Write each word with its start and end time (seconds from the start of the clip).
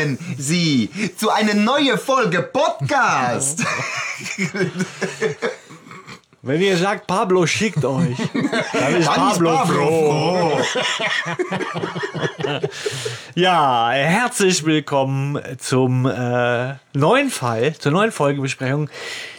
einladen 0.00 0.18
Sie 0.38 0.88
zu 1.16 1.30
einer 1.30 1.54
neuen 1.54 1.98
Folge 1.98 2.42
Podcast. 2.42 3.64
Wenn 6.42 6.62
ihr 6.62 6.78
sagt, 6.78 7.06
Pablo 7.06 7.46
schickt 7.46 7.84
euch, 7.84 8.16
dann 8.72 8.94
ist 8.96 9.06
Pablo, 9.06 9.58
froh. 9.66 10.58
ja, 13.34 13.90
herzlich 13.90 14.64
willkommen 14.64 15.38
zum 15.58 16.06
äh, 16.06 16.76
neuen 16.94 17.28
Fall, 17.28 17.74
zur 17.76 17.92
neuen 17.92 18.10
Folgebesprechung. 18.10 18.88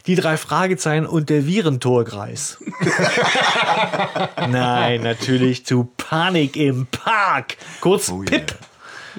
Die 0.05 0.13
drei 0.15 0.37
Fragezeichen 0.37 1.07
und 1.07 1.31
der 1.31 1.47
Virentorkreis. 1.47 2.59
Nein, 4.49 5.01
natürlich 5.01 5.65
zu 5.65 5.89
Panik 5.97 6.55
im 6.55 6.85
Park. 6.85 7.57
Kurz 7.81 8.09
Oh 8.11 8.23
yeah. 8.23 8.41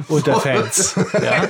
Unter 0.09 0.41
Fans. 0.41 0.95
Ja, 1.23 1.45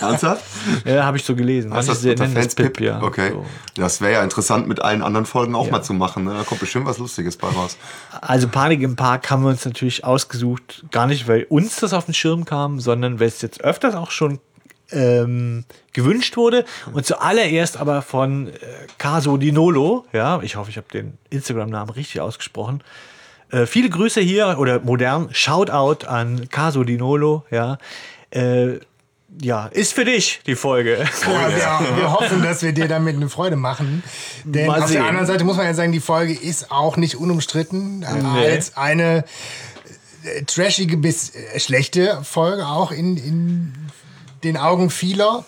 Ernsthaft? 0.00 0.44
ja 0.84 1.04
habe 1.04 1.16
ich 1.16 1.24
so 1.24 1.34
gelesen. 1.34 1.70
Du 1.70 1.76
das 1.76 2.04
unter 2.04 2.26
Fans 2.28 2.54
Pip? 2.54 2.80
ja. 2.80 3.02
Okay. 3.02 3.30
So. 3.32 3.44
Das 3.76 4.00
wäre 4.00 4.12
ja 4.14 4.22
interessant, 4.22 4.68
mit 4.68 4.80
allen 4.82 5.02
anderen 5.02 5.26
Folgen 5.26 5.54
auch 5.54 5.66
Ja. 5.66 5.72
mal 5.72 5.82
zu 5.82 5.94
machen. 5.94 6.24
Ne? 6.24 6.34
Da 6.34 6.44
kommt 6.44 6.60
bestimmt 6.60 6.86
was 6.86 6.98
Lustiges 6.98 7.36
bei 7.36 7.48
raus. 7.48 7.76
Also 8.20 8.48
Panik 8.48 8.82
im 8.82 8.96
Park 8.96 9.30
haben 9.30 9.42
wir 9.42 9.50
uns 9.50 9.64
natürlich 9.64 10.04
ausgesucht, 10.04 10.84
gar 10.90 11.06
nicht, 11.06 11.26
weil 11.28 11.44
uns 11.48 11.76
das 11.76 11.92
auf 11.92 12.04
den 12.06 12.14
Schirm 12.14 12.44
kam, 12.44 12.80
sondern 12.80 13.20
weil 13.20 13.28
es 13.28 13.42
jetzt 13.42 13.62
öfters 13.62 13.94
auch 13.94 14.10
schon 14.10 14.38
ähm, 14.90 15.64
gewünscht 15.92 16.36
wurde. 16.36 16.64
Und 16.92 17.06
zuallererst 17.06 17.76
aber 17.78 18.02
von 18.02 18.48
äh, 18.48 18.52
Caso 18.98 19.36
Di 19.36 19.50
Nolo, 19.50 20.04
ja, 20.12 20.40
ich 20.42 20.56
hoffe, 20.56 20.70
ich 20.70 20.76
habe 20.76 20.86
den 20.92 21.18
Instagram-Namen 21.30 21.90
richtig 21.90 22.20
ausgesprochen. 22.20 22.82
Äh, 23.54 23.66
viele 23.66 23.88
Grüße 23.88 24.20
hier 24.20 24.56
oder 24.58 24.80
modern, 24.80 25.28
Shoutout 25.32 26.06
an 26.06 26.48
Caso 26.50 26.82
Di 26.82 26.96
Nolo, 26.96 27.44
ja. 27.50 27.78
Äh, 28.30 28.80
ja, 29.40 29.66
ist 29.66 29.94
für 29.94 30.04
dich 30.04 30.40
die 30.46 30.54
Folge. 30.54 31.06
Ja, 31.58 31.80
wir, 31.80 31.96
wir 31.96 32.12
hoffen, 32.12 32.42
dass 32.42 32.62
wir 32.62 32.72
dir 32.72 32.88
damit 32.88 33.16
eine 33.16 33.28
Freude 33.28 33.56
machen. 33.56 34.02
Denn 34.44 34.66
Mal 34.66 34.82
auf 34.82 34.88
sehen. 34.88 34.98
der 34.98 35.06
anderen 35.06 35.26
Seite 35.26 35.44
muss 35.44 35.56
man 35.56 35.66
ja 35.66 35.74
sagen, 35.74 35.92
die 35.92 36.00
Folge 36.00 36.32
ist 36.32 36.70
auch 36.70 36.96
nicht 36.96 37.16
unumstritten 37.16 38.00
Nee. 38.00 38.06
als 38.48 38.76
eine 38.76 39.24
äh, 40.24 40.42
trashige 40.44 40.96
bis 40.96 41.34
äh, 41.34 41.58
schlechte 41.58 42.20
Folge, 42.22 42.66
auch 42.66 42.92
in, 42.92 43.16
in 43.16 43.72
den 44.44 44.56
Augen 44.56 44.90
vieler. 44.90 45.44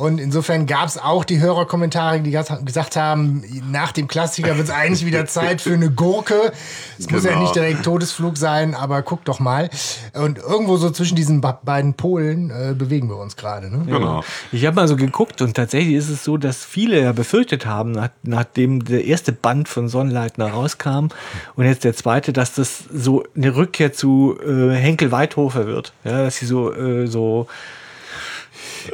Und 0.00 0.18
insofern 0.18 0.64
gab 0.64 0.86
es 0.86 0.96
auch 0.96 1.24
die 1.24 1.40
Hörerkommentare, 1.40 2.20
die 2.20 2.30
gesagt 2.30 2.96
haben, 2.96 3.44
nach 3.70 3.92
dem 3.92 4.08
Klassiker 4.08 4.56
wird 4.56 4.68
es 4.68 4.74
eigentlich 4.74 5.04
wieder 5.04 5.26
Zeit 5.26 5.60
für 5.60 5.74
eine 5.74 5.90
Gurke. 5.90 6.52
Es 6.98 7.10
muss 7.10 7.24
ja 7.24 7.30
Genau. 7.32 7.42
nicht 7.42 7.54
direkt 7.54 7.84
Todesflug 7.84 8.38
sein, 8.38 8.74
aber 8.74 9.02
guck 9.02 9.26
doch 9.26 9.40
mal. 9.40 9.68
Und 10.14 10.38
irgendwo 10.38 10.78
so 10.78 10.88
zwischen 10.90 11.16
diesen 11.16 11.42
beiden 11.42 11.92
Polen 11.94 12.50
äh, 12.50 12.74
bewegen 12.74 13.10
wir 13.10 13.16
uns 13.18 13.36
gerade. 13.36 13.70
Ne? 13.70 13.84
Genau. 13.84 14.24
Ich 14.52 14.64
habe 14.64 14.76
mal 14.76 14.88
so 14.88 14.96
geguckt 14.96 15.42
und 15.42 15.54
tatsächlich 15.54 15.94
ist 15.96 16.08
es 16.08 16.24
so, 16.24 16.38
dass 16.38 16.64
viele 16.64 16.98
ja 17.02 17.12
befürchtet 17.12 17.66
haben, 17.66 17.92
nach, 17.92 18.08
nachdem 18.22 18.82
der 18.82 19.04
erste 19.04 19.32
Band 19.32 19.68
von 19.68 19.88
Sonnleitner 19.90 20.50
rauskam 20.50 21.08
und 21.56 21.64
jetzt 21.66 21.84
der 21.84 21.94
zweite, 21.94 22.32
dass 22.32 22.54
das 22.54 22.84
so 22.90 23.24
eine 23.36 23.54
Rückkehr 23.54 23.92
zu 23.92 24.38
äh, 24.42 24.74
Henkel 24.74 25.12
Weithofer 25.12 25.66
wird. 25.66 25.92
Ja, 26.04 26.24
dass 26.24 26.36
sie 26.36 26.46
so, 26.46 26.72
äh, 26.72 27.06
so 27.06 27.46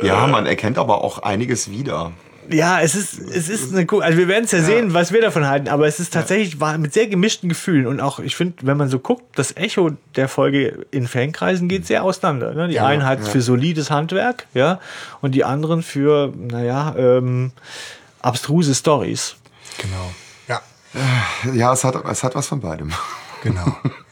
Ja, 0.02 0.26
man 0.26 0.46
erkennt 0.46 0.78
aber 0.78 1.02
auch 1.02 1.18
einiges 1.20 1.70
wieder. 1.70 2.12
ja, 2.48 2.80
es 2.80 2.94
ist, 2.94 3.18
es 3.18 3.48
ist 3.48 3.74
eine 3.74 3.86
cool, 3.90 4.02
also 4.02 4.16
wir 4.18 4.28
werden 4.28 4.44
es 4.44 4.52
ja, 4.52 4.62
sehen, 4.62 4.94
was 4.94 5.12
wir 5.12 5.20
davon 5.20 5.46
halten, 5.48 5.68
aber 5.68 5.86
es 5.88 5.98
ist 5.98 6.12
tatsächlich 6.12 6.60
war 6.60 6.78
mit 6.78 6.92
sehr 6.92 7.06
gemischten 7.08 7.48
Gefühlen 7.48 7.86
und 7.88 8.00
auch, 8.00 8.20
ich 8.20 8.36
finde, 8.36 8.54
wenn 8.62 8.76
man 8.76 8.88
so 8.88 8.98
guckt, 9.00 9.24
das 9.36 9.56
Echo 9.56 9.90
der 10.14 10.28
Folge 10.28 10.86
in 10.92 11.08
Fankreisen 11.08 11.68
geht 11.68 11.86
sehr 11.86 12.04
auseinander. 12.04 12.54
Ne? 12.54 12.68
Die 12.68 12.74
Ja, 12.74 12.86
einen 12.86 13.04
halt 13.04 13.26
für 13.26 13.40
solides 13.40 13.90
Handwerk, 13.90 14.46
ja, 14.54 14.78
und 15.22 15.32
die 15.34 15.44
anderen 15.44 15.82
für, 15.82 16.32
naja, 16.36 16.94
ähm, 16.96 17.50
abstruse 18.22 18.74
Stories. 18.74 19.36
Genau. 19.78 20.12
Ja, 20.48 20.60
Ja, 21.52 21.72
es 21.72 21.82
hat, 21.84 21.96
es 22.08 22.22
hat 22.22 22.34
was 22.36 22.46
von 22.46 22.60
beidem. 22.60 22.92
genau. 23.42 23.76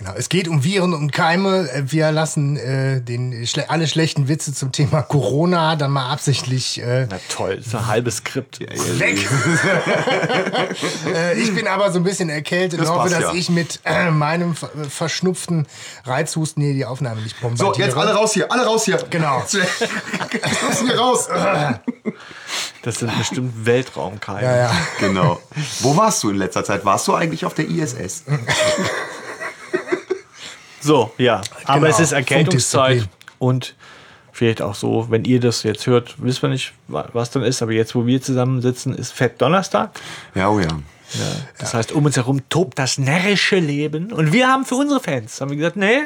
Genau. 0.00 0.14
Es 0.16 0.30
geht 0.30 0.48
um 0.48 0.64
Viren 0.64 0.94
und 0.94 1.12
Keime. 1.12 1.68
Wir 1.84 2.10
lassen 2.10 2.56
äh, 2.56 3.02
den, 3.02 3.46
schle 3.46 3.68
alle 3.68 3.86
schlechten 3.86 4.28
Witze 4.28 4.54
zum 4.54 4.72
Thema 4.72 5.02
Corona 5.02 5.76
dann 5.76 5.90
mal 5.90 6.10
absichtlich 6.10 6.80
äh, 6.82 7.06
Na 7.10 7.18
toll, 7.28 7.56
das 7.58 7.66
ist 7.66 7.74
ein 7.74 7.86
halbes 7.86 8.16
Skript. 8.16 8.60
weg. 8.60 9.18
äh, 11.14 11.38
ich 11.38 11.54
bin 11.54 11.66
aber 11.66 11.92
so 11.92 11.98
ein 11.98 12.02
bisschen 12.04 12.30
erkältet 12.30 12.80
Das 12.80 12.88
und 12.88 12.96
hoffe, 12.96 13.10
dass 13.10 13.20
ja. 13.20 13.34
ich 13.34 13.50
mit 13.50 13.80
äh, 13.84 14.10
meinem 14.10 14.54
ver- 14.56 14.70
verschnupften 14.88 15.66
Reizhusten 16.06 16.62
hier 16.62 16.72
die 16.72 16.86
Aufnahme 16.86 17.20
nicht 17.20 17.36
So, 17.38 17.48
bombardiere. 17.48 17.88
jetzt 17.88 17.96
alle 17.98 18.14
raus 18.14 18.32
hier, 18.32 18.50
alle 18.50 18.64
raus 18.64 18.86
hier. 18.86 18.96
Genau. 19.10 19.40
Jetzt 19.40 19.62
müssen 20.66 20.88
wir 20.88 20.98
raus. 20.98 21.28
Das 22.82 22.98
sind 23.00 23.16
bestimmt 23.18 23.66
Weltraumkeime. 23.66 24.42
Ja, 24.42 24.56
ja. 24.56 24.72
Genau. 24.98 25.38
Wo 25.80 25.94
warst 25.94 26.22
du 26.22 26.30
in 26.30 26.36
letzter 26.36 26.64
Zeit? 26.64 26.86
Warst 26.86 27.06
du 27.06 27.14
eigentlich 27.14 27.44
auf 27.44 27.52
der 27.52 27.68
ISS? 27.68 28.24
So, 30.80 31.12
ja. 31.18 31.40
Aber 31.64 31.80
Genau, 31.80 31.90
es 31.90 32.00
ist 32.00 32.12
Erkältungszeit 32.12 33.08
und 33.38 33.74
vielleicht 34.32 34.62
auch 34.62 34.74
so, 34.74 35.06
wenn 35.10 35.24
ihr 35.24 35.40
das 35.40 35.62
jetzt 35.62 35.86
hört, 35.86 36.14
wissen 36.22 36.42
wir 36.42 36.48
nicht, 36.50 36.72
wa- 36.88 37.08
was 37.12 37.30
dann 37.30 37.42
ist, 37.42 37.60
aber 37.62 37.72
jetzt, 37.72 37.94
wo 37.94 38.06
wir 38.06 38.20
zusammensitzen, 38.22 38.94
ist 38.94 39.12
Fett 39.12 39.40
Donnerstag. 39.40 39.90
Ja, 40.34 40.48
oh 40.48 40.58
ja. 40.60 40.68
Ja, 41.12 41.24
das 41.58 41.74
heißt, 41.74 41.90
um 41.92 42.04
uns 42.04 42.16
herum 42.16 42.40
tobt 42.50 42.78
das 42.78 42.96
närrische 42.96 43.56
Leben. 43.58 44.12
Und 44.12 44.32
wir 44.32 44.46
haben 44.48 44.64
für 44.64 44.76
unsere 44.76 45.00
Fans, 45.00 45.40
haben 45.40 45.50
wir 45.50 45.56
gesagt, 45.56 45.74
nee, 45.76 46.02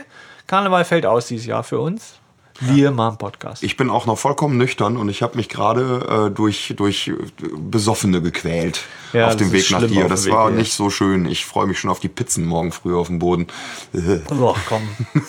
Karneval 0.46 0.84
fällt 0.86 1.04
aus 1.04 1.26
dieses 1.26 1.44
Jahr 1.46 1.62
für 1.62 1.78
uns. 1.78 2.14
Wir 2.60 2.92
machen 2.92 3.18
Podcast. 3.18 3.62
Ich 3.64 3.76
bin 3.76 3.90
auch 3.90 4.06
noch 4.06 4.16
vollkommen 4.16 4.56
nüchtern 4.56 4.96
und 4.96 5.08
ich 5.08 5.22
habe 5.22 5.36
mich 5.36 5.48
gerade 5.48 6.28
äh, 6.28 6.34
durch, 6.34 6.72
durch 6.76 7.08
äh, 7.08 7.14
Besoffene 7.56 8.22
gequält 8.22 8.82
Ja, 9.12 9.26
auf 9.26 9.36
dem 9.36 9.50
Weg 9.52 9.70
nach 9.70 9.84
dir. 9.86 10.08
Das 10.08 10.26
Weg 10.26 10.32
war 10.32 10.48
hier. 10.48 10.58
nicht 10.58 10.72
so 10.72 10.88
schön. 10.88 11.26
Ich 11.26 11.44
freue 11.46 11.66
mich 11.66 11.80
schon 11.80 11.90
auf 11.90 11.98
die 11.98 12.08
Pizzen 12.08 12.46
morgen 12.46 12.70
früh 12.70 12.96
auf 12.96 13.08
dem 13.08 13.18
Boden. 13.18 13.48
Äh, 13.92 13.98
Boah, 14.28 14.56
komm. 14.68 14.88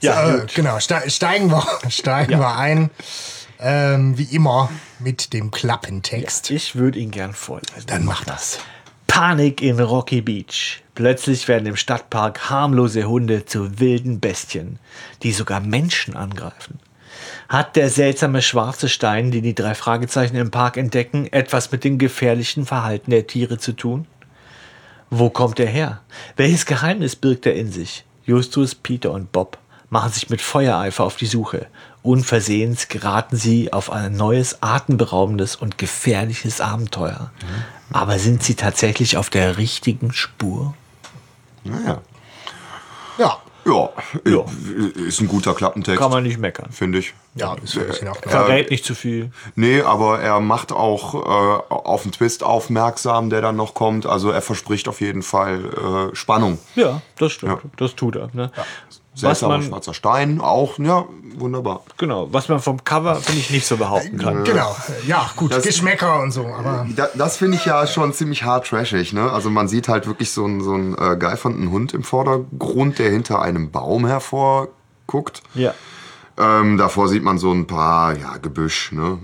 ja, 0.00 0.28
äh, 0.36 0.40
gut. 0.40 0.54
genau. 0.54 0.78
Ste 0.78 1.02
steigen 1.08 1.50
wir, 1.50 1.66
steigen 1.90 2.38
wir 2.38 2.56
ein. 2.56 2.90
Ähm, 3.60 4.16
wie 4.16 4.34
immer 4.34 4.70
mit 5.00 5.32
dem 5.32 5.50
Klappentext. 5.50 6.50
Ich 6.50 6.76
würde 6.76 6.98
ihn 6.98 7.10
gern 7.10 7.34
vorlesen. 7.34 7.86
Dann 7.86 8.04
mach 8.04 8.24
das. 8.24 8.60
Panik 9.08 9.60
in 9.62 9.80
Rocky 9.80 10.20
Beach. 10.20 10.82
Plötzlich 10.98 11.46
werden 11.46 11.66
im 11.66 11.76
Stadtpark 11.76 12.50
harmlose 12.50 13.04
Hunde 13.04 13.44
zu 13.44 13.78
wilden 13.78 14.18
Bestien, 14.18 14.80
die 15.22 15.30
sogar 15.30 15.60
Menschen 15.60 16.16
angreifen. 16.16 16.80
Hat 17.48 17.76
der 17.76 17.88
seltsame 17.88 18.42
schwarze 18.42 18.88
Stein, 18.88 19.30
den 19.30 19.44
die 19.44 19.54
drei 19.54 19.76
Fragezeichen 19.76 20.34
im 20.34 20.50
Park 20.50 20.76
entdecken, 20.76 21.32
etwas 21.32 21.70
mit 21.70 21.84
dem 21.84 21.98
gefährlichen 21.98 22.66
Verhalten 22.66 23.12
der 23.12 23.28
Tiere 23.28 23.58
zu 23.58 23.74
tun? 23.74 24.08
Wo 25.08 25.30
kommt 25.30 25.60
er 25.60 25.68
her? 25.68 26.00
Welches 26.34 26.66
Geheimnis 26.66 27.14
birgt 27.14 27.46
er 27.46 27.54
in 27.54 27.70
sich? 27.70 28.04
Justus, 28.24 28.74
Peter 28.74 29.12
und 29.12 29.30
Bob 29.30 29.56
machen 29.90 30.10
sich 30.10 30.30
mit 30.30 30.40
Feuereifer 30.40 31.04
auf 31.04 31.14
die 31.14 31.26
Suche. 31.26 31.68
Unversehens 32.02 32.88
geraten 32.88 33.36
sie 33.36 33.72
auf 33.72 33.92
ein 33.92 34.16
neues, 34.16 34.64
atemberaubendes 34.64 35.54
und 35.54 35.78
gefährliches 35.78 36.60
Abenteuer. 36.60 37.30
Aber 37.92 38.18
sind 38.18 38.42
sie 38.42 38.56
tatsächlich 38.56 39.16
auf 39.16 39.30
der 39.30 39.58
richtigen 39.58 40.12
Spur? 40.12 40.74
Naja. 41.68 42.00
Ja. 43.18 43.38
Ja, 43.66 43.90
Ja. 44.24 44.44
ist 45.06 45.20
ein 45.20 45.28
guter 45.28 45.52
Klappentext, 45.52 46.00
Kann 46.00 46.10
man 46.10 46.22
nicht 46.22 46.38
meckern. 46.38 46.70
finde 46.70 46.98
ich. 47.00 47.12
Ja, 47.34 47.54
ist 47.62 47.76
ein 47.76 47.86
bisschen 47.86 48.08
auch 48.08 48.16
Verrät 48.16 48.70
nicht 48.70 48.82
zu 48.84 48.94
viel. 48.94 49.30
Nee, 49.56 49.82
aber 49.82 50.20
er 50.20 50.40
macht 50.40 50.72
auch 50.72 51.14
äh, 51.14 51.18
auf 51.74 52.04
den 52.04 52.12
Twist 52.12 52.42
aufmerksam, 52.42 53.28
der 53.28 53.42
dann 53.42 53.56
noch 53.56 53.74
kommt. 53.74 54.06
Also 54.06 54.30
er 54.30 54.40
verspricht 54.40 54.88
auf 54.88 55.02
jeden 55.02 55.22
Fall 55.22 56.10
äh, 56.12 56.16
Spannung. 56.16 56.58
Ja, 56.76 57.02
das 57.18 57.32
stimmt. 57.32 57.62
Ja. 57.62 57.70
Das 57.76 57.94
tut 57.94 58.16
er. 58.16 58.30
Ne? 58.32 58.50
Was 58.88 58.97
Seltsamer 59.18 59.58
man, 59.58 59.62
schwarzer 59.66 59.94
Stein, 59.94 60.40
auch, 60.40 60.78
ja, 60.78 61.04
wunderbar. 61.36 61.82
genau, 61.96 62.28
was 62.32 62.48
man 62.48 62.60
vom 62.60 62.82
Cover, 62.84 63.16
finde 63.16 63.40
ich, 63.40 63.50
nicht 63.50 63.66
so 63.66 63.76
behaupten 63.76 64.18
kann. 64.18 64.44
Genau. 64.44 64.74
Ja, 65.06 65.28
gut. 65.36 65.52
Das- 65.52 65.64
Geschmäcker 65.64 66.20
und 66.22 66.30
so. 66.30 66.46
Aber 66.46 66.86
Da, 66.94 67.08
das 67.14 67.36
finde 67.36 67.56
ich 67.56 67.64
ja 67.64 67.86
schon 67.86 68.12
ziemlich 68.12 68.44
hart 68.44 68.66
trashig. 68.68 69.12
Ne? 69.12 69.30
Also 69.30 69.50
man 69.50 69.66
sieht 69.68 69.88
halt 69.88 70.06
wirklich 70.06 70.30
so 70.30 70.44
einen, 70.44 70.62
so 70.62 70.72
einen 70.72 70.96
äh, 70.96 71.16
geifernden 71.18 71.70
Hund 71.70 71.94
im 71.94 72.02
Vordergrund, 72.04 72.98
der 72.98 73.10
hinter 73.10 73.42
einem 73.42 73.70
Baum 73.70 74.06
hervorguckt. 74.06 75.42
Ja. 75.54 75.74
Ähm, 76.38 76.78
davor 76.78 77.08
sieht 77.08 77.24
man 77.24 77.38
so 77.38 77.50
ein 77.52 77.66
paar, 77.66 78.16
ja, 78.16 78.36
Gebüsch, 78.36 78.92
ne? 78.92 79.18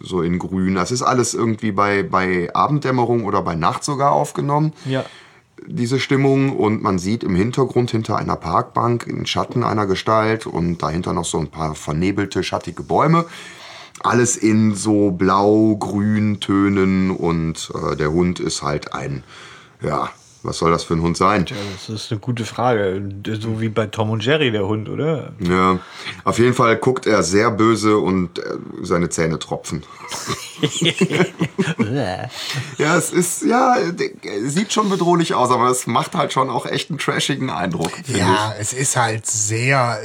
so 0.00 0.22
in 0.22 0.38
grün. 0.38 0.74
Das 0.74 0.92
ist 0.92 1.02
alles 1.02 1.34
irgendwie 1.34 1.72
bei, 1.72 2.02
bei 2.02 2.50
Abenddämmerung 2.54 3.24
oder 3.24 3.42
bei 3.42 3.54
Nacht 3.54 3.82
sogar 3.84 4.12
aufgenommen. 4.12 4.72
Ja. 4.84 5.04
Diese 5.66 5.98
Stimmung 6.00 6.56
und 6.56 6.82
man 6.82 6.98
sieht 6.98 7.24
im 7.24 7.34
Hintergrund 7.34 7.90
hinter 7.90 8.16
einer 8.16 8.36
Parkbank 8.36 9.06
einen 9.08 9.26
Schatten 9.26 9.64
einer 9.64 9.86
Gestalt 9.86 10.46
und 10.46 10.82
dahinter 10.82 11.12
noch 11.12 11.24
so 11.24 11.38
ein 11.38 11.48
paar 11.48 11.74
vernebelte, 11.74 12.42
schattige 12.42 12.82
Bäume. 12.82 13.26
Alles 14.00 14.36
in 14.36 14.74
so 14.74 15.10
blau-grün 15.10 16.40
Tönen 16.40 17.10
und 17.10 17.72
äh, 17.74 17.96
der 17.96 18.12
Hund 18.12 18.40
ist 18.40 18.62
halt 18.62 18.92
ein, 18.92 19.22
ja, 19.80 20.10
Was 20.44 20.58
soll 20.58 20.70
das 20.70 20.84
für 20.84 20.92
ein 20.94 21.00
Hund 21.00 21.16
sein? 21.16 21.46
Ja, 21.48 21.56
das 21.74 21.88
ist 21.88 22.12
eine 22.12 22.20
gute 22.20 22.44
Frage. 22.44 23.02
So 23.40 23.60
wie 23.62 23.70
bei 23.70 23.86
Tom 23.86 24.10
und 24.10 24.22
Jerry, 24.24 24.50
der 24.52 24.66
Hund, 24.66 24.90
oder? 24.90 25.32
Ja, 25.40 25.78
auf 26.24 26.38
jeden 26.38 26.52
Fall 26.52 26.76
guckt 26.76 27.06
er 27.06 27.22
sehr 27.22 27.50
böse 27.50 27.96
und 27.96 28.38
äh, 28.38 28.42
seine 28.82 29.08
Zähne 29.08 29.38
tropfen. 29.38 29.82
Ja, 32.78 32.96
es 32.96 33.12
ist, 33.12 33.42
ja, 33.42 33.76
der- 33.90 34.10
sieht 34.48 34.72
schon 34.72 34.88
bedrohlich 34.90 35.34
aus, 35.34 35.50
aber 35.50 35.68
es 35.70 35.86
macht 35.86 36.14
halt 36.14 36.32
schon 36.32 36.50
auch 36.50 36.66
echt 36.66 36.90
einen 36.90 36.98
trashigen 36.98 37.50
Eindruck, 37.50 37.90
Ja, 38.08 38.54
es 38.58 38.72
ist 38.72 38.96
halt 38.96 39.26
sehr 39.26 39.98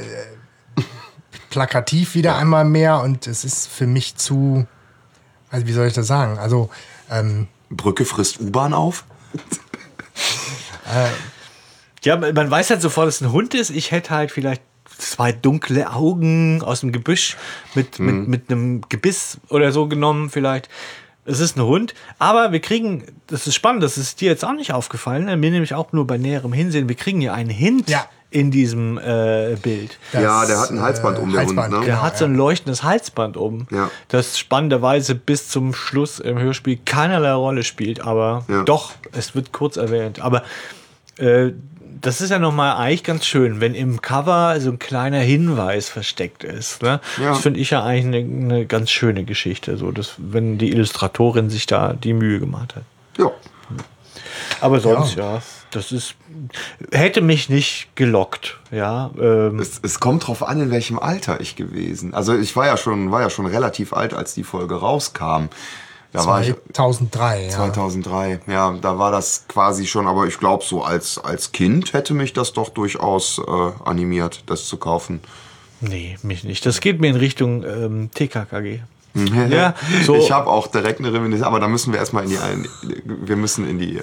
äh, 0.76 0.82
plakativ 1.50 2.14
wieder 2.14 2.36
einmal 2.36 2.64
mehr 2.64 3.00
und 3.02 3.26
es 3.26 3.44
ist 3.44 3.68
für 3.68 3.86
mich 3.86 4.16
zu, 4.16 4.66
also 5.50 5.66
wie 5.66 5.72
soll 5.72 5.86
ich 5.86 5.94
das 5.94 6.06
sagen? 6.06 6.38
Also, 6.38 6.70
ähm, 7.10 7.46
ich. 7.70 7.76
Brücke 7.76 8.04
frisst 8.04 8.40
U-Bahn 8.40 8.72
auf? 8.74 9.04
Ja, 12.02 12.16
man 12.16 12.50
weiß 12.50 12.70
halt 12.70 12.80
sofort, 12.80 13.08
dass 13.08 13.16
es 13.16 13.20
ein 13.20 13.32
Hund 13.32 13.54
ist. 13.54 13.70
Ich 13.70 13.90
hätte 13.90 14.10
halt 14.10 14.30
vielleicht 14.30 14.62
zwei 14.98 15.32
dunkle 15.32 15.92
Augen 15.92 16.62
aus 16.62 16.80
dem 16.80 16.92
Gebüsch 16.92 17.36
mit, 17.74 17.98
mit, 17.98 18.28
mit 18.28 18.50
einem 18.50 18.82
Gebiss 18.88 19.38
oder 19.48 19.72
so 19.72 19.86
genommen, 19.86 20.30
vielleicht. 20.30 20.68
Es 21.26 21.40
ist 21.40 21.56
ein 21.56 21.62
Hund, 21.62 21.94
aber 22.18 22.50
wir 22.52 22.60
kriegen, 22.60 23.04
das 23.26 23.46
ist 23.46 23.54
spannend, 23.54 23.82
das 23.82 23.98
ist 23.98 24.20
dir 24.20 24.30
jetzt 24.30 24.44
auch 24.44 24.54
nicht 24.54 24.72
aufgefallen, 24.72 25.26
ne? 25.26 25.36
mir 25.36 25.50
nämlich 25.50 25.74
auch 25.74 25.92
nur 25.92 26.06
bei 26.06 26.16
näherem 26.16 26.52
Hinsehen, 26.52 26.88
wir 26.88 26.96
kriegen 26.96 27.20
ja 27.20 27.34
einen 27.34 27.50
Hint 27.50 27.88
Ja. 27.88 28.08
In 28.30 28.50
diesem 28.50 28.96
äh, 28.98 29.56
Bild. 29.60 29.98
das, 30.12 30.22
Ja, 30.22 30.46
der 30.46 30.60
hat 30.60 30.70
ein 30.70 30.80
Halsband 30.80 31.18
um, 31.18 31.32
der 31.32 31.44
Hund, 31.46 31.56
ne? 31.56 31.68
Der 31.68 31.80
genau, 31.80 32.02
hat 32.02 32.16
so 32.16 32.24
ein 32.26 32.34
leuchtendes 32.34 32.82
Halsband 32.84 33.36
um, 33.36 33.66
Ja. 33.70 33.90
das 34.08 34.38
spannenderweise 34.38 35.14
bis 35.16 35.48
zum 35.48 35.74
Schluss 35.74 36.20
im 36.20 36.38
Hörspiel 36.38 36.78
keinerlei 36.84 37.32
Rolle 37.32 37.64
spielt, 37.64 38.00
aber 38.00 38.44
Ja. 38.48 38.62
doch, 38.62 38.92
es 39.12 39.34
wird 39.34 39.52
kurz 39.52 39.76
erwähnt. 39.76 40.20
Aber 40.20 40.44
äh, 41.16 41.50
das 42.00 42.20
ist 42.20 42.30
ja 42.30 42.38
nochmal 42.38 42.76
eigentlich 42.76 43.04
ganz 43.04 43.26
schön, 43.26 43.60
wenn 43.60 43.74
im 43.74 44.00
Cover 44.00 44.58
so 44.60 44.70
ein 44.70 44.78
kleiner 44.78 45.18
Hinweis 45.18 45.88
versteckt 45.90 46.44
ist. 46.44 46.82
Ne? 46.82 47.00
Ja. 47.20 47.30
Das 47.30 47.40
finde 47.40 47.60
ich 47.60 47.70
ja 47.70 47.82
eigentlich 47.84 48.24
eine, 48.24 48.54
eine 48.54 48.66
ganz 48.66 48.90
schöne 48.90 49.24
Geschichte, 49.24 49.76
so 49.76 49.90
dass, 49.90 50.14
wenn 50.16 50.56
die 50.56 50.70
Illustratorin 50.70 51.50
sich 51.50 51.66
da 51.66 51.92
die 51.92 52.14
Mühe 52.14 52.38
gemacht 52.40 52.76
hat. 52.76 52.84
Ja. 53.18 53.30
Aber 54.60 54.80
sonst, 54.80 55.16
ja, 55.16 55.40
das 55.70 55.92
ist, 55.92 56.14
hätte 56.92 57.20
mich 57.20 57.48
nicht 57.48 57.88
gelockt, 57.94 58.58
ja. 58.70 59.10
Ähm, 59.20 59.58
Es, 59.58 59.80
es 59.82 60.00
kommt 60.00 60.26
drauf 60.26 60.42
an, 60.42 60.60
in 60.60 60.70
welchem 60.70 60.98
Alter 60.98 61.40
ich 61.40 61.56
gewesen. 61.56 62.14
Also 62.14 62.36
ich 62.36 62.56
war 62.56 62.66
ja 62.66 62.76
schon, 62.76 63.10
war 63.10 63.20
ja 63.20 63.30
schon 63.30 63.46
relativ 63.46 63.92
alt, 63.92 64.14
als 64.14 64.34
die 64.34 64.44
Folge 64.44 64.76
rauskam. 64.76 65.48
Da 66.12 66.26
war 66.26 66.42
ich 66.42 66.54
2003, 66.72 67.44
ja. 67.44 67.50
2003. 67.50 68.40
Ja, 68.48 68.76
da 68.80 68.98
war 68.98 69.12
das 69.12 69.44
quasi 69.46 69.86
schon, 69.86 70.08
aber 70.08 70.26
ich 70.26 70.38
glaube 70.38 70.64
so 70.64 70.82
als, 70.82 71.18
als 71.18 71.52
Kind 71.52 71.92
hätte 71.92 72.14
mich 72.14 72.32
das 72.32 72.52
doch 72.52 72.70
durchaus 72.70 73.38
äh, 73.38 73.88
animiert, 73.88 74.42
das 74.46 74.66
zu 74.66 74.76
kaufen. 74.76 75.20
Nee, 75.80 76.18
mich 76.22 76.42
nicht. 76.42 76.66
Das 76.66 76.80
geht 76.80 77.00
mir 77.00 77.08
in 77.08 77.16
Richtung 77.16 77.64
ähm, 77.64 78.10
TKKG. 78.12 78.80
Ja, 79.14 79.74
so. 80.06 80.14
Ich 80.16 80.30
habe 80.30 80.48
auch 80.48 80.66
direkt 80.68 81.00
eine 81.00 81.12
Reminiszenz, 81.12 81.46
aber 81.46 81.60
da 81.60 81.68
müssen 81.68 81.92
wir 81.92 81.98
erstmal 81.98 82.24
in 82.24 82.30
die, 82.30 82.38
wir 83.04 83.36
müssen 83.36 83.68
in 83.68 83.78
die 83.78 83.96
äh, 83.98 84.02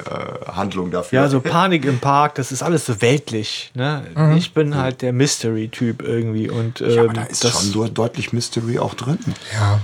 Handlung 0.52 0.92
dafür. 0.92 1.22
ja, 1.22 1.28
so 1.30 1.40
Panik 1.42 1.86
im 1.86 2.00
Park, 2.00 2.36
das 2.36 2.52
ist 2.52 2.62
alles 2.64 2.86
so 2.86 3.02
weltlich. 3.02 3.72
Ne? 3.74 4.04
Ich 4.38 4.54
bin 4.54 4.76
halt 4.76 5.02
der 5.02 5.14
Mystery-Typ 5.14 6.02
irgendwie. 6.02 6.50
Und, 6.50 6.82
ähm, 6.82 6.90
Ja, 6.90 7.04
aber 7.04 7.14
da 7.14 7.24
ist 7.24 7.44
das, 7.44 7.52
schon 7.72 7.82
de- 7.84 7.92
deutlich 7.92 8.34
Mystery 8.34 8.80
auch 8.80 8.94
drin. 8.94 9.20
ja. 9.54 9.80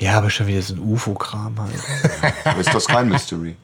Ja, 0.00 0.16
aber 0.18 0.30
schon 0.30 0.46
wieder 0.46 0.62
so 0.62 0.74
ein 0.74 0.78
UFO-Kram 0.78 1.56
halt. 1.60 2.34
Aber 2.44 2.60
ist 2.60 2.72
das 2.72 2.86
kein 2.86 3.08
Mystery? 3.08 3.56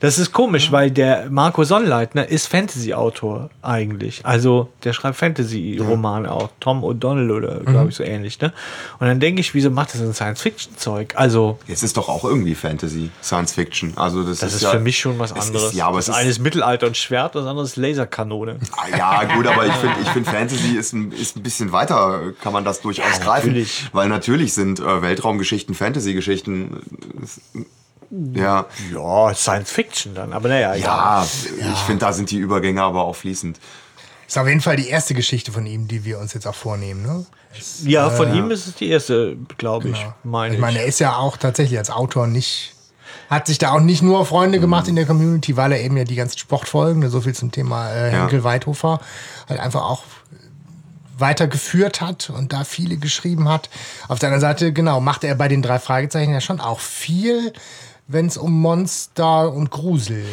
Das 0.00 0.18
ist 0.18 0.32
komisch, 0.32 0.70
weil 0.72 0.90
der 0.90 1.30
Marco 1.30 1.64
Sonnleitner 1.64 2.28
ist 2.28 2.46
Fantasy-Autor 2.48 3.50
eigentlich. 3.62 4.20
Also 4.24 4.68
der 4.84 4.92
schreibt 4.92 5.16
Fantasy-Romane 5.16 6.30
auch. 6.30 6.50
Tom 6.60 6.84
O'Donnell 6.84 7.30
oder 7.30 7.60
glaube 7.60 7.90
ich 7.90 7.96
so 7.96 8.02
ähnlich. 8.02 8.40
Ne? 8.40 8.52
Und 8.98 9.06
dann 9.06 9.20
denke 9.20 9.40
ich, 9.40 9.54
wieso 9.54 9.70
macht 9.70 9.94
das 9.94 10.00
ein 10.00 10.12
Science-Fiction-Zeug? 10.12 11.14
Also 11.16 11.58
Jetzt 11.66 11.82
ist 11.82 11.96
doch 11.96 12.08
auch 12.08 12.24
irgendwie 12.24 12.54
Fantasy, 12.54 13.10
Science 13.22 13.52
Fiction. 13.52 13.92
Also 13.96 14.22
das, 14.22 14.38
das 14.40 14.54
ist, 14.54 14.62
ja, 14.62 14.70
für 14.70 14.80
mich 14.80 14.98
schon 14.98 15.18
was 15.18 15.30
es 15.32 15.46
anderes. 15.46 15.68
Ist, 15.68 15.74
ja, 15.74 15.86
aber 15.86 15.98
das 15.98 16.08
es 16.08 16.18
ist, 16.20 16.26
ist 16.26 16.38
Mittelalter 16.40 16.86
und 16.86 16.96
Schwert, 16.96 17.34
das 17.34 17.46
andere 17.46 17.64
ist 17.64 17.76
Laserkanone. 17.76 18.58
Ah, 18.76 18.96
ja, 18.96 19.34
gut, 19.36 19.46
aber 19.46 19.66
ich 19.66 19.72
finde, 19.74 19.96
ich 20.02 20.08
find, 20.10 20.26
Fantasy 20.26 20.76
ist 20.76 20.92
ein, 20.92 21.12
ist 21.12 21.36
ein 21.36 21.42
bisschen 21.42 21.72
weiter, 21.72 22.32
kann 22.42 22.52
man 22.52 22.64
das 22.64 22.80
durchaus 22.80 23.18
Ja, 23.18 23.24
greifen. 23.24 23.48
natürlich. 23.48 23.86
Weil 23.92 24.08
natürlich 24.08 24.52
sind 24.52 24.80
äh, 24.80 25.02
Weltraumgeschichten 25.02 25.74
Fantasy-Geschichten. 25.74 26.80
Äh, 28.34 28.38
Ja, 28.40 28.66
Ja, 28.92 29.34
Science-Fiction 29.34 30.14
dann. 30.14 30.32
Aber 30.32 30.48
naja, 30.48 30.74
ja, 30.74 31.24
ich 31.24 31.78
finde, 31.80 32.04
da 32.06 32.12
sind 32.12 32.30
die 32.30 32.38
Übergänge 32.38 32.82
aber 32.82 33.04
auch 33.04 33.16
fließend. 33.16 33.58
Ist 34.26 34.38
auf 34.38 34.48
jeden 34.48 34.60
Fall 34.62 34.76
die 34.76 34.88
erste 34.88 35.14
Geschichte 35.14 35.52
von 35.52 35.66
ihm, 35.66 35.86
die 35.86 36.04
wir 36.04 36.18
uns 36.18 36.32
jetzt 36.34 36.46
auch 36.46 36.54
vornehmen, 36.54 37.02
ne? 37.02 37.26
Ja, 37.84 38.10
von 38.10 38.34
ihm 38.34 38.50
ist 38.50 38.66
es 38.66 38.74
die 38.74 38.88
erste, 38.88 39.36
glaube 39.58 39.90
ich, 39.90 40.06
meine 40.24 40.54
Ich 40.54 40.58
ich. 40.58 40.60
meine, 40.60 40.78
er 40.80 40.86
ist 40.86 40.98
ja 40.98 41.16
auch 41.16 41.36
tatsächlich 41.36 41.78
als 41.78 41.88
Autor 41.90 42.26
nicht, 42.26 42.74
hat 43.30 43.46
sich 43.46 43.58
da 43.58 43.72
auch 43.72 43.80
nicht 43.80 44.02
nur 44.02 44.26
Freunde 44.26 44.58
gemacht 44.58 44.88
in 44.88 44.96
der 44.96 45.06
Community, 45.06 45.56
weil 45.56 45.70
er 45.72 45.80
eben 45.80 45.96
ja 45.96 46.02
die 46.04 46.16
ganzen 46.16 46.38
Sportfolgen, 46.38 47.00
ne, 47.00 47.10
so 47.10 47.20
viel 47.20 47.34
zum 47.34 47.52
Thema 47.52 47.90
äh, 47.92 48.12
Ja. 48.12 48.22
Henkel 48.22 48.42
Weidhofer, 48.42 48.98
halt 49.48 49.60
einfach 49.60 49.82
auch 49.82 50.02
weitergeführt 51.16 52.00
hat 52.00 52.30
und 52.30 52.52
da 52.52 52.64
viele 52.64 52.96
geschrieben 52.96 53.48
hat. 53.48 53.68
Auf 54.08 54.18
der 54.18 54.30
anderen 54.30 54.40
Seite, 54.40 54.72
genau, 54.72 55.00
macht 55.00 55.22
er 55.22 55.36
bei 55.36 55.46
den 55.46 55.62
drei 55.62 55.78
Fragezeichen 55.78 56.32
ja 56.32 56.40
schon 56.40 56.60
auch 56.60 56.80
viel, 56.80 57.52
wenn 58.06 58.26
es 58.26 58.36
um 58.36 58.60
Monster 58.60 59.52
und 59.52 59.70
Grusel 59.70 60.24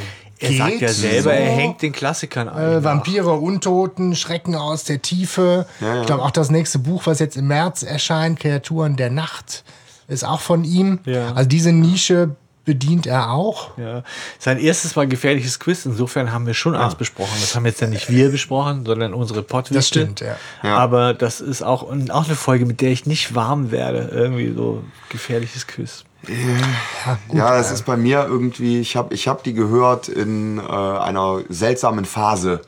er 0.41 0.49
geht. 0.49 0.57
sagt 0.57 0.81
ja 0.81 0.89
selber, 0.89 1.23
so. 1.23 1.29
er 1.29 1.51
hängt 1.51 1.81
den 1.81 1.91
Klassikern 1.91 2.49
ein. 2.49 2.79
Äh, 2.79 2.83
Vampire, 2.83 3.33
Untoten, 3.33 4.15
Schrecken 4.15 4.55
aus 4.55 4.83
der 4.83 5.01
Tiefe. 5.01 5.67
Ja, 5.79 5.87
ja. 5.87 6.01
Ich 6.01 6.07
glaube 6.07 6.23
auch 6.23 6.31
das 6.31 6.49
nächste 6.49 6.79
Buch, 6.79 7.03
was 7.05 7.19
jetzt 7.19 7.37
im 7.37 7.47
März 7.47 7.83
erscheint, 7.83 8.39
Kreaturen 8.39 8.95
der 8.95 9.11
Nacht, 9.11 9.63
ist 10.07 10.25
auch 10.25 10.41
von 10.41 10.63
ihm. 10.63 10.99
Ja. 11.05 11.33
Also 11.33 11.47
diese 11.47 11.71
Nische 11.71 12.35
bedient 12.65 13.07
er 13.07 13.31
auch. 13.31 13.77
Ja. 13.77 14.03
Sein 14.39 14.59
erstes 14.59 14.95
war 14.95 15.05
gefährliches 15.07 15.59
Quiz. 15.59 15.85
Insofern 15.85 16.31
haben 16.31 16.45
wir 16.45 16.53
schon 16.53 16.75
eins 16.75 16.95
besprochen. 16.95 17.33
Das 17.39 17.55
haben 17.55 17.65
jetzt 17.65 17.81
ja 17.81 17.87
nicht 17.87 18.09
wir 18.09 18.29
besprochen, 18.29 18.85
sondern 18.85 19.13
unsere 19.13 19.41
Pottwichte. 19.41 19.75
Das 19.75 19.87
stimmt, 19.87 20.21
ja. 20.21 20.37
Ja. 20.63 20.77
Aber 20.77 21.13
das 21.13 21.41
ist 21.41 21.63
auch, 21.63 21.81
und 21.81 22.11
auch 22.11 22.25
eine 22.25 22.35
Folge, 22.35 22.65
mit 22.65 22.81
der 22.81 22.91
ich 22.91 23.05
nicht 23.05 23.33
warm 23.35 23.71
werde. 23.71 24.09
Irgendwie 24.11 24.53
so 24.53 24.83
gefährliches 25.09 25.67
Quiz. 25.67 26.03
Ja, 26.27 27.17
gut. 27.27 27.37
Ja, 27.37 27.55
das 27.57 27.71
ist 27.71 27.85
bei 27.85 27.97
mir 27.97 28.25
irgendwie, 28.27 28.79
ich 28.79 28.95
habe 28.95 29.13
ich 29.13 29.27
hab 29.27 29.43
die 29.43 29.53
gehört 29.53 30.07
in 30.07 30.59
äh, 30.59 30.61
einer 30.61 31.41
seltsamen 31.49 32.05
Phase 32.05 32.61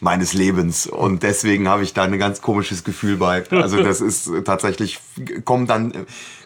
meines 0.00 0.32
Lebens 0.32 0.86
und 0.86 1.22
deswegen 1.22 1.68
habe 1.68 1.82
ich 1.82 1.92
da 1.92 2.04
ein 2.04 2.18
ganz 2.18 2.40
komisches 2.40 2.84
Gefühl 2.84 3.16
bei. 3.16 3.44
Also 3.50 3.82
das 3.82 4.00
ist 4.00 4.30
tatsächlich, 4.44 5.00
kommt 5.44 5.68
dann, 5.68 5.92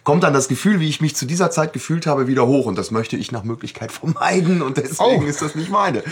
kommt 0.05 0.23
dann 0.23 0.35
das 0.35 0.49
Gefühl, 0.49 0.81
wie 0.81 0.89
ich 0.89 1.01
mich 1.01 1.17
zu 1.17 1.25
dieser 1.27 1.51
Zeit 1.51 1.73
gefühlt 1.73 2.07
habe, 2.07 2.27
wieder 2.27 2.47
hoch 2.47 2.67
und 2.67 2.77
das 2.77 2.91
möchte 2.91 3.17
ich 3.17 3.33
nach 3.33 3.43
Möglichkeit 3.43 3.91
vermeiden 4.01 4.63
und 4.63 4.77
deswegen 4.77 5.25
Oh. 5.25 5.27
ist 5.27 5.41
das 5.43 5.55
nicht 5.55 5.71
meine. 5.71 6.03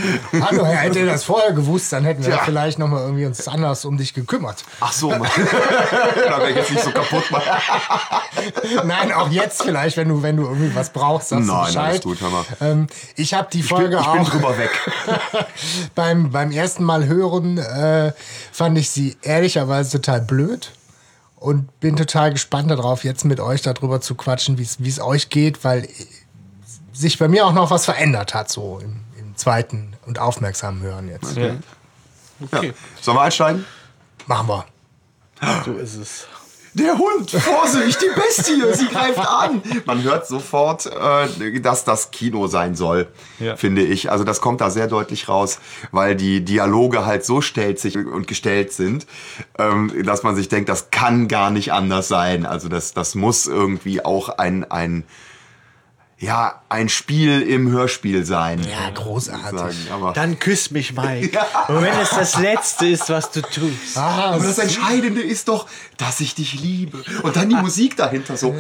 Hallo, 0.41 0.65
hätte 0.65 1.01
er 1.01 1.07
das 1.07 1.25
vorher 1.25 1.53
gewusst, 1.53 1.93
dann 1.93 2.05
hätten 2.05 2.25
wir 2.25 2.33
Tja. 2.33 2.43
vielleicht 2.45 2.79
noch 2.79 2.89
mal 2.89 3.03
irgendwie 3.03 3.27
uns 3.27 3.47
anders 3.49 3.85
um 3.85 3.97
dich 3.99 4.15
gekümmert. 4.15 4.65
Ach 4.81 4.93
so, 4.93 5.11
Mann. 5.11 5.23
da 6.27 6.39
wäre 6.39 6.51
ich 6.51 6.57
jetzt 6.57 6.71
nicht 6.71 6.85
so 6.85 6.91
kaputt. 6.91 7.31
Mann. 7.31 7.43
Nein, 8.87 9.13
auch 9.13 9.29
jetzt 9.31 9.63
vielleicht, 9.63 9.97
wenn 9.97 10.09
du, 10.09 10.23
wenn 10.23 10.37
du 10.37 10.45
irgendwie 10.45 10.75
was 10.75 10.91
brauchst, 10.91 11.29
sagst 11.29 11.49
du 11.49 11.53
Nein, 11.53 11.67
Bescheid. 11.67 11.91
alles 11.91 12.01
gut, 12.03 12.21
hör 12.21 12.31
mal. 12.31 12.45
Ähm, 12.61 12.87
ich 13.17 13.35
habe 13.35 13.49
die 13.53 13.61
Ich 13.61 13.69
bin, 13.69 13.77
Folge 13.77 13.99
ich 14.01 14.07
bin 14.11 14.21
auch 14.21 14.29
drüber 14.31 14.57
weg. 14.59 14.71
beim, 15.95 16.31
beim 16.31 16.51
ersten 16.51 16.85
Mal 16.85 17.07
hören 17.07 17.59
äh, 17.59 18.13
fand 18.53 18.79
ich 18.79 18.91
sie 18.91 19.17
ehrlicherweise 19.23 20.01
total 20.01 20.21
blöd 20.23 20.71
und 21.43 21.81
bin 21.81 21.97
total 21.97 22.33
gespannt 22.33 22.71
darauf, 22.71 23.05
jetzt 23.05 23.25
mit 23.25 23.41
euch 23.41 23.63
darüber 23.63 24.01
zu 24.01 24.15
quatschen, 24.15 24.59
wie 24.59 24.63
es- 24.63 24.81
wie 24.83 24.89
es 24.89 25.01
euch 25.01 25.29
geht, 25.29 25.65
weil 25.65 25.89
sich 26.93 27.19
bei 27.19 27.29
mir 27.29 27.47
auch 27.47 27.53
noch 27.53 27.71
was 27.71 27.85
verändert 27.85 28.35
hat, 28.35 28.51
so 28.51 28.79
im, 28.83 29.01
im 29.19 29.37
zweiten 29.37 29.95
und 30.07 30.19
aufmerksamen 30.19 30.83
Hören 30.83 31.09
jetzt. 31.09 31.37
Ja. 31.37 31.47
Ja. 31.49 31.55
Okay, 32.53 32.73
Sollen 33.01 33.17
wir 33.17 33.23
einsteigen? 33.23 33.65
Machen 34.27 34.49
wir. 34.49 34.67
so 35.65 35.73
ist 35.75 35.97
es. 35.97 36.27
Der 36.75 36.97
Hund, 36.97 37.31
Vorsicht, 37.31 38.01
die 38.01 38.09
Bestie, 38.19 38.63
sie 38.73 38.87
greift 38.89 39.19
an. 39.19 39.63
Man 39.85 40.03
hört 40.03 40.27
sofort, 40.27 40.87
äh, 40.87 41.61
dass 41.61 41.85
das 41.85 42.11
Kino 42.11 42.47
sein 42.47 42.75
soll, 42.75 43.09
Ja. 43.39 43.57
finde 43.57 43.83
ich. 43.83 44.11
Also 44.11 44.25
das 44.25 44.41
kommt 44.41 44.63
da 44.63 44.71
sehr 44.71 44.87
deutlich 44.87 45.29
raus, 45.29 45.59
weil 45.91 46.17
die 46.17 46.43
Dialoge 46.45 47.05
halt 47.05 47.27
so 47.27 47.43
stelzig 47.43 47.97
und 47.97 48.27
gestellt 48.27 48.73
sind, 48.73 49.07
ähm, 49.59 49.93
dass 50.05 50.23
man 50.23 50.35
sich 50.35 50.49
denkt, 50.49 50.71
das 50.71 50.91
kann 50.91 51.29
gar 51.29 51.51
nicht 51.51 51.73
anders 51.75 52.09
sein. 52.09 52.47
Also 52.47 52.69
das, 52.69 52.95
das 52.95 53.15
muss 53.15 53.47
irgendwie 53.47 54.03
auch 54.03 54.31
ein, 54.31 54.65
ein, 54.71 55.05
ja, 56.23 56.63
ein 56.69 56.89
Spiel 56.89 57.43
im 57.43 57.69
Hörspiel 57.71 58.25
sein. 58.25 58.61
Ja, 58.61 58.91
großartig. 58.95 59.59
Sagen. 59.59 59.77
Aber, 59.93 60.13
Dann 60.13 60.39
küss 60.39 60.71
mich, 60.71 60.95
Mike. 60.95 61.37
Und 61.69 61.83
wenn 61.83 61.99
es 62.01 62.11
das 62.11 62.39
Letzte 62.39 62.87
ist, 62.87 63.11
was 63.11 63.33
du 63.33 63.43
tust. 63.43 63.97
Ah, 63.97 64.31
aber 64.35 64.45
das 64.45 64.59
Entscheidende 64.59 65.21
ist 65.21 65.49
doch, 65.49 65.67
dass 65.97 66.21
ich 66.21 66.37
dich 66.37 66.55
liebe. 66.61 67.03
Und 67.25 67.35
dann 67.35 67.49
die 67.49 67.57
Musik 67.57 67.97
dahinter 67.97 68.37
so. 68.37 68.55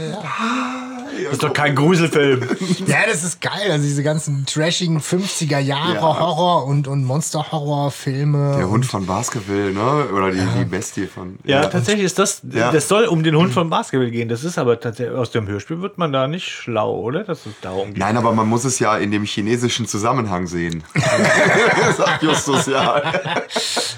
Das 1.24 1.32
ist 1.34 1.42
doch 1.42 1.52
kein 1.52 1.76
Gruselfilm. 1.76 2.42
Ja, 2.86 3.06
das 3.06 3.22
ist 3.22 3.40
geil. 3.40 3.70
Also 3.70 3.84
diese 3.84 4.02
ganzen 4.02 4.44
trashigen 4.44 5.00
50er 5.00 5.58
Jahre 5.58 5.94
Ja. 5.94 6.00
Horror- 6.02 6.66
und, 6.66 6.88
und 6.88 7.04
Monster-Horror-Filme. 7.04 8.56
Der 8.58 8.68
Hund 8.68 8.84
von 8.86 9.06
Baskerville, 9.06 9.72
ne? 9.72 10.06
Oder 10.12 10.30
die, 10.32 10.44
die 10.58 10.64
Bestie 10.64 11.06
von. 11.06 11.38
Ja, 11.44 11.66
tatsächlich 11.66 12.04
ist 12.06 12.18
das, 12.18 12.42
Ja. 12.50 12.72
das 12.72 12.88
soll 12.88 13.04
um 13.04 13.22
den 13.22 13.36
Hund 13.36 13.52
von 13.52 13.70
Basketball 13.70 14.10
gehen. 14.10 14.28
Das 14.28 14.42
ist 14.44 14.58
aber 14.58 14.80
tatsächlich, 14.80 15.16
aus 15.16 15.30
dem 15.30 15.46
Hörspiel 15.46 15.80
wird 15.80 15.96
man 15.98 16.12
da 16.12 16.26
nicht 16.26 16.48
schlau, 16.48 16.98
oder? 17.00 17.24
Dass 17.24 17.46
es 17.46 17.51
darum 17.60 17.88
geht. 17.88 17.98
Nein, 17.98 18.16
aber 18.16 18.32
man 18.32 18.48
muss 18.48 18.64
es 18.64 18.78
ja 18.78 18.96
in 18.96 19.10
dem 19.10 19.24
chinesischen 19.24 19.86
Zusammenhang 19.86 20.46
sehen. 20.46 20.82
Sagt 21.96 22.22
Justus, 22.22 22.66
ja. 22.66 23.02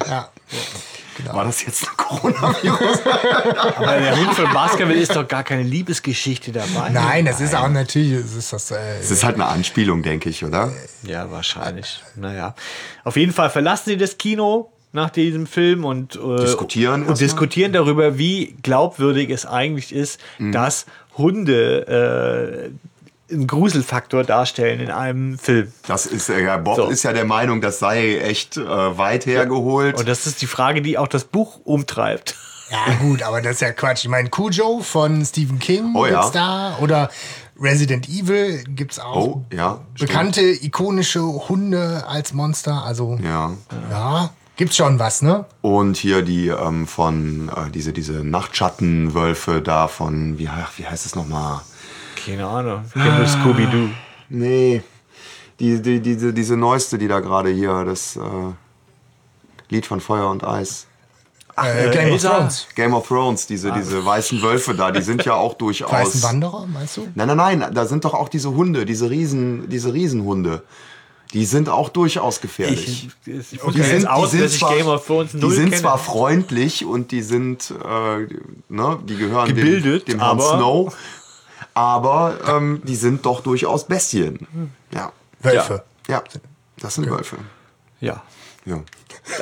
Ja. 0.09 0.29
War 1.33 1.45
das 1.45 1.65
jetzt 1.65 1.85
ein 1.89 1.97
Coronavirus? 1.97 2.99
Aber 3.77 3.99
der 4.01 4.17
Hund 4.19 4.35
von 4.35 4.53
Basketball 4.53 4.97
ist 4.97 5.15
doch 5.15 5.27
gar 5.27 5.45
keine 5.45 5.63
Liebesgeschichte 5.63 6.51
dabei. 6.53 6.91
Nein, 6.91 7.25
das 7.25 7.41
ist 7.41 7.55
auch 7.55 7.69
natürlich, 7.69 8.13
es 8.13 8.35
ist 8.35 8.53
das, 8.53 8.71
äh, 8.73 8.99
Es 9.01 9.11
ist 9.11 9.23
halt 9.25 9.37
eine 9.37 9.47
Anspielung, 9.47 10.03
denke 10.03 10.29
ich, 10.29 10.45
oder? 10.45 10.73
Ja, 11.05 11.31
wahrscheinlich. 11.31 12.03
Naja. 12.17 12.55
Auf 13.05 13.17
jeden 13.17 13.33
Fall 13.33 13.49
verlassen 13.49 13.91
sie 13.91 13.97
das 13.97 14.19
Kino 14.19 14.71
nach 14.93 15.11
diesem 15.11 15.47
Film 15.47 15.85
und, 15.85 16.17
äh, 16.17 16.37
Diskutieren 16.43 17.05
und 17.07 17.19
diskutieren 17.21 17.73
darüber, 17.73 18.19
wie 18.19 18.57
glaubwürdig 18.63 19.31
es 19.31 19.47
eigentlich 19.47 19.95
ist, 19.95 20.21
Mhm. 20.39 20.53
dass 20.53 20.85
Hunde 21.17 22.71
äh, 22.71 22.71
einen 23.31 23.47
Gruselfaktor 23.47 24.23
darstellen 24.25 24.81
in 24.81 24.91
einem 24.91 25.39
Film. 25.39 25.73
Das 25.87 26.07
ist, 26.07 26.29
äh, 26.29 26.43
ja, 26.45 26.57
Bob 26.59 26.77
So. 26.77 26.89
ist 26.89 27.03
ja 27.05 27.13
der 27.13 27.25
Meinung, 27.25 27.61
das 27.61 27.79
sei 27.79 28.19
echt 28.19 28.57
äh, 28.57 28.63
weit 28.99 29.27
hergeholt. 29.27 29.99
Und 29.99 30.07
das 30.09 30.27
ist 30.27 30.43
die 30.43 30.47
Frage, 30.47 30.83
die 30.83 30.99
auch 30.99 31.09
das 31.09 31.25
Buch 31.25 31.61
umtreibt. 31.65 32.37
ja 32.71 32.95
gut, 33.01 33.23
aber 33.23 33.41
das 33.41 33.53
ist 33.55 33.61
ja 33.63 33.73
Quatsch. 33.73 34.05
Ich 34.05 34.11
meine, 34.11 34.29
Cujo 34.31 34.81
von 34.81 35.25
Stephen 35.25 35.59
King 35.59 35.95
Oh 35.95 36.05
ja. 36.07 36.13
gibt's 36.21 36.33
da 36.33 36.77
oder 36.81 37.11
Resident 37.59 38.09
Evil 38.09 38.63
gibt's 38.69 38.99
auch. 38.99 39.17
Oh, 39.27 39.45
ja. 39.53 39.81
stimmt. 39.95 40.11
Bekannte 40.11 40.41
ikonische 40.43 41.23
Hunde 41.23 42.05
als 42.07 42.33
Monster, 42.35 42.83
also 42.85 43.17
Ja. 43.23 43.53
ja, 43.91 44.31
gibt's 44.57 44.77
schon 44.77 44.99
was, 44.99 45.23
ne? 45.23 45.45
Und 45.63 45.97
hier 45.97 46.23
die 46.23 46.49
ähm, 46.49 46.87
von, 46.87 47.49
äh, 47.49 47.71
diese, 47.71 47.93
diese 47.93 48.25
Nachtschattenwölfe 48.25 49.63
da 49.63 49.89
von, 49.89 50.39
wie, 50.39 50.49
ach, 50.49 50.73
wie 50.77 50.87
heißt 50.87 51.07
es 51.07 51.15
nochmal? 51.15 51.61
Keine 52.25 52.47
Ahnung. 52.47 52.85
Nur 52.95 53.27
Scooby-Doo. 53.27 53.89
Nee. 54.29 54.83
Die, 55.61 55.81
die, 55.81 56.01
diese, 56.01 56.33
diese 56.33 56.57
neueste, 56.57 56.99
die 56.99 57.09
da 57.09 57.21
gerade 57.21 57.51
hier, 57.51 57.85
das 57.85 58.17
äh, 58.17 58.21
Lied 59.69 59.87
von 59.87 60.01
Feuer 60.01 60.29
und 60.31 60.45
Eis. 60.45 60.87
Äh, 61.57 61.91
Game 61.91 62.07
of 62.07 62.13
Elsa. 62.13 62.31
Thrones. 62.31 62.67
Game 62.75 62.95
of 62.95 63.07
Thrones, 63.07 63.47
diese, 63.47 63.71
diese 63.71 64.05
weißen 64.05 64.43
Wölfe 64.43 64.75
da, 64.75 64.91
die 64.91 65.03
sind 65.03 65.25
ja 65.25 65.35
auch 65.35 65.55
durchaus. 65.55 65.93
Weißen 65.93 66.23
Wanderer, 66.23 66.67
meinst 66.67 66.97
du? 66.97 67.07
Nein, 67.15 67.29
nein, 67.29 67.37
nein, 67.59 67.73
da 67.73 67.87
sind 67.87 68.05
doch 68.05 68.15
auch 68.15 68.29
diese 68.29 68.53
Hunde, 68.55 68.85
diese 68.85 69.09
Riesen, 69.09 69.69
diese 69.69 69.93
Riesenhunde. 69.93 70.65
Die 71.33 71.45
sind 71.45 71.69
auch 71.69 71.89
durchaus 71.89 72.41
gefährlich. 72.41 73.09
Ich, 73.27 73.35
ich, 73.35 73.53
ich 73.53 73.61
die 73.61 73.83
sind, 73.83 74.07
aus, 74.07 74.31
die 74.31 74.39
sind, 74.39 74.51
zwar, 74.51 74.77
Game 74.77 74.87
of 74.87 75.07
Thrones 75.07 75.33
die 75.33 75.51
sind 75.51 75.71
kenne. 75.71 75.81
zwar 75.81 75.99
freundlich 75.99 76.85
und 76.85 77.11
die 77.11 77.23
sind, 77.23 77.73
äh, 77.73 78.27
ne, 78.69 78.99
die 79.09 79.17
gehören 79.17 79.49
Gebildet, 79.49 80.09
dem, 80.09 80.19
dem 80.19 80.21
Herrn 80.21 80.41
Snow, 80.41 80.95
aber 81.75 82.39
ähm, 82.49 82.81
die 82.85 82.97
sind 82.97 83.27
doch 83.27 83.41
durchaus 83.43 83.87
Bestien. 83.87 84.73
Ja, 84.93 85.13
Wölfe. 85.41 85.85
ja, 86.09 86.23
das 86.79 86.95
sind 86.95 87.11
Wölfe. 87.11 87.37
Ja. 88.01 88.23
Ja. 88.65 88.81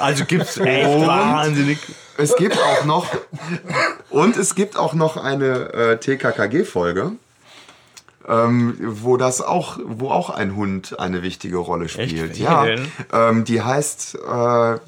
Also 0.01 0.25
gibt's 0.25 0.57
echt 0.59 1.07
wahnsinnig. 1.07 1.79
Es 2.17 2.37
gibt 2.37 2.59
auch 2.59 2.85
noch 2.85 3.07
und 4.11 4.37
es 4.37 4.55
gibt 4.55 4.77
auch 4.77 4.95
noch 4.95 5.17
eine 5.17 5.73
äh, 5.73 5.97
TKKG-Folge, 5.99 7.12
ähm, 8.29 8.77
wo 8.81 9.17
das 9.17 9.41
auch, 9.41 9.79
wo 9.85 10.11
auch 10.11 10.31
ein 10.31 10.57
Hund 10.57 10.99
eine 10.99 11.23
wichtige 11.23 11.57
Rolle 11.57 11.89
spielt. 11.89 12.39
Welche 12.39 12.43
Ja, 12.43 12.67
ähm, 13.12 13.45
die 13.45 13.62
heißt, 13.62 14.17
äh, 14.17 14.79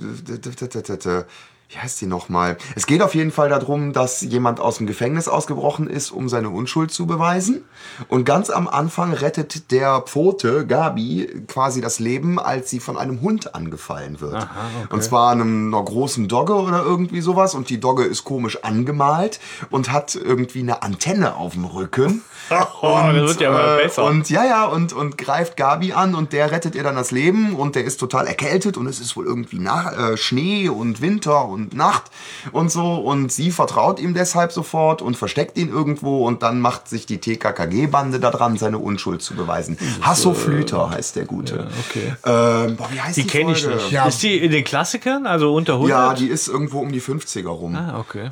wie 1.74 1.78
heißt 1.78 2.00
die 2.00 2.06
nochmal? 2.06 2.56
Es 2.76 2.86
geht 2.86 3.02
auf 3.02 3.14
jeden 3.14 3.32
Fall 3.32 3.48
darum, 3.48 3.92
dass 3.92 4.20
jemand 4.20 4.60
aus 4.60 4.78
dem 4.78 4.86
Gefängnis 4.86 5.26
ausgebrochen 5.26 5.88
ist, 5.88 6.12
um 6.12 6.28
seine 6.28 6.50
Unschuld 6.50 6.92
zu 6.92 7.06
beweisen. 7.06 7.64
Und 8.08 8.24
ganz 8.24 8.48
am 8.50 8.68
Anfang 8.68 9.12
rettet 9.12 9.72
der 9.72 10.00
Pfote, 10.02 10.66
Gabi, 10.66 11.42
quasi 11.48 11.80
das 11.80 11.98
Leben, 11.98 12.38
als 12.38 12.70
sie 12.70 12.78
von 12.78 12.96
einem 12.96 13.20
Hund 13.22 13.54
angefallen 13.54 14.20
wird. 14.20 14.46
Und 14.90 15.02
zwar 15.02 15.32
einem, 15.32 15.74
einer 15.74 15.84
großen 15.84 16.28
Dogge 16.28 16.54
oder 16.54 16.84
irgendwie 16.84 17.20
sowas. 17.20 17.54
Und 17.54 17.70
die 17.70 17.80
Dogge 17.80 18.04
ist 18.04 18.22
komisch 18.24 18.62
angemalt 18.62 19.40
und 19.70 19.90
hat 19.90 20.14
irgendwie 20.14 20.60
eine 20.60 20.82
Antenne 20.82 21.34
auf 21.34 21.54
dem 21.54 21.64
Rücken. 21.64 22.22
Oh, 22.82 23.00
das 23.06 23.14
wird 23.14 23.40
ja 23.40 23.50
mal 23.50 23.78
besser. 23.78 24.04
Und 24.04 24.28
ja, 24.28 24.44
ja, 24.44 24.66
und, 24.66 24.92
und 24.92 25.16
greift 25.16 25.56
Gabi 25.56 25.94
an 25.94 26.14
und 26.14 26.34
der 26.34 26.50
rettet 26.50 26.74
ihr 26.74 26.82
dann 26.82 26.96
das 26.96 27.10
Leben 27.10 27.56
und 27.56 27.74
der 27.74 27.84
ist 27.84 27.98
total 27.98 28.26
erkältet 28.26 28.76
und 28.76 28.86
es 28.86 29.00
ist 29.00 29.16
wohl 29.16 29.24
irgendwie 29.24 29.58
nach, 29.58 29.96
äh, 29.96 30.16
Schnee 30.18 30.68
und 30.68 31.00
Winter 31.00 31.46
und 31.46 31.63
Nacht 31.72 32.04
und 32.52 32.70
so 32.70 32.96
und 32.96 33.32
sie 33.32 33.50
vertraut 33.50 34.00
ihm 34.00 34.14
deshalb 34.14 34.52
sofort 34.52 35.02
und 35.02 35.16
versteckt 35.16 35.56
ihn 35.56 35.68
irgendwo 35.68 36.26
und 36.26 36.42
dann 36.42 36.60
macht 36.60 36.88
sich 36.88 37.06
die 37.06 37.18
TKKG-Bande 37.18 38.20
daran, 38.20 38.56
seine 38.56 38.78
Unschuld 38.78 39.22
zu 39.22 39.34
beweisen. 39.34 39.78
Hasso 40.02 40.34
Flüter 40.34 40.90
heißt 40.90 41.16
der 41.16 41.24
Gute. 41.24 41.68
okay. 41.88 42.14
Ähm, 42.24 42.76
boah, 42.76 42.88
wie 42.92 43.00
heißt 43.00 43.16
die, 43.16 43.22
Die 43.22 43.28
kenne 43.28 43.52
ich 43.52 43.66
nicht. 43.66 43.90
Ja. 43.90 44.06
Ist 44.06 44.22
die 44.22 44.36
in 44.38 44.50
den 44.50 44.64
Klassikern, 44.64 45.26
also 45.26 45.54
unter 45.54 45.74
100? 45.74 45.90
Ja, 45.90 46.14
die 46.14 46.26
ist 46.28 46.48
irgendwo 46.48 46.80
um 46.80 46.92
die 46.92 47.00
50er 47.00 47.48
rum. 47.48 47.74
Ah, 47.74 47.98
okay. 47.98 48.30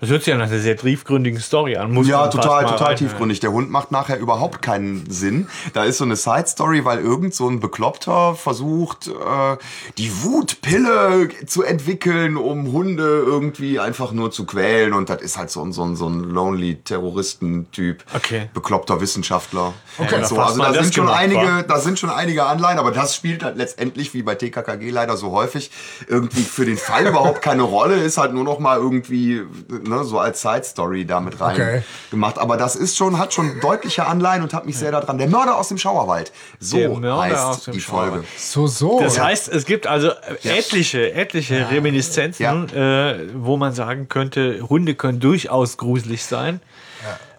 Das 0.00 0.10
hört 0.10 0.22
sich 0.22 0.32
ja 0.32 0.36
nach 0.38 0.48
einer 0.50 0.58
sehr 0.58 0.76
tiefgründigen 0.76 1.40
Story 1.40 1.76
an. 1.76 1.92
Muss 1.92 2.06
Ja, 2.08 2.26
total, 2.28 2.64
total 2.66 2.88
rein- 2.88 2.96
tiefgründig. 2.96 3.40
Der 3.40 3.52
Hund 3.52 3.70
macht 3.70 3.90
nachher 3.90 4.18
überhaupt 4.18 4.60
keinen 4.60 5.08
Sinn. 5.08 5.46
Da 5.72 5.84
ist 5.84 5.98
so 5.98 6.04
eine 6.04 6.16
Side-Story, 6.16 6.84
weil 6.84 6.98
irgend 6.98 7.34
so 7.34 7.48
ein 7.48 7.60
Bekloppter 7.60 8.34
versucht, 8.34 9.06
äh, 9.08 9.56
die 9.96 10.10
Wutpille 10.22 11.28
zu 11.46 11.62
entwickeln, 11.62 12.36
um 12.36 12.72
Hunde 12.72 13.22
irgendwie 13.24 13.78
einfach 13.78 14.12
nur 14.12 14.30
zu 14.30 14.44
quälen. 14.44 14.92
Und 14.92 15.08
das 15.08 15.22
ist 15.22 15.38
halt 15.38 15.50
so 15.50 15.62
ein, 15.62 15.72
so 15.72 15.84
ein, 15.84 15.96
so 15.96 16.06
ein 16.08 16.20
lonely 16.20 16.76
Terroristentyp. 16.82 18.04
Okay. 18.14 18.50
Bekloppter 18.52 19.00
Wissenschaftler. 19.00 19.72
Okay, 19.98 20.16
und 20.16 20.26
so. 20.26 20.38
Also 20.38 20.60
da 20.62 20.74
sind, 20.74 20.94
schon 20.94 21.08
einige, 21.08 21.64
da 21.66 21.78
sind 21.78 21.98
schon 21.98 22.10
einige 22.10 22.44
Anleihen, 22.44 22.78
aber 22.78 22.90
das 22.90 23.14
spielt 23.14 23.42
halt 23.42 23.56
letztendlich, 23.56 24.12
wie 24.12 24.22
bei 24.22 24.34
TKKG 24.34 24.90
leider 24.90 25.16
so 25.16 25.30
häufig, 25.30 25.70
irgendwie 26.08 26.42
für 26.42 26.66
den 26.66 26.76
Fall 26.76 27.06
überhaupt 27.06 27.40
keine 27.42 27.62
Rolle, 27.62 27.96
ist 27.96 28.18
halt 28.18 28.32
nur 28.34 28.44
noch 28.44 28.58
mal 28.58 28.78
irgendwie 28.78 29.42
ne, 29.86 30.04
so 30.04 30.18
als 30.18 30.42
Side-Story 30.42 31.04
damit 31.04 31.40
rein 31.40 31.54
Okay. 31.54 31.82
gemacht. 32.10 32.38
Aber 32.38 32.56
das 32.56 32.76
ist 32.76 32.96
schon, 32.96 33.18
hat 33.18 33.32
schon 33.34 33.60
deutliche 33.60 34.06
Anleihen 34.06 34.42
und 34.42 34.52
hat 34.54 34.66
mich 34.66 34.78
sehr 34.78 34.90
daran. 34.90 35.18
Der 35.18 35.28
Mörder 35.28 35.56
aus 35.56 35.68
dem 35.68 35.78
Schauerwald. 35.78 36.32
So 36.60 36.76
Der 36.76 36.88
Mörder 36.90 37.22
heißt 37.22 37.44
aus 37.44 37.64
dem 37.64 37.74
die 37.74 37.80
Schauerwald. 37.80 38.12
Folge. 38.12 38.26
So, 38.38 38.66
so. 38.66 39.00
Das 39.00 39.20
heißt, 39.20 39.48
es 39.48 39.64
gibt 39.64 39.86
also 39.86 40.10
etliche, 40.42 41.12
etliche 41.14 41.70
Reminiszenzen, 41.70 42.68
äh, 42.74 43.18
wo 43.34 43.56
man 43.56 43.72
sagen 43.72 44.08
könnte, 44.08 44.68
Hunde 44.68 44.94
können 44.94 45.20
durchaus 45.20 45.76
gruselig 45.76 46.24
sein. 46.24 46.60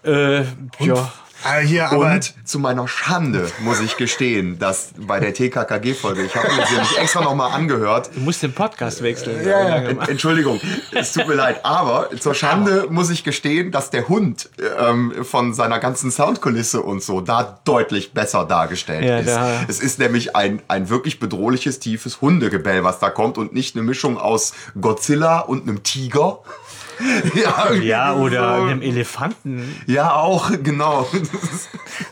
Äh, 0.03 0.41
ja. 0.79 1.11
Ah, 1.45 1.59
hier, 1.59 1.89
aber 1.91 2.11
Und 2.13 2.33
zu 2.43 2.59
meiner 2.59 2.87
Schande 2.87 3.51
muss 3.59 3.79
ich 3.79 3.97
gestehen, 3.97 4.57
dass 4.59 4.89
bei 4.97 5.19
der 5.19 5.33
TKKG-Folge, 5.33 6.23
ich 6.23 6.35
habe 6.35 6.47
mir 6.53 6.65
sie 6.65 6.73
nämlich 6.73 6.97
extra 6.97 7.21
nochmal 7.21 7.51
angehört, 7.51 8.09
Du 8.15 8.19
musst 8.21 8.41
den 8.43 8.51
Podcast 8.53 9.01
wechseln. 9.03 9.45
Ja, 9.47 9.67
ja. 9.67 9.75
Ent- 9.89 10.09
Entschuldigung, 10.09 10.59
es 10.91 11.13
tut 11.13 11.27
mir 11.27 11.35
leid, 11.35 11.63
aber 11.63 12.09
zur 12.19 12.33
Schande 12.33 12.87
muss 12.89 13.09
ich 13.09 13.23
gestehen, 13.23 13.71
dass 13.71 13.89
der 13.91 14.07
Hund 14.09 14.49
ähm, 14.79 15.13
von 15.23 15.53
seiner 15.53 15.79
ganzen 15.79 16.09
Soundkulisse 16.11 16.81
und 16.81 17.03
so 17.03 17.21
da 17.21 17.59
deutlich 17.63 18.13
besser 18.13 18.45
dargestellt 18.45 19.05
Ja, 19.05 19.19
ist. 19.19 19.27
da- 19.29 19.61
Es 19.67 19.79
ist 19.79 19.99
nämlich 19.99 20.35
ein, 20.35 20.61
ein 20.67 20.89
wirklich 20.89 21.19
bedrohliches, 21.19 21.79
tiefes 21.79 22.21
Hundegebell, 22.21 22.83
was 22.83 22.99
da 22.99 23.09
kommt 23.11 23.37
und 23.37 23.53
nicht 23.53 23.75
eine 23.75 23.83
Mischung 23.83 24.17
aus 24.17 24.53
Godzilla 24.79 25.39
und 25.41 25.63
einem 25.67 25.83
Tiger. 25.83 26.39
ja, 27.35 27.73
Ja, 27.73 28.13
oder 28.15 28.57
so. 28.57 28.63
einem 28.65 28.81
Elefanten. 28.81 29.75
Ja, 29.87 30.15
auch, 30.15 30.51
genau. 30.63 31.07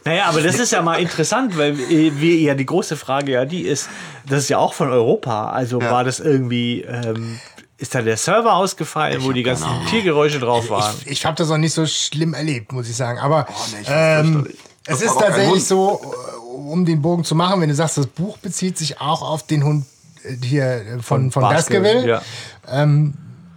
Naja, 0.05 0.25
aber 0.27 0.41
das 0.41 0.59
ist 0.59 0.71
ja 0.71 0.81
mal 0.81 0.95
interessant, 0.99 1.57
weil 1.57 1.79
äh, 1.79 2.11
wir 2.19 2.35
ja 2.37 2.53
die 2.55 2.65
große 2.65 2.97
Frage 2.97 3.31
ja 3.33 3.45
die 3.45 3.61
ist, 3.61 3.89
das 4.27 4.43
ist 4.43 4.49
ja 4.49 4.57
auch 4.57 4.73
von 4.73 4.89
Europa. 4.89 5.49
Also 5.49 5.79
Ja. 5.81 5.91
war 5.91 6.03
das 6.03 6.19
irgendwie, 6.19 6.81
ähm, 6.81 7.39
ist 7.77 7.95
da 7.95 8.01
der 8.01 8.17
Server 8.17 8.53
ausgefallen, 8.55 9.23
wo 9.23 9.31
die 9.31 9.43
ganzen 9.43 9.67
Tiergeräusche 9.89 10.39
drauf 10.39 10.69
waren? 10.69 10.95
ich, 11.05 11.11
ich 11.11 11.25
habe 11.25 11.35
das 11.35 11.49
auch 11.51 11.57
nicht 11.57 11.73
so 11.73 11.85
schlimm 11.85 12.33
erlebt, 12.33 12.71
muss 12.71 12.89
ich 12.89 12.95
sagen. 12.95 13.19
Aber 13.19 13.45
Oh, 13.49 13.53
nee, 13.73 13.81
ich 13.81 13.87
ähm, 13.89 14.47
es 14.85 15.01
ist 15.01 15.17
tatsächlich 15.17 15.65
so, 15.65 16.01
äh, 16.03 16.39
um 16.45 16.85
den 16.85 17.01
Bogen 17.01 17.23
zu 17.23 17.35
machen, 17.35 17.61
wenn 17.61 17.69
du 17.69 17.75
sagst, 17.75 17.97
das 17.97 18.07
Buch 18.07 18.37
bezieht 18.37 18.77
sich 18.77 18.99
auch 19.01 19.21
auf 19.21 19.43
den 19.47 19.63
Hund 19.63 19.85
äh, 20.23 20.35
hier 20.45 20.65
äh, 20.65 20.99
von, 21.01 21.31
von 21.31 21.41
Baskerville, 21.43 22.05
Ja. 22.07 22.21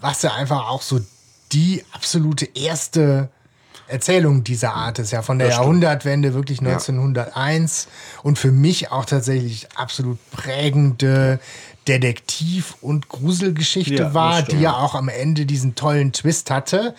was 0.01 0.23
ja 0.23 0.35
einfach 0.35 0.69
auch 0.69 0.83
so 0.83 1.01
die 1.53 1.85
absolute 1.93 2.49
erste 2.55 3.29
Erzählung 3.89 4.43
dieser 4.43 4.75
Art 4.75 4.99
ist, 4.99 5.13
ja 5.13 5.23
von 5.23 5.39
der 5.39 5.49
Jahrhundertwende, 5.49 6.35
wirklich 6.35 6.59
1901 6.61 7.87
und 8.25 8.39
für 8.39 8.51
mich 8.51 8.91
auch 8.91 9.05
tatsächlich 9.05 9.69
absolut 9.77 10.19
prägende 10.33 11.39
Detektiv- 11.87 12.75
und 12.81 13.09
Gruselgeschichte 13.09 13.95
Ja, 13.95 14.15
war, 14.15 14.43
die 14.43 14.61
ja 14.61 14.75
auch 14.77 14.95
am 14.97 15.09
Ende 15.09 15.47
diesen 15.47 15.77
tollen 15.77 16.13
Twist 16.13 16.51
hatte, 16.51 16.95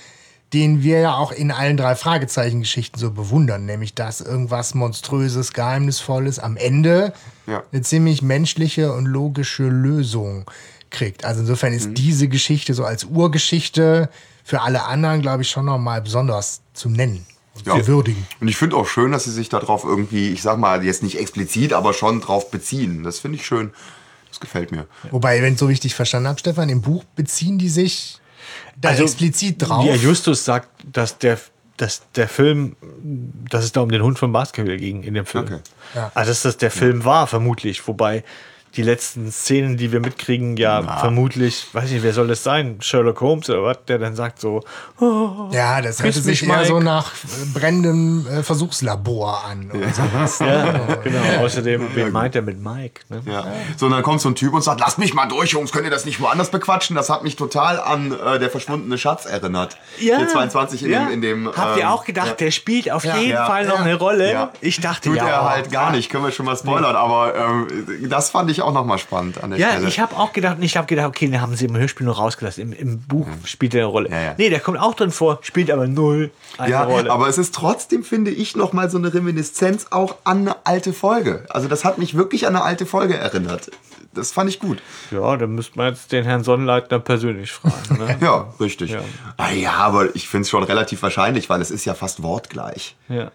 den 0.53 0.81
wir 0.81 0.99
ja 1.01 1.15
auch 1.17 1.33
in 1.33 1.51
allen 1.51 1.75
drei 1.75 1.93
Fragezeichen-Geschichten 1.95 2.97
so 2.97 3.11
bewundern, 3.11 3.65
nämlich 3.65 3.93
dass 3.95 4.21
irgendwas 4.21 4.73
Monströses, 4.73 5.51
Geheimnisvolles 5.51 6.39
am 6.39 6.55
Ende 6.55 7.11
Ja. 7.47 7.63
eine 7.73 7.81
ziemlich 7.81 8.21
menschliche 8.21 8.93
und 8.93 9.05
logische 9.07 9.63
Lösung 9.63 10.49
kriegt. 10.89 11.25
Also 11.25 11.41
insofern 11.41 11.71
Mhm. 11.73 11.77
ist 11.77 11.89
diese 11.97 12.29
Geschichte 12.29 12.73
so 12.73 12.85
als 12.85 13.03
Urgeschichte 13.03 14.09
für 14.47 14.61
alle 14.61 14.85
anderen, 14.85 15.21
glaube 15.21 15.41
ich, 15.41 15.49
schon 15.49 15.65
nochmal 15.65 16.01
besonders 16.01 16.61
zu 16.73 16.87
nennen 16.87 17.25
und 17.53 17.67
Ja. 17.67 17.75
zu 17.75 17.85
würdigen. 17.87 18.25
Und 18.39 18.47
ich 18.47 18.55
finde 18.55 18.77
auch 18.77 18.87
schön, 18.87 19.11
dass 19.11 19.25
sie 19.25 19.31
sich 19.31 19.49
darauf 19.49 19.83
irgendwie, 19.83 20.29
ich 20.31 20.41
sag 20.41 20.57
mal, 20.57 20.85
jetzt 20.85 21.03
nicht 21.03 21.19
explizit, 21.19 21.73
aber 21.73 21.93
schon 21.93 22.21
drauf 22.21 22.49
beziehen. 22.49 23.03
Das 23.03 23.19
finde 23.19 23.37
ich 23.39 23.45
schön. 23.45 23.71
Das 24.29 24.39
gefällt 24.39 24.71
mir. 24.71 24.87
Wobei, 25.11 25.41
wenn 25.41 25.53
ich 25.55 25.59
so 25.59 25.65
richtig 25.65 25.95
verstanden 25.95 26.29
habe, 26.29 26.39
Stefan, 26.39 26.69
im 26.69 26.81
Buch 26.81 27.03
beziehen 27.17 27.57
die 27.57 27.67
sich 27.67 28.19
da 28.79 28.89
Also, 28.89 29.03
explizit 29.03 29.55
drauf. 29.59 29.83
Ja, 29.85 29.95
Justus 29.95 30.45
sagt, 30.45 30.69
dass 30.93 31.17
der, 31.17 31.37
dass 31.75 32.03
der 32.15 32.29
Film, 32.29 32.77
dass 33.49 33.65
es 33.65 33.73
da 33.73 33.81
um 33.81 33.89
den 33.91 34.01
Hund 34.01 34.17
von 34.17 34.31
Baskerville 34.31 34.77
ging 34.77 35.03
in 35.03 35.13
dem 35.13 35.25
Film. 35.25 35.43
Okay. 35.43 35.59
Ja. 35.93 36.09
Also, 36.15 36.31
dass 36.31 36.43
das 36.43 36.55
der 36.55 36.71
Film 36.71 37.03
war, 37.03 37.27
vermutlich. 37.27 37.85
Wobei 37.85 38.23
die 38.77 38.83
letzten 38.83 39.31
Szenen, 39.31 39.75
die 39.75 39.91
wir 39.91 39.99
mitkriegen, 39.99 40.55
ja 40.55 40.81
vermutlich, 40.99 41.65
weiß 41.73 41.89
nicht, 41.91 42.03
wer 42.03 42.13
soll 42.13 42.27
das 42.27 42.43
sein? 42.43 42.77
Sherlock 42.79 43.19
Holmes 43.21 43.49
oder 43.49 43.63
was, 43.63 43.77
der 43.87 43.97
dann 43.97 44.15
sagt 44.15 44.39
so, 44.39 44.61
oh, 44.99 45.49
Ja, 45.51 45.81
das 45.81 45.97
Küss 45.97 46.15
sich 46.23 46.43
eher 46.43 46.55
Mike. 46.57 46.67
so 46.67 46.79
nach 46.79 47.11
äh, 47.13 47.45
brennendem 47.53 48.25
äh, 48.27 48.43
Versuchslabor 48.43 49.43
an. 49.45 49.71
Oder 49.71 49.89
sowas. 49.93 50.39
ja, 50.39 50.95
genau. 51.03 51.43
Außerdem, 51.43 51.87
wen 51.95 52.11
meint 52.11 52.35
er 52.35 52.43
mit 52.43 52.63
Mike? 52.63 53.01
Ne? 53.09 53.21
Ja. 53.25 53.45
So, 53.77 53.87
und 53.87 53.91
dann 53.93 54.03
kommt 54.03 54.21
so 54.21 54.29
ein 54.29 54.35
Typ 54.35 54.53
und 54.53 54.61
sagt, 54.63 54.79
lasst 54.79 54.99
mich 54.99 55.13
mal 55.13 55.25
durch, 55.27 55.51
Jungs, 55.51 55.71
könnt 55.71 55.85
ihr 55.85 55.91
das 55.91 56.05
nicht 56.05 56.19
woanders 56.21 56.51
bequatschen? 56.51 56.95
Das 56.95 57.09
hat 57.09 57.23
mich 57.23 57.35
total 57.35 57.79
an 57.79 58.11
äh, 58.11 58.37
der 58.39 58.49
verschwundene 58.49 58.97
Schatz 58.97 59.25
erinnert. 59.25 59.77
Der 59.99 60.27
22 60.27 60.83
in 60.83 60.91
ja. 60.91 61.05
dem, 61.05 61.13
in 61.13 61.21
dem 61.21 61.47
Habt 61.55 61.77
ihr 61.77 61.83
ähm, 61.83 61.89
auch 61.89 62.05
gedacht, 62.05 62.27
ja. 62.27 62.33
der 62.35 62.51
spielt 62.51 62.91
auf 62.91 63.03
jeden 63.03 63.29
Ja. 63.31 63.45
Fall 63.47 63.65
noch 63.65 63.79
Ja. 63.79 63.81
eine 63.85 63.95
Rolle? 63.95 64.31
Ja. 64.31 64.51
Ich 64.61 64.79
dachte 64.81 65.09
Tut 65.09 65.17
ja. 65.17 65.27
er 65.27 65.41
auch. 65.41 65.49
halt 65.49 65.71
gar 65.71 65.91
nicht, 65.91 66.09
können 66.11 66.23
wir 66.23 66.31
schon 66.31 66.45
mal 66.45 66.55
spoilern, 66.55 66.95
aber 66.95 67.33
ähm, 67.35 67.67
das 68.09 68.29
fand 68.29 68.51
ich 68.51 68.61
auch 68.61 68.66
nochmal 68.71 68.97
spannend 68.97 69.43
an 69.43 69.51
der 69.51 69.59
Ja, 69.59 69.71
Stelle. 69.71 69.87
ich 69.87 69.99
habe 69.99 70.15
auch 70.17 70.33
gedacht, 70.33 70.57
ich 70.61 70.77
habe 70.77 70.87
gedacht, 70.87 71.07
okay, 71.07 71.27
den 71.27 71.41
haben 71.41 71.55
sie 71.55 71.65
im 71.65 71.77
Hörspiel 71.77 72.05
nur 72.05 72.15
rausgelassen. 72.15 72.61
Im, 72.63 72.73
im 72.73 72.99
Buch 73.01 73.27
spielt 73.45 73.73
er 73.73 73.81
eine 73.83 73.91
Rolle. 73.91 74.09
Ja, 74.09 74.21
ja. 74.21 74.35
Nee, 74.37 74.49
der 74.49 74.59
kommt 74.59 74.79
auch 74.79 74.93
drin 74.93 75.11
vor, 75.11 75.39
spielt 75.41 75.71
aber 75.71 75.87
null 75.87 76.31
eine 76.57 76.71
ja, 76.71 76.83
Rolle. 76.83 77.11
aber 77.11 77.27
es 77.27 77.37
ist 77.37 77.53
trotzdem, 77.55 78.03
finde 78.03 78.31
ich, 78.31 78.55
nochmal 78.55 78.89
so 78.89 78.97
eine 78.97 79.13
Reminiszenz 79.13 79.87
auch 79.91 80.15
an 80.23 80.39
eine 80.41 80.55
alte 80.65 80.93
Folge. 80.93 81.45
Also 81.49 81.67
das 81.67 81.85
hat 81.85 81.97
mich 81.97 82.15
wirklich 82.15 82.47
an 82.47 82.55
eine 82.55 82.63
alte 82.65 82.85
Folge 82.85 83.15
erinnert. 83.17 83.71
Das 84.13 84.31
fand 84.31 84.49
ich 84.49 84.59
gut. 84.59 84.81
ja, 85.11 85.37
dann 85.37 85.53
müsste 85.53 85.77
man 85.77 85.89
jetzt 85.93 86.11
den 86.11 86.23
Herrn 86.23 86.43
Sonnenleitner 86.43 86.99
persönlich 86.99 87.51
fragen. 87.51 87.99
Ne? 87.99 88.17
Ja, 88.21 88.51
richtig. 88.59 88.91
Ja. 88.91 89.01
Ah, 89.37 89.51
ja 89.51 89.73
aber 89.73 90.15
ich 90.15 90.27
finde 90.27 90.43
es 90.43 90.49
schon 90.49 90.63
relativ 90.63 91.03
wahrscheinlich, 91.03 91.49
weil 91.49 91.61
es 91.61 91.69
ist 91.69 91.85
ja 91.85 91.93
fast 91.93 92.23
wortgleich. 92.23 92.95
ja. 93.09 93.31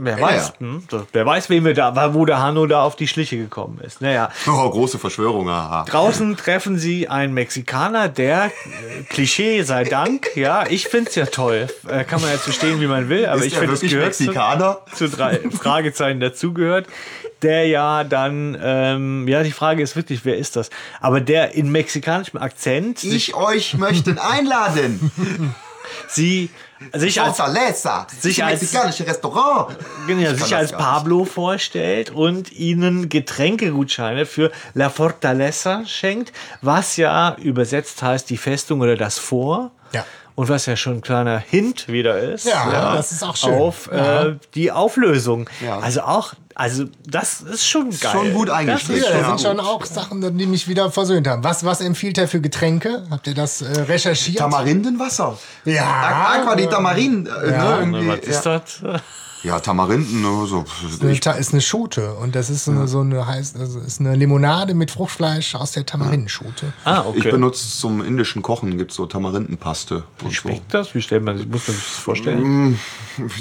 Wer 0.00 0.18
Ja, 0.18 0.22
weiß, 0.26 0.52
ja. 0.60 0.66
Hm? 0.66 0.82
Wer 1.12 1.26
weiß, 1.26 1.50
wem 1.50 1.64
wir 1.64 1.74
da, 1.74 2.14
wo 2.14 2.24
der 2.24 2.40
Hanno 2.40 2.66
da 2.66 2.82
auf 2.82 2.96
die 2.96 3.08
Schliche 3.08 3.36
gekommen 3.36 3.80
ist. 3.84 4.00
Naja, 4.00 4.30
Oh, 4.46 4.70
große 4.70 4.98
Verschwörung, 4.98 5.48
aha. 5.48 5.84
draußen 5.88 6.36
treffen 6.36 6.78
sie 6.78 7.08
einen 7.08 7.34
Mexikaner, 7.34 8.08
der, 8.08 8.46
äh, 8.46 8.50
Klischee 9.08 9.62
sei 9.62 9.84
Dank, 9.84 10.30
ja, 10.36 10.64
ich 10.68 10.88
finde 10.88 11.10
es 11.10 11.16
ja 11.16 11.26
toll. 11.26 11.68
Äh, 11.88 12.04
kann 12.04 12.20
man 12.20 12.30
ja 12.30 12.40
zu 12.40 12.52
stehen, 12.52 12.80
wie 12.80 12.86
man 12.86 13.08
will, 13.08 13.26
aber 13.26 13.40
ist 13.40 13.46
ich 13.46 13.56
finde, 13.58 13.74
es 13.74 13.80
gehört 13.80 14.14
zu, 14.14 14.24
Mexikaner? 14.24 14.78
zu 14.94 15.08
drei 15.08 15.40
Fragezeichen 15.50 16.20
dazugehört, 16.20 16.86
der 17.42 17.66
ja 17.66 18.04
dann, 18.04 18.56
ähm, 18.62 19.26
ja, 19.28 19.42
die 19.42 19.50
Frage 19.52 19.82
ist 19.82 19.96
wirklich, 19.96 20.24
wer 20.24 20.36
ist 20.36 20.54
das? 20.56 20.70
Aber 21.00 21.20
der 21.20 21.54
in 21.54 21.72
mexikanischem 21.72 22.40
Akzent 22.40 23.02
Ich 23.02 23.34
euch 23.34 23.74
möchten 23.74 24.18
einladen. 24.18 25.10
sie, 26.08 26.50
sich 26.94 27.20
als, 27.20 27.36
Fortaleza. 27.36 28.06
sich 28.20 28.36
das 28.36 28.46
als- 28.46 28.60
mexikanische 28.62 29.06
Restaurant. 29.06 29.76
genau, 30.06 30.34
sich 30.34 30.54
als. 30.54 30.72
Pablo 30.72 31.24
vorstellt 31.24 32.10
und 32.10 32.52
ihnen 32.52 33.08
Getränkegutscheine 33.08 34.26
für 34.26 34.50
La 34.74 34.90
Fortaleza 34.90 35.84
schenkt, 35.86 36.32
was 36.60 36.96
ja 36.96 37.36
übersetzt 37.40 38.02
heißt 38.02 38.28
die 38.30 38.36
Festung 38.36 38.80
oder 38.80 38.96
das 38.96 39.18
Vor. 39.18 39.70
Ja. 39.92 40.04
Und 40.34 40.48
was 40.48 40.64
ja 40.66 40.76
schon 40.76 40.94
ein 40.94 41.00
kleiner 41.02 41.38
Hint 41.38 41.88
wieder 41.88 42.18
ist. 42.18 42.46
Ja, 42.46 42.94
das 42.94 43.12
ist 43.12 43.22
auch 43.22 43.36
schön. 43.36 43.52
Auf 43.54 43.90
Ja. 43.92 44.22
äh, 44.28 44.36
die 44.54 44.72
Auflösung. 44.72 45.48
Ja. 45.64 45.78
Also 45.78 46.00
auch, 46.02 46.32
also 46.54 46.84
das 47.06 47.42
ist 47.42 47.66
schon 47.68 47.90
geil. 47.90 48.10
schon 48.12 48.32
gut 48.32 48.48
Das 48.48 48.56
eingeschrieben. 48.56 48.96
ist 49.02 49.08
Ja, 49.08 49.12
schon 49.12 49.20
da 49.22 49.28
Ja. 49.28 49.36
sind 49.38 49.48
schon 49.48 49.60
auch 49.60 49.84
Sachen, 49.84 50.38
die 50.38 50.46
mich 50.46 50.68
wieder 50.68 50.90
versöhnt 50.90 51.28
haben. 51.28 51.44
Was, 51.44 51.64
was 51.64 51.82
empfiehlt 51.82 52.16
er 52.16 52.28
für 52.28 52.40
Getränke? 52.40 53.02
Habt 53.10 53.26
ihr 53.26 53.34
das 53.34 53.60
äh, 53.60 53.82
recherchiert? 53.82 54.38
Tamarindenwasser. 54.38 55.38
Ja. 55.66 56.32
Aqua 56.40 56.54
di 56.56 56.66
Tamarin. 56.66 57.26
Äh, 57.26 57.50
Ja. 57.50 57.64
ne, 57.64 57.76
irgendwie, 57.80 58.08
Was 58.08 58.18
ist 58.20 58.44
ja. 58.46 58.58
das? 58.58 58.80
Ja, 59.42 59.60
Tamarinden. 59.60 60.22
Ne, 60.22 60.46
so. 60.46 60.64
Eine 61.00 61.12
Ich, 61.12 61.20
Ta- 61.20 61.32
ist 61.32 61.52
eine 61.52 61.60
Schote 61.60 62.14
und 62.14 62.34
das 62.34 62.50
ist 62.50 62.68
eine, 62.68 62.86
so 62.86 63.00
eine 63.00 63.26
heißt 63.26 63.56
also 63.56 63.80
ist 63.80 64.00
eine 64.00 64.14
Limonade 64.14 64.74
mit 64.74 64.90
Fruchtfleisch 64.90 65.54
aus 65.54 65.72
der 65.72 65.84
Tamarindenschote. 65.84 66.72
Ah, 66.84 67.00
okay. 67.06 67.18
ich 67.18 67.30
benutze 67.30 67.68
zum 67.78 68.04
indischen 68.04 68.42
Kochen, 68.42 68.78
gibt 68.78 68.92
es 68.92 68.96
so 68.96 69.06
Tamarindenpaste. 69.06 70.04
Und 70.22 70.28
so. 70.28 70.30
Schmeckt 70.30 70.72
das? 70.72 70.94
Wie 70.94 71.02
stellt 71.02 71.24
man 71.24 71.38
sich, 71.38 71.46
muss 71.48 71.66
man 71.66 71.76
sich 71.76 71.84
das 71.86 71.96
vorstellen? 71.96 72.78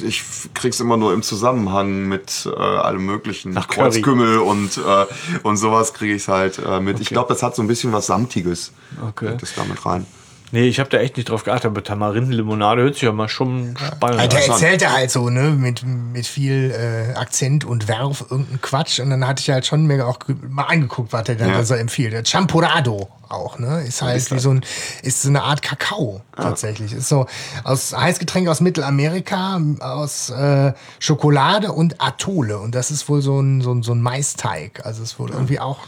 Ich 0.04 0.24
krieg's 0.54 0.80
immer 0.80 0.98
nur 0.98 1.14
im 1.14 1.22
Zusammenhang 1.24 2.08
mit 2.08 2.48
äh, 2.52 2.60
allem 2.60 3.06
möglichen 3.06 3.54
Curry. 3.54 3.68
Kreuzkümmel 3.68 4.40
und, 4.40 4.78
äh, 4.78 5.06
und 5.44 5.58
sowas 5.58 5.94
kriege 5.94 6.16
ich 6.16 6.28
halt 6.28 6.60
äh, 6.60 6.80
mit. 6.80 7.00
Ich 7.00 7.10
glaube, 7.10 7.34
das 7.34 7.44
hat 7.44 7.56
so 7.56 7.62
ein 7.62 7.68
bisschen 7.68 7.92
was 7.94 8.08
Samtiges. 8.08 8.72
Okay. 9.08 9.38
Das 9.40 9.54
damit 9.56 9.86
rein. 9.86 10.06
Nee, 10.52 10.68
ich 10.68 10.80
habe 10.80 10.90
da 10.90 10.98
echt 10.98 11.18
nicht 11.18 11.30
drauf 11.30 11.44
geachtet, 11.44 11.66
aber 11.72 11.84
Tamarindenlimonade 11.84 12.82
hört 12.84 12.96
sich 12.96 13.04
ja 13.04 13.12
mal 13.12 13.30
schon 13.30 13.76
spannend 13.78 14.20
Alter, 14.20 14.38
an. 14.38 14.50
erzählt 14.52 14.82
er 14.82 14.94
halt 14.94 15.12
so, 15.12 15.30
ne, 15.30 15.52
mit, 15.52 15.84
mit 15.86 16.28
viel 16.28 16.72
äh, 16.72 17.18
Akzent 17.18 17.64
und 17.66 17.88
Werf, 17.88 18.26
irgendein 18.30 18.62
Quatsch. 18.62 19.00
Und 19.00 19.10
dann 19.10 19.26
hatte 19.28 19.42
ich 19.42 19.50
halt 19.50 19.66
schon 19.66 19.86
mir 19.86 20.06
auch 20.08 20.20
mal 20.50 20.64
angeguckt, 20.64 21.14
was 21.14 21.28
er 21.30 21.36
dann 21.36 21.50
Ja. 21.50 21.58
da 21.58 21.64
so 21.64 21.74
empfiehlt. 21.76 22.14
Der 22.14 22.26
Champurrado 22.26 23.10
auch, 23.30 23.60
ne? 23.60 23.82
Ist 23.88 24.02
halt 24.02 24.30
wie 24.32 24.40
so 24.40 24.52
ein, 24.52 24.62
ist 25.04 25.22
so 25.22 25.30
eine 25.30 25.42
Art 25.44 25.62
Kakao 25.62 26.22
tatsächlich. 26.36 26.92
Ist 26.92 27.08
so 27.08 27.28
aus 27.64 27.96
Heißgetränk 27.96 28.50
aus 28.50 28.60
Mittelamerika, 28.60 29.62
aus 29.80 30.30
äh, 30.32 30.74
Schokolade 31.00 31.72
und 31.72 32.02
Atolle. 32.02 32.60
Und 32.60 32.76
das 32.76 32.92
ist 32.92 33.08
wohl 33.08 33.22
so 33.22 33.40
ein, 33.40 33.62
so 33.62 33.72
ein, 33.74 33.84
so 33.84 33.94
ein 33.94 34.02
Maisteig. 34.02 34.86
Also 34.86 35.02
ist 35.02 35.18
wohl 35.18 35.30
irgendwie 35.30 35.60
auch, 35.62 35.80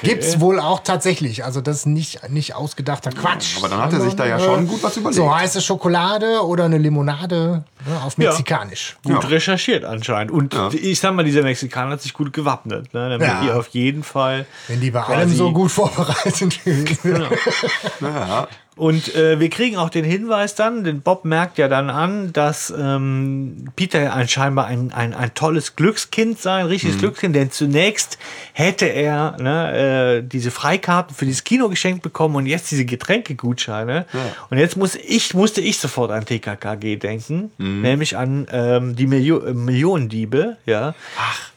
gibt's 0.00 0.38
wohl 0.38 0.60
auch 0.60 0.80
tatsächlich. 0.84 1.44
Also 1.44 1.60
das 1.60 1.78
ist 1.78 1.86
nicht, 1.86 2.28
nicht 2.28 2.54
ausgedachter 2.54 3.10
Quatsch. 3.10 3.56
aber 3.58 3.68
dann 3.68 3.80
hat 3.80 3.92
er 3.92 4.00
sich 4.00 4.11
da 4.16 4.26
ja 4.26 4.38
schon 4.38 4.66
gut 4.66 4.82
was 4.82 4.96
überlegt. 4.96 5.16
So 5.16 5.34
heiße 5.34 5.60
Schokolade 5.60 6.44
oder 6.44 6.64
eine 6.64 6.78
Limonade 6.78 7.64
ne, 7.86 8.02
auf 8.04 8.16
Ja. 8.18 8.30
Mexikanisch. 8.30 8.96
Gut 9.04 9.22
Ja. 9.22 9.28
recherchiert 9.28 9.84
anscheinend. 9.84 10.30
Und 10.32 10.54
Ja. 10.54 10.70
ich 10.72 11.00
sag 11.00 11.14
mal, 11.14 11.24
dieser 11.24 11.42
Mexikaner 11.42 11.92
hat 11.92 12.02
sich 12.02 12.12
gut 12.14 12.32
gewappnet. 12.32 12.92
Ne? 12.94 13.10
Damit 13.10 13.26
Ja. 13.28 13.40
die 13.42 13.50
auf 13.50 13.68
jeden 13.68 14.02
Fall. 14.02 14.46
Wenn 14.68 14.80
die 14.80 14.90
bei 14.90 15.02
allem 15.02 15.34
so 15.34 15.52
gut 15.52 15.70
vorbereitet 15.70 16.58
gewesen 16.64 16.98
wären. 17.02 17.26
Ja, 18.00 18.48
Und 18.74 19.14
äh, 19.14 19.38
wir 19.38 19.50
kriegen 19.50 19.76
auch 19.76 19.90
den 19.90 20.04
Hinweis 20.04 20.54
dann, 20.54 20.82
denn 20.82 21.02
Bob 21.02 21.26
merkt 21.26 21.58
ja 21.58 21.68
dann 21.68 21.90
an, 21.90 22.32
dass 22.32 22.72
ähm, 22.76 23.68
Peter 23.76 24.14
ein, 24.14 24.28
scheinbar 24.28 24.64
ein, 24.66 24.92
ein, 24.92 25.12
ein 25.12 25.34
tolles 25.34 25.76
Glückskind 25.76 26.40
sei, 26.40 26.60
ein 26.60 26.66
richtiges 26.66 26.96
Glückskind, 26.98 27.36
denn 27.36 27.50
zunächst 27.50 28.18
hätte 28.54 28.86
er 28.86 29.36
ne, 29.38 30.18
äh, 30.18 30.22
diese 30.26 30.50
Freikarten 30.50 31.14
für 31.14 31.26
dieses 31.26 31.44
Kino 31.44 31.68
geschenkt 31.68 32.02
bekommen 32.02 32.34
und 32.36 32.46
jetzt 32.46 32.70
diese 32.70 32.86
Getränkegutscheine. 32.86 34.06
Und 34.48 34.56
jetzt 34.58 34.76
muss 34.78 34.94
ich, 34.96 35.34
musste 35.34 35.60
ich 35.60 35.78
sofort 35.78 36.10
an 36.10 36.24
TKKG 36.24 36.96
denken, 36.96 37.50
nämlich 37.58 38.16
an 38.16 38.46
ähm, 38.50 38.96
die 38.96 39.06
Milio 39.06 39.40
äh, 39.44 39.52
Millionendiebe. 39.52 40.56
Ja. 40.64 40.94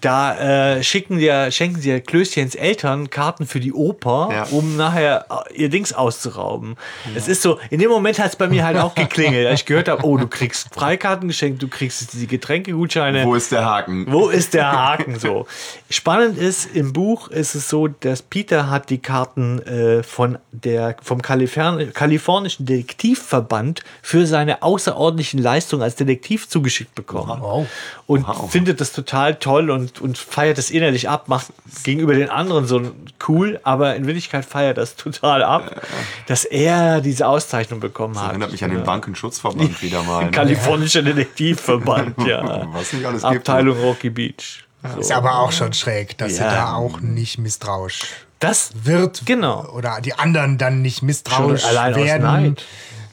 Da 0.01 0.75
äh, 0.75 0.84
schicken 0.84 1.17
die, 1.19 1.32
schenken 1.51 1.80
sie 1.80 1.89
ja 1.91 1.99
Klößchens 2.01 2.56
Eltern 2.56 3.10
Karten 3.10 3.45
für 3.47 3.60
die 3.62 3.71
Oper, 3.73 4.30
Ja. 4.32 4.43
um 4.51 4.75
nachher 4.75 5.25
äh, 5.49 5.54
ihr 5.62 5.69
Dings 5.69 5.93
auszurauben. 5.93 6.75
Es 7.13 7.28
ist 7.28 7.41
so, 7.41 7.60
in 7.70 7.80
dem 7.80 7.89
Moment 7.89 8.20
hat 8.20 8.28
es 8.28 8.36
bei 8.36 8.48
mir 8.48 8.65
halt 8.65 8.78
auch 8.78 8.96
geklingelt, 8.96 9.48
als 9.48 9.62
ich 9.62 9.65
gehört 9.65 9.88
habe, 9.88 10.06
oh, 10.06 10.18
du 10.18 10.28
kriegst 10.28 10.74
Freikarten 10.74 11.28
geschenkt, 11.28 11.62
du 11.62 11.68
kriegst 11.68 12.13
diese 12.13 12.28
Getränkegutscheine. 12.28 13.26
wo 13.26 13.36
ist 13.36 13.52
der 13.52 13.65
Haken? 13.65 14.06
Wo 14.10 14.30
ist 14.30 14.54
der 14.54 14.72
Haken 14.72 15.20
so? 15.20 15.46
Spannend 15.89 16.38
ist, 16.38 16.76
im 16.76 16.94
Buch 16.94 17.28
ist 17.30 17.56
es 17.56 17.70
so, 17.70 17.88
dass 17.88 18.22
Peter 18.22 18.70
hat 18.70 18.89
die 18.89 19.00
Karten 19.00 19.62
äh, 19.63 20.04
von 20.04 20.38
der, 20.52 20.96
vom 21.02 21.22
Kaliforn 21.22 21.94
kalifornischen 21.94 22.65
Detektivverband 22.65 23.84
für 24.02 24.26
seine 24.26 24.63
außerordentlichen 24.63 25.41
Leistungen 25.41 25.84
als 25.84 25.96
Detektiv 25.96 26.50
zugeschickt 26.50 26.96
bekommen. 26.96 27.41
Wow. 27.41 27.68
Und 28.08 28.28
Wow. 28.28 28.52
findet 28.52 28.80
das 28.82 28.91
total 28.91 29.34
toll 29.36 29.72
und, 29.72 30.00
und 30.00 30.20
feiert 30.20 30.60
es 30.60 30.70
innerlich 30.70 31.10
ab, 31.10 31.28
macht 31.28 31.48
gegenüber 31.84 32.13
den 32.13 32.30
anderen 32.30 32.68
so 32.68 32.80
cool, 33.28 33.60
aber 33.63 33.96
in 33.96 34.06
Wirklichkeit 34.06 34.46
feiert 34.46 34.78
das 34.78 34.96
total 34.96 35.41
ab, 35.44 35.82
dass 36.28 36.46
er 36.46 37.02
diese 37.02 37.28
Auszeichnung 37.28 37.80
bekommen 37.80 38.20
hat. 38.22 38.30
Erinnert 38.30 38.52
mich 38.52 38.63
an 38.63 38.70
den 38.70 38.84
Bankenschutzverband 38.84 39.82
wieder 39.82 40.04
mal. 40.04 40.26
Ne? 40.26 40.32
Kalifornischer 40.32 41.02
Detektivverband, 41.02 42.15
ja. 42.28 42.68
Was 42.74 42.94
nicht 42.94 43.06
alles 43.06 43.24
gibt. 43.24 43.38
Abteilung 43.50 43.80
Rocky 43.80 44.12
Beach. 44.12 44.63
Ist 45.00 45.12
aber 45.12 45.39
auch 45.39 45.52
schon 45.52 45.74
schräg, 45.74 46.15
dass 46.20 46.38
Ja. 46.38 46.50
sie 46.50 46.56
da 46.56 46.74
auch 46.76 47.00
nicht 47.00 47.39
misstrauisch 47.39 48.02
Das 48.39 48.72
wird. 48.84 49.24
Genau. 49.26 49.65
Oder 49.74 50.00
die 50.02 50.13
anderen 50.13 50.60
dann 50.60 50.84
nicht 50.84 51.02
misstrauisch 51.02 51.62
Schon 51.62 51.70
allein 51.72 51.94
aus 51.96 52.00
werden. 52.02 52.24
Neid. 52.24 52.65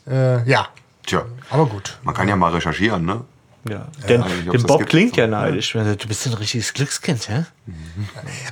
Äh, 0.07 0.51
ja. 0.51 0.69
Tja, 1.07 1.25
Aber 1.49 1.65
gut. 1.65 1.97
man 2.03 2.15
kann 2.15 2.29
ja 2.29 2.37
mal 2.37 2.53
recherchieren, 2.53 3.07
ne? 3.07 3.23
Ja. 3.68 3.87
Denn, 4.09 4.22
glaub, 4.42 4.53
denn 4.57 4.62
Bob 4.64 4.87
klingt 4.87 5.16
ja 5.16 5.27
neidisch. 5.27 5.77
Also, 5.77 5.94
Du 5.94 6.09
bist 6.09 6.27
ein 6.27 6.33
richtiges 6.35 6.72
Glückskind, 6.72 7.29
hä? 7.29 7.44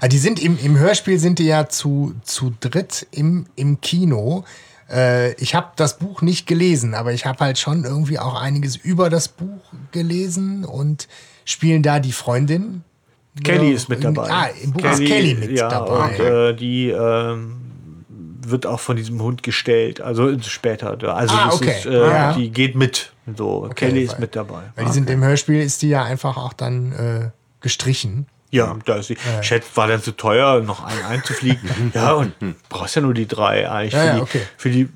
Ah, 0.00 0.06
Die 0.08 0.18
sind 0.18 0.40
im, 0.40 0.56
im 0.62 0.78
Hörspiel 0.78 1.18
sind 1.18 1.38
die 1.40 1.46
ja 1.46 1.68
zu, 1.68 2.14
zu 2.22 2.54
dritt 2.60 3.06
im, 3.10 3.46
im 3.56 3.80
Kino. 3.80 4.44
Äh, 4.88 5.32
ich 5.34 5.54
habe 5.56 5.68
das 5.76 5.98
Buch 5.98 6.22
nicht 6.22 6.46
gelesen, 6.46 6.94
aber 6.94 7.12
ich 7.12 7.26
habe 7.26 7.44
halt 7.44 7.58
schon 7.58 7.84
irgendwie 7.84 8.18
auch 8.20 8.40
einiges 8.40 8.76
über 8.76 9.10
das 9.10 9.26
Buch 9.28 9.72
gelesen 9.90 10.64
und 10.64 11.08
spielen 11.44 11.82
da 11.82 11.98
die 11.98 12.12
Freundin. 12.12 12.84
Kelly 13.44 13.70
Ja, 13.70 13.74
ist 13.76 13.88
mit 13.88 14.04
in- 14.04 14.14
dabei. 14.14 14.30
Ah, 14.30 14.48
im 14.62 14.72
Buch 14.72 14.84
ist 14.84 15.00
Kelly 15.04 15.34
mit 15.34 15.50
ja, 15.52 15.68
dabei. 15.68 16.04
Und, 16.18 16.20
äh, 16.20 16.54
die 16.54 16.88
ähm, 16.90 17.59
wird 18.50 18.66
auch 18.66 18.80
von 18.80 18.96
diesem 18.96 19.20
Hund 19.22 19.42
gestellt. 19.42 20.00
Also 20.00 20.38
später. 20.42 20.90
Also 21.14 21.34
Ah, 21.34 21.50
okay. 21.52 21.76
ist, 21.78 21.86
äh, 21.86 21.92
Ja. 22.10 22.32
die 22.34 22.50
geht 22.50 22.74
mit. 22.74 23.12
So, 23.36 23.70
Kelly 23.74 24.02
ist 24.02 24.18
mit 24.18 24.34
dabei. 24.34 24.62
Weil 24.74 24.86
die 24.86 24.92
sind 24.92 25.08
im 25.08 25.22
Hörspiel 25.22 25.60
ist 25.60 25.82
die 25.82 25.88
ja 25.88 26.02
einfach 26.04 26.36
auch 26.36 26.52
dann 26.52 26.92
äh, 26.92 27.30
gestrichen. 27.60 28.26
Ja, 28.50 28.76
da 28.84 28.96
ist 28.96 29.06
sie. 29.06 29.16
Chat 29.42 29.62
war 29.76 29.86
dann 29.86 30.02
zu 30.02 30.10
teuer, 30.16 30.60
noch 30.60 30.82
einen 30.84 31.04
einzufliegen. 31.04 31.92
ja, 31.94 32.12
und 32.14 32.32
brauchst 32.68 32.96
ja 32.96 33.02
nur 33.02 33.14
die 33.14 33.28
drei 33.28 33.70
eigentlich. 33.70 33.92
Ja, 33.92 34.00
für, 34.00 34.06
ja, 34.06 34.14
die, 34.16 34.20
okay. 34.22 34.42
für 34.56 34.70
die, 34.70 34.88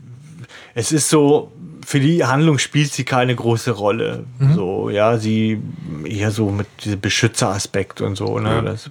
es 0.74 0.90
ist 0.90 1.08
so, 1.08 1.52
für 1.84 2.00
die 2.00 2.24
Handlung 2.24 2.58
spielt 2.58 2.92
sie 2.92 3.04
keine 3.04 3.34
große 3.34 3.70
Rolle. 3.72 4.24
Mhm. 4.38 4.54
So, 4.54 4.90
ja, 4.90 5.18
sie 5.18 5.60
eher 6.04 6.30
so 6.30 6.50
mit 6.50 6.66
diesem 6.84 7.00
Beschützeraspekt 7.00 8.00
und 8.00 8.16
so, 8.16 8.38
ne? 8.38 8.62
Das, 8.64 8.90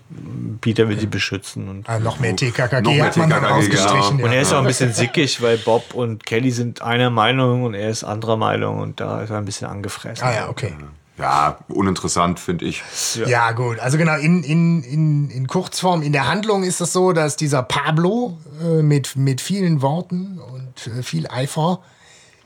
Peter 0.61 0.87
will 0.89 0.99
sie 0.99 1.07
beschützen 1.07 1.67
und 1.69 1.89
Ah, 1.89 1.99
noch 1.99 2.19
mehr 2.19 2.35
TKKG 2.35 2.81
Noch 2.81 2.91
mehr 2.93 3.05
hat 3.05 3.17
man 3.17 3.29
dann 3.29 3.41
TKKG, 3.43 3.57
ausgestrichen. 3.59 4.17
genau. 4.17 4.25
Und 4.27 4.31
Ja. 4.31 4.35
er 4.37 4.41
ist 4.41 4.53
auch 4.53 4.59
ein 4.59 4.65
bisschen 4.67 4.93
sickig, 4.93 5.41
weil 5.41 5.57
Bob 5.57 5.93
und 5.93 6.25
Kelly 6.25 6.51
sind 6.51 6.81
einer 6.81 7.09
Meinung 7.09 7.63
und 7.63 7.73
er 7.73 7.89
ist 7.89 8.03
anderer 8.03 8.37
Meinung 8.37 8.79
und 8.79 8.99
da 8.99 9.21
ist 9.21 9.29
er 9.29 9.37
ein 9.37 9.45
bisschen 9.45 9.67
angefressen. 9.67 10.25
Ah 10.25 10.33
ja, 10.33 10.49
okay. 10.49 10.73
Ja, 11.19 11.59
uninteressant, 11.67 12.39
finde 12.39 12.65
ich. 12.65 12.81
Ja, 13.27 13.51
gut. 13.51 13.77
Also 13.79 13.99
genau, 13.99 14.15
in, 14.15 14.43
in, 14.43 14.81
in, 14.81 15.29
in 15.29 15.47
Kurzform, 15.47 16.01
in 16.01 16.11
der 16.11 16.27
Handlung 16.27 16.63
ist 16.63 16.81
es 16.81 16.91
so, 16.91 17.13
dass 17.13 17.35
dieser 17.35 17.61
Pablo 17.61 18.37
äh, 18.63 18.81
mit, 18.81 19.15
mit 19.15 19.39
vielen 19.39 19.83
Worten 19.83 20.39
und 20.39 20.87
äh, 20.87 21.03
viel 21.03 21.27
Eifer 21.27 21.81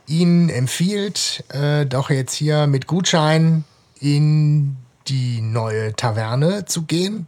ihnen 0.07 0.49
empfiehlt, 0.49 1.43
äh, 1.49 1.85
doch 1.85 2.09
jetzt 2.09 2.33
hier 2.33 2.67
mit 2.67 2.87
Gutschein 2.87 3.63
in 3.99 4.77
die 5.07 5.41
neue 5.41 5.95
Taverne 5.95 6.65
zu 6.65 6.83
gehen. 6.83 7.27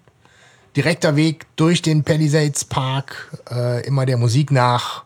Direkter 0.75 1.15
Weg 1.15 1.45
durch 1.55 1.81
den 1.81 2.03
Palisades 2.03 2.63
Park, 2.65 3.37
äh, 3.51 3.85
immer 3.85 4.05
der 4.05 4.17
Musik 4.17 4.51
nach. 4.51 5.03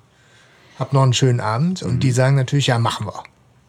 Hab 0.77 0.93
noch 0.93 1.03
einen 1.03 1.13
schönen 1.13 1.39
Abend. 1.39 1.83
Und 1.83 2.01
die 2.01 2.11
sagen 2.11 2.35
natürlich, 2.35 2.67
ja, 2.67 2.79
machen 2.79 3.07
wir. 3.07 3.23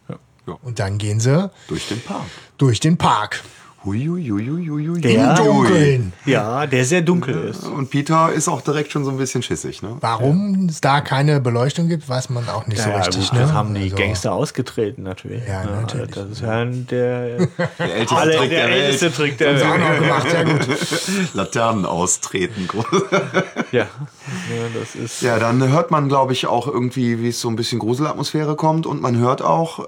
Ja. 0.09 0.59
Und 0.63 0.79
dann 0.79 0.99
gehen 0.99 1.21
sie 1.21 1.51
Durch 1.69 1.89
den 1.89 2.01
Park. 2.01 2.27
durch 2.59 2.81
den 2.81 2.97
Park. 2.97 3.43
Huiuiuiuiui. 3.85 5.01
Der- 5.01 5.31
Im 5.31 5.45
Dunkeln. 5.45 6.13
Ja, 6.25 6.67
der 6.67 6.85
sehr 6.85 7.03
dunkel 7.03 7.49
ist. 7.49 7.65
Und 7.65 7.91
Peter 7.91 8.33
ist 8.33 8.49
auch 8.49 8.61
direkt 8.63 8.93
schon 8.93 9.05
so 9.05 9.11
ein 9.11 9.17
bisschen 9.19 9.43
schissig, 9.43 9.83
ne? 9.83 9.97
Warum 10.01 10.67
es 10.69 10.81
da 10.81 11.01
keine 11.01 11.41
Beleuchtung 11.41 11.89
gibt, 11.89 12.09
weiß 12.09 12.31
man 12.31 12.49
auch 12.49 12.67
nicht 12.67 12.81
so 12.81 12.89
Ja, 12.89 12.97
richtig. 12.97 13.29
gut, 13.31 13.35
ne? 13.35 13.41
das 13.41 13.53
haben 13.53 13.75
die 13.75 13.83
Also, 13.85 13.97
Gangster 13.97 14.33
ausgetreten 14.33 15.03
natürlich. 15.03 15.43
Ja, 15.47 15.65
natürlich. 15.65 16.11
Das 16.13 16.29
ist 16.31 16.41
ja 16.41 16.65
der, 16.65 17.37
Der 17.37 17.95
älteste 17.95 18.17
alle, 18.17 18.37
Trick 18.37 18.51
der 18.51 18.59
der 18.67 18.69
Welt. 18.77 18.85
älteste 18.85 19.13
Trick 19.13 19.39
der 19.39 19.59
sie 19.59 19.65
auch 19.65 19.79
Welt. 19.79 20.01
gemacht, 20.01 20.27
ja 20.33 20.43
gut. 20.45 20.69
Laternen 21.35 21.85
austreten. 21.87 22.69
Ja. 23.73 23.81
ja, 23.83 23.87
das 24.79 24.95
ist. 24.95 25.23
Ja, 25.23 25.39
dann 25.39 25.67
hört 25.69 25.91
man, 25.91 26.09
glaube 26.09 26.33
ich, 26.33 26.47
auch 26.47 26.67
irgendwie, 26.67 27.21
wie 27.21 27.29
es 27.29 27.41
so 27.41 27.49
ein 27.49 27.57
bisschen 27.57 27.79
Gruselatmosphäre 27.79 28.57
kommt. 28.57 28.87
Und 28.87 29.03
man 29.03 29.17
hört 29.19 29.43
auch, 29.43 29.87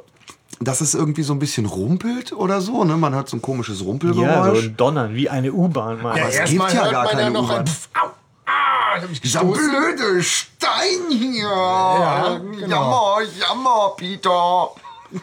dass 0.61 0.81
es 0.81 0.95
irgendwie 0.95 1.23
so 1.23 1.33
ein 1.33 1.38
bisschen 1.38 1.66
rumpelt 1.66 2.33
oder 2.33 2.61
so. 2.61 2.85
Ne? 2.85 2.97
Man 2.97 3.14
hört 3.14 3.29
so 3.29 3.37
ein 3.37 3.42
komisches 3.42 3.79
Ja, 3.79 3.85
so 3.85 3.90
Rumpelgeräusch. 3.90 4.64
ein 4.64 4.77
Donnern, 4.77 5.14
wie 5.14 5.29
eine 5.29 5.53
U-Bahn. 5.53 6.01
mal. 6.03 6.16
Ja, 6.16 6.29
es 6.29 6.37
erstmal 6.37 6.69
gibt 6.69 6.79
ja 6.79 6.83
hört 6.85 6.92
gar 6.92 7.03
man 7.05 7.11
keine 7.12 7.23
ja 7.23 7.31
noch 7.31 7.45
U-Bahn. 7.45 7.59
ein 7.61 7.66
Pff, 7.66 7.88
au, 7.95 8.07
ah, 8.47 9.01
Dieser 9.23 9.45
blöde 9.45 10.23
Stein 10.23 11.11
hier. 11.11 11.42
Ja, 11.49 12.38
genau. 12.38 12.66
Jammer, 12.66 13.16
jammer, 13.40 13.92
Peter. 13.97 14.69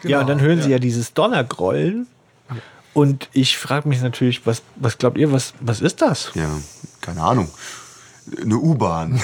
Ja, 0.04 0.20
und 0.20 0.28
dann 0.28 0.40
hören 0.40 0.62
sie 0.62 0.70
ja 0.70 0.78
dieses 0.78 1.12
Donnergrollen. 1.14 2.06
Und 2.94 3.28
ich 3.32 3.58
frage 3.58 3.88
mich 3.88 4.00
natürlich, 4.02 4.46
was, 4.46 4.62
was 4.76 4.98
glaubt 4.98 5.18
ihr, 5.18 5.32
was, 5.32 5.52
was 5.60 5.80
ist 5.80 6.00
das? 6.00 6.30
Ja, 6.34 6.48
keine 7.00 7.22
Ahnung. 7.22 7.50
Eine 8.40 8.56
U-Bahn. 8.56 9.20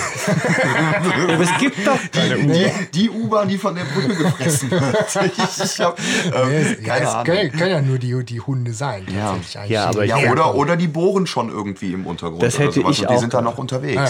Aber 1.29 1.41
es 1.43 1.59
gibt 1.59 1.87
doch 1.87 1.99
keine 2.13 2.37
Die, 2.37 2.71
die 2.93 3.11
U-Bahn, 3.11 3.49
die 3.49 3.57
von 3.57 3.75
der 3.75 3.85
Brücke 3.85 4.15
gefressen 4.15 4.71
wird. 4.71 5.33
Ich, 5.39 5.65
ich 5.65 5.81
hab, 5.81 5.99
ähm, 6.27 6.85
keine 6.85 7.09
Ahnung. 7.09 7.25
können, 7.25 7.53
können 7.53 7.71
ja 7.71 7.81
nur 7.81 7.99
die, 7.99 8.25
die 8.25 8.41
Hunde 8.41 8.73
sein. 8.75 9.07
Ja. 9.09 9.31
tatsächlich 9.33 9.59
eigentlich. 9.59 9.71
Ja, 9.71 9.87
aber 9.89 10.05
Ja, 10.05 10.19
Ja, 10.19 10.31
oder, 10.33 10.55
oder 10.55 10.77
die 10.77 10.89
bohren 10.89 11.27
schon 11.27 11.51
irgendwie 11.51 11.93
im 11.93 12.07
Untergrund. 12.07 12.43
Das 12.43 12.57
oder 12.57 12.65
hätte 12.65 12.81
sowas 12.81 12.97
ich 12.97 13.03
und 13.03 13.11
die 13.11 13.15
auch 13.15 13.21
sind 13.21 13.35
dann 13.35 13.45
noch 13.45 13.59
unterwegs. 13.59 13.97
Ah, 13.99 14.05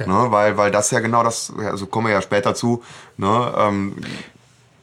ja, 0.00 0.06
okay. 0.06 0.10
ne, 0.10 0.32
weil, 0.32 0.56
weil 0.56 0.70
das 0.70 0.90
ja 0.90 1.00
genau 1.00 1.22
das, 1.22 1.52
also 1.56 1.86
kommen 1.86 2.08
wir 2.08 2.14
ja 2.14 2.22
später 2.22 2.54
zu, 2.54 2.82
ne, 3.16 3.54
ähm, 3.56 3.96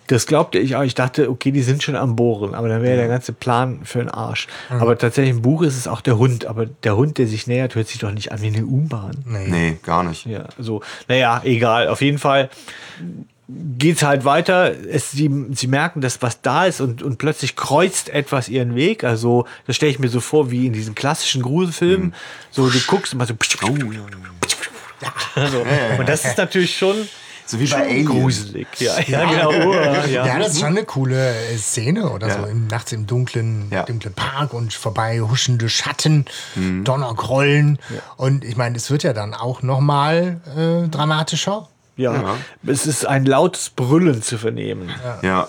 Das 0.10 0.26
glaubte 0.26 0.58
ich 0.58 0.76
auch. 0.76 0.82
Ich 0.82 0.96
dachte, 0.96 1.30
okay, 1.30 1.52
die 1.52 1.62
sind 1.62 1.84
schon 1.84 1.96
am 1.96 2.16
Bohren, 2.16 2.56
aber 2.56 2.68
dann 2.68 2.82
wäre 2.82 2.98
der 2.98 3.08
ganze 3.08 3.32
Plan 3.32 3.82
für 3.84 4.00
den 4.00 4.10
Arsch. 4.10 4.48
Aber 4.70 4.98
tatsächlich 4.98 5.36
im 5.36 5.44
Buch 5.44 5.62
ist 5.62 5.78
es 5.78 5.88
auch 5.88 6.02
der 6.02 6.18
Hund. 6.18 6.46
Aber 6.46 6.66
der 6.66 6.98
Hund, 6.98 7.20
der 7.20 7.28
sich 7.28 7.46
nähert, 7.46 7.76
hört 7.76 7.88
sich 7.88 8.00
doch 8.00 8.12
nicht 8.12 8.32
an 8.32 8.42
wie 8.42 8.48
eine 8.48 8.66
U-Bahn. 8.66 9.24
nee, 9.48 9.78
gar 9.84 10.04
nicht. 10.04 10.26
Ja, 10.26 10.46
so, 10.58 10.82
naja, 11.08 11.42
egal. 11.44 11.90
Auf 11.90 12.02
jeden 12.02 12.18
Fall 12.18 12.50
geht's 13.78 14.02
halt 14.02 14.26
weiter. 14.26 14.74
Es, 14.90 15.12
sie, 15.12 15.30
sie 15.52 15.68
merken, 15.68 16.02
dass 16.02 16.24
was 16.24 16.42
da 16.42 16.66
ist 16.66 16.82
und, 16.82 17.04
und 17.04 17.20
plötzlich 17.20 17.56
kreuzt 17.56 18.10
etwas 18.10 18.50
ihren 18.50 18.74
Weg. 18.74 19.04
Also, 19.04 19.46
das 19.68 19.76
stelle 19.76 19.92
ich 19.92 20.00
mir 20.00 20.10
so 20.10 20.22
vor, 20.22 20.50
wie 20.50 20.66
in 20.66 20.74
diesen 20.74 20.96
klassischen 20.96 21.44
Gruselfilmen. 21.44 22.16
So, 22.50 22.68
du 22.68 22.80
guckst 22.88 23.14
immer 23.14 23.28
so. 23.28 23.36
so. 25.52 25.66
Und 26.00 26.10
das 26.10 26.26
ist 26.26 26.38
natürlich 26.40 26.76
schon, 26.76 26.96
So 27.52 27.60
wie 27.60 27.64
bei 27.64 27.68
schon 27.70 27.82
Alien. 27.82 28.06
gruselig. 28.06 28.68
Ja, 28.78 29.00
ja, 29.08 29.26
genau. 29.26 29.74
Ja. 29.74 30.06
Ja, 30.06 30.38
das 30.40 30.50
ist 30.54 30.60
schon 30.60 30.68
eine 30.70 30.84
coole 30.84 31.30
äh, 31.36 31.58
Szene 31.58 32.10
oder 32.12 32.28
Ja. 32.28 32.42
so. 32.42 32.46
Im, 32.46 32.68
nachts 32.68 32.92
im 32.92 33.08
dunklen, 33.08 33.70
Ja. 33.72 33.84
dunklen 33.84 34.14
Park 34.14 34.54
und 34.54 34.72
vorbei 34.72 35.20
huschende 35.20 35.68
Schatten, 35.68 36.26
Donnergrollen. 36.84 37.80
Und 38.18 38.44
ich 38.46 38.56
meine, 38.56 38.78
es 38.78 38.90
wird 38.92 39.04
ja 39.04 39.14
dann 39.14 39.34
auch 39.34 39.62
nochmal 39.64 40.42
äh, 40.56 40.88
dramatischer. 40.90 41.68
Ja. 42.00 42.36
es 42.66 42.86
ist 42.88 43.06
ein 43.06 43.26
lautes 43.26 43.70
Brüllen 43.70 44.22
zu 44.24 44.38
vernehmen. 44.38 44.90
Ja, 45.22 45.48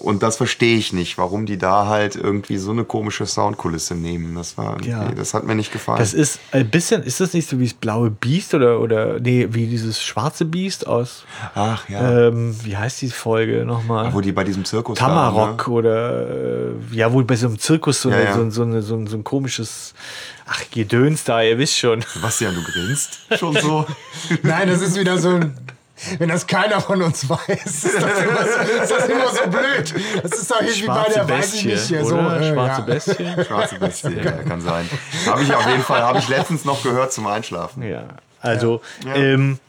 und 0.00 0.22
das 0.22 0.36
verstehe 0.36 0.76
ich 0.76 0.92
nicht, 0.92 1.18
warum 1.18 1.46
die 1.46 1.58
da 1.58 1.86
halt 1.86 2.16
irgendwie 2.16 2.56
so 2.58 2.70
eine 2.70 2.84
komische 2.84 3.26
Soundkulisse 3.26 3.94
nehmen. 3.94 4.34
Das 4.36 4.56
war, 4.56 4.80
Ja. 4.84 5.10
das 5.10 5.34
hat 5.34 5.44
mir 5.44 5.54
nicht 5.56 5.72
gefallen. 5.72 5.98
Das 5.98 6.14
ist 6.14 6.38
ein 6.52 6.68
bisschen, 6.70 7.02
ist 7.02 7.20
das 7.20 7.32
nicht 7.34 7.48
so 7.48 7.58
wie 7.58 7.64
das 7.64 7.74
blaue 7.74 8.10
Biest 8.10 8.54
oder, 8.54 8.80
oder 8.80 9.18
nee, 9.18 9.48
wie 9.50 9.66
dieses 9.66 10.00
schwarze 10.02 10.44
Biest 10.44 10.86
aus, 10.86 11.24
Ach 11.54 11.88
ja, 11.88 12.28
ähm, 12.28 12.54
wie 12.62 12.76
heißt 12.76 13.02
die 13.02 13.10
Folge 13.10 13.64
nochmal? 13.64 14.12
wo 14.14 14.20
die 14.20 14.32
bei 14.32 14.44
diesem 14.44 14.64
Zirkus 14.64 14.98
Tamarok 14.98 15.36
waren, 15.36 15.56
ne? 15.56 15.78
oder 15.78 16.28
äh, 16.30 16.70
ja, 16.92 17.12
wohl 17.12 17.24
bei 17.24 17.36
so 17.36 17.48
einem 17.48 17.58
Zirkus 17.58 18.00
so, 18.00 18.10
Ja, 18.10 18.16
eine, 18.16 18.24
ja. 18.26 18.34
So, 18.34 18.50
so, 18.50 18.62
eine, 18.62 18.82
so, 18.82 18.94
ein, 18.96 19.06
so 19.08 19.16
ein 19.16 19.24
komisches, 19.24 19.92
ach, 20.46 20.62
Gedöns 20.70 21.24
da, 21.24 21.42
ihr 21.42 21.58
wisst 21.58 21.78
schon. 21.78 22.02
Sebastian, 22.12 22.54
du 22.54 22.62
grinst 22.62 23.20
schon 23.38 23.54
so. 23.56 23.86
Nein, 24.42 24.68
das 24.68 24.80
ist 24.80 24.98
wieder 24.98 25.18
so 25.18 25.30
ein. 25.30 25.56
Wenn 26.18 26.28
das 26.28 26.46
keiner 26.46 26.80
von 26.80 27.00
uns 27.02 27.28
weiß, 27.30 27.84
ist 27.84 27.94
das 27.94 27.94
immer 27.94 28.44
so, 28.44 28.82
ist 28.82 28.90
das 28.90 29.08
immer 29.08 29.28
so 29.28 29.48
blöd. 29.48 29.94
Das 30.22 30.32
ist 30.32 30.50
doch 30.50 30.60
irgendwie 30.60 30.86
bei 30.86 30.94
Schwarze 30.94 31.12
der, 31.14 31.28
weiß 31.28 31.54
ich 31.54 31.64
Bestie, 31.64 31.68
nicht, 31.68 31.86
hier 31.86 32.04
so. 32.04 32.16
oder? 32.16 32.40
äh, 32.40 32.52
Schwarze 32.52 32.80
ja. 32.80 32.86
Bestie. 32.94 33.44
Schwarze 33.46 33.74
Bestie, 33.76 34.16
ja, 34.16 34.32
kann 34.32 34.60
sein. 34.60 34.90
Habe 35.26 35.42
ich 35.44 35.54
auf 35.54 35.66
jeden 35.68 35.82
Fall, 35.84 36.02
habe 36.02 36.18
ich 36.18 36.28
letztens 36.28 36.64
noch 36.64 36.82
gehört 36.82 37.12
zum 37.12 37.28
Einschlafen. 37.28 37.84
Ja, 37.84 38.06
also 38.40 38.82
Ja. 39.06 39.14
Ähm, 39.14 39.60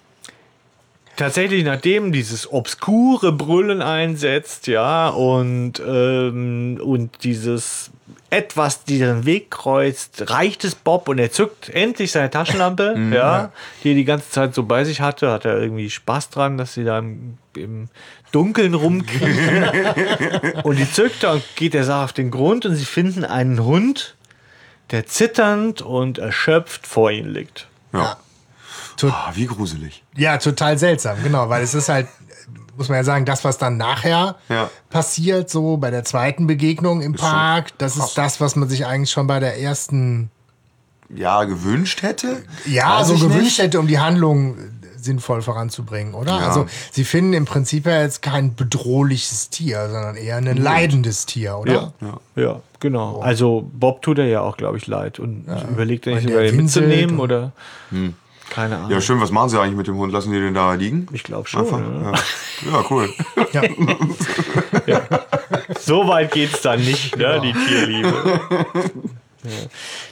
tatsächlich, 1.15 1.63
nachdem 1.63 2.11
dieses 2.11 2.51
obskure 2.51 3.31
Brüllen 3.31 3.83
einsetzt, 3.83 4.65
ja, 4.65 5.09
und, 5.09 5.73
ähm, 5.79 6.79
und 6.83 7.23
dieses 7.23 7.91
etwas 8.35 8.83
diesen 8.83 9.25
Weg 9.25 9.49
kreuzt, 9.49 10.29
reicht 10.29 10.65
es 10.65 10.75
Bob 10.75 11.07
und 11.07 11.19
er 11.19 11.31
zückt 11.31 11.69
endlich 11.69 12.11
seine 12.11 12.29
Taschenlampe, 12.29 12.95
ja, 13.13 13.51
die 13.83 13.91
er 13.91 13.95
die 13.95 14.05
ganze 14.05 14.29
Zeit 14.29 14.53
so 14.53 14.63
bei 14.63 14.83
sich 14.83 14.99
hatte, 14.99 15.31
hat 15.31 15.45
er 15.45 15.57
irgendwie 15.57 15.89
Spaß 15.89 16.29
dran, 16.31 16.57
dass 16.57 16.73
sie 16.73 16.83
da 16.83 16.99
im, 16.99 17.37
im 17.55 17.87
Dunkeln 18.31 18.73
rumkriegen. 18.73 19.63
und 20.63 20.77
die 20.77 20.91
zückt 20.91 21.23
er 21.23 21.33
und 21.33 21.43
geht 21.55 21.73
der 21.73 21.85
Sache 21.85 22.03
auf 22.03 22.13
den 22.13 22.29
Grund 22.29 22.65
und 22.65 22.75
sie 22.75 22.85
finden 22.85 23.23
einen 23.23 23.63
Hund, 23.63 24.15
der 24.91 25.05
zitternd 25.05 25.81
und 25.81 26.17
erschöpft 26.17 26.85
vor 26.85 27.11
ihnen 27.11 27.33
liegt. 27.33 27.67
Ja. 27.93 28.17
Ah, 29.03 29.31
wie 29.33 29.45
gruselig. 29.45 30.03
Ja, 30.15 30.37
total 30.37 30.77
seltsam, 30.77 31.21
genau, 31.23 31.49
weil 31.49 31.63
es 31.63 31.73
ist 31.73 31.89
halt, 31.89 32.07
muss 32.77 32.89
man 32.89 32.97
ja 32.97 33.03
sagen, 33.03 33.25
das, 33.25 33.43
was 33.43 33.57
dann 33.57 33.77
nachher 33.77 34.35
Ja. 34.49 34.69
passiert, 34.89 35.49
so 35.49 35.77
bei 35.77 35.91
der 35.91 36.03
zweiten 36.03 36.47
Begegnung 36.47 37.01
im 37.01 37.13
Park, 37.13 37.77
das 37.77 37.97
ist 37.97 38.13
das, 38.17 38.41
was 38.41 38.55
man 38.55 38.67
sich 38.69 38.85
eigentlich 38.85 39.11
schon 39.11 39.27
bei 39.27 39.39
der 39.39 39.59
ersten 39.59 40.29
ja 41.13 41.43
gewünscht 41.43 42.01
hätte. 42.01 42.43
ja, 42.65 43.03
so 43.03 43.13
ich 43.13 43.19
gewünscht 43.21 43.43
nicht. 43.43 43.59
hätte, 43.59 43.79
um 43.79 43.87
die 43.87 43.99
Handlung 43.99 44.57
sinnvoll 44.97 45.43
voranzubringen, 45.43 46.15
oder? 46.15 46.31
Ja. 46.39 46.47
Also 46.47 46.65
sie 46.91 47.03
finden 47.03 47.33
im 47.33 47.45
Prinzip 47.45 47.85
ja 47.85 48.01
jetzt 48.01 48.23
kein 48.23 48.55
bedrohliches 48.55 49.51
Tier, 49.51 49.87
sondern 49.87 50.15
eher 50.15 50.37
ein 50.37 50.57
leidendes 50.57 51.27
Tier, 51.27 51.57
oder? 51.59 51.93
Ja, 52.01 52.17
ja, 52.35 52.61
genau. 52.79 53.19
Also 53.19 53.69
Bob 53.71 54.01
tut 54.01 54.17
er 54.17 54.25
ja 54.25 54.41
auch, 54.41 54.57
glaube 54.57 54.77
ich, 54.79 54.87
leid 54.87 55.19
und 55.19 55.45
überlegt 55.71 56.07
er 56.07 56.15
nicht 56.15 56.27
sogar 56.27 56.51
mitzunehmen 56.51 57.19
oder 57.19 57.51
keine 58.55 58.77
Ahnung. 58.77 58.91
Ja, 58.91 59.01
schön. 59.01 59.19
Was 59.21 59.31
machen 59.31 59.49
sie 59.49 59.59
eigentlich 59.59 59.75
mit 59.75 59.87
dem 59.87 59.97
Hund? 59.97 60.11
Lassen 60.13 60.31
die 60.31 60.39
den 60.39 60.53
da 60.53 60.73
liegen? 60.73 61.07
Ich 61.11 61.23
glaube 61.23 61.47
schon. 61.47 61.61
Einfach? 61.61 61.79
Ja. 61.79 62.11
Ja. 62.11 62.71
ja, 62.71 62.85
cool. 62.89 63.09
Ja. 64.87 65.01
So 65.79 66.07
weit 66.07 66.31
geht's 66.31 66.61
dann 66.61 66.79
nicht, 66.79 67.15
ne, 67.17 67.41
die 67.43 67.53
Tierliebe. 67.53 68.13
Ja. 69.43 69.51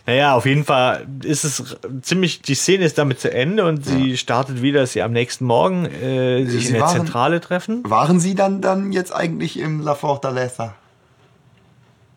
Naja, 0.06 0.36
auf 0.36 0.45
jeden 0.45 0.63
Fall 0.63 1.08
ist 1.23 1.43
es 1.43 1.75
ziemlich, 2.03 2.43
die 2.43 2.53
Szene 2.53 2.86
ist 2.86 2.99
damit 2.99 3.19
zu 3.19 3.34
Ende 3.34 3.65
und 3.65 3.84
sie 3.84 4.15
startet 4.15 4.62
wieder, 4.62 4.82
dass 4.82 4.93
sie 4.93 5.01
am 5.01 5.12
nächsten 5.12 5.45
Morgen 5.45 5.86
äh, 5.88 6.45
sich 6.45 6.62
Sie 6.62 6.67
in 6.67 6.73
der 6.73 6.84
waren- 6.84 6.97
Zentrale 6.97 7.41
treffen. 7.41 7.82
Waren 7.89 8.19
sie 8.19 8.36
dann, 8.36 8.62
dann 8.62 8.91
jetzt 8.91 9.12
eigentlich 9.12 9.58
im 9.58 9.82
La 9.82 9.95
Fortaleza? 9.95 10.75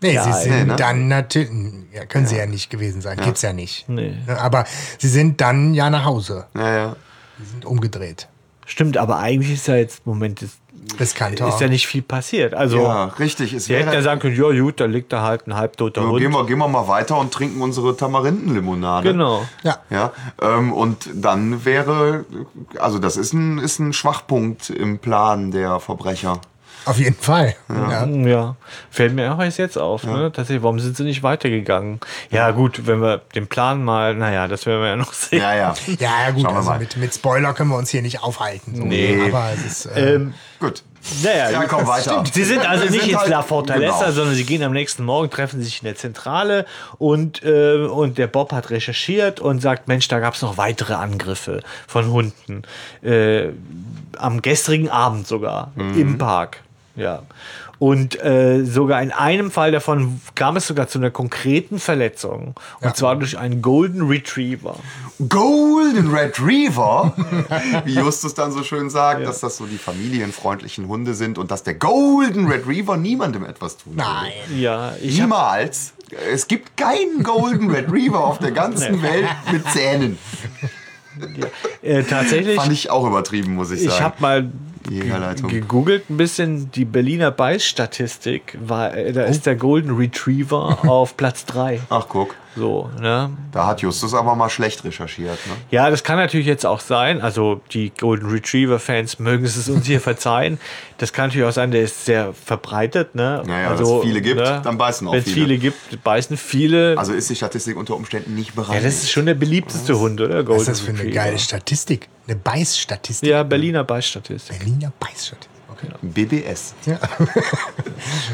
Nee, 0.02 0.12
Ja, 0.14 0.24
sie 0.24 0.32
sind 0.42 0.50
nee, 0.58 0.64
ne? 0.64 0.76
dann 0.76 1.08
natürlich, 1.08 1.50
ja, 1.92 2.04
können 2.04 2.26
sie 2.26 2.36
ja 2.36 2.46
nicht 2.46 2.68
gewesen 2.70 3.00
sein, 3.00 3.18
gibt's 3.18 3.42
ja 3.42 3.52
nicht. 3.52 3.88
Nee. 3.88 4.14
Ne, 4.26 4.38
Aber 4.38 4.64
sie 4.98 5.08
sind 5.08 5.40
dann 5.40 5.72
ja 5.74 5.88
nach 5.90 6.04
Hause, 6.04 6.46
Ja, 6.54 6.76
ja. 6.76 6.96
sie 7.38 7.46
sind 7.46 7.64
umgedreht. 7.64 8.28
Stimmt, 8.66 8.96
aber 8.98 9.18
eigentlich 9.18 9.52
ist 9.54 9.68
ja 9.68 9.76
jetzt, 9.76 10.04
Moment, 10.06 10.42
ist, 10.42 10.58
Riskanter. 11.00 11.48
ist 11.48 11.60
ja 11.60 11.68
nicht 11.68 11.86
viel 11.86 12.02
passiert. 12.02 12.52
Also, 12.52 12.78
Ja, 12.82 13.04
richtig. 13.18 13.52
Es 13.52 13.64
sie 13.66 13.74
hätten 13.76 13.92
ja 13.92 14.02
sagen 14.02 14.20
können, 14.20 14.36
ja 14.36 14.60
gut, 14.60 14.80
da 14.80 14.84
liegt 14.86 15.12
da 15.12 15.22
halt 15.22 15.46
ein 15.46 15.54
halbtoter 15.54 16.02
Ja, 16.02 16.08
Hund. 16.08 16.20
gehen, 16.20 16.32
wir, 16.32 16.44
gehen 16.46 16.58
wir 16.58 16.68
mal 16.68 16.86
weiter 16.88 17.16
und 17.18 17.32
trinken 17.32 17.60
unsere 17.62 17.96
Tamarindenlimonade. 17.96 19.12
Genau. 19.12 19.46
ja. 19.62 19.78
Ja, 19.90 20.12
ähm, 20.42 20.72
und 20.72 21.08
dann 21.14 21.64
wäre, 21.64 22.24
also 22.78 22.98
das 22.98 23.16
ist 23.16 23.32
ein, 23.32 23.58
ist 23.58 23.78
ein 23.78 23.92
Schwachpunkt 23.92 24.68
im 24.70 24.98
Plan 24.98 25.50
der 25.52 25.80
Verbrecher. 25.80 26.40
Auf 26.86 26.98
jeden 26.98 27.16
Fall. 27.16 27.54
Ja. 27.68 28.06
Ja, 28.06 28.56
fällt 28.90 29.12
mir 29.14 29.34
auch 29.34 29.40
erst 29.40 29.58
jetzt 29.58 29.76
auf. 29.76 30.04
Ne? 30.04 30.32
Tatsächlich, 30.32 30.62
warum 30.62 30.78
sind 30.80 30.96
sie 30.96 31.02
nicht 31.04 31.22
weitergegangen? 31.22 32.00
Ja, 32.30 32.50
gut, 32.52 32.86
wenn 32.86 33.00
wir 33.02 33.18
den 33.34 33.46
Plan 33.48 33.84
mal, 33.84 34.14
naja, 34.14 34.48
das 34.48 34.64
werden 34.66 34.80
wir 34.80 34.88
ja 34.88 34.96
noch 34.96 35.12
sehen. 35.12 35.40
Ja, 35.40 35.54
ja. 35.54 35.74
Ja, 35.98 36.10
ja, 36.26 36.30
gut, 36.30 36.46
also 36.46 36.70
mal. 36.70 36.78
mit, 36.78 36.96
mit 36.96 37.12
Spoiler 37.14 37.52
können 37.54 37.70
wir 37.70 37.76
uns 37.76 37.90
hier 37.90 38.02
nicht 38.02 38.22
aufhalten. 38.22 38.74
So. 38.76 38.84
Nee. 38.84 39.20
Aber 39.28 39.50
es 39.54 39.64
ist. 39.66 39.86
Äh, 39.86 40.14
Ähm, 40.14 40.34
Gut. 40.60 40.82
naja, 41.22 41.50
Ja, 41.50 41.64
komm 41.64 41.86
weiter. 41.86 42.24
Sie 42.32 42.44
sind 42.44 42.64
also 42.66 42.84
nicht 42.84 43.00
sind 43.02 43.10
ins 43.12 43.20
halt- 43.20 43.28
La 43.30 43.42
Fortaleza, 43.42 43.98
genau. 44.00 44.10
sondern 44.12 44.34
sie 44.34 44.44
gehen 44.44 44.62
am 44.62 44.72
nächsten 44.72 45.04
Morgen, 45.04 45.28
treffen 45.28 45.62
sich 45.62 45.82
in 45.82 45.86
der 45.86 45.96
Zentrale 45.96 46.64
und, 46.98 47.42
äh, 47.44 47.84
und 47.86 48.16
der 48.16 48.26
Bob 48.28 48.52
hat 48.52 48.70
recherchiert 48.70 49.40
und 49.40 49.60
sagt, 49.60 49.88
Mensch, 49.88 50.08
da 50.08 50.18
gab 50.20 50.34
es 50.34 50.42
noch 50.42 50.56
weitere 50.56 50.94
Angriffe 50.94 51.62
von 51.86 52.10
Hunden. 52.10 52.62
Äh, 53.02 53.48
am 54.18 54.40
gestrigen 54.40 54.88
Abend 54.88 55.26
sogar, 55.26 55.72
Mhm. 55.74 56.00
im 56.00 56.18
Park. 56.18 56.62
Ja. 56.96 57.22
Und 57.78 58.22
äh, 58.24 58.64
sogar 58.64 59.02
in 59.02 59.12
einem 59.12 59.50
Fall 59.50 59.70
davon 59.70 60.20
kam 60.34 60.56
es 60.56 60.66
sogar 60.66 60.88
zu 60.88 60.98
einer 60.98 61.10
konkreten 61.10 61.78
Verletzung. 61.78 62.54
Und 62.80 62.96
zwar 62.96 63.16
durch 63.16 63.36
einen 63.36 63.60
Golden 63.60 64.06
Retriever. 64.08 64.76
Golden 65.28 66.10
Retriever, 66.10 67.12
wie 67.84 67.94
Justus 67.94 68.32
dann 68.32 68.50
so 68.50 68.62
schön 68.62 68.88
sagt, 68.88 69.26
dass 69.26 69.40
das 69.40 69.58
so 69.58 69.66
die 69.66 69.76
familienfreundlichen 69.76 70.88
Hunde 70.88 71.14
sind 71.14 71.36
und 71.36 71.50
dass 71.50 71.64
der 71.64 71.74
Golden 71.74 72.46
Retriever 72.46 72.96
niemandem 72.96 73.44
etwas 73.44 73.76
tun 73.76 73.92
nein. 73.96 74.32
Ja, 74.56 74.94
ich 75.02 75.20
hab, 75.20 75.28
Niemals. 75.28 75.92
Es 76.32 76.46
gibt 76.48 76.76
keinen 76.76 77.22
Golden 77.22 77.70
Retriever 77.70 78.24
auf 78.24 78.38
der 78.38 78.52
ganzen 78.52 79.02
Welt 79.02 79.28
mit 79.52 79.68
Zähnen. 79.70 80.18
äh, 81.82 82.02
tatsächlich. 82.04 82.56
Fand 82.56 82.72
ich 82.72 82.90
auch 82.90 83.06
übertrieben, 83.06 83.54
muss 83.54 83.70
ich 83.70 83.80
sagen. 83.80 83.92
Ich 83.92 84.00
habe 84.00 84.14
mal 84.20 84.50
Die 84.88 85.02
Herleitung. 85.02 85.50
gegoogelt 85.50 86.10
ein 86.10 86.16
bisschen 86.16 86.70
die 86.70 86.84
Berliner 86.84 87.30
Beißstatistik. 87.30 88.56
War, 88.60 88.94
äh, 88.94 89.12
da 89.12 89.24
ist 89.24 89.46
der 89.46 89.56
Golden 89.56 89.96
Retriever 89.96 90.78
auf 90.88 91.16
Platz 91.16 91.44
3. 91.46 91.80
Ach, 91.90 92.06
guck. 92.08 92.36
So, 92.56 92.90
ne? 93.00 93.30
Da 93.52 93.66
hat 93.66 93.82
Justus 93.82 94.14
aber 94.14 94.34
mal 94.34 94.48
schlecht 94.48 94.82
recherchiert. 94.84 95.38
Ne? 95.46 95.52
Ja, 95.70 95.90
das 95.90 96.02
kann 96.02 96.16
natürlich 96.16 96.46
jetzt 96.46 96.64
auch 96.64 96.80
sein. 96.80 97.20
Also 97.20 97.60
die 97.72 97.90
Golden 97.90 98.30
Retriever-Fans 98.30 99.18
mögen 99.18 99.44
es 99.44 99.68
uns 99.68 99.86
hier 99.86 100.00
verzeihen. 100.00 100.58
Das 100.98 101.12
kann 101.12 101.28
natürlich 101.28 101.46
auch 101.46 101.52
sein, 101.52 101.70
der 101.70 101.82
ist 101.82 102.06
sehr 102.06 102.32
verbreitet. 102.32 103.14
Ne? 103.14 103.42
Naja, 103.46 103.68
also, 103.68 103.84
wenn 103.86 103.98
es 103.98 104.04
viele 104.04 104.20
gibt, 104.22 104.40
dann 104.40 104.78
beißen 104.78 105.06
auch 105.06 105.12
Wenn 105.12 105.18
es 105.18 105.24
viele. 105.26 105.46
viele 105.46 105.58
gibt, 105.58 106.02
beißen 106.02 106.36
viele. 106.36 106.96
Also 106.96 107.12
ist 107.12 107.28
die 107.28 107.36
Statistik 107.36 107.76
unter 107.76 107.94
Umständen 107.94 108.34
nicht 108.34 108.56
ja, 108.56 108.62
bereit. 108.62 108.84
das 108.84 108.94
ist 108.94 109.10
schon 109.10 109.26
der 109.26 109.34
beliebteste 109.34 109.98
Hund, 109.98 110.20
oder? 110.20 110.42
Golden 110.42 110.52
Was 110.52 110.62
ist 110.62 110.68
das 110.68 110.80
für 110.80 110.90
eine 110.90 110.98
Retriever. 111.00 111.14
geile 111.14 111.38
Statistik? 111.38 112.08
Eine 112.26 112.36
Beißstatistik? 112.36 113.28
Ja, 113.28 113.42
Berliner 113.42 113.84
Beißstatistik. 113.84 114.58
Berliner 114.58 114.92
Beißstatistik. 114.98 115.55
Okay. 115.76 115.92
BBS. 116.02 116.74
Ja. 116.86 116.98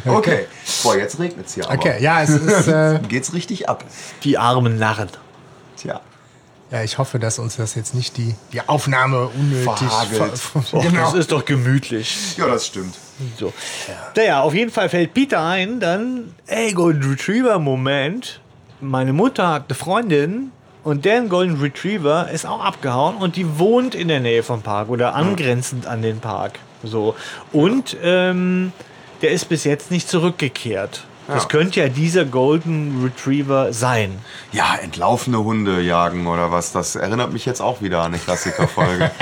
Okay. 0.04 0.46
Boah, 0.82 0.96
jetzt 0.96 1.18
regnet 1.18 1.46
es 1.46 1.54
hier 1.54 1.64
aber. 1.64 1.74
okay, 1.74 2.02
ja, 2.02 2.22
es 2.22 2.30
ist. 2.30 2.68
Äh, 2.68 2.98
Geht's 3.08 3.32
richtig 3.32 3.68
ab. 3.68 3.84
Die 4.24 4.36
armen 4.38 4.78
Narren. 4.78 5.08
Tja. 5.76 6.00
ja, 6.70 6.82
ich 6.82 6.98
hoffe, 6.98 7.18
dass 7.18 7.38
uns 7.38 7.56
das 7.56 7.74
jetzt 7.74 7.94
nicht 7.94 8.16
die, 8.16 8.34
die 8.52 8.60
Aufnahme 8.68 9.28
unnötig. 9.28 9.64
Verhagelt. 9.88 10.38
ver- 10.38 10.80
genau. 10.80 11.04
Das 11.04 11.14
ist 11.14 11.32
doch 11.32 11.44
gemütlich. 11.44 12.36
Ja, 12.36 12.46
das 12.48 12.66
stimmt. 12.66 12.94
So. 13.38 13.52
Naja, 14.16 14.40
auf 14.42 14.54
jeden 14.54 14.70
Fall 14.70 14.88
fällt 14.88 15.14
Peter 15.14 15.40
ein, 15.44 15.78
dann, 15.80 16.34
ey, 16.46 16.72
Golden 16.72 17.08
Retriever, 17.08 17.58
Moment. 17.58 18.40
Meine 18.80 19.12
Mutter 19.12 19.48
hat 19.48 19.64
eine 19.68 19.76
Freundin 19.76 20.50
und 20.82 21.04
deren 21.04 21.28
Golden 21.28 21.60
Retriever 21.60 22.28
ist 22.30 22.46
auch 22.46 22.64
abgehauen 22.64 23.16
und 23.16 23.36
die 23.36 23.58
wohnt 23.58 23.94
in 23.94 24.08
der 24.08 24.18
Nähe 24.20 24.42
vom 24.42 24.62
Park 24.62 24.88
oder 24.88 25.14
angrenzend 25.14 25.86
an 25.86 26.02
den 26.02 26.18
Park. 26.18 26.58
So. 26.82 27.14
Und 27.52 27.96
ähm, 28.02 28.72
der 29.22 29.30
ist 29.30 29.48
bis 29.48 29.64
jetzt 29.64 29.90
nicht 29.90 30.08
zurückgekehrt. 30.08 31.04
Das 31.28 31.44
Ja. 31.44 31.48
könnte 31.48 31.80
ja 31.80 31.88
dieser 31.88 32.24
Golden 32.24 33.02
Retriever 33.04 33.72
sein. 33.72 34.18
Ja, 34.50 34.74
entlaufene 34.82 35.38
Hunde 35.38 35.80
jagen 35.80 36.26
oder 36.26 36.50
was. 36.50 36.72
Das 36.72 36.96
erinnert 36.96 37.32
mich 37.32 37.46
jetzt 37.46 37.60
auch 37.60 37.80
wieder 37.80 38.00
an 38.00 38.06
eine 38.06 38.18
Klassikerfolge. 38.18 39.10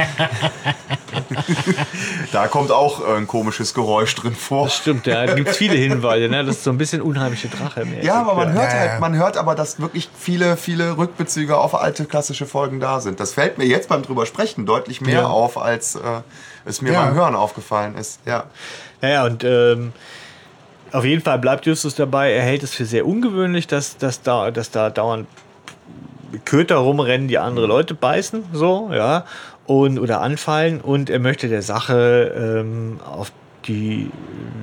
da 2.33 2.49
kommt 2.49 2.71
auch 2.71 3.07
äh, 3.07 3.17
ein 3.17 3.27
komisches 3.27 3.75
Geräusch 3.75 4.15
drin 4.15 4.35
vor. 4.35 4.65
Das 4.65 4.77
stimmt, 4.77 5.07
ja. 5.07 5.27
Da 5.27 5.35
gibt 5.35 5.49
es 5.51 5.57
viele 5.57 5.75
Hinweise, 5.75 6.29
ne? 6.29 6.45
Das 6.45 6.57
ist 6.57 6.65
so 6.65 6.71
ein 6.71 6.79
bisschen 6.79 7.03
unheimliche 7.03 7.49
Drache. 7.49 7.87
Ja, 8.03 8.15
aber 8.21 8.35
man 8.35 8.53
hört 8.53 8.73
Ja, 8.73 8.79
halt, 8.79 8.91
ja. 8.93 8.99
man 9.01 9.17
hört 9.17 9.37
aber, 9.37 9.55
dass 9.55 9.81
wirklich 9.81 10.09
viele, 10.19 10.57
viele 10.57 10.97
Rückbezüge 10.97 11.57
auf 11.59 11.75
alte 11.75 12.05
klassische 12.07 12.47
Folgen 12.47 12.81
da 12.81 13.01
sind. 13.01 13.21
Das 13.21 13.35
fällt 13.35 13.59
mir 13.59 13.67
jetzt 13.67 13.89
beim 13.89 14.03
drüber 14.03 14.27
sprechen 14.27 14.67
deutlich 14.67 15.01
mehr 15.01 15.21
Ja. 15.23 15.27
auf, 15.27 15.59
als 15.59 15.97
äh, 15.97 15.99
es 16.65 16.83
mir 16.83 16.93
Ja. 16.93 17.05
beim 17.05 17.15
Hören 17.15 17.35
aufgefallen 17.35 17.97
ist. 17.97 18.21
Ja. 18.27 18.45
Naja, 19.01 19.25
und 19.25 19.45
ähm, 19.45 19.93
auf 20.93 21.05
jeden 21.05 21.23
Fall 21.23 21.39
bleibt 21.39 21.67
Justus 21.67 21.95
dabei. 21.95 22.33
Er 22.33 22.43
hält 22.43 22.63
es 22.63 22.75
für 22.75 22.85
sehr 22.85 23.07
ungewöhnlich, 23.07 23.67
dass, 23.67 23.97
dass, 23.97 24.23
da, 24.23 24.51
dass 24.51 24.71
da 24.71 24.91
dauernd 24.91 25.27
Köter 26.45 26.77
rumrennen, 26.77 27.29
die 27.29 27.39
andere 27.39 27.67
Leute 27.67 27.95
beißen, 27.95 28.45
so, 28.53 28.91
ja, 28.93 29.25
und, 29.67 29.99
oder 29.99 30.21
anfallen. 30.21 30.81
Und 30.81 31.11
er 31.11 31.19
möchte 31.19 31.49
der 31.49 31.63
Sache 31.63 32.61
ähm, 32.61 33.01
auf, 33.05 33.33
die, 33.67 34.11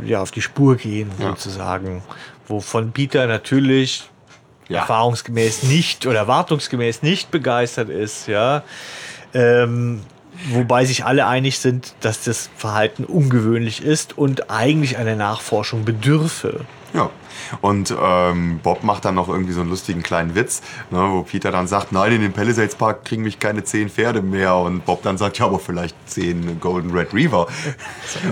ja, 0.05 0.21
auf 0.21 0.31
die 0.31 0.41
Spur 0.41 0.75
gehen, 0.77 1.11
sozusagen. 1.19 2.01
Wovon 2.47 2.91
Peter 2.93 3.27
natürlich 3.27 4.09
Ja. 4.69 4.79
erfahrungsgemäß 4.79 5.63
nicht 5.63 6.05
oder 6.07 6.19
erwartungsgemäß 6.19 7.01
nicht 7.03 7.31
begeistert 7.31 7.89
ist, 7.89 8.27
ja. 8.27 8.63
Ähm, 9.33 10.01
wobei 10.49 10.85
sich 10.85 11.05
alle 11.05 11.27
einig 11.27 11.59
sind, 11.59 11.93
dass 12.01 12.23
das 12.23 12.49
Verhalten 12.55 13.05
ungewöhnlich 13.05 13.83
ist 13.83 14.17
und 14.17 14.49
eigentlich 14.49 14.97
einer 14.97 15.15
Nachforschung 15.15 15.85
bedürfe. 15.85 16.61
Ja. 16.93 17.09
Und 17.61 17.93
ähm, 18.01 18.59
Bob 18.63 18.83
macht 18.83 19.05
dann 19.05 19.15
noch 19.15 19.27
irgendwie 19.29 19.53
so 19.53 19.61
einen 19.61 19.69
lustigen 19.69 20.03
kleinen 20.03 20.35
Witz, 20.35 20.61
ne, 20.91 20.99
wo 21.11 21.23
Peter 21.23 21.51
dann 21.51 21.67
sagt, 21.67 21.91
nein, 21.91 22.11
in 22.13 22.21
den 22.21 22.33
Palisades 22.33 22.75
Park 22.75 23.05
kriegen 23.05 23.23
mich 23.23 23.39
keine 23.39 23.63
zehn 23.63 23.89
Pferde 23.89 24.21
mehr. 24.21 24.55
Und 24.55 24.85
Bob 24.85 25.03
dann 25.03 25.17
sagt, 25.17 25.37
ja, 25.39 25.45
aber 25.45 25.59
vielleicht 25.59 25.95
zehn 26.09 26.59
Golden 26.59 26.91
Retriever. 26.91 27.47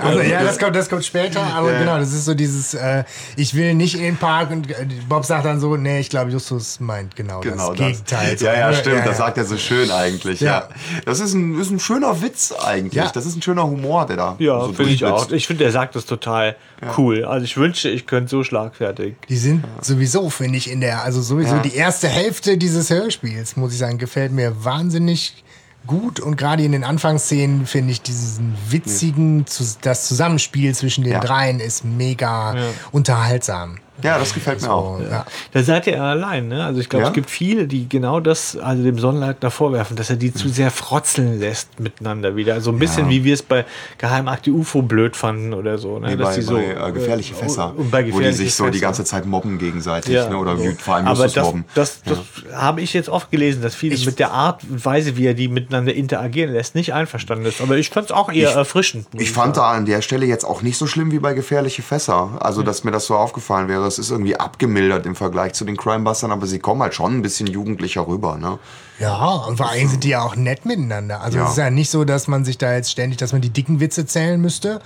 Also, 0.02 0.20
ja, 0.22 0.44
das 0.44 0.58
kommt, 0.60 0.76
das 0.76 0.90
kommt 0.90 1.06
später, 1.06 1.42
aber 1.42 1.72
Ja. 1.74 1.80
genau, 1.80 1.98
das 1.98 2.14
ist 2.14 2.26
so 2.26 2.34
dieses, 2.34 2.74
äh, 2.74 3.04
ich 3.36 3.54
will 3.56 3.74
nicht 3.74 3.96
in 3.96 4.02
den 4.02 4.18
Park 4.18 4.52
und 4.52 4.70
äh, 4.70 4.86
Bob 5.08 5.26
sagt 5.26 5.46
dann 5.46 5.60
so, 5.60 5.76
nee, 5.76 6.00
ich 6.00 6.10
glaube, 6.10 6.32
Justus 6.32 6.80
meint 6.80 7.16
genau, 7.16 7.40
Genau 7.42 7.70
das 7.74 7.78
Gegenteil. 7.78 8.38
So, 8.38 8.46
Ja, 8.46 8.54
ja, 8.54 8.68
ne? 8.70 8.76
stimmt. 8.76 8.98
Ja, 8.98 9.02
Das 9.06 9.18
ja. 9.20 9.26
sagt 9.26 9.38
er 9.38 9.46
so 9.46 9.58
schön 9.58 9.92
eigentlich. 9.92 10.40
Ja. 10.42 10.46
Ja. 10.56 10.70
Das 11.06 11.20
ist 11.20 11.34
ein, 11.34 11.60
ist 11.60 11.72
ein 11.72 11.80
schöner 11.80 12.22
Witz 12.22 12.52
eigentlich. 12.52 12.94
Ja. 12.94 13.10
Das 13.12 13.26
ist 13.26 13.36
ein 13.36 13.42
schöner 13.42 13.64
Humor, 13.64 14.06
der 14.06 14.16
da 14.18 14.36
Ja, 14.40 14.62
so 14.62 14.74
finde 14.74 14.92
ich 14.92 15.04
auch. 15.06 15.30
Ich 15.32 15.48
finde, 15.48 15.64
der 15.64 15.72
sagt 15.72 15.96
das 15.96 16.06
total 16.06 16.56
cool. 16.98 17.26
Also 17.26 17.44
ich 17.46 17.58
wünschte, 17.58 17.90
ich 17.90 18.06
könnte 18.06 18.30
so 18.30 18.44
schlagfertig. 18.44 18.95
Die 19.30 19.38
sind 19.38 19.64
sowieso, 19.82 20.30
finde 20.30 20.58
ich, 20.58 20.70
in 20.72 20.82
der, 20.82 21.04
also 21.04 21.22
sowieso 21.22 21.56
Ja. 21.56 21.62
die 21.62 21.76
erste 21.76 22.08
Hälfte 22.08 22.58
dieses 22.58 22.90
Hörspiels, 22.90 23.56
muss 23.58 23.74
ich 23.74 23.80
sagen, 23.80 23.98
gefällt 23.98 24.32
mir 24.32 24.64
wahnsinnig 24.64 25.44
gut 25.88 26.20
und 26.20 26.36
gerade 26.36 26.64
in 26.64 26.72
den 26.72 26.84
Anfangsszenen 26.84 27.68
finde 27.68 27.92
ich 27.92 28.02
diesen 28.02 28.56
witzigen, 28.70 29.46
zu, 29.46 29.64
das 29.82 30.08
Zusammenspiel 30.08 30.74
zwischen 30.74 31.04
den 31.04 31.14
Ja. 31.14 31.20
dreien 31.20 31.60
ist 31.60 31.86
mega 31.86 32.56
unterhaltsam. 32.92 33.78
Ja, 34.04 34.20
das 34.20 34.34
gefällt 34.34 34.62
mir 34.62 34.72
auch. 34.72 35.00
Ja. 35.00 35.26
Da 35.54 35.64
seid 35.64 35.88
ihr 35.88 36.02
allein, 36.02 36.48
ne? 36.50 36.66
Also 36.66 36.82
ich 36.82 36.90
glaube, 36.90 37.04
Ja? 37.04 37.10
es 37.10 37.14
gibt 37.14 37.30
viele, 37.30 37.66
die 37.68 37.88
genau 37.88 38.20
das, 38.20 38.58
also 38.58 38.84
dem 38.84 39.00
Sonnleitner 39.00 39.52
vorwerfen, 39.52 39.96
dass 39.96 40.10
er 40.10 40.18
die 40.18 40.34
zu 40.34 40.50
sehr 40.50 40.70
frotzeln 40.72 41.40
lässt 41.40 41.80
miteinander 41.80 42.36
wieder. 42.36 42.60
So 42.62 42.72
ein 42.72 42.80
bisschen 42.80 43.06
Ja. 43.06 43.10
wie 43.12 43.24
wir 43.24 43.34
es 43.34 43.42
bei 43.42 43.66
Geheimakte 43.98 44.52
UFO 44.52 44.82
blöd 44.82 45.16
fanden 45.16 45.54
oder 45.54 45.78
so. 45.78 46.00
Ne? 46.00 46.12
Wie 46.14 46.18
Dass 46.18 46.30
bei, 46.30 46.36
die 46.36 46.42
so, 46.42 46.54
bei 46.56 46.90
äh, 46.90 46.92
gefährliche 46.92 47.34
äh, 47.34 47.38
Fässer, 47.38 47.74
und 47.76 47.90
bei 47.92 48.00
wo 48.00 48.06
die 48.06 48.12
gefährliche 48.12 48.38
sich 48.38 48.54
so 48.56 48.66
die 48.66 48.72
Fässer. 48.74 48.82
ganze 48.86 49.04
Zeit 49.06 49.26
mobben 49.26 49.58
gegenseitig, 49.58 50.14
Ja, 50.14 50.28
ne? 50.30 50.38
oder 50.38 50.58
so. 50.58 50.64
wie 50.64 50.72
vor 50.74 50.96
allem 50.96 51.08
Aber 51.08 51.24
das, 51.28 51.36
mobben. 51.46 51.66
das, 51.74 52.02
das 52.04 52.18
habe 52.54 52.82
ich 52.82 52.94
jetzt 52.94 53.10
oft 53.10 53.32
gelesen, 53.32 53.62
dass 53.62 53.76
viele 53.76 53.98
mit 54.06 54.20
der 54.20 54.32
Art 54.32 54.62
und 54.70 54.84
Weise, 54.84 55.16
wie 55.18 55.26
er 55.26 55.34
die 55.34 55.48
miteinander 55.48 55.94
interagieren 55.94 56.52
lässt, 56.52 56.76
nicht 56.76 56.94
einverstanden 56.94 57.46
ist. 57.46 57.62
Aber 57.62 57.78
ich 57.78 57.90
fand 57.90 58.08
es 58.08 58.12
auch 58.12 58.30
eher 58.32 58.50
Ich- 58.50 58.56
erfrischend. 58.56 59.08
Ich 59.14 59.32
fand 59.32 59.56
da 59.58 59.72
an 59.72 59.86
der 59.86 60.02
Stelle 60.02 60.26
jetzt 60.26 60.44
auch 60.44 60.62
nicht 60.62 60.78
so 60.78 60.86
schlimm 60.88 61.12
wie 61.12 61.20
bei 61.20 61.34
gefährliche 61.34 61.82
Fässer. 61.82 62.38
Also, 62.40 62.62
dass 62.62 62.84
mir 62.84 62.92
das 62.92 63.06
so 63.06 63.16
aufgefallen 63.16 63.68
wäre. 63.70 63.85
Es 63.88 64.00
ist 64.00 64.12
irgendwie 64.12 64.36
abgemildert 64.38 65.06
im 65.06 65.16
Vergleich 65.16 65.54
zu 65.54 65.66
den 65.66 65.78
Crimebustern, 65.78 66.32
aber 66.32 66.48
sie 66.48 66.60
kommen 66.60 66.82
halt 66.82 66.94
schon 66.94 67.18
ein 67.18 67.22
bisschen 67.22 67.48
jugendlicher 67.48 68.08
rüber, 68.08 68.38
ne? 68.38 68.60
Ja, 69.00 69.26
und 69.48 69.58
vor 69.58 69.70
allem 69.70 69.88
sind 69.90 70.04
die 70.04 70.10
ja 70.10 70.22
auch 70.22 70.36
nett 70.36 70.66
miteinander. 70.66 71.22
Also 71.22 71.38
Ja. 71.40 71.46
es 71.46 71.52
ist 71.52 71.58
ja 71.58 71.70
nicht 71.70 71.90
so, 71.90 72.06
dass 72.06 72.28
man 72.28 72.46
sich 72.46 72.58
da 72.58 72.74
jetzt 72.74 72.92
ständig, 72.92 73.18
dass 73.18 73.32
man 73.34 73.42
die 73.42 73.50
dicken 73.50 73.80
Witze 73.80 74.06
zählen 74.06 74.40
müsste, 74.40 74.82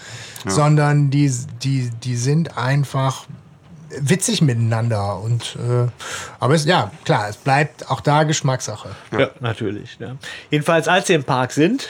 sondern 0.46 1.10
die, 1.12 1.32
die, 1.64 1.92
die 2.04 2.16
sind 2.16 2.58
einfach 2.58 3.26
witzig 4.02 4.42
miteinander. 4.42 5.20
Und 5.20 5.56
äh, 5.58 5.88
aber 6.40 6.56
es, 6.56 6.66
ja, 6.66 6.92
klar, 7.06 7.30
es 7.30 7.38
bleibt 7.38 7.90
auch 7.90 8.02
da 8.02 8.24
Geschmackssache. 8.24 8.90
Ja, 9.18 9.30
natürlich. 9.40 9.98
Ja. 10.00 10.16
Jedenfalls, 10.50 10.88
als 10.88 11.08
sie 11.08 11.14
im 11.14 11.24
Park 11.24 11.52
sind, 11.52 11.88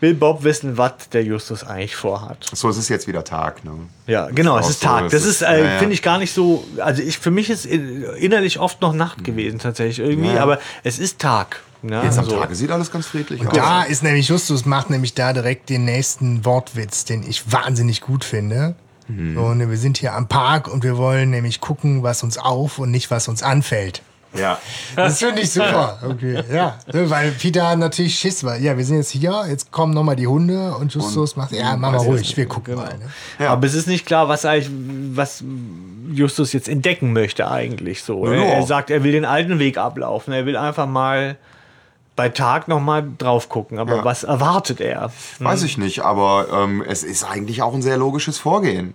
will 0.00 0.14
Bob 0.14 0.42
wissen, 0.44 0.76
was 0.78 0.92
der 1.12 1.22
Justus 1.24 1.62
eigentlich 1.64 1.96
vorhat. 1.96 2.46
So, 2.52 2.68
es 2.68 2.76
ist 2.76 2.88
jetzt 2.88 3.06
wieder 3.06 3.22
Tag, 3.24 3.64
ne? 3.64 3.72
Ja, 4.06 4.28
genau, 4.30 4.58
es 4.58 4.68
ist 4.70 4.80
so, 4.80 4.86
Tag. 4.86 5.04
es 5.06 5.12
Das 5.12 5.22
ist- 5.22 5.42
ist, 5.42 5.42
äh, 5.42 5.58
ja, 5.64 5.72
ja. 5.74 5.78
finde 5.78 5.94
ich 5.94 6.02
gar 6.02 6.18
nicht 6.18 6.32
so. 6.32 6.64
Also 6.78 7.02
ich 7.02 7.18
für 7.18 7.30
mich 7.30 7.50
ist 7.50 7.66
in- 7.66 8.02
innerlich 8.18 8.58
oft 8.58 8.80
noch 8.80 8.92
Nacht 8.94 9.24
gewesen 9.24 9.58
tatsächlich 9.58 9.98
irgendwie, 10.06 10.30
Ja, 10.34 10.42
aber 10.42 10.58
es 10.84 10.98
ist 10.98 11.18
Tag. 11.18 11.60
Ja, 11.82 12.02
Jetzt 12.04 12.18
am 12.18 12.26
so. 12.26 12.38
Tage 12.38 12.54
sieht 12.54 12.70
alles 12.70 12.90
ganz 12.92 13.06
friedlich 13.06 13.46
aus. 13.46 13.54
Da 13.54 13.82
ist 13.84 14.02
nämlich 14.02 14.28
Justus 14.28 14.66
macht 14.66 14.90
nämlich 14.90 15.14
da 15.14 15.32
direkt 15.32 15.70
den 15.70 15.86
nächsten 15.86 16.44
Wortwitz, 16.44 17.06
den 17.06 17.22
ich 17.26 17.50
wahnsinnig 17.52 18.02
gut 18.02 18.24
finde. 18.24 18.74
So, 19.08 19.54
ne, 19.54 19.68
wir 19.68 19.76
sind 19.76 19.98
hier 19.98 20.14
am 20.14 20.28
Park 20.28 20.68
und 20.72 20.84
wir 20.84 20.96
wollen 20.96 21.30
nämlich 21.30 21.60
gucken, 21.60 22.04
was 22.04 22.22
uns 22.22 22.38
auf 22.38 22.78
und 22.78 22.92
nicht 22.92 23.10
was 23.10 23.26
uns 23.26 23.42
anfällt. 23.42 24.02
Ja. 24.32 24.58
Das 24.96 25.18
finde 25.18 25.42
ich 25.42 25.50
super. 25.52 25.98
Okay, 26.08 26.42
ja. 26.52 26.76
Ne, 26.92 27.10
Weil 27.10 27.32
Peter 27.32 27.74
natürlich 27.76 28.16
Schiss 28.18 28.44
war. 28.44 28.56
Ja, 28.56 28.76
wir 28.76 28.84
sind 28.84 28.96
jetzt 28.98 29.10
hier, 29.10 29.44
jetzt 29.48 29.72
kommen 29.72 29.92
nochmal 29.92 30.14
die 30.16 30.26
Hunde 30.28 30.72
und 30.76 30.94
Justus 30.94 31.34
macht, 31.36 31.52
ja, 31.52 31.76
mach 31.76 31.92
mal 31.92 32.00
ich 32.00 32.06
ruhig, 32.06 32.36
wir 32.36 32.46
gucken 32.46 32.76
mal. 32.76 32.96
Ne? 32.98 33.10
Ja. 33.40 33.50
Aber 33.50 33.66
es 33.66 33.74
ist 33.74 33.86
nicht 33.88 34.06
klar, 34.06 34.28
was 34.28 34.44
eigentlich, 34.44 34.70
was 35.16 35.42
Justus 36.12 36.52
jetzt 36.52 36.68
entdecken 36.68 37.12
möchte 37.12 37.50
eigentlich 37.50 38.02
so. 38.04 38.24
Ja, 38.26 38.32
Er- 38.32 38.38
ja. 38.38 38.44
Er 38.54 38.62
sagt, 38.64 38.90
er 38.90 39.02
will 39.02 39.12
den 39.12 39.24
alten 39.24 39.58
Weg 39.58 39.78
ablaufen. 39.78 40.32
Er 40.32 40.46
will 40.46 40.56
einfach 40.56 40.86
mal 40.86 41.36
bei 42.16 42.28
Tag 42.28 42.68
noch 42.68 42.80
mal 42.80 43.04
drauf 43.18 43.48
gucken. 43.48 43.78
Aber 43.78 43.96
Ja. 43.96 44.04
was 44.04 44.24
erwartet 44.24 44.80
er? 44.80 45.10
Weiß 45.38 45.62
ich 45.64 45.76
nicht, 45.78 46.00
aber 46.00 46.46
ähm, 46.52 46.84
es 46.86 47.02
ist 47.02 47.24
eigentlich 47.24 47.62
auch 47.62 47.74
ein 47.74 47.82
sehr 47.82 47.96
logisches 47.96 48.38
Vorgehen. 48.38 48.94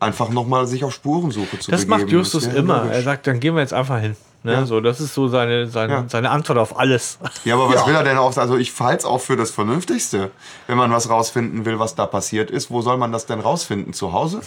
Einfach 0.00 0.28
nochmal 0.28 0.66
sich 0.66 0.84
auf 0.84 0.92
Spurensuche 0.94 1.58
zu 1.58 1.70
Das 1.70 1.82
begeben. 1.86 2.02
macht 2.02 2.12
Justus 2.12 2.46
immer. 2.46 2.78
logisch. 2.82 2.92
Er 2.96 3.02
sagt, 3.02 3.26
dann 3.26 3.40
gehen 3.40 3.54
wir 3.54 3.60
jetzt 3.60 3.72
einfach 3.74 4.00
hin. 4.00 4.16
Ne? 4.44 4.52
Ja. 4.52 4.66
So, 4.66 4.80
das 4.82 5.00
ist 5.00 5.14
so 5.14 5.26
seine, 5.28 5.66
seine, 5.68 5.92
Ja. 5.92 6.04
seine 6.06 6.28
Antwort 6.30 6.58
auf 6.58 6.78
alles. 6.78 7.18
Ja, 7.44 7.54
aber 7.54 7.68
was 7.70 7.76
Ja. 7.76 7.86
will 7.86 7.94
er 7.94 8.04
denn 8.04 8.18
auch? 8.18 8.36
Also 8.36 8.58
ich 8.58 8.78
halte 8.78 8.98
es 8.98 9.04
auch 9.06 9.20
für 9.22 9.36
das 9.38 9.50
Vernünftigste. 9.50 10.30
Wenn 10.66 10.76
man 10.76 10.92
was 10.92 11.08
rausfinden 11.08 11.64
will, 11.64 11.78
was 11.78 11.94
da 11.94 12.04
passiert 12.06 12.50
ist, 12.50 12.70
wo 12.70 12.82
soll 12.82 12.98
man 12.98 13.10
das 13.10 13.24
denn 13.24 13.40
rausfinden? 13.40 13.94
Zu 13.94 14.12
Hause? 14.12 14.42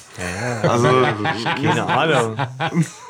Also, 0.61 0.87
Keine 1.55 1.85
Ahnung. 1.87 2.37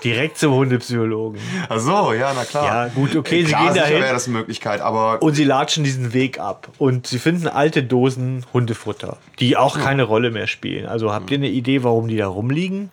Direkt 0.04 0.38
zum 0.38 0.54
Hundepsychologen. 0.54 1.42
ach 1.68 1.80
so, 1.80 2.14
ja, 2.14 2.32
na 2.34 2.46
klar. 2.46 2.66
Ja, 2.66 2.88
gut, 2.88 3.16
okay, 3.18 3.42
sie 3.44 3.50
Klar, 3.50 3.64
gehen 3.66 3.74
sicher 3.74 3.86
dahin. 3.86 4.02
wäre 4.04 4.14
das 4.14 4.28
eine 4.28 4.38
Möglichkeit, 4.38 4.80
aber 4.82 5.22
Und 5.22 5.34
sie 5.34 5.44
latschen 5.44 5.84
diesen 5.84 6.14
Weg 6.14 6.40
ab. 6.40 6.70
Und 6.78 7.06
sie 7.08 7.20
finden 7.20 7.48
alte 7.50 7.84
Dosen 7.84 8.46
Hundefutter, 8.54 9.18
die 9.40 9.58
auch 9.58 9.78
keine 9.78 10.04
Rolle 10.04 10.32
mehr 10.32 10.48
spielen. 10.48 10.86
Also 10.86 11.12
habt 11.12 11.30
ihr 11.32 11.38
eine 11.38 11.50
Idee, 11.50 11.84
warum 11.84 12.08
die 12.08 12.16
da 12.18 12.28
rumliegen? 12.28 12.92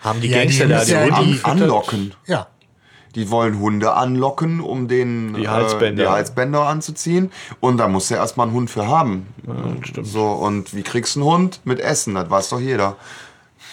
Haben 0.00 0.20
die 0.20 0.28
Ja, 0.28 0.38
die 0.42 0.44
Gangster 0.58 0.68
da 0.68 0.84
die 0.84 0.92
ja 0.92 1.16
Hunde 1.16 1.24
die- 1.38 1.44
anlocken. 1.44 2.14
Ja. 2.26 2.46
Die 3.18 3.30
wollen 3.30 3.58
Hunde 3.58 3.94
anlocken, 3.94 4.60
um 4.60 4.86
den 4.86 5.34
Die 5.34 5.48
Halsbänder. 5.48 6.02
Äh, 6.04 6.06
die 6.06 6.12
Halsbänder 6.12 6.62
anzuziehen. 6.68 7.32
Und 7.58 7.78
da 7.78 7.88
muss 7.88 8.08
ja 8.10 8.18
erstmal 8.18 8.46
einen 8.46 8.54
Hund 8.54 8.70
für 8.70 8.86
haben. 8.86 9.26
so, 10.02 10.24
und 10.30 10.72
wie 10.74 10.82
kriegst 10.82 11.16
du 11.16 11.20
einen 11.20 11.28
Hund? 11.28 11.60
Mit 11.64 11.80
Essen, 11.80 12.14
das 12.14 12.30
weiß 12.30 12.50
doch 12.50 12.60
jeder. 12.60 12.94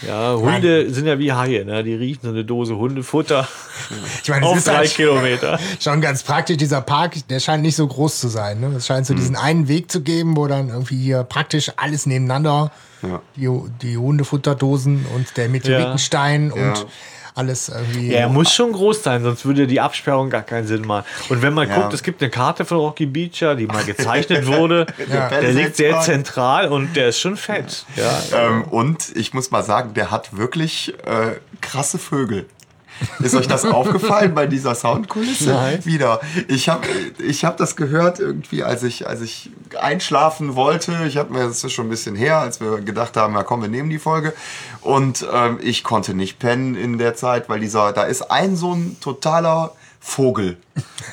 Ja, 0.05 0.35
Hunde 0.35 0.91
sind 0.91 1.05
ja 1.05 1.19
wie 1.19 1.31
Haie, 1.31 1.63
ne? 1.63 1.83
Die 1.83 1.93
riechen 1.93 2.19
so 2.23 2.29
eine 2.29 2.43
Dose 2.43 2.75
Hundefutter 2.75 3.47
Ich 4.23 4.29
meine, 4.29 4.45
auf 4.45 4.61
drei 4.63 4.77
halt 4.77 4.93
Kilometer. 4.93 5.59
schon 5.79 6.01
ganz 6.01 6.23
praktisch. 6.23 6.57
Dieser 6.57 6.81
Park, 6.81 7.15
der 7.29 7.39
scheint 7.39 7.61
nicht 7.63 7.75
so 7.75 7.87
groß 7.87 8.19
zu 8.19 8.27
sein. 8.27 8.59
Ne? 8.59 8.73
Es 8.75 8.87
scheint 8.87 9.05
so 9.05 9.13
diesen 9.13 9.35
einen 9.35 9.67
Weg 9.67 9.89
zu 9.91 10.01
geben, 10.01 10.35
wo 10.35 10.47
dann 10.47 10.69
irgendwie 10.69 10.97
hier 10.97 11.23
praktisch 11.23 11.71
alles 11.77 12.07
nebeneinander, 12.07 12.71
Ja. 13.03 13.21
die, 13.37 13.47
die 13.83 13.97
Hundefutterdosen 13.97 15.05
und 15.15 15.37
der 15.37 15.47
Meteoritenstein 15.49 16.51
Ja. 16.53 16.69
und 16.71 16.87
alles 17.35 17.69
irgendwie. 17.69 18.11
Ja, 18.11 18.19
er 18.21 18.29
muss 18.29 18.53
schon 18.53 18.71
groß 18.71 19.03
sein, 19.03 19.23
sonst 19.23 19.45
würde 19.45 19.67
die 19.67 19.79
Absperrung 19.81 20.29
gar 20.29 20.41
keinen 20.41 20.65
Sinn 20.67 20.81
machen. 20.87 21.05
Und 21.29 21.41
wenn 21.41 21.53
man 21.53 21.67
Ja. 21.69 21.81
guckt, 21.81 21.93
es 21.93 22.01
gibt 22.01 22.21
eine 22.21 22.31
Karte 22.31 22.65
von 22.65 22.77
Rocky 22.77 23.05
Beecher, 23.05 23.55
die 23.55 23.67
mal 23.67 23.83
gezeichnet 23.83 24.47
wurde. 24.47 24.85
Ja. 25.11 25.29
Der 25.29 25.51
liegt 25.53 25.75
sehr 25.75 25.99
zentral 26.01 26.69
und 26.69 26.95
der 26.95 27.09
ist 27.09 27.19
schon 27.19 27.37
fett. 27.37 27.85
Ja, 27.95 28.47
Ähm, 28.47 28.63
und 28.63 29.15
ich 29.15 29.33
muss 29.33 29.51
mal 29.51 29.63
sagen, 29.63 29.93
der 29.93 30.11
hat 30.11 30.37
wirklich 30.37 30.93
äh, 31.05 31.35
krasse 31.61 31.97
Vögel. 31.99 32.45
Ist 33.19 33.35
euch 33.35 33.47
das 33.47 33.65
aufgefallen 33.65 34.33
bei 34.33 34.47
dieser 34.47 34.75
Soundkulisse? 34.75 35.49
Nein. 35.49 35.85
Wieder. 35.85 36.21
Ich 36.47 36.69
habe 36.69 36.87
ich 37.25 37.45
hab 37.45 37.57
das 37.57 37.75
gehört 37.75 38.19
irgendwie, 38.19 38.63
als 38.63 38.83
ich, 38.83 39.07
als 39.07 39.21
ich 39.21 39.51
einschlafen 39.79 40.55
wollte. 40.55 41.05
Ich 41.07 41.17
habe 41.17 41.33
mir, 41.33 41.47
das 41.47 41.63
ist 41.63 41.73
schon 41.73 41.87
ein 41.87 41.89
bisschen 41.89 42.15
her, 42.15 42.37
als 42.37 42.59
wir 42.59 42.81
gedacht 42.81 43.17
haben, 43.17 43.33
ja 43.33 43.43
komm, 43.43 43.61
wir 43.61 43.69
nehmen 43.69 43.89
die 43.89 43.99
Folge. 43.99 44.33
Und 44.81 45.25
ähm, 45.31 45.59
ich 45.61 45.83
konnte 45.83 46.13
nicht 46.13 46.39
pennen 46.39 46.75
in 46.75 46.97
der 46.97 47.15
Zeit, 47.15 47.49
weil 47.49 47.59
dieser, 47.59 47.93
da 47.93 48.03
ist 48.03 48.31
ein 48.31 48.55
so 48.55 48.73
ein 48.73 48.97
totaler 49.01 49.73
Vogel. 49.99 50.57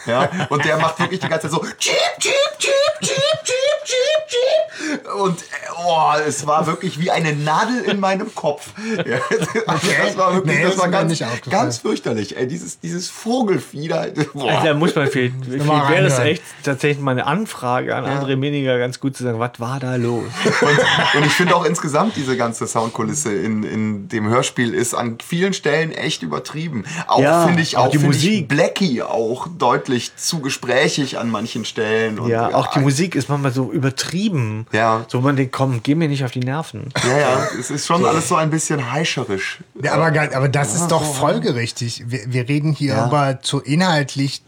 Ja, 0.06 0.28
und 0.48 0.64
der 0.64 0.78
macht 0.78 0.98
wirklich 0.98 1.20
die 1.20 1.28
ganze 1.28 1.48
Zeit 1.48 1.60
so 1.60 1.64
Cheep, 1.78 1.94
cheep, 2.18 2.32
cheep, 2.58 2.72
cheep, 3.00 3.44
cheep, 3.44 3.84
cheep, 3.84 4.28
cheep. 4.28 5.14
Und 5.14 5.38
oh, 5.84 6.12
es 6.26 6.46
war 6.46 6.66
wirklich 6.66 6.98
wie 6.98 7.10
eine 7.10 7.34
Nadel 7.34 7.82
in 7.82 8.00
meinem 8.00 8.34
Kopf. 8.34 8.70
Ja, 9.06 9.18
also 9.66 9.86
das 10.02 10.16
war 10.16 10.34
wirklich, 10.34 10.56
Nee, 10.58 10.64
das 10.64 10.78
war 10.78 10.88
ganz, 10.88 11.22
ganz 11.48 11.78
fürchterlich. 11.78 12.36
Ey, 12.36 12.46
dieses, 12.46 12.80
dieses 12.80 13.08
Vogelfieh 13.10 13.88
da. 13.88 14.06
Boah. 14.34 14.50
Also 14.50 14.66
da 14.66 14.74
muss 14.74 14.94
man 14.94 15.06
vielleicht 15.06 15.64
mal 15.66 15.88
wäre 15.90 16.02
das 16.04 16.14
reinhören. 16.14 16.26
echt 16.34 16.42
tatsächlich 16.64 17.02
mal 17.02 17.12
eine 17.12 17.26
Anfrage 17.26 17.94
an 17.94 18.04
André 18.04 18.36
Meniger 18.36 18.78
ganz 18.78 18.98
gut 19.00 19.16
zu 19.16 19.22
sagen, 19.22 19.38
was 19.38 19.60
war 19.60 19.78
da 19.78 19.96
los? 19.96 20.24
Und, 20.44 21.18
und 21.20 21.26
ich 21.26 21.32
finde 21.32 21.54
auch 21.54 21.64
insgesamt 21.64 22.16
diese 22.16 22.36
ganze 22.36 22.66
Soundkulisse 22.66 23.32
in, 23.34 23.62
in 23.62 24.08
dem 24.08 24.28
Hörspiel 24.28 24.74
ist 24.74 24.94
an 24.94 25.18
vielen 25.24 25.52
Stellen 25.52 25.92
echt 25.92 26.22
übertrieben. 26.22 26.84
Auch 27.06 27.20
Ja, 27.20 27.46
finde 27.46 27.62
ich 27.62 27.76
auch 27.76 27.86
auch 27.86 27.90
die 27.90 27.98
Musik. 27.98 28.48
Blackie 28.48 29.02
auch 29.02 29.48
deutlich 29.58 30.16
zu 30.16 30.40
gesprächig 30.40 31.18
an 31.18 31.30
manchen 31.30 31.64
Stellen. 31.64 32.18
Und 32.18 32.28
Ja, 32.30 32.54
auch 32.54 32.68
die 32.68 32.80
Musik 32.80 33.14
ist 33.14 33.28
manchmal 33.28 33.52
so 33.52 33.70
übertrieben. 33.72 34.66
Ja. 34.72 35.04
So 35.08 35.20
man 35.20 35.36
denkt, 35.36 35.52
komm, 35.52 35.82
geh 35.82 35.94
mir 35.94 36.08
nicht 36.08 36.24
auf 36.24 36.30
die 36.32 36.40
Nerven. 36.40 36.88
Ja, 37.06 37.18
ja, 37.18 37.48
es 37.58 37.70
ist 37.70 37.86
schon 37.86 38.04
alles 38.04 38.28
so 38.28 38.36
ein 38.36 38.50
bisschen 38.50 38.90
heischerisch. 38.92 39.58
Ja, 39.82 39.94
aber, 39.94 40.06
aber 40.34 40.48
das 40.48 40.74
ist 40.74 40.88
doch 40.88 41.04
folgerichtig. 41.14 42.04
Wir, 42.06 42.20
wir 42.26 42.48
reden 42.48 42.72
hier 42.72 42.94
Ja. 42.94 43.06
über 43.06 43.38
so 43.42 43.60
inhaltlich 43.60 44.42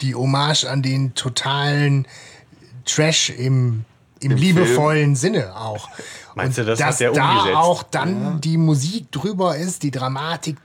die 0.00 0.14
Hommage 0.14 0.64
an 0.64 0.82
den 0.82 1.14
totalen 1.14 2.06
Trash 2.84 3.30
im, 3.30 3.84
im, 4.20 4.32
liebevollen 4.32 5.14
Sinne 5.14 5.54
auch. 5.56 5.88
Meinst 6.34 6.58
Und 6.58 6.64
du, 6.66 6.70
das 6.70 6.80
hat 6.80 6.88
dass 6.88 6.98
der 6.98 7.12
da 7.12 7.30
umgesetzt? 7.32 7.56
auch 7.56 7.82
dann 7.84 8.40
die 8.40 8.56
Musik 8.56 9.12
drüber 9.12 9.56
ist, 9.56 9.82
die 9.82 9.90
Dramatik 9.90 10.56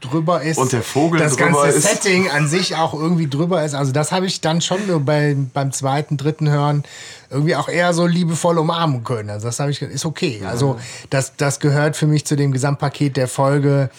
drüber 0.00 0.42
ist. 0.42 0.58
Und 0.58 0.72
der 0.72 0.82
Vogel 0.82 1.20
Das 1.20 1.36
ganze 1.36 1.68
ist. 1.68 1.82
Setting 1.82 2.30
an 2.30 2.48
sich 2.48 2.76
auch 2.76 2.94
irgendwie 2.94 3.28
drüber 3.28 3.64
ist. 3.64 3.74
Also 3.74 3.92
das 3.92 4.12
habe 4.12 4.26
ich 4.26 4.40
dann 4.40 4.60
schon 4.60 5.04
bei, 5.04 5.36
beim 5.54 5.72
zweiten, 5.72 6.16
dritten 6.16 6.48
Hören 6.48 6.84
irgendwie 7.30 7.56
auch 7.56 7.68
eher 7.68 7.92
so 7.92 8.06
liebevoll 8.06 8.58
umarmen 8.58 9.04
können. 9.04 9.30
Also 9.30 9.46
das 9.46 9.58
habe 9.60 9.70
ich, 9.70 9.82
ist 9.82 10.04
okay. 10.04 10.42
Also 10.46 10.78
das, 11.10 11.34
das 11.36 11.60
gehört 11.60 11.96
für 11.96 12.06
mich 12.06 12.24
zu 12.24 12.36
dem 12.36 12.52
Gesamtpaket 12.52 13.16
der 13.16 13.28
Folge 13.28 13.90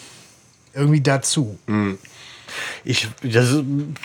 irgendwie 0.74 1.00
dazu. 1.00 1.58
Ich, 2.84 3.08
das, 3.22 3.56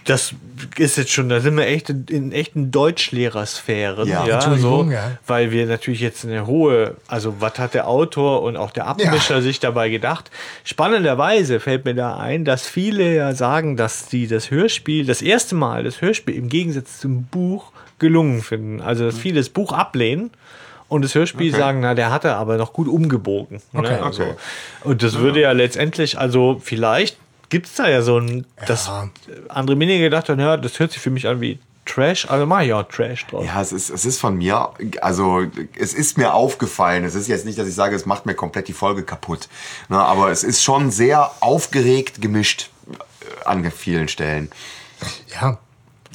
das 0.06 0.34
ist 0.78 0.98
jetzt 0.98 1.12
schon, 1.12 1.30
da 1.30 1.40
sind 1.40 1.56
wir 1.58 1.66
echt 1.68 1.90
in, 1.90 2.06
in 2.10 2.32
echten 2.32 2.72
Deutschlehrersphären. 2.72 4.08
Ja, 4.08 4.26
Ja, 4.28 4.58
so, 4.58 4.84
ja. 4.90 5.18
Weil 5.28 5.52
wir 5.52 5.66
natürlich 5.66 6.02
jetzt 6.02 6.26
eine 6.26 6.46
hohe, 6.48 6.96
also 7.08 7.36
was 7.40 7.58
hat 7.60 7.74
der 7.74 7.88
Autor 7.88 8.42
und 8.44 8.58
auch 8.58 8.72
der 8.72 8.88
Abmischer 8.88 9.36
Ja. 9.36 9.42
sich 9.42 9.60
dabei 9.60 9.90
gedacht? 9.90 10.32
Spannenderweise 10.64 11.60
fällt 11.60 11.86
mir 11.86 11.96
da 11.96 12.18
ein, 12.18 12.46
dass 12.46 12.68
viele 12.68 13.16
ja 13.16 13.34
sagen, 13.34 13.78
dass 13.78 14.08
die 14.08 14.28
das 14.28 14.52
Hörspiel, 14.52 15.06
das 15.06 15.22
erste 15.22 15.56
Mal 15.56 15.84
das 15.84 16.02
Hörspiel 16.02 16.36
im 16.36 16.50
Gegensatz 16.50 17.00
zum 17.00 17.24
Buch 17.26 17.72
gelungen 18.00 18.42
finden. 18.42 18.82
Also 18.82 19.06
dass 19.06 19.18
viele 19.18 19.40
das 19.40 19.50
Buch 19.50 19.72
ablehnen 19.72 20.32
und 20.90 21.04
das 21.04 21.16
Hörspiel 21.16 21.52
Okay. 21.52 21.60
sagen, 21.60 21.80
na, 21.82 21.94
der 21.96 22.12
hat 22.12 22.26
er 22.26 22.36
aber 22.38 22.58
noch 22.58 22.74
gut 22.74 22.88
umgebogen. 22.88 23.62
Okay. 23.74 23.94
Ne? 23.94 24.04
Also, 24.04 24.24
Okay. 24.24 24.34
Und 24.84 25.02
das 25.04 25.18
würde 25.20 25.40
ja 25.42 25.52
letztendlich, 25.54 26.18
also 26.20 26.60
vielleicht 26.64 27.18
gibt 27.54 27.68
es 27.68 27.76
da 27.76 27.88
ja 27.88 28.02
so 28.02 28.18
ein, 28.18 28.48
dass 28.66 28.88
Ja. 28.88 29.10
andere 29.50 29.76
Mini 29.76 30.00
gedacht 30.00 30.28
haben, 30.28 30.40
ja, 30.40 30.58
das 30.58 30.80
hört 30.80 30.92
sich 30.92 31.00
für 31.00 31.12
mich 31.12 31.28
an 31.28 31.40
wie 31.40 31.60
Trash, 31.86 32.28
also 32.28 32.48
mach 32.48 32.62
ich 32.62 32.74
auch 32.74 32.82
Trash 32.84 33.28
drauf. 33.28 33.46
Ja, 33.46 33.62
es 33.62 33.72
ist, 33.72 33.92
es 33.92 34.06
ist 34.06 34.20
von 34.20 34.38
mir, 34.38 34.70
also 35.02 35.44
es 35.78 35.94
ist 35.94 36.18
mir 36.18 36.34
aufgefallen. 36.34 37.04
Es 37.04 37.14
ist 37.14 37.28
jetzt 37.28 37.46
nicht, 37.46 37.60
dass 37.60 37.68
ich 37.68 37.76
sage, 37.76 37.96
es 37.96 38.08
macht 38.08 38.26
mir 38.26 38.34
komplett 38.34 38.68
die 38.70 38.74
Folge 38.74 39.04
kaputt. 39.04 39.50
Ne, 39.88 40.00
aber 40.00 40.32
es 40.32 40.44
ist 40.44 40.64
schon 40.64 40.90
sehr 40.90 41.32
aufgeregt 41.42 42.22
gemischt 42.22 42.72
äh, 42.92 43.46
an 43.46 43.70
vielen 43.70 44.08
Stellen. 44.08 44.50
Ja, 45.40 45.60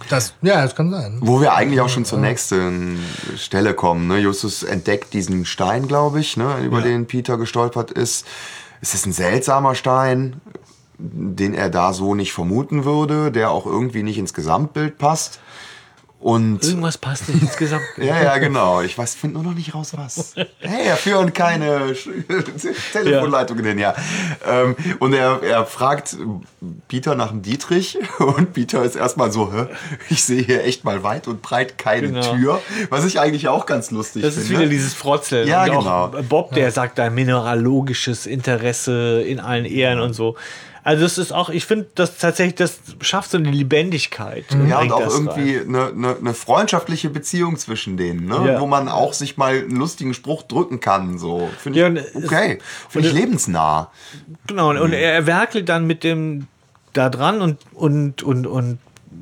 das, 0.09 0.35
ja, 0.43 0.63
das 0.63 0.75
kann 0.75 0.91
sein. 0.91 1.19
Wo 1.21 1.41
wir 1.41 1.55
eigentlich 1.55 1.81
auch 1.81 1.89
schon 1.89 2.05
zur 2.05 2.19
nächsten 2.19 2.99
Stelle 3.37 3.75
kommen. 3.75 4.09
Ne? 4.09 4.19
Justus 4.19 4.65
entdeckt 4.65 5.13
diesen 5.15 5.45
Stein, 5.45 5.87
glaube 5.87 6.19
ich, 6.19 6.37
ne? 6.37 6.59
über 6.65 6.81
den 6.81 7.07
Peter 7.07 7.37
gestolpert 7.39 7.93
ist. 7.93 8.27
Es 8.81 8.95
ist 8.95 9.07
ein 9.07 9.13
seltsamer 9.13 9.75
Stein, 9.75 10.41
den 10.99 11.55
er 11.55 11.71
da 11.71 11.93
so 11.93 12.15
nicht 12.15 12.33
vermuten 12.33 12.85
würde, 12.85 13.31
der 13.31 13.51
auch 13.51 13.67
irgendwie 13.67 14.03
nicht 14.03 14.19
ins 14.19 14.35
Gesamtbild 14.35 14.99
passt. 14.99 15.41
Und 16.21 16.65
Irgendwas 16.65 16.99
passt 16.99 17.29
nicht 17.29 17.41
insgesamt. 17.43 17.85
ja, 17.97 18.21
ja, 18.21 18.39
genau. 18.39 18.81
Ich 18.81 18.99
weiß, 18.99 19.15
finde 19.15 19.35
nur 19.35 19.45
noch 19.45 19.55
nicht 19.55 19.73
raus, 19.73 19.93
was. 19.97 20.35
Hey, 20.59 20.87
er 20.89 20.97
führen 20.97 21.33
keine 21.33 21.95
Telefonleitungen 22.93 23.65
hin, 23.65 23.79
ja. 23.79 23.95
Ähm, 24.45 24.75
und 24.99 25.13
er, 25.13 25.41
er 25.45 25.65
fragt 25.65 26.17
Peter 26.89 27.15
nach 27.15 27.29
dem 27.29 27.43
Dietrich 27.43 27.99
und 28.19 28.53
Peter 28.53 28.83
ist 28.83 28.97
erstmal 28.97 29.31
so, 29.31 29.53
Hä? 29.53 29.67
ich 30.11 30.25
sehe 30.25 30.43
hier 30.43 30.65
echt 30.65 30.83
mal 30.85 31.05
weit 31.05 31.29
und 31.29 31.41
breit 31.41 31.79
keine 31.79 32.09
Genau. 32.09 32.35
Tür. 32.35 32.63
Was 32.91 33.05
ich 33.05 33.21
eigentlich 33.21 33.47
auch 33.47 33.65
ganz 33.67 33.93
lustig 33.93 34.23
Das 34.23 34.35
finde. 34.35 34.47
ist 34.55 34.59
wieder 34.59 34.69
dieses 34.69 34.95
Frotzeln. 34.95 35.47
Ja, 35.47 35.63
und 35.67 35.71
genau. 35.71 36.11
Bob, 36.29 36.53
der 36.53 36.73
sagt 36.73 36.99
da 36.99 37.11
mineralogisches 37.11 38.27
Interesse 38.27 39.23
in 39.23 39.39
allen 39.39 39.65
Ehren 39.67 40.01
und 40.01 40.15
so. 40.15 40.35
Also 40.89 41.03
das 41.03 41.19
ist 41.19 41.33
auch, 41.33 41.51
ich 41.51 41.67
finde, 41.67 41.87
das 41.97 42.17
tatsächlich, 42.17 42.55
das 42.55 42.79
schafft 43.03 43.31
so 43.33 43.37
eine 43.37 43.51
Lebendigkeit. 43.51 44.47
ja, 44.67 44.79
und 44.81 44.91
auch 44.91 45.01
irgendwie 45.07 45.59
eine, 45.61 45.89
eine, 45.89 46.17
eine 46.17 46.33
freundschaftliche 46.33 47.11
Beziehung 47.11 47.59
zwischen 47.59 47.99
denen, 47.99 48.25
ne? 48.25 48.53
Ja. 48.53 48.61
wo 48.61 48.67
man 48.67 48.89
auch 48.89 49.13
sich 49.13 49.37
mal 49.37 49.53
einen 49.59 49.77
lustigen 49.77 50.15
Spruch 50.15 50.45
drücken 50.45 50.81
kann. 50.81 51.19
So. 51.19 51.51
Finde 51.59 51.79
Ja, 51.79 51.89
ich 51.89 52.15
und 52.15 52.25
okay. 52.25 52.59
Finde 52.89 53.09
ich 53.09 53.15
und- 53.15 53.21
lebensnah. 53.21 53.91
Genau, 54.47 54.71
und 54.71 54.95
er, 54.95 55.13
er 55.13 55.27
werkelt 55.27 55.69
dann 55.69 55.87
mit 55.87 56.05
dem 56.05 56.47
da 56.95 57.11
dran 57.11 57.43
und, 57.43 57.59
und, 57.75 58.23
und, 58.23 58.47
und 58.47 58.79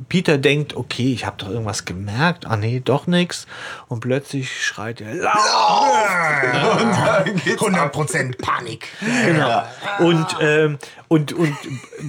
Peter 0.09 0.39
denkt, 0.39 0.77
okay, 0.77 1.13
ich 1.13 1.27
habe 1.27 1.37
doch 1.39 1.49
irgendwas 1.49 1.85
gemerkt. 1.85 2.47
Ah 2.47 2.57
nee, 2.57 2.81
doch 2.85 3.07
nichts. 3.07 3.47
Und 3.89 4.01
plötzlich 4.01 4.65
schreit 4.65 5.01
er, 5.01 5.15
laut! 5.15 6.81
Und 6.81 6.93
dann 6.93 7.37
geht's 7.45 7.63
ab. 7.63 7.95
100% 7.95 8.39
Panik. 8.41 8.89
Genau. 9.25 9.63
Und, 9.99 10.27
ähm, 10.41 10.79
und, 11.09 11.33
und 11.33 11.57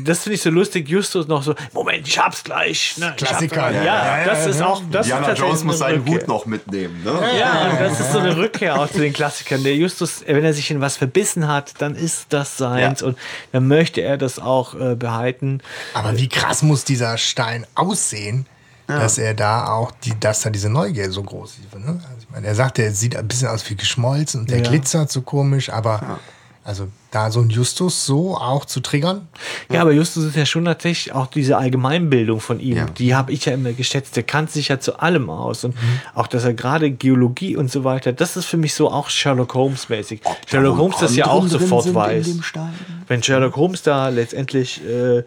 das 0.05 0.23
finde 0.23 0.35
ich 0.35 0.41
so 0.41 0.49
lustig. 0.49 0.89
Justus 0.89 1.27
noch 1.27 1.43
so, 1.43 1.55
Moment, 1.73 2.07
ich 2.07 2.17
hab's 2.19 2.43
gleich. 2.43 2.97
Ne, 2.97 3.13
Klassiker, 3.17 3.63
Hab's, 3.63 3.75
ja, 3.75 3.83
ja, 3.83 4.17
ja, 4.19 4.25
das 4.25 4.45
ist 4.47 4.61
auch. 4.61 4.81
Das 4.91 5.05
Diana 5.07 5.33
Jones 5.33 5.63
muss 5.63 5.81
eine 5.81 5.95
seinen 5.95 6.03
Rückkehr. 6.03 6.21
Hut 6.21 6.27
noch 6.27 6.45
mitnehmen. 6.45 7.03
Ne? 7.03 7.19
Ja, 7.39 7.77
das 7.79 7.99
ist 7.99 8.11
so 8.11 8.19
eine 8.19 8.35
Rückkehr 8.37 8.79
auch 8.79 8.89
zu 8.89 8.99
den 8.99 9.13
Klassikern. 9.13 9.63
Der 9.63 9.75
Justus, 9.75 10.23
wenn 10.25 10.43
er 10.43 10.53
sich 10.53 10.69
in 10.71 10.81
was 10.81 10.97
verbissen 10.97 11.47
hat, 11.47 11.73
dann 11.79 11.95
ist 11.95 12.27
das 12.29 12.57
seins 12.57 13.01
Ja. 13.01 13.07
und 13.07 13.17
dann 13.51 13.67
möchte 13.67 14.01
er 14.01 14.17
das 14.17 14.39
auch 14.39 14.73
äh, 14.79 14.95
behalten. 14.95 15.61
Aber 15.93 16.17
wie 16.17 16.29
krass 16.29 16.61
muss 16.63 16.83
dieser 16.83 17.17
Stein 17.17 17.65
aussehen, 17.75 17.86
dass 18.87 19.17
er 19.17 19.33
da 19.33 19.67
auch, 19.73 19.91
die, 19.91 20.17
dass 20.19 20.41
da 20.41 20.49
diese 20.49 20.69
Neugier 20.69 21.11
so 21.11 21.21
groß 21.21 21.57
ist. 21.59 21.75
Ne? 21.79 21.85
Also 21.87 22.15
ich 22.21 22.29
meine, 22.31 22.47
er 22.47 22.55
sagt, 22.55 22.79
er 22.79 22.91
sieht 22.93 23.15
ein 23.17 23.27
bisschen 23.27 23.49
aus 23.49 23.69
wie 23.69 23.75
geschmolzen 23.75 24.41
und 24.41 24.49
der 24.51 24.59
Ja. 24.59 24.69
glitzert 24.69 25.11
so 25.11 25.21
komisch, 25.21 25.69
aber 25.69 26.19
also 26.63 26.87
da 27.11 27.29
so 27.31 27.39
ein 27.41 27.49
Justus 27.49 28.05
so 28.05 28.35
auch 28.37 28.63
zu 28.65 28.79
triggern, 28.81 29.27
Ja, 29.71 29.81
aber 29.81 29.91
Justus 29.93 30.25
ist 30.25 30.35
ja 30.35 30.45
schon 30.45 30.65
tatsächlich 30.65 31.13
auch 31.13 31.27
diese 31.27 31.57
Allgemeinbildung 31.57 32.39
von 32.41 32.59
ihm, 32.61 32.75
Ja. 32.77 32.85
die 32.85 33.13
habe 33.15 33.31
ich 33.33 33.45
ja 33.45 33.53
immer 33.53 33.71
geschätzt. 33.73 34.15
Der 34.17 34.23
kannte 34.23 34.53
sich 34.53 34.67
ja 34.69 34.79
zu 34.79 34.99
allem 34.99 35.29
aus 35.29 35.63
und 35.65 35.75
auch, 36.13 36.27
dass 36.27 36.43
er 36.45 36.53
gerade 36.53 36.91
Geologie 36.91 37.55
und 37.57 37.69
so 37.71 37.83
weiter, 37.85 38.11
das 38.13 38.35
ist 38.37 38.45
für 38.45 38.57
mich 38.57 38.73
so 38.73 38.89
auch 38.91 39.09
Sherlock 39.09 39.53
Holmes 39.53 39.87
mäßig. 39.89 40.21
Sherlock 40.45 40.77
Holmes 40.77 40.97
das 40.99 41.15
ja 41.15 41.27
auch 41.27 41.45
sofort 41.47 41.93
weiß. 41.93 42.27
Wenn 43.07 43.21
Sherlock 43.23 43.55
Holmes 43.57 43.81
da 43.83 44.09
letztendlich 44.09 44.81
äh, 44.85 45.23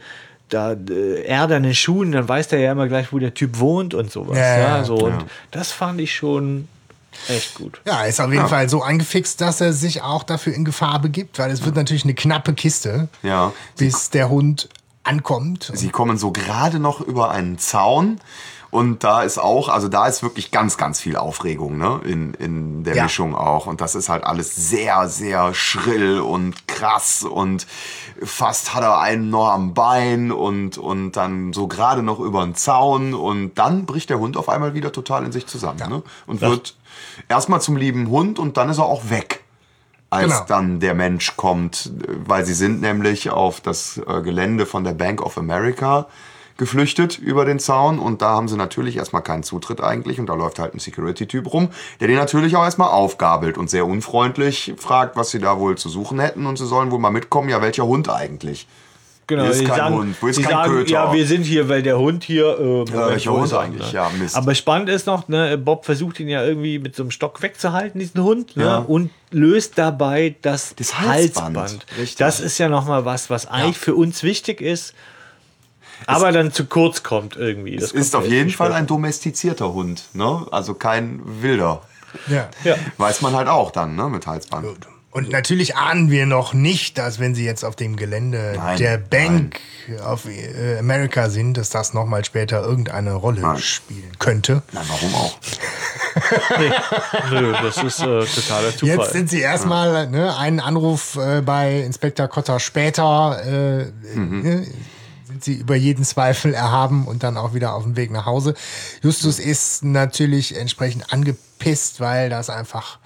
da 0.51 0.72
äh, 0.72 1.22
Erde 1.24 1.57
an 1.57 1.62
den 1.62 1.74
Schuhen, 1.74 2.12
dann 2.12 2.28
weiß 2.28 2.48
der 2.48 2.61
ja 2.61 2.72
immer 2.72 2.88
gleich, 2.88 3.12
wo 3.12 3.18
der 3.18 3.32
Typ 3.34 3.59
wohnt 3.59 3.94
und 3.94 4.11
sowas. 4.11 4.36
Ja, 4.36 4.59
Ja, 4.59 4.76
ja, 4.78 4.84
so 4.84 4.96
und 4.96 5.12
ja. 5.12 5.24
das 5.51 5.72
fand 5.72 6.01
ich 6.01 6.14
schon 6.14 6.68
echt 7.28 7.55
gut. 7.55 7.80
ja, 7.86 8.03
er 8.03 8.09
ist 8.09 8.20
auf 8.20 8.32
jeden 8.32 8.48
Fall 8.48 8.68
so 8.68 8.82
angefixt, 8.82 9.40
dass 9.40 9.61
er 9.61 9.72
sich 9.72 10.03
auch 10.03 10.22
dafür 10.22 10.55
in 10.55 10.64
Gefahr 10.64 11.01
begibt, 11.01 11.38
weil 11.38 11.51
es 11.51 11.64
wird 11.64 11.74
natürlich 11.76 12.05
eine 12.05 12.14
knappe 12.14 12.55
Kiste, 12.55 13.09
Ja. 13.22 13.53
bis 13.76 14.11
der 14.11 14.28
Hund 14.28 14.68
ankommt. 15.03 15.70
Sie 15.74 15.88
kommen 15.88 16.18
so 16.18 16.30
gerade 16.30 16.78
noch 16.78 17.01
über 17.01 17.30
einen 17.30 17.59
Zaun. 17.59 18.20
Und 18.71 19.03
da 19.03 19.23
ist 19.23 19.39
auch, 19.39 19.68
also 19.68 19.89
da 19.89 20.07
ist 20.07 20.23
wirklich 20.23 20.53
ganz, 20.53 20.77
ganz 20.77 21.01
viel 21.01 21.16
Aufregung 21.16 21.77
ne? 21.77 22.01
in, 22.05 22.35
in 22.35 22.85
der 22.85 22.95
Ja. 22.95 23.03
Mischung 23.05 23.35
auch. 23.35 23.66
Und 23.66 23.81
das 23.81 23.97
ist 23.97 24.09
halt 24.09 24.23
alles 24.23 24.55
sehr, 24.55 25.09
sehr 25.09 25.55
schrill 25.55 26.21
und 26.21 26.68
krass. 26.68 27.25
Und 27.25 27.66
fast 28.23 28.73
hat 28.75 28.85
er 28.85 29.01
einen 29.01 29.29
noch 29.29 29.49
am 29.51 29.75
Bein 29.75 30.31
und, 30.31 30.79
und 30.79 31.12
dann 31.12 31.53
so 31.53 31.66
gerade 31.66 32.03
noch 32.05 32.21
über 32.21 32.45
den 32.45 32.55
Zaun. 32.55 33.12
Und 33.12 33.55
dann 33.57 33.87
bricht 33.87 34.09
der 34.09 34.21
Hund 34.21 34.37
auf 34.37 34.49
einmal 34.49 34.73
wieder 34.73 34.93
total 34.93 35.25
in 35.25 35.33
sich 35.33 35.47
zusammen. 35.49 35.89
Ne? 35.89 36.03
Und 36.29 36.41
wird 36.41 36.77
erstmal 37.29 37.61
zum 37.61 37.77
lieben 37.77 38.09
Hund 38.09 38.39
und 38.39 38.57
dann 38.57 38.68
ist 38.71 38.79
er 38.79 38.85
auch 38.87 39.11
weg 39.11 39.43
als 40.11 40.33
Genau. 40.33 40.45
dann 40.47 40.81
der 40.81 40.95
Mensch 40.95 41.37
kommt, 41.37 41.93
weil 42.27 42.45
sie 42.45 42.55
sind 42.55 42.81
nämlich 42.81 43.31
auf 43.31 43.61
das 43.61 44.01
äh, 44.07 44.23
Gelände 44.23 44.66
von 44.66 44.85
der 44.85 44.93
Bank 44.95 45.23
of 45.23 45.39
America 45.39 46.07
geflüchtet 46.61 47.19
über 47.19 47.47
den 47.47 47.59
Zaun 47.59 47.99
und 47.99 48.21
da 48.21 48.29
haben 48.29 48.47
sie 48.47 48.57
natürlich 48.57 48.97
erstmal 48.99 49.23
keinen 49.23 49.43
Zutritt 49.43 49.81
eigentlich 49.81 50.21
und 50.21 50.27
da 50.27 50.35
läuft 50.35 50.59
halt 50.59 50.75
ein 50.75 50.79
Security-Typ 50.79 51.51
rum, 51.53 51.71
der 52.01 52.07
den 52.09 52.19
natürlich 52.19 52.55
auch 52.55 52.63
erstmal 52.65 52.91
aufgabelt 52.91 53.57
und 53.57 53.71
sehr 53.71 53.87
unfreundlich 53.87 54.75
fragt, 54.77 55.17
was 55.17 55.31
sie 55.31 55.39
da 55.39 55.59
wohl 55.59 55.77
zu 55.79 55.89
suchen 55.89 56.21
hätten 56.21 56.45
und 56.47 56.59
sie 56.59 56.67
sollen 56.67 56.91
wohl 56.91 56.99
mal 56.99 57.11
mitkommen, 57.11 57.49
ja 57.49 57.63
welcher 57.63 57.87
Hund 57.87 58.11
eigentlich? 58.11 58.67
Genau, 59.27 59.45
Hier 59.45 59.53
ist 59.53 59.65
kein 59.65 59.77
sagen, 59.77 59.95
Hund, 59.95 60.17
wo 60.21 60.27
ist 60.27 60.43
kein 60.43 60.51
sagen 60.51 60.73
Köter? 60.73 60.91
ja, 60.91 61.13
wir 61.15 61.25
sind 61.27 61.45
hier, 61.45 61.69
weil 61.69 61.83
der 61.83 61.99
Hund 61.99 62.25
hier. 62.25 62.59
Äh, 62.59 62.63
Moment, 62.63 62.93
welcher 62.93 63.31
wo 63.33 63.39
Hund 63.41 63.55
eigentlich? 63.55 63.87
ne? 63.87 63.93
Ja, 63.93 64.11
Mist. 64.19 64.35
Aber 64.37 64.55
spannend 64.57 64.89
ist 64.89 65.07
noch, 65.07 65.29
ne, 65.29 65.57
Bob 65.57 65.85
versucht 65.85 66.19
ihn 66.21 66.29
ja 66.29 66.45
irgendwie 66.45 66.81
mit 66.81 66.97
so 66.97 67.05
einem 67.05 67.13
Stock 67.13 67.41
wegzuhalten, 67.41 68.01
diesen 68.01 68.23
Hund, 68.25 68.57
ne, 68.57 68.65
Ja. 68.65 68.79
und 68.79 69.11
löst 69.31 69.79
dabei 69.79 70.35
das, 70.43 70.75
Das 70.77 70.99
Halsband, 70.99 71.57
Halsband. 71.57 71.87
Das 72.21 72.41
ist 72.41 72.59
ja 72.59 72.69
noch 72.69 72.87
mal 72.87 73.05
was, 73.05 73.31
was 73.31 73.47
eigentlich 73.47 73.79
für 73.79 73.95
uns 73.95 74.25
wichtig 74.25 74.61
ist, 74.61 74.95
aber 76.07 76.32
dann 76.32 76.53
zu 76.53 76.66
kurz 76.66 77.03
kommt 77.03 77.36
irgendwie. 77.36 77.76
Das 77.76 77.86
Es 77.86 77.92
ist 77.92 78.16
auf 78.16 78.24
ja 78.24 78.30
jeden 78.30 78.51
Fall 78.51 78.72
ein 78.72 78.86
domestizierter 78.86 79.72
Hund, 79.72 80.05
ne? 80.12 80.46
also 80.51 80.74
kein 80.74 81.20
wilder. 81.24 81.82
Ja. 82.26 82.48
Ja. 82.64 82.76
Weiß 82.96 83.22
man 83.22 83.34
halt 83.34 83.48
auch 83.48 83.70
dann 83.70 83.94
ne? 83.94 84.09
mit 84.09 84.26
Halsband. 84.26 84.66
Gut. 84.66 84.88
Und 85.12 85.28
natürlich 85.30 85.74
ahnen 85.74 86.09
wir 86.09 86.24
noch 86.24 86.55
nicht, 86.55 86.96
dass 86.96 87.18
wenn 87.18 87.34
sie 87.34 87.44
jetzt 87.44 87.64
auf 87.64 87.74
dem 87.74 87.96
Gelände 87.96 88.53
Nein, 88.57 88.78
der 88.78 88.96
Bank 88.96 89.59
auf 90.05 90.26
äh, 90.26 90.78
America 90.78 91.28
sind, 91.28 91.57
dass 91.57 91.68
das 91.68 91.94
nochmal 91.94 92.24
später 92.24 92.62
irgendeine 92.62 93.14
Rolle 93.14 93.59
spielen 93.59 94.12
könnte. 94.20 94.62
Na, 94.70 94.82
warum 94.86 95.14
auch? 95.16 95.36
Nö, 97.32 97.53
das 97.61 97.82
ist 97.82 98.01
äh, 98.01 98.24
totaler 98.24 98.76
Zufall. 98.76 98.98
Jetzt 98.98 99.12
sind 99.12 99.30
sie 99.30 99.40
erstmal 99.40 100.09
ne, 100.09 100.36
einen 100.36 100.61
Anruf 100.61 101.16
äh, 101.16 101.40
bei 101.40 101.80
Inspektor 101.80 102.28
Kotter 102.28 102.61
später, 102.61 103.40
äh, 103.44 103.80
äh, 103.82 104.66
sie 105.45 105.55
über 105.55 105.74
jeden 105.74 106.05
Zweifel 106.05 106.55
erhaben 106.55 107.07
und 107.07 107.22
dann 107.22 107.36
auch 107.36 107.55
wieder 107.55 107.74
auf 107.74 107.84
dem 107.84 107.97
Weg 107.97 108.11
nach 108.11 108.26
Hause. 108.26 108.55
Justus 109.03 109.38
ist 109.38 109.84
natürlich 109.84 110.57
entsprechend 110.57 111.12
angepisst, 111.12 112.01
weil 112.01 112.30
das 112.30 112.51
einfach 112.51 112.99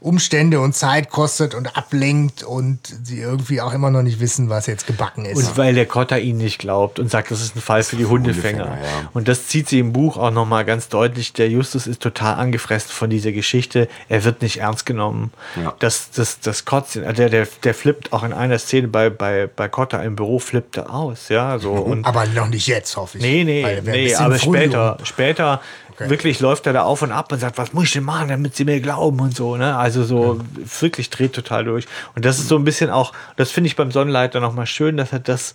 Umstände 0.00 0.60
und 0.60 0.74
Zeit 0.74 1.10
kostet 1.10 1.54
und 1.54 1.76
ablenkt 1.76 2.42
und 2.42 2.78
sie 3.02 3.20
irgendwie 3.20 3.60
auch 3.60 3.74
immer 3.74 3.90
noch 3.90 4.02
nicht 4.02 4.18
wissen, 4.18 4.48
was 4.48 4.66
jetzt 4.66 4.86
gebacken 4.86 5.26
ist. 5.26 5.36
Und 5.36 5.58
weil 5.58 5.74
der 5.74 5.84
Kotter 5.84 6.18
ihn 6.18 6.38
nicht 6.38 6.58
glaubt 6.58 6.98
und 6.98 7.10
sagt, 7.10 7.30
das 7.30 7.42
ist 7.42 7.54
ein 7.54 7.60
Fall 7.60 7.82
für 7.82 7.96
die 7.96 8.06
Hundefänger. 8.06 8.64
Hundefänger, 8.64 8.82
ja. 8.82 9.10
Und 9.12 9.28
das 9.28 9.46
zieht 9.48 9.68
sie 9.68 9.78
im 9.78 9.92
Buch 9.92 10.16
auch 10.16 10.30
nochmal 10.30 10.64
ganz 10.64 10.88
deutlich. 10.88 11.34
Der 11.34 11.50
Justus 11.50 11.86
ist 11.86 12.00
total 12.00 12.36
angefressen 12.36 12.90
von 12.90 13.10
dieser 13.10 13.32
Geschichte. 13.32 13.88
Er 14.08 14.24
wird 14.24 14.40
nicht 14.40 14.58
ernst 14.60 14.86
genommen. 14.86 15.32
Ja. 15.62 15.74
Das, 15.78 16.10
das, 16.10 16.40
das 16.40 16.64
Kotzen, 16.64 17.02
der, 17.02 17.28
der, 17.28 17.46
der 17.62 17.74
flippt 17.74 18.14
auch 18.14 18.22
in 18.22 18.32
einer 18.32 18.58
Szene 18.58 18.88
bei, 18.88 19.10
bei, 19.10 19.48
bei 19.54 19.68
Kotter 19.68 20.02
im 20.02 20.16
Büro, 20.16 20.38
flippt 20.38 20.78
er 20.78 20.94
aus. 20.94 21.28
Ja, 21.28 21.58
so. 21.58 21.72
Und 21.72 22.06
aber 22.06 22.24
noch 22.26 22.48
nicht 22.48 22.66
jetzt, 22.66 22.96
hoffe 22.96 23.18
ich. 23.18 23.22
Nee, 23.22 23.44
nee, 23.44 23.82
nee, 23.84 24.14
aber 24.14 24.36
früh, 24.36 24.70
später, 25.04 25.60
später 26.00 26.10
wirklich 26.10 26.40
läuft 26.40 26.66
er 26.66 26.72
da 26.72 26.82
auf 26.82 27.02
und 27.02 27.12
ab 27.12 27.30
und 27.32 27.38
sagt, 27.38 27.58
was 27.58 27.72
muss 27.72 27.84
ich 27.84 27.92
denn 27.92 28.04
machen, 28.04 28.28
damit 28.28 28.56
sie 28.56 28.64
mir 28.64 28.80
glauben 28.80 29.20
und 29.20 29.36
so, 29.36 29.56
ne? 29.56 29.76
Also 29.76 30.04
so 30.04 30.40
wirklich 30.80 31.10
dreht 31.10 31.32
total 31.32 31.64
durch. 31.64 31.86
Und 32.14 32.24
das 32.24 32.38
ist 32.38 32.48
so 32.48 32.56
ein 32.56 32.64
bisschen 32.64 32.90
auch, 32.90 33.12
das 33.36 33.50
finde 33.50 33.68
ich 33.68 33.76
beim 33.76 33.90
Sonnenleiter 33.92 34.40
nochmal 34.40 34.66
schön, 34.66 34.96
dass 34.96 35.12
er 35.12 35.18
das, 35.20 35.54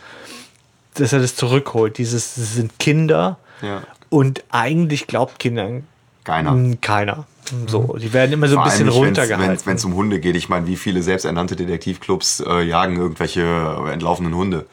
dass 0.96 1.14
er 1.14 1.20
das 1.20 1.36
zurückholt. 1.36 1.98
Dieses, 1.98 2.36
das 2.36 2.54
sind 2.56 2.78
Kinder 2.80 3.38
Ja. 3.62 3.82
und 4.10 4.44
eigentlich 4.52 5.08
glaubt 5.08 5.40
Kindern 5.40 5.86
Keiner. 6.24 6.58
Keiner. 6.82 7.26
So, 7.68 7.98
die 8.02 8.12
werden 8.12 8.34
immer 8.34 8.48
so 8.48 8.56
ein 8.58 8.64
Vor 8.64 8.72
bisschen 8.72 8.90
runtergehalten. 8.90 9.66
Wenn 9.68 9.76
es 9.76 9.86
um 9.86 9.94
Hunde 9.94 10.20
geht, 10.20 10.36
ich 10.36 10.50
meine, 10.50 10.66
wie 10.66 10.76
viele 10.76 11.04
selbsternannte 11.04 11.56
Detektivclubs 11.56 12.40
äh, 12.48 12.62
jagen 12.64 12.96
irgendwelche 12.98 13.44
entlaufenen 13.92 14.34
Hunde? 14.34 14.66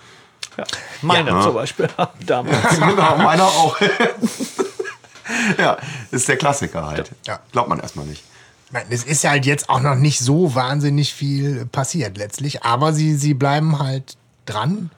ja. 0.57 0.65
Meiner 1.03 1.33
Ja. 1.33 1.43
zum 1.43 1.53
Beispiel 1.55 1.89
damals. 2.27 2.57
genau, 2.79 3.17
meiner 3.19 3.45
auch. 3.45 3.77
ja, 5.59 5.79
ist 6.11 6.29
der 6.29 6.37
Klassiker 6.37 6.87
halt. 6.87 7.11
Ja. 7.27 7.41
Glaubt 7.53 7.69
man 7.69 7.81
erstmal 7.81 8.07
nicht. 8.07 8.23
Es 8.89 9.05
ist 9.05 9.25
halt 9.25 9.45
jetzt 9.45 9.69
auch 9.69 9.81
noch 9.81 9.97
nicht 9.97 10.21
so 10.21 10.55
wahnsinnig 10.55 11.13
viel 11.13 11.67
passiert 11.67 12.17
letztlich, 12.17 12.63
aber 12.63 12.95
sie, 12.95 13.17
sie 13.17 13.35
bleiben 13.35 13.79
halt 13.79 14.17
dran. 14.47 14.91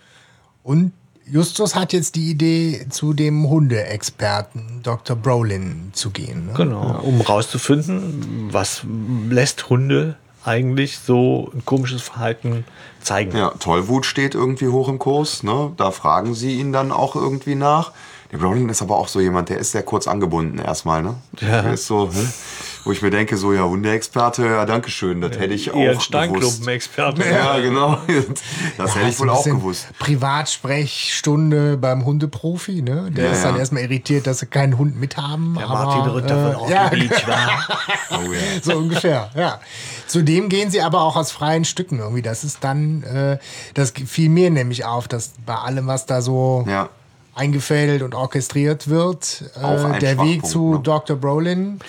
Und 0.62 0.92
Justus 1.26 1.74
hat 1.74 1.92
jetzt 1.92 2.14
die 2.16 2.30
Idee, 2.30 2.86
zu 2.90 3.14
dem 3.14 3.48
Hundeexperten 3.48 4.80
Dr. 4.82 5.16
Brolin 5.16 5.90
zu 5.92 6.10
gehen. 6.10 6.46
Ne? 6.46 6.52
Genau, 6.54 7.00
um 7.02 7.20
rauszufinden, 7.20 8.52
was 8.52 8.82
lässt 9.28 9.70
Hunde 9.70 10.16
eigentlich 10.44 10.98
so 10.98 11.50
ein 11.54 11.64
komisches 11.64 12.02
Verhalten 12.02 12.64
zeigen. 13.00 13.36
Ja, 13.36 13.50
Tollwut 13.58 14.04
steht 14.04 14.34
irgendwie 14.34 14.68
hoch 14.68 14.88
im 14.88 14.98
Kurs. 14.98 15.42
Ne? 15.42 15.72
Da 15.76 15.90
fragen 15.90 16.34
sie 16.34 16.58
ihn 16.60 16.72
dann 16.72 16.92
auch 16.92 17.16
irgendwie 17.16 17.54
nach. 17.54 17.92
Brolin 18.38 18.68
ist 18.68 18.82
aber 18.82 18.96
auch 18.96 19.08
so 19.08 19.20
jemand, 19.20 19.48
der 19.48 19.58
ist 19.58 19.72
sehr 19.72 19.82
kurz 19.82 20.06
angebunden 20.06 20.58
erstmal. 20.58 21.02
Ne? 21.02 21.14
Ja. 21.40 21.62
Der 21.62 21.74
ist 21.74 21.86
so, 21.86 22.10
hä? 22.12 22.26
wo 22.84 22.92
ich 22.92 23.00
mir 23.00 23.10
denke, 23.10 23.36
so 23.36 23.52
ja, 23.52 23.62
Hundeexperte, 23.62 24.44
ja, 24.44 24.66
danke 24.66 24.90
schön, 24.90 25.20
das 25.20 25.38
hätte 25.38 25.54
ich 25.54 25.70
auch 25.70 25.76
ein 25.76 25.88
gewusst. 25.88 26.06
Steinklumpen-Experte. 26.06 27.24
Ja, 27.28 27.58
genau. 27.58 27.98
Das 28.76 28.94
hätte 28.94 29.08
ich 29.08 29.18
wohl 29.20 29.30
auch 29.30 29.44
gewusst. 29.44 29.86
Privatsprechstunde 29.98 31.76
beim 31.76 32.04
Hundeprofi, 32.04 32.82
ne? 32.82 33.10
Der 33.10 33.26
Ja, 33.26 33.32
ist 33.32 33.44
dann 33.44 33.54
ja. 33.54 33.60
erstmal 33.60 33.82
irritiert, 33.82 34.26
dass 34.26 34.40
sie 34.40 34.46
keinen 34.46 34.76
Hund 34.78 34.98
mit 34.98 35.16
haben. 35.16 35.54
Der 35.58 35.68
aber, 35.68 35.84
Martin 35.84 36.12
Rütter 36.12 36.36
äh, 36.36 36.52
von 36.52 36.60
Rocky 36.60 36.72
ja, 36.72 36.88
Beach 36.88 37.28
war. 37.28 37.68
Oh, 38.10 38.32
ja. 38.32 38.38
so 38.62 38.76
ungefähr, 38.76 39.30
ja. 39.34 39.60
Zudem 40.06 40.48
gehen 40.48 40.70
sie 40.70 40.80
aber 40.80 41.00
auch 41.00 41.16
aus 41.16 41.32
freien 41.32 41.64
Stücken 41.64 41.98
irgendwie. 41.98 42.22
Das 42.22 42.44
ist 42.44 42.62
dann, 42.62 43.02
äh, 43.02 43.38
das 43.74 43.92
fiel 44.06 44.28
mir 44.28 44.50
nämlich 44.50 44.84
auf, 44.84 45.08
dass 45.08 45.32
bei 45.44 45.54
allem, 45.54 45.86
was 45.86 46.06
da 46.06 46.22
so 46.22 46.64
ja. 46.68 46.88
Eingefädelt 47.34 48.02
und 48.02 48.14
orchestriert 48.14 48.88
wird, 48.88 49.44
Auch 49.60 49.82
äh, 49.84 49.92
ein 49.94 50.00
der 50.00 50.18
Weg 50.18 50.46
zu 50.46 50.74
ne? 50.74 50.80
Dr. 50.82 51.16
Brolin 51.16 51.80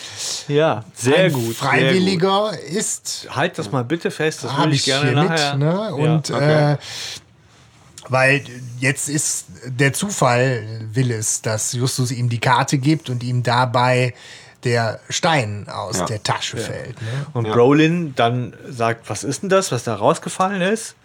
Ja, 0.48 0.84
sehr 0.96 1.26
ein 1.26 1.34
gut. 1.34 1.44
Sehr 1.46 1.54
Freiwilliger 1.56 2.52
ist. 2.68 3.22
gut. 3.28 3.36
Halt 3.36 3.58
das 3.60 3.72
mal 3.72 3.84
bitte 3.84 4.10
fest, 4.12 4.44
das 4.44 4.52
Habe 4.52 4.64
würde 4.64 4.74
ich 4.76 4.80
ich 4.82 4.86
gerne 4.86 5.06
hier 5.12 5.24
nachher. 5.24 5.56
mit. 5.56 5.68
Ne? 5.68 5.96
Und 5.96 6.30
Ja, 6.30 6.36
okay. 6.36 6.74
äh, 6.74 6.78
weil 8.10 8.44
jetzt 8.80 9.10
ist 9.10 9.46
der 9.66 9.94
Zufall 9.94 10.64
will 10.94 11.12
es, 11.12 11.42
dass 11.42 11.74
Justus 11.74 12.12
ihm 12.12 12.30
die 12.30 12.40
Karte 12.40 12.78
gibt 12.78 13.10
und 13.10 13.24
ihm 13.24 13.42
dabei 13.42 14.14
der 14.64 15.00
Stein 15.10 15.68
aus 15.70 16.00
Ja. 16.00 16.06
der 16.06 16.24
Tasche 16.24 16.58
fällt. 16.58 17.02
Ne? 17.02 17.08
Und 17.34 17.46
Ja. 17.46 17.54
Brolin 17.54 18.14
dann 18.16 18.54
sagt, 18.70 19.10
was 19.10 19.24
ist 19.24 19.42
denn 19.44 19.50
das, 19.50 19.72
was 19.72 19.84
da 19.84 19.96
rausgefallen 19.96 20.62
ist? 20.62 20.96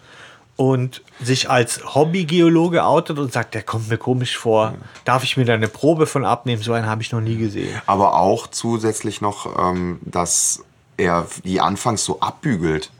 Und 0.61 1.01
sich 1.19 1.49
als 1.49 1.95
Hobbygeologe 1.95 2.85
outet 2.85 3.17
und 3.17 3.33
sagt, 3.33 3.55
der 3.55 3.63
kommt 3.63 3.89
mir 3.89 3.97
komisch 3.97 4.37
vor. 4.37 4.75
Darf 5.05 5.23
ich 5.23 5.35
mir 5.35 5.43
da 5.43 5.55
eine 5.55 5.67
Probe 5.67 6.05
von 6.05 6.23
abnehmen? 6.23 6.61
So 6.61 6.73
einen 6.73 6.85
habe 6.85 7.01
ich 7.01 7.11
noch 7.11 7.19
nie 7.19 7.35
gesehen. 7.35 7.81
Aber 7.87 8.13
auch 8.19 8.45
zusätzlich 8.45 9.21
noch, 9.21 9.57
ähm, 9.57 9.99
dass 10.03 10.63
er 10.97 11.25
die 11.43 11.61
anfangs 11.61 12.05
so 12.05 12.19
abbügelt 12.19 12.91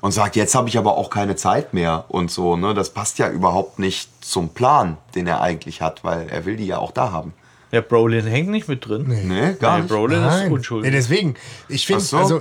und 0.00 0.12
sagt, 0.12 0.36
jetzt 0.36 0.54
habe 0.54 0.70
ich 0.70 0.78
aber 0.78 0.96
auch 0.96 1.10
keine 1.10 1.36
Zeit 1.36 1.74
mehr 1.74 2.06
und 2.08 2.30
so. 2.30 2.56
Ne? 2.56 2.72
Das 2.72 2.88
passt 2.88 3.18
ja 3.18 3.28
überhaupt 3.28 3.78
nicht 3.78 4.08
zum 4.24 4.48
Plan, 4.48 4.96
den 5.14 5.26
er 5.26 5.42
eigentlich 5.42 5.82
hat, 5.82 6.02
weil 6.02 6.30
er 6.30 6.46
will 6.46 6.56
die 6.56 6.66
ja 6.66 6.78
auch 6.78 6.92
da 6.92 7.12
haben. 7.12 7.34
Der 7.72 7.82
Brolin 7.82 8.24
hängt 8.24 8.48
nicht 8.48 8.68
mit 8.68 8.88
drin. 8.88 9.04
Nee, 9.06 9.52
gar 9.60 9.72
Der 9.72 9.82
nicht. 9.82 9.88
Brolin 9.88 10.22
ist 10.22 10.30
Nein. 10.30 10.50
unschuldig. 10.50 10.90
Ja, 10.90 10.96
deswegen, 10.96 11.34
ich 11.68 11.84
finde, 11.84 12.00
so. 12.00 12.16
also 12.16 12.40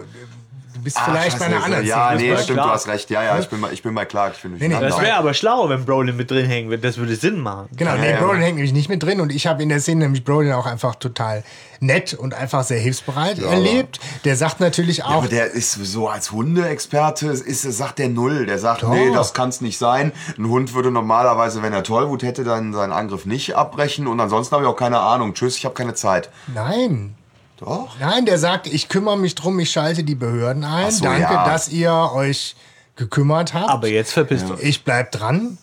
bist 0.85 0.97
Ah, 0.97 1.01
vielleicht 1.05 1.31
scheiße, 1.33 1.39
bei 1.39 1.45
einer 1.47 1.63
anderen 1.65 1.85
Ja, 1.85 2.07
Szene. 2.15 2.21
nee, 2.21 2.37
stimmt, 2.37 2.57
klar. 2.59 2.67
du 2.67 2.73
hast 2.73 2.87
recht. 2.87 3.09
Ja, 3.09 3.23
ja, 3.23 3.37
ich 3.39 3.49
bin 3.49 3.59
mal, 3.59 3.73
ich 3.73 3.83
bin 3.83 3.93
mal 3.93 4.05
klar. 4.05 4.31
Ich 4.33 4.41
bin 4.41 4.53
nee, 4.53 4.59
durcheinander. 4.59 4.87
das 4.87 5.01
wäre 5.01 5.17
aber 5.17 5.33
schlau, 5.33 5.67
wenn 5.67 5.83
Brolin 5.83 6.15
mit 6.15 6.31
drin 6.31 6.45
hängen 6.45 6.69
würde. 6.69 6.81
Das 6.81 6.97
würde 6.97 7.15
Sinn 7.17 7.39
machen. 7.41 7.67
Genau, 7.75 7.91
Ja, 7.95 7.97
nee, 7.97 8.11
ja. 8.11 8.21
Brolin 8.21 8.41
hängt 8.41 8.55
nämlich 8.55 8.71
nicht 8.71 8.87
mit 8.87 9.03
drin 9.03 9.19
und 9.19 9.33
ich 9.33 9.47
habe 9.47 9.61
in 9.61 9.67
der 9.69 9.81
Szene 9.81 10.01
nämlich 10.05 10.23
Brolin 10.23 10.53
auch 10.53 10.65
einfach 10.65 10.95
total 10.95 11.43
nett 11.81 12.13
und 12.13 12.33
einfach 12.33 12.63
sehr 12.63 12.79
hilfsbereit 12.79 13.39
erlebt. 13.39 13.99
Der 14.23 14.37
sagt 14.37 14.61
natürlich 14.61 14.97
Ja, 14.99 15.05
auch, 15.07 15.11
aber 15.17 15.27
der 15.27 15.51
ist 15.51 15.73
so 15.73 16.07
als 16.07 16.31
Hundeexperte, 16.31 17.27
ist, 17.27 17.63
sagt 17.63 17.99
der 17.99 18.09
Null. 18.09 18.45
Der 18.45 18.59
sagt, 18.59 18.83
Doch. 18.83 18.89
nee, 18.89 19.11
das 19.13 19.33
kann 19.33 19.49
es 19.49 19.59
nicht 19.61 19.77
sein. 19.77 20.11
Ein 20.37 20.47
Hund 20.47 20.73
würde 20.73 20.91
normalerweise, 20.91 21.61
wenn 21.63 21.73
er 21.73 21.83
Tollwut 21.83 22.23
hätte, 22.23 22.43
dann 22.43 22.73
seinen 22.73 22.93
Angriff 22.93 23.25
nicht 23.25 23.55
abbrechen. 23.55 24.07
Und 24.07 24.19
ansonsten 24.19 24.53
habe 24.55 24.63
ich 24.63 24.69
auch 24.69 24.75
keine 24.77 24.99
Ahnung. 24.99 25.33
Tschüss, 25.33 25.57
ich 25.57 25.65
habe 25.65 25.75
keine 25.75 25.93
Zeit. 25.95 26.29
nein, 26.53 27.15
Doch. 27.57 27.97
Nein, 27.99 28.25
der 28.25 28.37
sagt, 28.37 28.67
ich 28.67 28.89
kümmere 28.89 29.17
mich 29.17 29.35
drum, 29.35 29.59
ich 29.59 29.71
schalte 29.71 30.03
die 30.03 30.15
Behörden 30.15 30.63
ein. 30.63 30.91
So, 30.91 31.03
Danke, 31.03 31.21
ja. 31.21 31.45
dass 31.45 31.69
ihr 31.69 32.11
euch 32.13 32.55
gekümmert 32.95 33.53
habt. 33.53 33.69
Aber 33.69 33.87
jetzt 33.87 34.13
verpisst 34.13 34.49
euch. 34.49 34.61
ich 34.61 34.83
bleib 34.83 35.11
dran. 35.11 35.57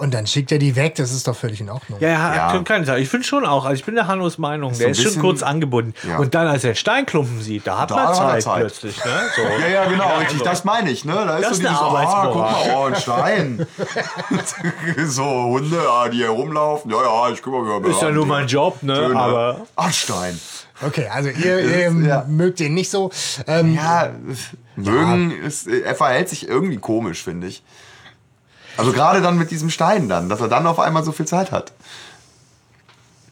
Und 0.00 0.14
dann 0.14 0.26
schickt 0.26 0.50
er 0.50 0.58
die 0.58 0.76
weg, 0.76 0.94
das 0.96 1.12
ist 1.12 1.28
doch 1.28 1.36
völlig 1.36 1.60
in 1.60 1.68
Ordnung. 1.70 2.00
Ja, 2.00 2.08
ja, 2.08 2.34
Ja. 2.34 2.50
können 2.52 2.64
keine 2.64 2.84
Sache. 2.86 2.98
Ich 3.00 3.08
finde 3.08 3.26
schon 3.26 3.44
auch, 3.44 3.64
also 3.64 3.74
ich 3.74 3.84
bin 3.84 3.94
der 3.94 4.06
Hannos 4.06 4.38
Meinung, 4.38 4.72
so 4.72 4.78
der 4.78 4.88
ein 4.88 4.92
ist 4.92 5.02
schon 5.02 5.20
kurz 5.20 5.42
angebunden. 5.42 5.94
Ja. 6.08 6.18
Und 6.18 6.34
dann, 6.34 6.46
als 6.48 6.64
er 6.64 6.74
Steinklumpen 6.74 7.40
sieht, 7.42 7.66
da 7.66 7.78
hat 7.80 7.90
Da 7.90 7.94
man 7.96 8.06
hat 8.08 8.10
er 8.14 8.16
Zeit, 8.20 8.42
Zeit. 8.42 8.56
plötzlich. 8.60 9.04
Ne? 9.04 9.10
So. 9.36 9.42
Ja, 9.42 9.68
ja, 9.68 9.84
genau, 9.88 10.08
richtig, 10.18 10.32
also- 10.40 10.44
das 10.44 10.64
meine 10.64 10.90
ich, 10.90 11.04
ne? 11.04 11.12
Da 11.12 11.36
ist 11.36 11.42
Das 11.42 11.48
so 11.48 11.52
ist 11.52 11.58
dieses, 11.62 11.78
ah, 11.78 12.26
guck 12.32 12.36
mal, 12.36 12.54
oh, 12.74 12.84
ein 12.84 12.96
Stein. 12.96 13.66
so 15.06 15.24
Hunde, 15.24 15.78
ah, 15.88 16.08
die 16.08 16.22
herumlaufen, 16.22 16.90
ja, 16.90 17.02
ja, 17.02 17.30
ich 17.32 17.42
kümmere 17.42 17.62
mich 17.62 17.82
mal 17.82 17.90
Ist 17.90 18.02
ja 18.02 18.10
nur 18.10 18.26
mein 18.26 18.46
Job, 18.46 18.82
ne? 18.82 18.94
Schön, 18.96 19.16
Aber 19.16 19.66
Ach, 19.76 19.92
Stein. 19.92 20.38
Okay, 20.86 21.08
also 21.12 21.28
ihr, 21.28 21.60
ihr 21.60 21.92
Ja. 22.06 22.24
mögt 22.26 22.58
den 22.60 22.72
nicht 22.74 22.90
so. 22.90 23.10
Ähm, 23.46 23.74
Ja, 23.74 24.10
mögen, 24.76 25.30
ist, 25.42 25.66
er 25.68 25.94
verhält 25.94 26.28
sich 26.30 26.48
irgendwie 26.48 26.78
komisch, 26.78 27.22
finde 27.22 27.48
ich. 27.48 27.62
Also 28.80 28.92
gerade 28.92 29.20
dann 29.20 29.36
mit 29.38 29.50
diesem 29.50 29.70
Stein 29.70 30.08
dann, 30.08 30.28
dass 30.28 30.40
er 30.40 30.48
dann 30.48 30.66
auf 30.66 30.78
einmal 30.78 31.04
so 31.04 31.12
viel 31.12 31.26
Zeit 31.26 31.52
hat. 31.52 31.72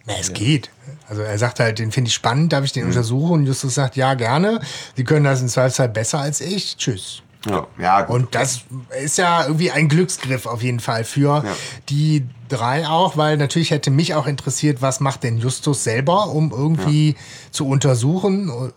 Na, 0.07 0.14
es 0.18 0.32
geht. 0.32 0.70
Also 1.09 1.22
er 1.22 1.38
sagt 1.38 1.61
halt, 1.61 1.78
den 1.78 1.92
finde 1.92 2.09
ich 2.09 2.14
spannend, 2.14 2.53
darf 2.53 2.64
ich 2.64 2.70
Mhm. 2.74 2.80
den 2.80 2.86
untersuchen? 2.86 3.32
Und 3.40 3.46
Justus 3.46 3.74
sagt, 3.74 3.96
ja, 3.96 4.14
gerne. 4.14 4.61
Sie 4.96 5.05
können 5.05 5.24
das 5.24 5.40
in 5.40 5.49
Zweifelsfall 5.49 5.88
besser 5.88 6.18
als 6.20 6.40
ich. 6.40 6.76
Tschüss. 6.76 7.22
Ja, 7.49 7.66
ja 7.78 8.01
gut. 8.03 8.16
Und 8.16 8.34
das 8.34 8.61
ist 9.03 9.18
ja 9.18 9.44
irgendwie 9.44 9.70
ein 9.70 9.88
Glücksgriff 9.88 10.46
auf 10.46 10.62
jeden 10.62 10.80
Fall 10.80 11.05
für 11.05 11.44
Ja. 11.44 11.57
die 11.88 12.26
drei 12.49 12.88
auch, 12.88 13.16
weil 13.16 13.36
natürlich 13.36 13.70
hätte 13.70 13.90
mich 13.90 14.14
auch 14.14 14.26
interessiert, 14.26 14.80
was 14.82 15.01
macht 15.01 15.22
denn 15.22 15.38
Justus 15.38 15.84
selber, 15.84 16.28
um 16.28 16.51
irgendwie 16.51 17.16
zu 17.51 17.68
untersuchen 17.68 18.49
und- 18.49 18.72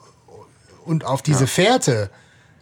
und 0.85 1.05
auf 1.05 1.21
diese 1.21 1.47
Fährte 1.47 2.09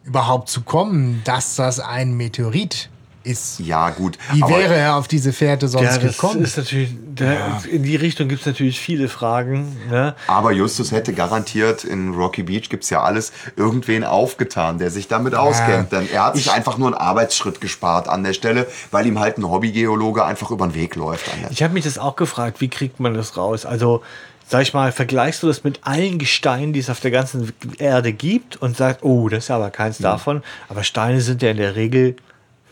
überhaupt 0.04 0.50
zu 0.50 0.62
kommen, 0.62 1.22
dass 1.26 1.56
das 1.56 1.80
ein 1.80 2.14
Meteorit 2.14 2.90
ist. 3.24 3.60
ja, 3.60 3.90
gut. 3.90 4.18
Wie 4.32 4.42
wäre 4.42 4.76
er 4.76 4.96
auf 4.96 5.08
diese 5.08 5.34
Fährte 5.34 5.68
sonst 5.68 5.84
ja, 5.84 5.98
das 5.98 6.18
gekommen? 6.18 6.44
ist 6.44 6.58
natürlich, 6.58 6.96
da, 7.16 7.62
in 7.70 7.84
die 7.84 7.96
Richtung 7.96 8.28
gibt 8.28 8.42
es 8.42 8.48
natürlich 8.48 8.80
viele 8.80 9.10
Fragen. 9.10 9.78
Ne? 9.90 10.16
Aber 10.28 10.52
Justus 10.52 10.92
hätte 10.92 11.14
garantiert, 11.14 11.84
in 11.84 12.14
Rocky 12.14 12.44
Beach 12.44 12.70
gibt's 12.70 12.90
ja 12.90 13.04
alles, 13.04 13.32
irgendwen 13.56 14.04
aufgetan, 14.04 14.78
der 14.78 14.90
sich 14.90 15.08
damit 15.08 15.36
auskennt. 15.36 15.92
Denn 15.92 16.10
er 16.12 16.26
hat 16.26 16.38
sich 16.38 16.52
einfach 16.52 16.78
nur 16.78 16.88
einen 16.88 16.98
Arbeitsschritt 16.98 17.62
gespart 17.62 18.08
an 18.08 18.24
der 18.24 18.34
Stelle, 18.34 18.68
weil 18.92 19.06
ihm 19.06 19.20
halt 19.20 19.38
ein 19.38 19.50
Hobbygeologe 19.50 20.24
einfach 20.24 20.52
über 20.52 20.68
den 20.68 20.76
Weg 20.76 20.96
läuft. 20.96 21.32
An 21.34 21.42
der 21.42 21.52
Ich 21.52 21.62
habe 21.62 21.74
mich 21.74 21.84
das 21.84 21.98
auch 21.98 22.16
gefragt, 22.16 22.62
wie 22.62 22.70
kriegt 22.70 23.00
man 23.00 23.14
das 23.14 23.36
raus? 23.38 23.66
Also, 23.66 24.02
sag 24.48 24.62
ich 24.64 24.74
mal, 24.74 24.92
vergleichst 24.92 25.44
du 25.44 25.48
das 25.48 25.64
mit 25.64 25.82
allen 25.84 26.18
Gesteinen, 26.18 26.74
die 26.74 26.80
es 26.80 26.90
auf 26.90 27.00
der 27.00 27.12
ganzen 27.12 27.54
Erde 27.78 28.14
gibt 28.14 28.58
und 28.58 28.78
sagst, 28.78 29.04
oh, 29.04 29.30
das 29.30 29.46
ist 29.46 29.52
aber 29.52 29.70
keins 29.70 29.98
davon. 30.00 30.42
Aber 30.70 30.84
Steine 30.84 31.22
sind 31.22 31.42
ja 31.42 31.52
in 31.52 31.58
der 31.58 31.76
Regel 31.76 32.16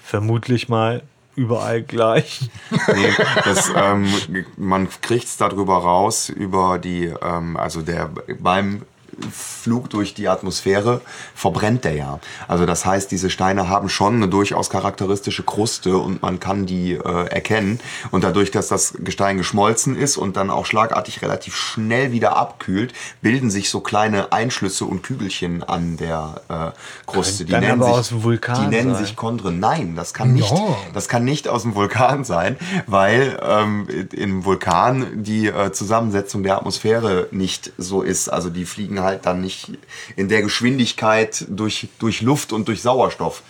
vermutlich 0.07 0.69
mal 0.69 1.03
überall 1.35 1.83
gleich. 1.83 2.49
Nee, 2.87 3.13
das, 3.43 3.71
ähm, 3.75 4.07
man 4.55 4.89
kriegt 5.01 5.25
es 5.25 5.37
darüber 5.37 5.75
raus, 5.75 6.29
über 6.29 6.79
die, 6.79 7.13
ähm, 7.21 7.57
also 7.57 7.81
der 7.81 8.09
beim 8.39 8.83
Flug 9.31 9.89
durch 9.89 10.13
die 10.13 10.27
Atmosphäre 10.27 11.01
verbrennt 11.35 11.83
der 11.83 11.93
ja. 11.95 12.19
Also 12.47 12.65
das 12.65 12.85
heißt, 12.85 13.11
diese 13.11 13.29
Steine 13.29 13.69
haben 13.69 13.89
schon 13.89 14.15
eine 14.15 14.27
durchaus 14.27 14.69
charakteristische 14.69 15.43
Kruste 15.43 15.97
und 15.97 16.21
man 16.21 16.39
kann 16.39 16.65
die 16.65 16.93
äh, 16.93 17.27
erkennen. 17.27 17.79
Und 18.11 18.23
dadurch, 18.23 18.51
dass 18.51 18.67
das 18.67 18.93
Gestein 18.99 19.37
geschmolzen 19.37 19.95
ist 19.95 20.17
und 20.17 20.37
dann 20.37 20.49
auch 20.49 20.65
schlagartig 20.65 21.21
relativ 21.21 21.55
schnell 21.55 22.11
wieder 22.11 22.37
abkühlt, 22.37 22.93
bilden 23.21 23.49
sich 23.49 23.69
so 23.69 23.79
kleine 23.79 24.31
Einschlüsse 24.31 24.85
und 24.85 25.03
Kügelchen 25.03 25.63
an 25.63 25.97
der 25.97 26.41
äh, 26.49 27.09
Kruste. 27.09 27.45
Die 27.45 27.53
nennen 27.53 27.81
sich, 27.83 28.09
Die 28.09 28.67
nennen 28.67 28.93
sein. 28.93 29.05
sich 29.05 29.15
Chondren. 29.15 29.59
Nein, 29.59 29.95
das 29.95 30.13
kann 30.13 30.33
nicht. 30.33 30.51
Ja. 30.51 30.77
Das 30.93 31.07
kann 31.09 31.23
nicht 31.23 31.47
aus 31.47 31.63
dem 31.63 31.75
Vulkan 31.75 32.23
sein, 32.23 32.57
weil 32.85 33.39
ähm, 33.41 33.87
im 34.13 34.45
Vulkan 34.45 35.23
die 35.23 35.47
äh, 35.47 35.71
Zusammensetzung 35.71 36.43
der 36.43 36.57
Atmosphäre 36.57 37.27
nicht 37.31 37.71
so 37.77 38.01
ist. 38.01 38.29
Also 38.29 38.49
die 38.49 38.65
fliegen 38.65 39.01
halt 39.01 39.06
halt 39.07 39.25
dann 39.25 39.41
nicht 39.41 39.71
in 40.15 40.29
der 40.29 40.41
Geschwindigkeit 40.43 41.45
durch, 41.49 41.87
durch 41.99 42.21
Luft 42.21 42.53
und 42.53 42.67
durch 42.67 42.81
Sauerstoff 42.81 43.41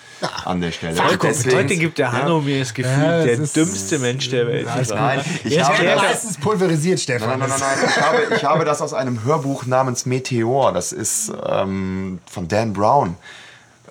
an 0.45 0.61
der 0.61 0.71
Stelle. 0.71 0.99
Und 1.01 1.21
deswegen- 1.21 1.57
Heute 1.57 1.75
gibt 1.75 1.97
der 1.97 2.11
Hanno 2.11 2.39
mir 2.41 2.59
das 2.59 2.73
Gefühl, 2.73 2.91
Ja, 2.91 3.17
das 3.17 3.25
der 3.25 3.39
ist- 3.39 3.55
dümmste 3.55 3.99
Mensch 3.99 4.29
der 4.29 4.47
Welt. 4.47 4.65
Nein, 4.65 4.85
sein. 4.85 5.21
ich 5.43 5.59
habe 5.61 5.83
das- 5.83 6.01
Meistens 6.01 6.37
pulverisiert, 6.37 6.99
Stefan. 6.99 7.37
Nein, 7.37 7.49
nein, 7.49 7.49
nein, 7.49 7.59
nein. 7.81 7.89
Ich 7.89 8.01
habe, 8.01 8.35
ich 8.37 8.43
habe 8.45 8.65
das 8.65 8.81
aus 8.81 8.93
einem 8.93 9.23
Hörbuch 9.23 9.65
namens 9.65 10.05
Meteor. 10.05 10.71
Das 10.73 10.91
ist 10.91 11.31
ähm, 11.47 12.19
von 12.31 12.47
Dan 12.47 12.73
Brown. 12.73 13.15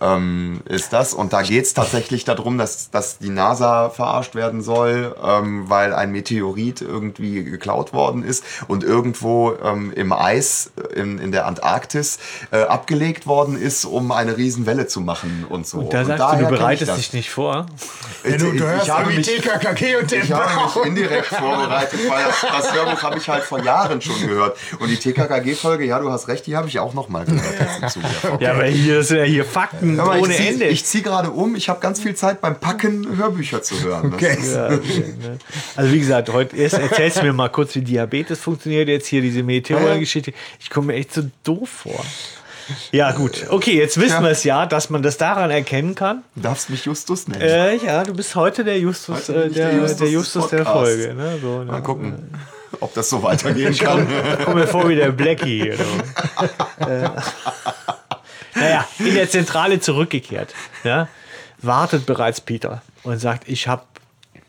Ähm, 0.00 0.60
ist 0.66 0.92
das. 0.92 1.14
Und 1.14 1.32
da 1.32 1.42
geht 1.42 1.64
es 1.64 1.72
tatsächlich 1.74 2.24
darum, 2.24 2.58
dass, 2.58 2.90
dass 2.90 3.18
die 3.18 3.30
NASA 3.30 3.88
verarscht 3.90 4.34
werden 4.34 4.60
soll, 4.62 5.14
ähm, 5.24 5.70
weil 5.70 5.94
ein 5.94 6.12
Meteorit 6.12 6.82
irgendwie 6.82 7.42
geklaut 7.44 7.92
worden 7.94 8.22
ist 8.22 8.44
und 8.68 8.84
irgendwo 8.84 9.54
ähm, 9.64 9.92
im 9.96 10.12
Eis 10.12 10.70
in, 10.94 11.18
in 11.18 11.32
der 11.32 11.46
Antarktis 11.46 12.18
äh, 12.50 12.62
abgelegt 12.62 13.26
worden 13.26 13.56
ist, 13.60 13.84
um 13.86 14.12
eine 14.12 14.36
Riesenwelle 14.36 14.86
zu 14.86 15.00
machen 15.00 15.46
und 15.48 15.66
so. 15.66 15.78
Und 15.78 15.92
da 15.94 16.00
und 16.00 16.06
sagst 16.06 16.20
du, 16.20 16.26
daher 16.26 16.38
du 16.48 16.54
ich 16.54 16.60
bereitest 16.60 16.96
dich 16.98 17.12
nicht 17.14 17.30
vor. 17.30 17.66
Ja, 18.24 18.36
du, 18.36 18.52
Ich- 18.52 18.58
du 18.60 18.66
hörst 18.66 18.84
ich 18.86 18.90
habe 18.92 19.10
mich- 19.12 19.26
TKKG 19.26 19.96
und 19.96 20.10
den 20.10 20.22
ich 20.24 20.32
habe 20.32 20.64
mich 20.76 20.86
indirekt 20.86 21.26
vorbereitet, 21.26 22.00
weil 22.08 22.24
das, 22.24 22.40
das 22.40 22.74
Hörbuch 22.74 23.02
habe 23.02 23.18
ich 23.18 23.28
halt 23.28 23.44
vor 23.44 23.62
Jahren 23.62 24.00
schon 24.02 24.20
gehört. 24.20 24.58
Und 24.78 24.88
die 24.88 24.96
TKKG-Folge, 24.96 25.84
ja, 25.86 25.98
du 26.00 26.10
hast 26.10 26.28
recht, 26.28 26.46
die 26.46 26.56
habe 26.56 26.68
ich 26.68 26.78
auch 26.80 26.92
noch 26.92 27.08
mal 27.08 27.24
gehört. 27.24 27.44
im 27.80 27.88
Zuge. 27.88 28.06
Ja, 28.40 28.52
aber 28.52 28.64
hier 28.66 29.02
sind 29.02 29.18
ja 29.18 29.24
hier 29.24 29.44
Fakten 29.44 29.85
Aber 30.00 30.18
ohne 30.18 30.32
ich 30.32 30.38
zieh, 30.38 30.48
Ende. 30.48 30.64
Ich 30.66 30.84
ziehe 30.84 31.02
gerade 31.04 31.30
um, 31.30 31.54
ich 31.56 31.68
habe 31.68 31.80
ganz 31.80 32.00
viel 32.00 32.14
Zeit 32.14 32.40
beim 32.40 32.58
Packen 32.58 33.16
Hörbücher 33.16 33.62
zu 33.62 33.80
hören. 33.82 34.12
Okay. 34.14 34.36
Ja, 34.52 34.66
okay, 34.66 35.14
ne? 35.20 35.38
Also 35.76 35.92
wie 35.92 35.98
gesagt, 36.00 36.32
heute 36.32 36.56
erst 36.56 36.78
erzählst 36.78 37.18
du 37.18 37.22
mir 37.22 37.32
mal 37.32 37.48
kurz, 37.48 37.74
wie 37.74 37.82
Diabetes 37.82 38.40
funktioniert. 38.40 38.88
Jetzt 38.88 39.06
hier 39.06 39.20
diese 39.22 39.42
Meteorgeschichte. 39.42 40.32
Ich 40.60 40.70
komme 40.70 40.88
mir 40.88 40.94
echt 40.94 41.12
so 41.14 41.22
doof 41.44 41.68
vor. 41.68 42.04
Ja 42.90 43.12
gut, 43.12 43.46
okay, 43.48 43.78
jetzt 43.78 43.96
wissen 44.00 44.14
Ja. 44.14 44.22
wir 44.22 44.30
es 44.30 44.42
ja, 44.42 44.66
dass 44.66 44.90
man 44.90 45.00
das 45.00 45.16
daran 45.18 45.52
erkennen 45.52 45.94
kann. 45.94 46.24
Du 46.34 46.42
darfst 46.42 46.68
mich 46.68 46.84
Justus 46.84 47.28
nennen. 47.28 47.40
Äh, 47.40 47.76
ja, 47.76 48.02
du 48.02 48.12
bist 48.12 48.34
heute 48.34 48.64
der 48.64 48.80
Justus, 48.80 49.28
Heute 49.28 49.44
äh, 49.44 49.50
der, 49.50 49.70
der 49.70 49.70
der 49.70 49.82
Justus 49.82 50.10
Justus, 50.10 50.42
des 50.48 50.50
der. 50.50 50.66
Folge. 50.66 51.14
Ne? 51.14 51.38
So, 51.40 51.58
ne? 51.60 51.66
Mal 51.66 51.82
gucken, 51.82 52.28
ob 52.80 52.92
das 52.94 53.08
so 53.08 53.22
weitergehen 53.22 53.72
kann. 53.78 54.08
Komm 54.44 54.54
mir 54.54 54.66
vor 54.66 54.88
wie 54.88 54.96
der 54.96 55.12
Blackie. 55.12 55.74
Oder? 55.74 55.84
äh, 57.04 57.08
naja, 58.56 58.86
in 58.98 59.14
der 59.14 59.28
Zentrale 59.30 59.80
zurückgekehrt. 59.80 60.54
Ja, 60.84 61.08
wartet 61.62 62.06
bereits 62.06 62.40
Peter 62.40 62.82
und 63.02 63.18
sagt, 63.18 63.48
ich 63.48 63.68
habe 63.68 63.82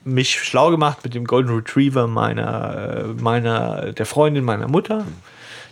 mich 0.03 0.39
schlau 0.41 0.71
gemacht 0.71 0.99
mit 1.03 1.13
dem 1.13 1.25
Golden 1.25 1.53
Retriever 1.53 2.07
meiner, 2.07 2.75
äh, 2.75 3.03
meiner, 3.21 3.91
der 3.91 4.05
Freundin 4.05 4.43
meiner 4.43 4.67
Mutter. 4.67 5.05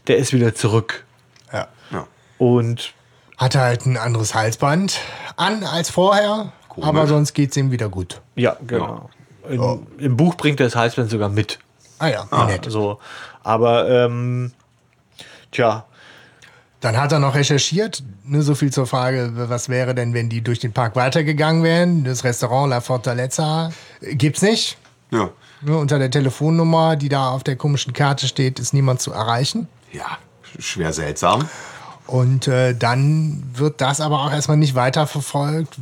Der 0.08 0.18
ist 0.18 0.34
wieder 0.34 0.54
zurück. 0.54 1.06
Ja. 1.52 1.68
Ja. 1.92 2.06
Und 2.38 2.94
Hat 3.38 3.56
halt 3.56 3.86
ein 3.86 3.98
anderes 3.98 4.36
Halsband 4.36 5.00
an 5.36 5.64
als 5.64 5.90
vorher, 5.90 6.52
aber 6.82 7.08
sonst 7.08 7.34
geht 7.34 7.52
es 7.52 7.58
ihm 7.58 7.72
wieder 7.72 7.90
gut. 7.90 8.22
ja, 8.36 8.56
genau. 8.66 9.10
In, 9.50 9.88
Im 10.00 10.18
Buch 10.18 10.36
bringt 10.36 10.60
er 10.60 10.66
das 10.66 10.76
Halsband 10.76 11.10
sogar 11.12 11.30
mit. 11.30 11.60
Ah 12.00 12.08
ja, 12.08 12.28
wie 12.32 12.52
nett. 12.52 12.66
So. 12.68 13.00
Aber, 13.44 13.88
ähm, 13.90 14.52
tja, 15.52 15.86
Dann 16.86 16.98
hat 16.98 17.12
er 17.12 17.18
noch 17.18 17.34
recherchiert, 17.34 18.04
nur 18.24 18.44
so 18.44 18.54
viel 18.54 18.72
zur 18.72 18.86
Frage, 18.86 19.32
was 19.34 19.70
wäre 19.70 19.96
denn, 19.96 20.14
wenn 20.14 20.30
die 20.30 20.42
durch 20.42 20.60
den 20.60 20.72
Park 20.72 20.96
weitergegangen 20.96 21.64
wären. 21.64 22.04
Das 22.04 22.24
Restaurant 22.24 22.70
La 22.70 22.80
Fortaleza 22.80 23.72
äh, 24.02 24.14
gibt's 24.14 24.44
nicht. 24.44 24.78
Ja. 25.10 25.32
Nur 25.62 25.80
unter 25.80 25.98
der 25.98 26.12
Telefonnummer, 26.12 26.96
die 26.96 27.10
da 27.10 27.30
auf 27.32 27.44
der 27.44 27.56
komischen 27.56 27.94
Karte 27.94 28.28
steht, 28.28 28.60
ist 28.60 28.72
niemand 28.76 29.02
zu 29.02 29.12
erreichen. 29.12 29.68
ja, 29.92 30.20
schwer 30.60 30.94
seltsam. 30.94 31.50
Und 32.06 32.48
äh, 32.48 32.76
dann 32.76 33.44
wird 33.56 33.82
das 33.82 34.00
aber 34.00 34.20
auch 34.24 34.32
erstmal 34.32 34.58
nicht 34.58 34.76
weiterverfolgt, 34.76 35.78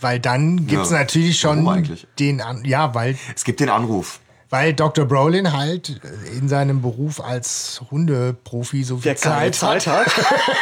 weil 0.00 0.20
dann 0.20 0.66
gibt 0.66 0.84
es 0.84 0.90
Ja. 0.90 1.00
natürlich 1.00 1.38
schon 1.38 1.86
den, 2.18 2.40
an 2.40 2.64
ja, 2.64 2.94
weil, 2.94 3.18
Es 3.34 3.44
gibt 3.44 3.60
den 3.60 3.68
Anruf. 3.68 4.20
Weil 4.48 4.74
Dr. 4.74 5.06
Brolin 5.06 5.52
halt 5.52 6.00
in 6.38 6.48
seinem 6.48 6.80
Beruf 6.80 7.20
als 7.20 7.80
Hundeprofi 7.90 8.84
so 8.84 8.96
viel 8.96 9.02
der 9.02 9.14
keine 9.16 9.50
Zeit, 9.50 9.86
hat, 9.86 10.06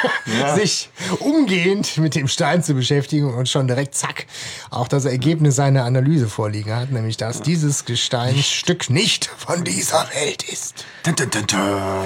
sich 0.54 0.88
umgehend 1.20 1.98
mit 1.98 2.14
dem 2.14 2.28
Stein 2.28 2.62
zu 2.62 2.74
beschäftigen 2.74 3.34
und 3.34 3.48
schon 3.48 3.66
direkt 3.66 3.94
zack 3.94 4.26
auch 4.70 4.88
das 4.88 5.04
Ergebnis 5.04 5.56
seiner 5.56 5.84
Analyse 5.84 6.28
vorliegen 6.28 6.74
hat, 6.74 6.90
nämlich 6.92 7.18
dass 7.18 7.42
dieses 7.42 7.84
Gesteinsstück 7.84 8.88
nicht 8.88 9.26
von 9.26 9.64
dieser 9.64 10.08
Welt 10.14 10.42
ist. 10.50 10.86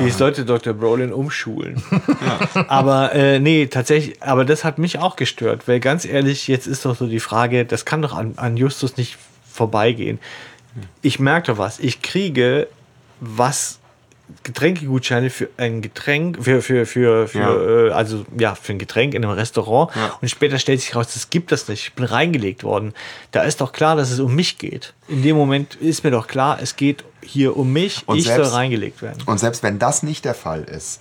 Wie 0.00 0.10
sollte 0.10 0.44
Dr. 0.44 0.74
Brolin 0.74 1.12
umschulen? 1.12 1.82
Aber 2.66 3.14
äh, 3.14 3.38
nee, 3.38 3.66
tatsächlich, 3.66 4.20
aber 4.20 4.44
das 4.44 4.64
hat 4.64 4.78
mich 4.78 4.98
auch 4.98 5.14
gestört, 5.14 5.68
weil 5.68 5.78
ganz 5.78 6.04
ehrlich, 6.04 6.48
jetzt 6.48 6.66
ist 6.66 6.84
doch 6.84 6.96
so 6.96 7.06
die 7.06 7.20
Frage, 7.20 7.64
das 7.64 7.84
kann 7.84 8.02
doch 8.02 8.14
an, 8.14 8.34
an 8.36 8.56
Justus 8.56 8.96
nicht 8.96 9.16
vorbeigehen. 9.58 10.18
Ich 11.02 11.18
merke 11.18 11.52
doch 11.52 11.58
was, 11.58 11.78
ich 11.78 12.02
kriege 12.02 12.68
was 13.20 13.78
Getränkegutscheine 14.42 15.30
für 15.30 15.48
ein 15.56 15.80
Getränk, 15.80 16.42
für, 16.42 16.60
für, 16.60 16.84
für, 16.84 17.28
für 17.28 17.88
äh, 17.88 17.92
also 17.92 18.26
ja, 18.38 18.54
für 18.54 18.72
ein 18.72 18.78
Getränk 18.78 19.14
in 19.14 19.24
einem 19.24 19.32
Restaurant 19.34 19.90
Ja. 19.96 20.18
und 20.20 20.28
später 20.28 20.58
stellt 20.58 20.80
sich 20.80 20.94
raus, 20.94 21.08
das 21.14 21.30
gibt 21.30 21.50
es 21.50 21.66
nicht. 21.68 21.82
Ich 21.88 21.94
bin 21.94 22.04
reingelegt 22.04 22.62
worden. 22.62 22.92
Da 23.30 23.42
ist 23.42 23.60
doch 23.62 23.72
klar, 23.72 23.96
dass 23.96 24.10
es 24.10 24.20
um 24.20 24.34
mich 24.34 24.58
geht. 24.58 24.92
In 25.08 25.22
dem 25.22 25.36
Moment 25.36 25.76
ist 25.76 26.04
mir 26.04 26.10
doch 26.10 26.26
klar, 26.26 26.58
es 26.60 26.76
geht 26.76 27.04
hier 27.22 27.56
um 27.56 27.72
mich, 27.72 28.02
Und 28.06 28.18
ich 28.18 28.24
soll 28.24 28.36
selbst- 28.36 28.52
reingelegt 28.54 29.00
werden. 29.00 29.22
Und 29.24 29.38
selbst 29.38 29.62
wenn 29.62 29.78
das 29.78 30.02
nicht 30.02 30.24
der 30.26 30.34
Fall 30.34 30.62
ist, 30.64 31.00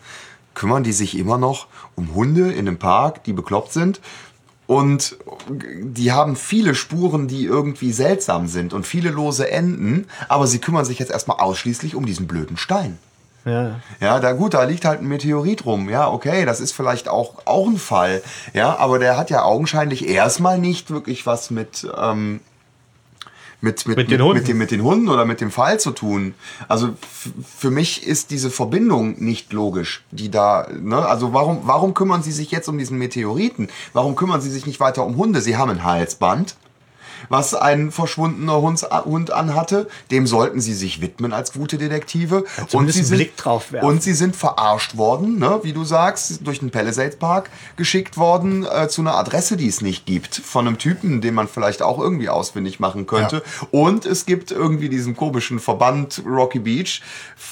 kümmern 0.53 0.83
die 0.83 0.93
sich 0.93 1.17
immer 1.17 1.37
noch 1.37 1.67
um 1.95 2.15
Hunde 2.15 2.51
in 2.51 2.59
einem 2.67 2.79
Park, 2.79 3.23
die 3.25 3.33
bekloppt 3.33 3.73
sind. 3.73 3.99
Und 4.67 5.17
die 5.81 6.11
haben 6.11 6.35
viele 6.35 6.75
Spuren, 6.75 7.27
die 7.27 7.45
irgendwie 7.45 7.93
seltsam 7.93 8.47
sind 8.47 8.73
und 8.73 8.85
viele 8.85 9.09
lose 9.09 9.49
Enden, 9.49 10.07
aber 10.27 10.45
sie 10.45 10.59
kümmern 10.59 10.83
sich 10.83 10.99
jetzt 10.99 11.11
erstmal 11.11 11.39
ausschließlich 11.39 11.95
um 11.95 12.05
diesen 12.05 12.27
blöden 12.27 12.57
Stein. 12.57 12.97
Ja. 13.45 13.79
Ja, 14.01 14.19
da 14.19 14.33
gut, 14.33 14.53
da 14.53 14.63
liegt 14.63 14.83
halt 14.83 14.99
ein 14.99 15.07
Meteorit 15.07 15.65
rum. 15.65 15.89
Ja, 15.89 16.11
okay, 16.11 16.45
das 16.45 16.59
ist 16.59 16.73
vielleicht 16.73 17.07
auch, 17.07 17.35
auch 17.45 17.67
ein 17.67 17.77
Fall. 17.77 18.21
Ja, 18.53 18.77
aber 18.77 18.99
der 18.99 19.17
hat 19.17 19.29
ja 19.29 19.43
augenscheinlich 19.43 20.07
erstmal 20.07 20.59
nicht 20.59 20.91
wirklich 20.91 21.25
was 21.25 21.49
mit, 21.49 21.87
ähm, 21.97 22.41
mit, 23.59 23.87
mit, 23.87 23.97
Mit 23.97 24.11
den 24.11 24.21
Hunden. 24.21 24.37
mit, 24.37 24.47
dem, 24.47 24.57
mit 24.57 24.71
den 24.71 24.83
Hunden 24.83 25.09
oder 25.09 25.25
mit 25.25 25.41
dem 25.41 25.49
Fall 25.49 25.79
zu 25.79 25.91
tun. 25.91 26.35
Also 26.67 26.89
für 27.57 27.71
mich 27.71 28.05
ist 28.05 28.29
diese 28.29 28.51
Verbindung 28.51 29.15
nicht 29.23 29.51
logisch, 29.51 30.03
die 30.11 30.29
da, 30.29 30.67
ne? 30.79 31.05
Also 31.05 31.33
warum, 31.33 31.61
warum 31.63 31.93
kümmern 31.95 32.21
sie 32.21 32.31
sich 32.31 32.51
jetzt 32.51 32.69
um 32.69 32.77
diesen 32.77 32.97
Meteoriten? 32.99 33.69
Warum 33.93 34.15
kümmern 34.15 34.41
sie 34.41 34.51
sich 34.51 34.65
nicht 34.67 34.79
weiter 34.79 35.05
um 35.05 35.17
Hunde? 35.17 35.41
Sie 35.41 35.57
haben 35.57 35.71
ein 35.71 35.83
Halsband 35.83 36.55
was 37.29 37.53
ein 37.53 37.91
verschwundener 37.91 38.61
Hund, 38.61 38.81
Hund 39.05 39.31
anhatte. 39.31 39.87
Dem 40.11 40.27
sollten 40.27 40.61
sie 40.61 40.73
sich 40.73 41.01
widmen 41.01 41.33
als 41.33 41.53
gute 41.53 41.77
Detektive. 41.77 42.43
und 42.59 42.69
zumindest 42.69 42.97
sie 42.99 43.03
sind, 43.03 43.17
Blick 43.17 43.37
drauf 43.37 43.71
werfen. 43.71 43.87
Und 43.87 44.03
sie 44.03 44.13
sind 44.13 44.35
verarscht 44.35 44.97
worden, 44.97 45.39
ne, 45.39 45.59
wie 45.63 45.73
du 45.73 45.83
sagst, 45.83 46.45
durch 46.45 46.59
den 46.59 46.71
Palisades 46.71 47.15
Park 47.17 47.49
geschickt 47.75 48.17
worden 48.17 48.65
äh, 48.65 48.87
zu 48.87 49.01
einer 49.01 49.15
Adresse, 49.15 49.57
die 49.57 49.67
es 49.67 49.81
nicht 49.81 50.05
gibt, 50.05 50.35
von 50.35 50.67
einem 50.67 50.77
Typen, 50.77 51.21
den 51.21 51.33
man 51.33 51.47
vielleicht 51.47 51.81
auch 51.81 51.99
irgendwie 51.99 52.29
ausfindig 52.29 52.79
machen 52.79 53.07
könnte. 53.07 53.43
Und 53.71 54.05
es 54.05 54.25
gibt 54.25 54.51
irgendwie 54.51 54.89
diesen 54.89 55.15
komischen 55.15 55.59
Verband 55.59 56.21
Rocky 56.25 56.59
Beach, 56.59 57.01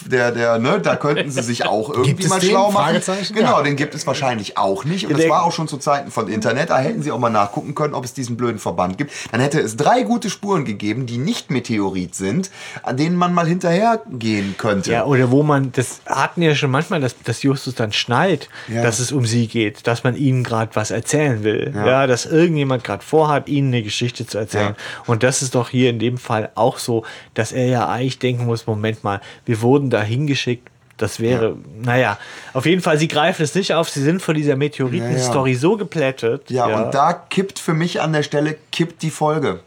der, 0.05 0.31
der, 0.31 0.59
ne, 0.59 0.79
da 0.81 0.95
könnten 0.95 1.31
sie 1.31 1.41
sich 1.41 1.65
auch 1.65 1.89
irgendwie 1.93 2.27
mal 2.27 2.39
den? 2.39 2.49
schlau 2.49 2.71
machen. 2.71 3.01
Genau, 3.33 3.57
Ja. 3.57 3.61
den 3.63 3.75
gibt 3.75 3.95
es 3.95 4.05
wahrscheinlich 4.07 4.57
auch 4.57 4.83
nicht. 4.85 5.05
Und 5.05 5.11
Ja, 5.11 5.17
das 5.17 5.29
war 5.29 5.43
auch 5.43 5.51
schon 5.51 5.67
zu 5.67 5.77
Zeiten 5.77 6.11
von 6.11 6.27
Internet. 6.27 6.69
Da 6.69 6.79
hätten 6.79 7.01
sie 7.03 7.11
auch 7.11 7.19
mal 7.19 7.29
nachgucken 7.29 7.75
können, 7.75 7.93
ob 7.93 8.05
es 8.05 8.13
diesen 8.13 8.37
blöden 8.37 8.59
Verband 8.59 8.97
gibt. 8.97 9.11
Dann 9.31 9.41
hätte 9.41 9.54
es 9.59 9.77
drei 9.77 10.03
gute 10.03 10.29
Spuren 10.29 10.65
gegeben, 10.65 11.05
die 11.05 11.17
nicht 11.17 11.51
Meteorit 11.51 12.15
sind, 12.15 12.49
an 12.83 12.97
denen 12.97 13.15
man 13.15 13.33
mal 13.33 13.47
hinterhergehen 13.47 14.55
könnte. 14.57 14.91
Ja, 14.91 15.05
oder 15.05 15.31
wo 15.31 15.43
man, 15.43 15.71
das 15.71 16.01
hatten 16.05 16.41
ja 16.41 16.55
schon 16.55 16.71
manchmal, 16.71 17.01
dass, 17.01 17.15
dass 17.23 17.43
Justus 17.43 17.75
dann 17.75 17.91
schnallt, 17.93 18.49
Ja. 18.67 18.81
dass 18.83 18.99
es 18.99 19.11
um 19.11 19.25
sie 19.25 19.47
geht, 19.47 19.87
dass 19.87 20.03
man 20.03 20.15
ihnen 20.15 20.43
gerade 20.43 20.75
was 20.75 20.91
erzählen 20.91 21.43
will. 21.43 21.71
Ja, 21.75 21.85
Ja. 21.85 22.07
dass 22.07 22.25
irgendjemand 22.25 22.83
gerade 22.83 23.03
vorhat, 23.03 23.47
ihnen 23.49 23.69
eine 23.69 23.83
Geschichte 23.83 24.25
zu 24.25 24.37
erzählen. 24.37 24.75
Und 25.05 25.23
das 25.23 25.41
ist 25.41 25.55
doch 25.55 25.69
hier 25.69 25.89
in 25.89 25.99
dem 25.99 26.17
Fall 26.17 26.49
auch 26.55 26.77
so, 26.77 27.03
dass 27.33 27.51
er 27.51 27.67
ja 27.67 27.87
eigentlich 27.87 28.19
denken 28.19 28.45
muss, 28.45 28.67
Moment 28.67 29.03
mal, 29.03 29.21
wir 29.45 29.61
wurden 29.61 29.89
da 29.89 30.01
hingeschickt. 30.01 30.69
Das 30.97 31.19
wäre, 31.19 31.57
naja, 31.81 32.17
auf 32.53 32.65
jeden 32.65 32.81
Fall, 32.81 32.97
sie 32.97 33.09
greifen 33.09 33.43
es 33.43 33.53
nicht 33.53 33.73
auf, 33.73 33.89
sie 33.89 34.01
sind 34.01 34.21
von 34.21 34.33
dieser 34.35 34.55
Meteoriten-Story 34.55 35.55
so 35.55 35.75
geplättet. 35.75 36.49
Ja, 36.49 36.65
und 36.67 36.93
da 36.93 37.11
kippt 37.13 37.59
für 37.59 37.73
mich 37.73 38.01
an 38.01 38.13
der 38.13 38.23
Stelle, 38.23 38.55
kippt 38.71 39.01
die 39.01 39.09
Folge. 39.11 39.59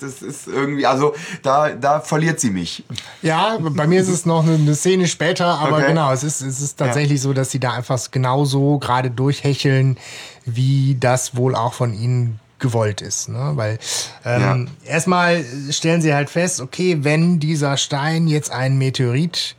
Das 0.00 0.22
ist 0.22 0.46
irgendwie, 0.48 0.86
also 0.86 1.14
da, 1.42 1.70
da 1.70 2.00
verliert 2.00 2.40
sie 2.40 2.50
mich. 2.50 2.84
Ja, 3.20 3.58
bei 3.60 3.86
mir 3.86 4.00
ist 4.00 4.08
es 4.08 4.24
noch 4.24 4.42
eine, 4.42 4.54
eine 4.54 4.74
Szene 4.74 5.06
später, 5.08 5.46
aber 5.58 5.78
Okay. 5.78 5.88
genau, 5.88 6.10
es 6.10 6.22
ist, 6.22 6.40
es 6.40 6.60
ist 6.60 6.78
tatsächlich 6.78 7.20
so, 7.20 7.32
dass 7.34 7.50
sie 7.50 7.60
da 7.60 7.72
einfach 7.72 8.10
genauso 8.10 8.78
gerade 8.78 9.10
durchhecheln, 9.10 9.98
wie 10.46 10.96
das 10.98 11.36
wohl 11.36 11.54
auch 11.54 11.74
von 11.74 11.92
ihnen 11.92 12.40
gewollt 12.60 13.02
ist. 13.02 13.28
Ne? 13.28 13.52
Weil 13.56 13.78
ähm, 14.24 14.68
erstmal 14.86 15.44
stellen 15.70 16.00
sie 16.00 16.14
halt 16.14 16.30
fest, 16.30 16.60
okay, 16.60 16.98
wenn 17.02 17.38
dieser 17.38 17.76
Stein 17.76 18.26
jetzt 18.26 18.50
ein 18.50 18.78
Meteorit 18.78 19.54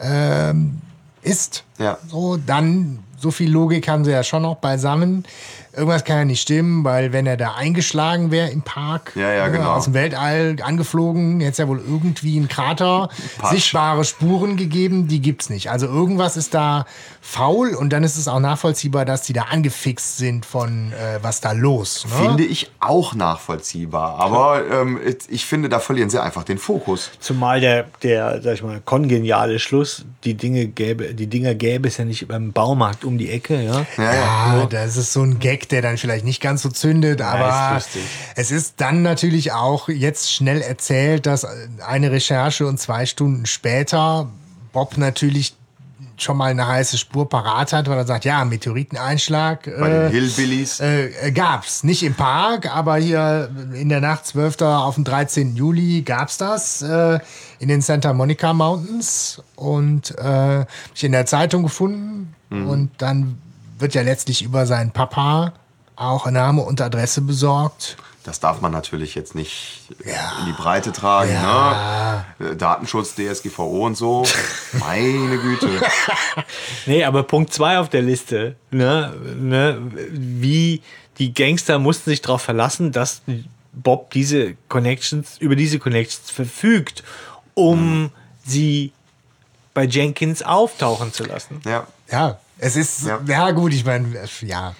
ähm, 0.00 0.80
ist, 1.22 1.64
Ja. 1.78 1.98
so, 2.08 2.36
dann 2.36 3.00
so 3.18 3.30
viel 3.30 3.50
Logik 3.50 3.88
haben 3.88 4.04
sie 4.04 4.12
ja 4.12 4.22
schon 4.24 4.42
noch 4.42 4.56
beisammen. 4.56 5.24
Irgendwas 5.76 6.04
kann 6.04 6.18
ja 6.18 6.24
nicht 6.24 6.40
stimmen, 6.42 6.82
weil 6.84 7.12
wenn 7.12 7.26
er 7.26 7.36
da 7.36 7.54
eingeschlagen 7.54 8.30
wäre 8.30 8.48
im 8.50 8.62
Park, 8.62 9.12
Ja, 9.14 9.32
ja, 9.32 9.46
ne, 9.46 9.52
genau. 9.58 9.72
aus 9.74 9.84
dem 9.84 9.94
Weltall 9.94 10.56
angeflogen, 10.62 11.40
hätte 11.40 11.52
es 11.52 11.58
ja 11.58 11.68
wohl 11.68 11.78
irgendwie 11.78 12.36
einen 12.36 12.48
Krater, 12.48 13.08
Patsch. 13.38 13.52
sichtbare 13.52 14.04
Spuren 14.04 14.56
gegeben, 14.56 15.06
die 15.08 15.20
gibt's 15.20 15.48
nicht. 15.50 15.70
Also 15.70 15.86
irgendwas 15.86 16.36
ist 16.36 16.54
da 16.54 16.86
faul 17.20 17.74
und 17.74 17.92
dann 17.92 18.02
ist 18.02 18.16
es 18.16 18.26
auch 18.28 18.40
nachvollziehbar, 18.40 19.04
dass 19.04 19.22
die 19.22 19.32
da 19.32 19.42
angefixt 19.50 20.16
sind 20.16 20.46
von 20.46 20.92
äh, 20.92 21.18
was 21.22 21.40
da 21.40 21.52
los. 21.52 22.06
Ne? 22.06 22.26
Finde 22.26 22.44
ich 22.44 22.70
auch 22.80 23.14
nachvollziehbar. 23.14 24.18
Aber 24.18 24.62
ähm, 24.70 24.98
ich 25.28 25.44
finde, 25.46 25.68
da 25.68 25.78
verlieren 25.80 26.10
sie 26.10 26.20
einfach 26.20 26.44
den 26.44 26.58
Fokus. 26.58 27.10
Zumal 27.20 27.60
der, 27.60 27.84
der, 28.02 28.40
sag 28.42 28.54
ich 28.54 28.62
mal, 28.62 28.80
kongeniale 28.84 29.58
Schluss, 29.58 30.04
die 30.24 30.34
Dinge 30.34 30.66
gäbe, 30.66 31.14
die 31.14 31.26
Dinger 31.26 31.54
gäbe 31.54 31.88
es 31.88 31.96
ja 31.98 32.04
nicht 32.04 32.26
beim 32.28 32.52
Baumarkt 32.52 33.04
um 33.04 33.18
die 33.18 33.30
Ecke, 33.30 33.62
ja. 33.62 33.84
Ja, 33.96 34.14
ja. 34.14 34.56
Ja, 34.60 34.66
das 34.66 34.96
ist 34.96 35.12
so 35.12 35.22
ein 35.22 35.38
Gag, 35.38 35.59
der 35.68 35.82
dann 35.82 35.96
vielleicht 35.98 36.24
nicht 36.24 36.40
ganz 36.40 36.62
so 36.62 36.68
zündet, 36.68 37.20
aber 37.20 37.76
ist 37.76 37.86
lustig. 37.86 38.02
es 38.36 38.50
ist 38.50 38.74
dann 38.78 39.02
natürlich 39.02 39.52
auch 39.52 39.88
jetzt 39.88 40.32
schnell 40.32 40.60
erzählt, 40.60 41.26
dass 41.26 41.46
eine 41.84 42.10
Recherche 42.10 42.66
und 42.66 42.78
zwei 42.78 43.06
Stunden 43.06 43.46
später 43.46 44.28
Bob 44.72 44.96
natürlich 44.96 45.54
schon 46.22 46.36
mal 46.36 46.50
eine 46.50 46.66
heiße 46.66 46.98
Spur 46.98 47.28
parat 47.28 47.72
hat, 47.72 47.88
weil 47.88 47.96
er 47.96 48.06
sagt, 48.06 48.24
ja, 48.24 48.44
Meteoriteneinschlag 48.44 49.64
Bei 49.64 49.88
den 49.88 50.06
äh, 50.06 50.10
Hillbillies. 50.10 50.80
äh, 50.80 51.32
gab's. 51.32 51.82
Nicht 51.82 52.02
im 52.02 52.14
Park, 52.14 52.74
aber 52.74 52.96
hier 52.96 53.50
in 53.72 53.88
der 53.88 54.00
Nacht 54.00 54.26
12. 54.26 54.60
auf 54.62 54.96
den 54.96 55.04
13. 55.04 55.56
Juli 55.56 56.02
gab's 56.02 56.36
das 56.36 56.82
äh, 56.82 57.18
in 57.58 57.68
den 57.68 57.80
Santa 57.80 58.12
Monica 58.12 58.52
Mountains 58.52 59.42
und 59.56 60.16
äh, 60.18 60.66
ich 60.94 61.04
in 61.04 61.12
der 61.12 61.26
Zeitung 61.26 61.62
gefunden 61.62 62.34
und 62.50 62.90
dann 62.98 63.38
wird 63.80 63.94
ja 63.94 64.02
letztlich 64.02 64.42
über 64.42 64.66
seinen 64.66 64.90
Papa 64.92 65.52
auch 65.96 66.30
Name 66.30 66.62
und 66.62 66.80
Adresse 66.80 67.20
besorgt. 67.20 67.96
Das 68.24 68.38
darf 68.38 68.60
man 68.60 68.70
natürlich 68.70 69.14
jetzt 69.14 69.34
nicht 69.34 69.80
Ja. 70.04 70.38
in 70.40 70.46
die 70.46 70.52
Breite 70.52 70.92
tragen. 70.92 71.32
Ja. 71.32 72.24
Ne? 72.38 72.50
Äh, 72.50 72.56
Datenschutz, 72.56 73.14
DSGVO 73.14 73.86
und 73.86 73.96
so. 73.96 74.24
Meine 74.72 75.38
Güte. 75.38 75.68
Nee, 76.86 77.04
aber 77.04 77.22
Punkt 77.24 77.52
zwei 77.52 77.78
auf 77.78 77.88
der 77.88 78.02
Liste, 78.02 78.56
ne, 78.70 79.14
ne, 79.38 79.78
wie 80.12 80.80
die 81.18 81.34
Gangster 81.34 81.78
mussten 81.78 82.10
sich 82.10 82.22
darauf 82.22 82.42
verlassen, 82.42 82.92
dass 82.92 83.22
Bob 83.72 84.10
diese 84.12 84.54
Connections, 84.68 85.36
über 85.38 85.56
diese 85.56 85.78
Connections 85.78 86.30
verfügt, 86.30 87.02
um 87.54 88.10
sie 88.44 88.92
bei 89.74 89.84
Jenkins 89.84 90.42
auftauchen 90.42 91.12
zu 91.12 91.24
lassen. 91.24 91.60
Ja. 91.66 91.86
Ja, 92.10 92.38
es 92.60 92.76
ist, 92.76 93.06
ja, 93.06 93.18
Ja. 93.26 93.50
gut, 93.52 93.72
ich 93.72 93.84
meine, 93.84 94.08
ja, 94.14 94.22
wir 94.40 94.48
ja, 94.48 94.74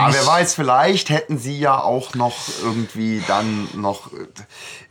Ja, 0.00 0.06
nicht. 0.08 0.18
wer 0.18 0.26
weiß, 0.26 0.54
vielleicht 0.54 1.10
hätten 1.10 1.38
sie 1.38 1.58
ja 1.58 1.80
auch 1.80 2.14
noch 2.14 2.36
irgendwie 2.62 3.22
dann 3.26 3.68
noch, 3.74 4.10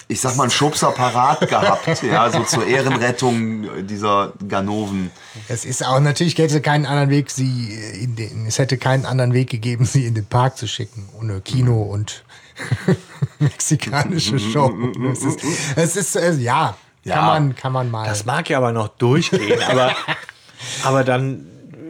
ich 0.10 0.20
sag 0.22 0.36
mal, 0.36 0.44
einen 0.44 0.52
Schubser 0.52 0.92
parat 0.92 1.48
gehabt, 1.50 2.02
ja, 2.04 2.30
so 2.30 2.44
zur 2.44 2.66
Ehrenrettung 2.68 3.86
dieser 3.88 4.34
Ganoven. 4.48 5.12
Es 5.48 5.64
ist 5.66 5.86
auch 5.86 6.00
natürlich 6.00 6.38
hätte 6.38 6.62
keinen 6.62 6.86
anderen 6.86 7.10
Weg, 7.10 7.30
sie 7.32 7.74
in 8.02 8.16
den, 8.16 8.46
es 8.48 8.60
hätte 8.60 8.78
keinen 8.78 9.06
anderen 9.06 9.34
Weg 9.34 9.50
gegeben, 9.50 9.86
sie 9.86 10.06
in 10.06 10.16
den 10.16 10.26
Park 10.26 10.58
zu 10.58 10.68
schicken, 10.68 11.08
ohne 11.20 11.42
Kino 11.42 11.82
und 11.84 12.24
mexikanische 13.40 14.40
Show. 14.40 14.72
Es 15.12 15.24
ist, 15.24 15.40
es 15.76 15.96
ist 15.96 16.16
äh, 16.16 16.34
ja, 16.34 16.76
Ja. 17.04 17.16
kann 17.16 17.26
man, 17.26 17.56
kann 17.56 17.72
man 17.72 17.92
mal. 17.92 18.06
Das 18.08 18.26
mag 18.26 18.50
ja 18.50 18.58
aber 18.58 18.72
noch 18.72 18.88
durchgehen, 18.90 19.62
aber, 19.64 19.96
aber 20.84 21.04
dann, 21.04 21.46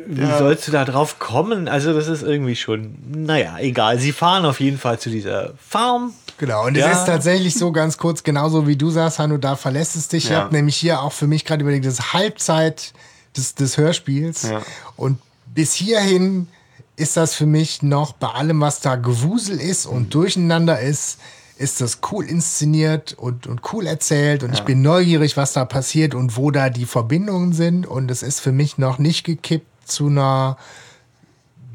wie 0.09 0.37
sollst 0.37 0.67
du 0.67 0.71
da 0.71 0.85
drauf 0.85 1.19
kommen? 1.19 1.67
Also, 1.67 1.93
das 1.93 2.07
ist 2.07 2.23
irgendwie 2.23 2.55
schon, 2.55 2.95
naja, 3.11 3.57
egal. 3.59 3.99
Sie 3.99 4.11
fahren 4.11 4.45
auf 4.45 4.59
jeden 4.59 4.77
Fall 4.77 4.99
zu 4.99 5.09
dieser 5.09 5.53
Farm. 5.57 6.13
Genau, 6.37 6.65
und 6.67 6.77
Ja. 6.77 6.91
es 6.91 6.99
ist 6.99 7.05
tatsächlich 7.05 7.55
so 7.55 7.71
ganz 7.71 7.97
kurz, 7.97 8.23
genauso 8.23 8.67
wie 8.67 8.75
du 8.75 8.89
sagst, 8.91 9.19
Hanno, 9.19 9.37
da 9.37 9.55
verlässt 9.55 9.95
es 9.95 10.07
dich. 10.07 10.25
Ich 10.25 10.29
Ja. 10.31 10.41
habe 10.43 10.55
nämlich 10.55 10.75
hier 10.75 11.01
auch 11.01 11.11
für 11.13 11.27
mich 11.27 11.45
gerade 11.45 11.61
überlegt, 11.63 11.85
das 11.85 11.95
ist 11.95 12.13
Halbzeit 12.13 12.93
des, 13.35 13.55
des 13.55 13.77
Hörspiels. 13.77 14.43
Ja. 14.43 14.61
Und 14.95 15.19
bis 15.53 15.73
hierhin 15.73 16.47
ist 16.95 17.17
das 17.17 17.33
für 17.33 17.45
mich 17.45 17.81
noch 17.83 18.13
bei 18.13 18.27
allem, 18.27 18.61
was 18.61 18.79
da 18.81 18.95
Gewusel 18.95 19.59
ist 19.59 19.85
und 19.85 20.13
durcheinander 20.13 20.79
ist, 20.79 21.19
ist 21.57 21.81
das 21.81 21.99
cool 22.11 22.23
inszeniert 22.25 23.15
und, 23.17 23.47
und 23.47 23.61
cool 23.73 23.87
erzählt. 23.87 24.43
Und 24.43 24.53
ich 24.53 24.61
bin 24.61 24.83
neugierig, 24.83 25.37
was 25.37 25.53
da 25.53 25.65
passiert 25.65 26.13
und 26.13 26.37
wo 26.37 26.51
da 26.51 26.69
die 26.69 26.85
Verbindungen 26.85 27.51
sind. 27.53 27.87
Und 27.87 28.11
es 28.11 28.21
ist 28.21 28.39
für 28.39 28.51
mich 28.51 28.77
noch 28.77 28.99
nicht 28.99 29.23
gekippt 29.23 29.65
zu 29.88 30.07
einer 30.07 30.57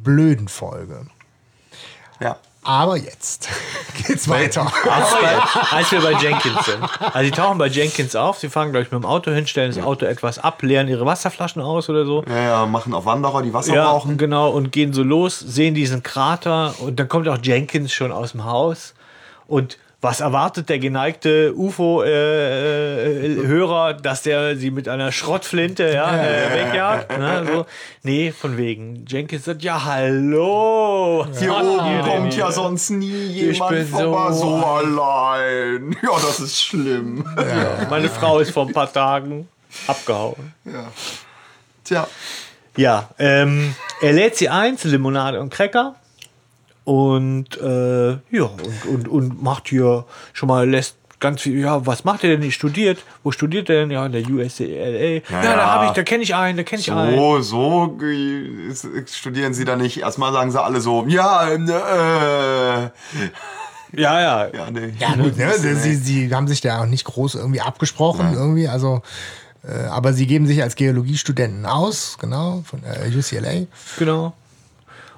blöden 0.02 0.48
Folge. 0.48 1.06
Ja. 2.20 2.36
Aber 2.64 2.96
jetzt 2.96 3.48
geht's 4.06 4.28
weiter. 4.28 4.62
Als, 4.62 5.10
bei, 5.20 5.76
als 5.76 5.90
wir 5.90 6.00
bei 6.00 6.12
Jenkins 6.12 6.64
sind. 6.64 6.78
Also, 7.00 7.18
die 7.24 7.30
tauchen 7.32 7.58
bei 7.58 7.66
Jenkins 7.66 8.14
auf. 8.14 8.38
Sie 8.38 8.48
fahren, 8.48 8.70
glaube 8.70 8.86
ich, 8.86 8.92
mit 8.92 9.02
dem 9.02 9.04
Auto 9.04 9.32
hin, 9.32 9.48
stellen 9.48 9.74
das 9.74 9.82
Auto 9.82 10.06
etwas 10.06 10.38
ab, 10.38 10.62
leeren 10.62 10.86
ihre 10.86 11.04
Wasserflaschen 11.04 11.60
aus 11.60 11.88
oder 11.90 12.04
so. 12.04 12.22
Ja, 12.28 12.40
ja, 12.40 12.66
machen 12.66 12.94
auf 12.94 13.04
Wanderer, 13.04 13.42
die 13.42 13.52
Wasser 13.52 13.74
Ja, 13.74 13.90
brauchen. 13.90 14.16
genau, 14.16 14.50
und 14.50 14.70
gehen 14.70 14.92
so 14.92 15.02
los, 15.02 15.40
sehen 15.40 15.74
diesen 15.74 16.04
Krater 16.04 16.74
und 16.78 17.00
dann 17.00 17.08
kommt 17.08 17.26
auch 17.26 17.38
Jenkins 17.42 17.92
schon 17.92 18.12
aus 18.12 18.30
dem 18.30 18.44
Haus. 18.44 18.94
Und 19.48 19.76
was 20.04 20.20
erwartet 20.20 20.68
der 20.68 20.80
geneigte 20.80 21.54
UFO-Hörer, 21.56 22.02
dass 23.94 24.22
der 24.22 24.56
sie 24.56 24.72
mit 24.72 24.88
einer 24.88 25.12
Schrottflinte 25.12 25.92
ja, 25.92 26.12
äh, 26.16 26.66
wegjagt? 26.66 27.16
Ne, 27.18 27.44
so. 27.46 27.66
Nee, 28.02 28.32
von 28.32 28.56
wegen. 28.56 29.04
Jenkins 29.06 29.44
sagt, 29.44 29.62
ja, 29.62 29.84
hallo. 29.84 31.24
Hier 31.38 31.50
Was 31.52 31.64
oben 31.66 32.00
kommt 32.02 32.36
ja 32.36 32.50
sonst 32.50 32.90
nie 32.90 33.06
jemand 33.28 33.70
bin 33.70 33.86
vorbei, 33.86 34.32
so- 34.32 34.40
so, 34.40 34.56
allein. 34.66 35.94
Ja, 36.02 36.10
das 36.20 36.40
ist 36.40 36.60
schlimm. 36.60 37.24
Meine 37.88 38.08
Frau 38.08 38.40
ist 38.40 38.50
vor 38.50 38.66
ein 38.66 38.72
paar 38.72 38.92
Tagen 38.92 39.46
abgehauen. 39.86 40.52
Tja. 41.84 42.08
Ja, 42.76 43.08
ähm, 43.18 43.74
er 44.00 44.12
lädt 44.14 44.36
sie 44.36 44.48
ein 44.48 44.78
zu 44.78 44.88
Limonade 44.88 45.38
und 45.40 45.50
Cracker. 45.50 45.94
Und 46.84 47.60
äh, 47.60 48.10
ja, 48.10 48.44
und, 48.44 48.86
und, 48.86 49.08
und 49.08 49.42
macht 49.42 49.68
hier 49.68 50.04
schon 50.32 50.48
mal, 50.48 50.68
lässt 50.68 50.96
ganz 51.22 51.40
viel, 51.40 51.58
ja, 51.58 51.86
was 51.86 52.04
macht 52.04 52.24
er 52.24 52.30
denn? 52.30 52.42
Ich 52.42 52.54
studiert. 52.54 52.98
Wo 53.22 53.30
studiert 53.30 53.70
er 53.70 53.80
denn? 53.80 53.90
Ja, 53.90 54.04
in 54.04 54.12
der 54.12 54.28
USCLA. 54.28 54.66
Ja, 54.66 55.20
da 55.30 55.42
ja. 55.42 55.66
habe 55.66 55.86
ich, 55.86 55.92
da 55.92 56.02
kenne 56.02 56.22
ich 56.22 56.34
einen, 56.34 56.58
da 56.58 56.64
kenne 56.64 56.80
ich 56.80 56.92
einen. 56.92 57.16
So, 57.16 57.40
so 57.40 57.98
studieren 59.06 59.54
sie 59.54 59.64
da 59.64 59.76
nicht. 59.76 60.00
Erstmal 60.00 60.32
sagen 60.32 60.50
sie 60.50 60.60
alle 60.60 60.80
so, 60.80 61.06
ja, 61.06 61.48
äh, 61.48 62.90
Ja, 63.94 64.20
ja. 64.20 64.46
ja, 64.54 64.70
nee. 64.70 64.92
Ja, 64.98 65.14
gut, 65.14 65.36
ne? 65.36 65.52
sie, 65.56 65.94
sie 65.94 66.34
haben 66.34 66.48
sich 66.48 66.60
da 66.60 66.82
auch 66.82 66.86
nicht 66.86 67.04
groß 67.04 67.36
irgendwie 67.36 67.60
abgesprochen, 67.60 68.32
irgendwie, 68.34 68.68
also, 68.68 69.02
äh, 69.64 69.86
aber 69.86 70.12
sie 70.12 70.26
geben 70.26 70.46
sich 70.46 70.62
als 70.62 70.74
Geologiestudenten 70.74 71.66
aus, 71.66 72.16
genau, 72.20 72.62
von 72.64 72.80
äh, 72.84 73.16
UCLA. 73.16 73.66
Genau. 73.98 74.32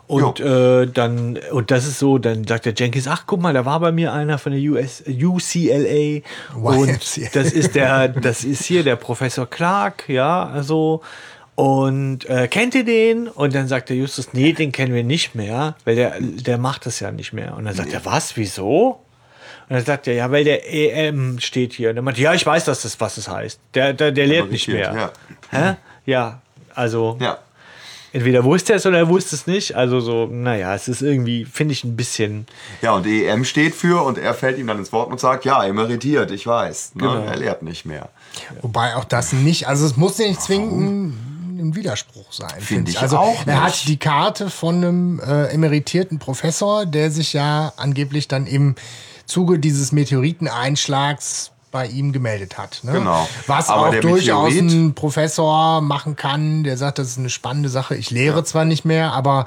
Und 0.07 0.39
äh, 0.41 0.87
dann, 0.87 1.39
und 1.51 1.71
das 1.71 1.87
ist 1.87 1.99
so, 1.99 2.19
dann 2.19 2.47
sagt 2.47 2.67
der 2.67 2.75
Jenkins, 2.75 3.09
ach 3.09 3.25
guck 3.27 3.41
mal, 3.41 3.55
da 3.55 3.65
war 3.65 3.81
bei 3.81 3.91
mir 3.91 4.13
einer 4.13 4.39
von 4.39 4.53
der 4.53 4.61
US, 4.71 5.03
UCLA. 5.07 6.21
Und 6.55 6.89
YMCA. 6.89 7.31
das 7.33 7.53
ist 7.53 7.75
der, 7.75 8.09
das 8.09 8.45
ist 8.45 8.65
hier 8.65 8.83
der 8.83 8.97
Professor 8.97 9.49
Clark, 9.49 10.09
ja, 10.09 10.47
also. 10.47 11.01
Und 11.55 12.29
äh, 12.29 12.49
kennt 12.49 12.75
ihr 12.75 12.85
den? 12.85 13.29
Und 13.29 13.55
dann 13.55 13.69
sagt 13.69 13.89
der 13.89 13.97
Justus, 13.97 14.33
nee, 14.33 14.53
den 14.53 14.73
kennen 14.73 14.93
wir 14.93 15.05
nicht 15.05 15.35
mehr, 15.37 15.77
weil 15.85 15.95
der, 15.95 16.15
der 16.21 16.59
macht 16.59 16.85
das 16.85 16.99
ja 16.99 17.13
nicht 17.13 17.33
mehr. 17.33 17.57
Und 17.57 17.65
dann 17.65 17.75
sagt 17.75 17.93
er, 17.93 18.05
was, 18.05 18.37
wieso? 18.37 18.99
Und 19.69 19.77
dann 19.77 19.85
sagt 19.85 20.09
er, 20.09 20.15
ja, 20.15 20.31
weil 20.31 20.45
der 20.45 20.71
EM 20.71 21.39
steht 21.39 21.73
hier. 21.73 21.91
Und 21.91 21.97
dann 21.97 22.05
meinte, 22.05 22.21
ja, 22.21 22.35
ich 22.35 22.45
weiß, 22.45 22.65
dass 22.65 22.83
das, 22.83 23.01
was 23.01 23.17
es 23.19 23.29
heißt. 23.29 23.61
Der, 23.73 23.93
der, 23.93 24.11
der 24.11 24.27
lehrt 24.27 24.51
nicht 24.51 24.67
mehr. 24.69 25.13
Hä? 25.51 25.77
Ja, 26.07 26.43
also 26.75 27.17
Ja. 27.21 27.39
Entweder 28.15 28.45
wusste 28.45 28.73
er 28.73 28.77
es 28.77 28.87
oder 28.87 28.99
er 28.99 29.09
wusste 29.09 29.35
es 29.35 29.47
nicht. 29.47 29.75
Also 29.75 30.01
so, 30.01 30.27
naja, 30.27 30.73
es 30.75 30.87
ist 30.87 31.03
irgendwie, 31.03 31.45
finde 31.45 31.73
ich 31.73 31.83
ein 31.83 31.97
bisschen. 31.97 32.47
Ja, 32.81 32.93
und 32.93 33.07
EM 33.07 33.45
steht 33.45 33.75
für 33.75 34.03
und 34.03 34.19
er 34.19 34.35
fällt 34.35 34.57
ihm 34.59 34.69
dann 34.69 34.79
ins 34.79 34.93
Wort 34.93 35.11
und 35.11 35.19
sagt, 35.19 35.45
ja, 35.45 35.65
emeritiert, 35.65 36.31
ich 36.31 36.47
weiß. 36.47 36.95
Ne? 36.95 37.03
Genau. 37.03 37.25
Er 37.25 37.37
lehrt 37.37 37.63
nicht 37.63 37.85
mehr. 37.85 38.09
Wobei 38.63 38.95
auch 38.95 39.05
das 39.05 39.33
nicht, 39.33 39.67
also 39.67 39.85
es 39.85 39.97
muss 39.97 40.19
ja 40.19 40.29
nicht 40.29 40.41
zwingend 40.41 40.73
ein, 40.73 41.75
Widerspruch 41.75 42.31
sein. 42.31 42.61
Finde 42.61 42.91
ich 42.91 43.01
Also 43.01 43.17
auch 43.17 43.47
er 43.47 43.63
hat 43.65 43.89
die 43.89 43.97
Karte 43.97 44.51
von 44.51 44.77
einem 44.77 45.19
äh, 45.19 45.47
emeritierten 45.47 46.19
Professor, 46.19 46.85
der 46.85 47.11
sich 47.11 47.33
ja 47.33 47.73
angeblich 47.79 48.29
dann 48.29 48.47
im 48.47 48.75
Zuge 49.25 49.59
dieses 49.59 49.91
Meteoriteneinschlags 49.91 51.54
bei 51.75 51.89
ihm 51.89 52.13
gemeldet 52.13 52.57
hat. 52.57 52.85
Ne? 52.85 52.93
Genau. 52.93 53.29
Was 53.49 53.69
Aber 53.69 53.89
auch 53.89 53.95
durchaus 53.97 54.53
Meteorit- 54.55 54.71
ein 54.71 54.95
Professor 54.95 55.81
machen 55.81 56.15
kann, 56.15 56.63
der 56.63 56.77
sagt, 56.77 57.01
das 57.01 57.09
ist 57.09 57.19
eine 57.19 57.31
spannende 57.31 57.69
Sache. 57.69 57.97
Ich 57.97 58.13
lehre 58.13 58.45
zwar 58.45 58.65
nicht 58.65 58.85
mehr, 58.85 59.13
aber 59.13 59.47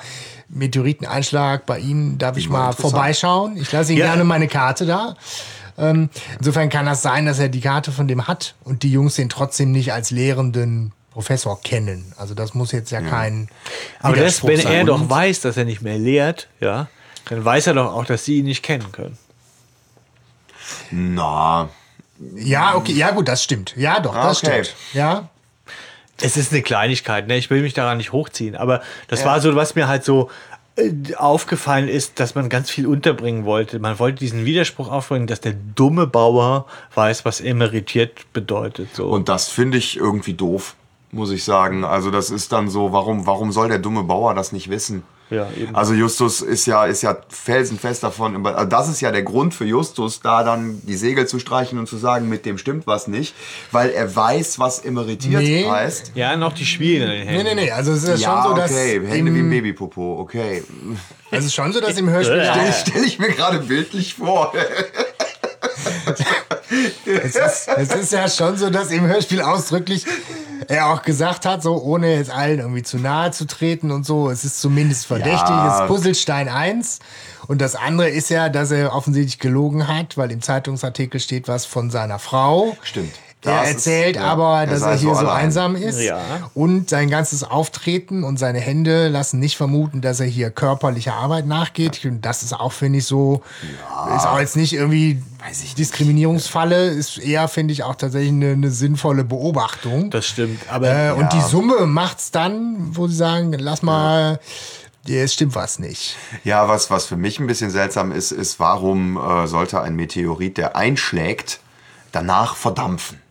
Meteoriteneinschlag 0.50 1.66
bei 1.66 1.80
ihm 1.80 2.18
darf 2.18 2.36
ich 2.36 2.50
mal 2.50 2.74
vorbeischauen. 2.74 3.56
Ich 3.56 3.72
lasse 3.72 3.94
ihm 3.94 4.00
Ja. 4.00 4.08
gerne 4.08 4.26
meine 4.26 4.50
Karte 4.50 4.86
da. 4.86 5.16
Ähm, 5.78 6.10
insofern 6.38 6.68
kann 6.70 6.86
das 6.86 7.02
sein, 7.02 7.26
dass 7.26 7.40
er 7.40 7.48
die 7.48 7.62
Karte 7.62 7.94
von 7.94 8.10
dem 8.10 8.28
hat 8.28 8.56
und 8.66 8.84
die 8.84 8.92
Jungs 8.92 9.16
den 9.16 9.30
trotzdem 9.30 9.72
nicht 9.72 9.94
als 9.94 10.12
lehrenden 10.12 10.92
Professor 11.12 11.62
kennen. 11.62 12.12
Also 12.18 12.34
das 12.34 12.54
muss 12.54 12.74
jetzt 12.74 12.92
ja, 12.92 13.00
kein 13.00 13.48
Aber 14.02 14.18
das, 14.18 14.44
wenn 14.46 14.60
sein. 14.60 14.74
er 14.74 14.84
doch 14.84 15.10
weiß, 15.10 15.40
dass 15.40 15.56
er 15.56 15.64
nicht 15.64 15.82
mehr 15.82 15.98
lehrt, 15.98 16.50
ja, 16.60 16.88
dann 17.30 17.46
weiß 17.46 17.68
er 17.68 17.74
doch 17.76 17.94
auch, 17.94 18.04
dass 18.04 18.26
sie 18.26 18.40
ihn 18.40 18.46
nicht 18.46 18.64
kennen 18.64 18.92
können. 18.92 19.18
Na, 20.92 21.70
Ja, 22.36 22.76
okay, 22.76 22.94
ja 22.94 23.12
gut, 23.12 23.28
das 23.28 23.44
stimmt. 23.44 23.74
Ja, 23.78 24.00
doch, 24.00 24.14
das 24.16 24.44
Okay. 24.44 24.64
stimmt. 24.64 24.76
Ja, 24.94 25.30
Es 26.20 26.36
ist 26.36 26.52
eine 26.52 26.64
Kleinigkeit, 26.64 27.28
ne? 27.28 27.38
Ich 27.38 27.50
will 27.52 27.62
mich 27.62 27.74
daran 27.76 27.98
nicht 27.98 28.12
hochziehen, 28.12 28.56
aber 28.56 28.82
das 29.08 29.24
war 29.24 29.40
so, 29.40 29.56
was 29.56 29.76
mir 29.76 29.88
halt 29.88 30.04
so 30.04 30.32
äh, 30.76 30.92
aufgefallen 31.16 31.88
ist, 31.88 32.20
dass 32.20 32.34
man 32.34 32.50
ganz 32.50 32.72
viel 32.72 32.88
unterbringen 32.88 33.46
wollte. 33.46 33.78
Man 33.78 34.00
wollte 34.00 34.18
diesen 34.20 34.44
Widerspruch 34.46 34.90
aufbringen, 34.92 35.28
dass 35.28 35.42
der 35.42 35.54
dumme 35.76 36.08
Bauer 36.08 36.66
weiß, 36.96 37.24
was 37.24 37.40
emeritiert 37.40 38.34
bedeutet. 38.34 38.90
So. 38.96 39.06
und 39.10 39.30
das 39.30 39.50
finde 39.50 39.78
ich 39.78 39.98
irgendwie 39.98 40.34
doof, 40.34 40.76
muss 41.12 41.30
ich 41.32 41.44
sagen. 41.44 41.84
Also 41.84 42.10
das 42.10 42.32
ist 42.32 42.52
dann 42.52 42.68
so, 42.70 42.92
warum, 42.94 43.28
warum 43.28 43.52
soll 43.52 43.68
der 43.70 43.80
dumme 43.80 44.02
Bauer 44.04 44.34
das 44.34 44.52
nicht 44.52 44.70
wissen? 44.72 45.04
Ja, 45.30 45.48
eben. 45.58 45.76
Also 45.76 45.94
Justus 45.94 46.42
ist 46.42 46.66
ja, 46.68 46.86
ist 46.86 47.02
ja 47.02 47.18
felsenfest 47.28 48.02
davon, 48.04 48.46
also 48.46 48.66
das 48.66 48.88
ist 48.88 49.02
ja 49.02 49.12
der 49.12 49.24
Grund 49.24 49.54
für 49.54 49.66
Justus, 49.66 50.22
da 50.22 50.44
dann 50.44 50.82
die 50.86 50.96
Segel 50.96 51.28
zu 51.28 51.38
streichen 51.40 51.78
und 51.80 51.88
zu 51.88 51.98
sagen, 51.98 52.30
mit 52.30 52.46
dem 52.46 52.58
stimmt 52.58 52.88
was 52.88 53.08
nicht, 53.08 53.36
weil 53.72 53.90
er 53.90 54.16
weiß, 54.16 54.58
was 54.60 54.80
emeritiert 54.86 55.42
Nee. 55.42 55.68
heißt. 55.70 56.14
ja, 56.16 56.36
noch 56.38 56.54
die 56.54 56.66
Schwielen 56.66 57.10
in 57.12 57.18
den 57.18 57.28
nee, 57.28 57.34
Händen. 57.34 57.56
nee, 57.58 57.66
nee. 57.66 57.72
Also 57.72 57.92
es 57.92 58.04
ist 58.04 58.22
Ja, 58.22 58.42
schon 58.42 58.52
so, 58.52 58.58
dass 58.58 58.72
okay, 58.72 59.02
Hände 59.06 59.34
wie 59.34 59.40
ein 59.40 59.46
im, 59.46 59.50
Babypopo, 59.50 60.20
okay. 60.22 60.64
es 61.32 61.44
ist 61.46 61.54
schon 61.54 61.74
so, 61.74 61.82
dass 61.82 61.98
im 61.98 62.10
Hörspiel 62.10 62.44
Stelle 62.52 62.74
stell 62.74 63.04
ich 63.04 63.20
mir 63.20 63.30
gerade 63.30 63.60
bildlich 63.60 64.14
vor. 64.16 64.54
es, 67.06 67.36
ist, 67.36 67.68
es 67.76 67.96
ist 67.96 68.12
ja 68.14 68.30
schon 68.30 68.58
so, 68.58 68.70
dass 68.70 68.92
im 68.92 69.06
Hörspiel 69.06 69.42
ausdrücklich 69.42 70.06
er 70.68 70.88
auch 70.94 71.02
gesagt 71.04 71.46
hat, 71.46 71.62
so 71.64 71.82
ohne 71.82 72.16
jetzt 72.16 72.32
allen 72.32 72.60
irgendwie 72.60 72.84
zu 72.84 72.98
nahe 72.98 73.32
zu 73.32 73.46
treten 73.46 73.92
und 73.92 74.06
so, 74.06 74.30
es 74.30 74.44
ist 74.44 74.60
zumindest 74.62 75.06
verdächtig, 75.06 75.50
Ja. 75.50 75.76
es 75.76 75.82
ist 75.82 75.88
Puzzlestein 75.88 76.50
1. 76.50 77.00
Und 77.48 77.62
das 77.62 77.76
andere 77.76 78.10
ist 78.10 78.30
ja, 78.30 78.50
dass 78.50 78.72
er 78.72 78.94
offensichtlich 78.94 79.40
gelogen 79.40 79.88
hat, 79.88 80.18
weil 80.18 80.32
im 80.32 80.42
Zeitungsartikel 80.42 81.20
steht 81.20 81.48
was 81.48 81.66
von 81.66 81.90
seiner 81.90 82.20
Frau. 82.20 82.76
Stimmt. 82.84 83.14
Er 83.44 83.52
Das 83.62 83.70
ist- 83.70 83.76
erzählt 83.76 84.16
ja, 84.18 84.24
aber, 84.24 84.62
er 84.62 84.68
dass 84.68 84.82
er 84.82 84.96
hier 84.96 85.10
so 85.10 85.14
so, 85.16 85.20
allein. 85.28 85.46
einsam 85.46 85.76
ist. 85.76 86.00
Ja. 86.02 86.20
Und 86.54 86.90
sein 86.90 87.10
ganzes 87.10 87.44
Auftreten 87.44 88.24
und 88.24 88.38
seine 88.38 88.60
Hände 88.60 89.08
lassen 89.10 89.40
nicht 89.40 89.56
vermuten, 89.58 90.02
dass 90.02 90.20
er 90.20 90.26
hier 90.26 90.50
körperlicher 90.50 91.14
Arbeit 91.14 91.46
nachgeht. 91.46 92.04
Und 92.04 92.22
das 92.26 92.42
ist 92.44 92.54
auch, 92.54 92.72
finde 92.74 93.00
ich, 93.00 93.06
so, 93.06 93.42
ist 94.16 94.26
auch 94.26 94.40
jetzt 94.40 94.56
nicht 94.58 94.74
irgendwie 94.74 95.22
Diskriminierungsfalle, 95.78 96.88
ist 96.90 97.18
eher, 97.20 97.48
finde 97.48 97.72
ich, 97.74 97.84
auch 97.84 97.96
tatsächlich 97.96 98.32
eine, 98.32 98.52
eine 98.52 98.72
sinnvolle 98.72 99.24
Beobachtung. 99.24 100.10
Das 100.10 100.26
stimmt. 100.26 100.60
Aber 100.70 100.90
äh, 100.90 101.12
Und 101.12 101.32
die 101.32 101.38
Ja. 101.38 101.48
Summe 101.48 101.86
macht's 101.86 102.32
dann, 102.32 102.96
wo 102.96 103.08
sie 103.08 103.16
sagen, 103.16 103.54
lass 103.54 103.82
mal, 103.82 104.40
ja, 105.06 105.22
es 105.22 105.34
stimmt 105.34 105.56
was 105.56 105.80
nicht. 105.80 106.16
Ja, 106.44 106.68
was, 106.68 106.90
was 106.90 107.06
für 107.06 107.16
mich 107.16 107.40
ein 107.40 107.48
bisschen 107.48 107.70
seltsam 107.72 108.12
ist, 108.12 108.32
ist, 108.32 108.60
warum 108.60 109.16
äh, 109.18 109.48
sollte 109.48 109.80
ein 109.82 109.96
Meteorit, 109.96 110.58
der 110.58 110.76
einschlägt, 110.76 111.60
danach 112.12 112.56
verdampfen? 112.56 113.22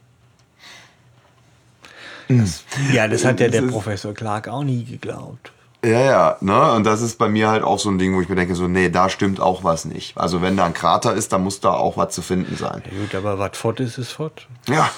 Ja, 2.93 3.09
das 3.09 3.25
hat 3.25 3.41
ja 3.41 3.49
der 3.49 3.63
Professor 3.63 4.15
Clark 4.15 4.49
auch 4.49 4.65
nie 4.65 4.85
geglaubt. 4.85 5.53
Ja, 5.85 6.01
ja, 6.01 6.37
ne? 6.41 6.73
Und 6.73 6.85
das 6.85 7.01
ist 7.01 7.17
bei 7.17 7.29
mir 7.29 7.49
halt 7.49 7.63
auch 7.63 7.79
so 7.79 7.91
ein 7.91 7.99
Ding, 7.99 8.17
wo 8.17 8.21
ich 8.21 8.29
mir 8.29 8.35
denke, 8.35 8.55
so, 8.57 8.67
nee, 8.67 8.89
da 8.89 9.09
stimmt 9.09 9.41
auch 9.41 9.63
was 9.63 9.85
nicht. 9.85 10.17
Also 10.19 10.43
wenn 10.43 10.57
da 10.57 10.65
ein 10.65 10.75
Krater 10.75 11.15
ist, 11.15 11.33
dann 11.33 11.45
muss 11.45 11.61
da 11.61 11.73
auch 11.73 11.97
was 11.97 12.13
zu 12.13 12.23
finden 12.23 12.57
sein. 12.57 12.83
Ja, 12.91 12.99
gut, 12.99 13.15
aber 13.15 13.39
was 13.39 13.57
fort 13.57 13.79
ist, 13.79 13.99
ist 13.99 14.13
fort. 14.13 14.49
Ja, 14.69 14.91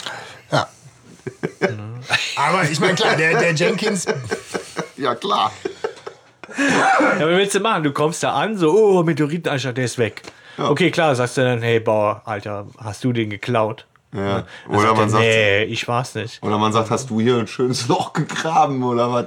Ja. 0.51 0.67
Aber 2.37 2.63
ich 2.63 2.81
meine, 2.81 2.95
klar, 2.95 3.17
der, 3.17 3.39
der 3.39 3.53
Jenkins, 3.53 4.07
ja 4.97 5.15
klar. 5.15 5.53
Ja, 6.57 7.21
was 7.21 7.29
willst 7.29 7.55
du 7.55 7.61
machen? 7.61 7.83
Du 7.83 7.93
kommst 7.93 8.23
da 8.23 8.33
an, 8.33 8.57
so, 8.57 8.73
oh, 8.73 9.03
Meteoriteneinschlag, 9.03 9.75
der 9.75 9.85
ist 9.85 9.99
weg. 9.99 10.23
Okay, 10.57 10.91
klar, 10.91 11.15
sagst 11.15 11.37
du 11.37 11.43
dann, 11.43 11.61
hey 11.61 11.81
Bauer, 11.81 12.23
Alter, 12.25 12.67
hast 12.79 13.05
du 13.05 13.13
den 13.13 13.29
geklaut? 13.31 13.87
Ja. 14.15 14.45
Dann 14.67 14.75
Oder 14.77 14.81
sagt 14.81 14.97
man 14.97 15.05
er, 15.05 15.11
sagt, 15.11 15.23
nee, 15.25 15.63
ich 15.65 15.87
war's 15.89 16.15
nicht. 16.15 16.43
oder 16.43 16.57
man 16.59 16.73
sagt, 16.73 16.91
hast 16.91 17.11
du 17.11 17.21
hier 17.21 17.37
ein 17.37 17.47
schönes 17.47 17.89
Loch 17.89 18.13
gegraben 18.15 18.83
oder 18.83 19.13
was? 19.13 19.27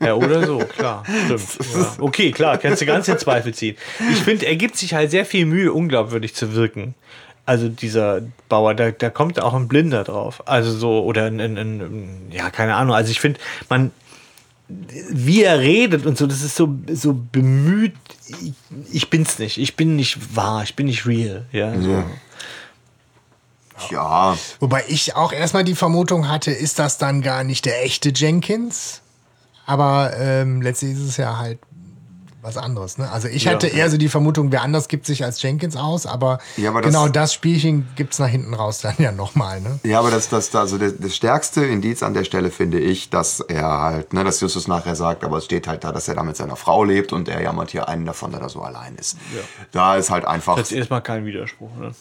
Ja, 0.00 0.14
oder 0.14 0.44
so, 0.46 0.58
klar. 0.58 1.04
Stimmt. 1.24 1.58
Ja. 1.74 1.86
Okay, 2.00 2.30
klar, 2.32 2.58
kannst 2.58 2.82
du 2.82 2.86
ganz 2.86 3.08
in 3.08 3.18
Zweifel 3.18 3.54
ziehen. 3.54 3.76
Ich 4.12 4.18
finde, 4.22 4.46
er 4.46 4.56
gibt 4.56 4.76
sich 4.76 4.92
halt 4.94 5.10
sehr 5.10 5.24
viel 5.24 5.46
Mühe, 5.46 5.72
unglaubwürdig 5.72 6.34
zu 6.34 6.52
wirken. 6.54 6.94
Also 7.46 7.68
dieser 7.68 8.20
Bauer, 8.48 8.74
da, 8.74 8.90
da 8.90 9.08
kommt 9.08 9.40
auch 9.40 9.54
ein 9.54 9.68
Blinder 9.68 10.04
drauf. 10.04 10.42
Also 10.46 10.70
so, 10.76 11.02
oder 11.04 11.26
ein, 11.26 11.40
ein, 11.40 11.56
ein 11.56 12.28
ja, 12.30 12.50
keine 12.50 12.74
Ahnung. 12.74 12.94
Also 12.94 13.10
ich 13.10 13.20
finde, 13.20 13.40
man, 13.70 13.90
wie 14.68 15.42
er 15.44 15.58
redet 15.60 16.04
und 16.04 16.18
so, 16.18 16.26
das 16.26 16.42
ist 16.42 16.56
so, 16.56 16.76
so 16.92 17.14
bemüht, 17.14 17.94
ich, 18.28 18.52
ich 18.92 19.08
bin's 19.10 19.38
nicht. 19.38 19.56
Ich 19.56 19.76
bin 19.76 19.96
nicht 19.96 20.36
wahr, 20.36 20.62
ich 20.62 20.76
bin 20.76 20.86
nicht 20.86 21.06
real. 21.06 21.46
Ja, 21.52 21.72
so. 21.80 21.90
Ja, 21.92 22.04
wobei 24.60 24.84
ich 24.88 25.14
auch 25.16 25.32
erstmal 25.32 25.64
die 25.64 25.74
Vermutung 25.74 26.28
hatte, 26.28 26.50
ist 26.50 26.78
das 26.78 26.98
dann 26.98 27.22
gar 27.22 27.44
nicht 27.44 27.64
der 27.64 27.84
echte 27.84 28.10
Jenkins? 28.14 29.00
Aber 29.66 30.12
ähm, 30.18 30.62
letztlich 30.62 30.92
ist 30.92 31.00
es 31.00 31.16
ja 31.18 31.36
halt 31.38 31.58
was 32.40 32.56
anderes. 32.56 32.96
Ne? 32.98 33.10
Also 33.10 33.26
ich 33.28 33.44
Ja. 33.44 33.52
hatte 33.52 33.66
eher 33.66 33.90
so 33.90 33.96
die 33.98 34.08
Vermutung, 34.08 34.52
wer 34.52 34.62
anders 34.62 34.86
gibt 34.86 35.04
sich 35.06 35.24
als 35.24 35.42
Jenkins 35.42 35.76
aus, 35.76 36.06
aber, 36.06 36.38
Ja, 36.56 36.70
aber 36.70 36.80
das- 36.80 36.92
genau 36.92 37.08
das 37.08 37.34
Spielchen 37.34 37.88
gibt's 37.96 38.20
nach 38.20 38.28
hinten 38.28 38.54
raus 38.54 38.78
dann 38.80 38.94
ja 38.98 39.10
nochmal. 39.12 39.60
Ne? 39.60 39.80
Ja, 39.82 39.98
aber 39.98 40.10
das, 40.12 40.28
das, 40.28 40.54
also 40.54 40.78
das, 40.78 40.94
das 40.98 41.16
stärkste 41.16 41.64
Indiz 41.66 42.02
an 42.04 42.14
der 42.14 42.22
Stelle 42.24 42.50
finde 42.52 42.78
ich, 42.78 43.10
dass 43.10 43.40
er 43.40 43.66
halt, 43.66 44.12
ne, 44.12 44.22
dass 44.22 44.40
Justus 44.40 44.68
nachher 44.68 44.94
sagt, 44.94 45.24
aber 45.24 45.38
es 45.38 45.46
steht 45.46 45.66
halt 45.66 45.82
da, 45.82 45.90
dass 45.90 46.06
er 46.06 46.14
da 46.14 46.22
mit 46.22 46.36
seiner 46.36 46.56
Frau 46.56 46.84
lebt 46.84 47.12
und 47.12 47.28
er 47.28 47.42
jammert 47.42 47.72
hier 47.72 47.88
einen 47.88 48.06
davon, 48.06 48.30
der 48.30 48.40
da 48.40 48.48
so 48.48 48.62
allein 48.62 48.94
ist. 48.94 49.18
Da 49.72 49.96
ist 49.96 50.08
halt 50.10 50.24
einfach. 50.24 50.54
Das 50.56 50.70
ist 50.70 50.76
erstmal 50.78 51.02
kein 51.02 51.26
Widerspruch. 51.26 51.74
Ne? 51.76 51.92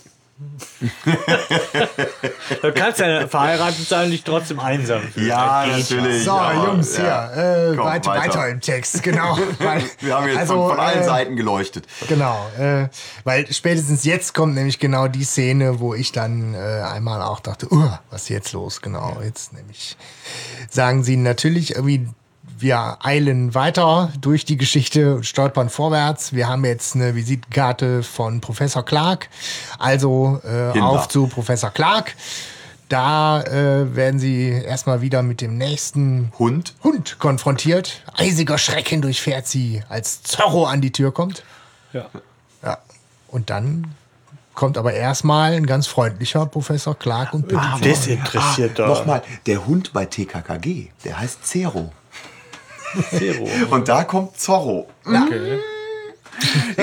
Du 2.61 2.71
kannst 2.73 2.99
ja 2.99 3.27
verheiratet 3.27 3.88
sein 3.88 4.05
und 4.05 4.11
dich 4.11 4.23
trotzdem 4.23 4.59
einsam 4.59 5.01
fühlen. 5.01 5.27
Ja, 5.27 5.65
natürlich. 5.65 6.23
So, 6.23 6.31
aber, 6.31 6.67
Jungs, 6.67 6.95
ja. 6.97 7.31
hier, 7.33 7.71
äh, 7.71 7.75
Komm, 7.75 7.85
weiter, 7.85 8.11
weiter. 8.11 8.27
weiter 8.27 8.49
im 8.49 8.61
Text, 8.61 9.01
genau. 9.01 9.38
Weil- 9.59 9.83
Wir 9.99 10.15
haben 10.15 10.27
jetzt 10.27 10.38
also, 10.38 10.53
von, 10.53 10.69
von 10.69 10.79
allen 10.79 11.01
äh, 11.01 11.05
Seiten 11.05 11.35
geleuchtet. 11.35 11.88
Genau, 12.07 12.47
äh, 12.59 12.88
weil 13.23 13.51
spätestens 13.51 14.03
jetzt 14.05 14.33
kommt 14.35 14.53
nämlich 14.53 14.77
genau 14.79 15.07
die 15.07 15.23
Szene, 15.23 15.79
wo 15.79 15.95
ich 15.95 16.11
dann 16.11 16.53
äh, 16.53 16.57
einmal 16.57 17.21
auch 17.23 17.39
dachte, 17.39 17.67
uh, 17.73 17.89
was 18.11 18.23
ist 18.23 18.29
jetzt 18.29 18.53
los? 18.53 18.81
Genau, 18.81 19.17
jetzt 19.23 19.53
nämlich 19.53 19.97
sagen 20.69 21.03
sie 21.03 21.17
natürlich 21.17 21.75
irgendwie, 21.75 22.07
wir 22.59 22.97
eilen 23.03 23.53
weiter 23.53 24.11
durch 24.19 24.45
die 24.45 24.57
Geschichte 24.57 25.15
und 25.15 25.25
stolpern 25.25 25.69
vorwärts. 25.69 26.33
Wir 26.33 26.47
haben 26.47 26.65
jetzt 26.65 26.95
eine 26.95 27.15
Visitenkarte 27.15 28.03
von 28.03 28.41
Professor 28.41 28.83
Clark, 28.83 29.29
also 29.79 30.41
äh, 30.43 30.79
auf 30.79 31.07
zu 31.07 31.27
Professor 31.27 31.69
Clark. 31.69 32.15
Da 32.89 33.41
äh, 33.43 33.95
werden 33.95 34.19
sie 34.19 34.49
erstmal 34.49 35.01
wieder 35.01 35.21
mit 35.21 35.41
dem 35.41 35.57
nächsten 35.57 36.31
Hund? 36.39 36.73
Hund 36.83 37.19
konfrontiert. 37.19 38.01
Eisiger 38.15 38.57
Schrecken 38.57 39.01
durchfährt 39.01 39.45
sie, 39.45 39.83
als 39.89 40.23
Zorro 40.23 40.65
an 40.65 40.79
die 40.79 40.91
Tür 40.91 41.13
kommt. 41.13 41.43
Ja. 41.91 42.09
Ja. 42.63 42.77
Und 43.27 43.49
dann 43.49 43.93
kommt 44.53 44.77
aber 44.77 44.93
erstmal 44.93 45.53
ein 45.53 45.65
ganz 45.65 45.85
freundlicher 45.85 46.45
Professor 46.45 46.97
Clark 46.97 47.33
und 47.33 47.47
bittet 47.47 47.63
sie. 47.75 47.83
Desinteressiert 47.83 48.79
da. 48.79 48.87
Nochmal, 48.87 49.21
der 49.45 49.67
Hund 49.67 49.91
bei 49.93 50.05
TKKG, 50.05 50.87
der 51.03 51.19
heißt 51.19 51.45
Zero. 51.45 51.91
Zero. 53.11 53.47
Und 53.69 53.88
da 53.88 54.03
kommt 54.03 54.38
Zorro. 54.39 54.88
Okay. 55.05 55.59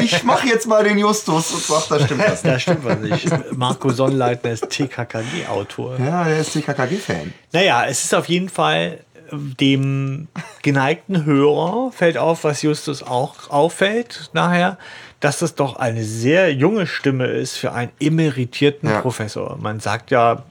Ich 0.03 0.25
mache 0.25 0.49
jetzt 0.49 0.67
mal 0.67 0.83
den 0.83 0.99
Justus 0.99 1.53
und 1.53 1.63
sag, 1.63 1.87
da 1.89 2.05
stimmt 2.05 2.23
das 2.25 2.43
nicht. 2.43 2.45
Da 2.55 2.59
stimmt 2.59 2.85
was 2.85 2.99
nicht. 2.99 3.53
Marco 3.57 3.91
Sonnleitner 3.91 4.51
ist 4.51 4.69
TKKG-Autor. 4.69 5.97
Ja, 6.01 6.25
der 6.25 6.41
ist 6.41 6.55
TKKG-Fan. 6.55 7.33
Naja, 7.53 7.85
es 7.87 8.03
ist 8.03 8.15
auf 8.17 8.29
jeden 8.29 8.49
Fall 8.49 8.99
dem 9.31 10.27
geneigten 10.63 11.25
Hörer 11.25 11.93
fällt 11.93 12.19
auf, 12.19 12.43
was 12.43 12.63
Justus 12.63 13.05
auch 13.05 13.49
auffällt 13.49 14.31
nachher, 14.33 14.77
dass 15.21 15.39
das 15.39 15.55
doch 15.55 15.77
eine 15.77 16.03
sehr 16.03 16.53
junge 16.53 16.89
Stimme 16.89 17.27
ist 17.27 17.57
für 17.57 17.71
einen 17.73 17.93
emeritierten 18.01 18.91
Ja. 18.91 19.01
Professor. 19.03 19.57
Man 19.61 19.79
sagt 19.79 20.11
ja, 20.11 20.43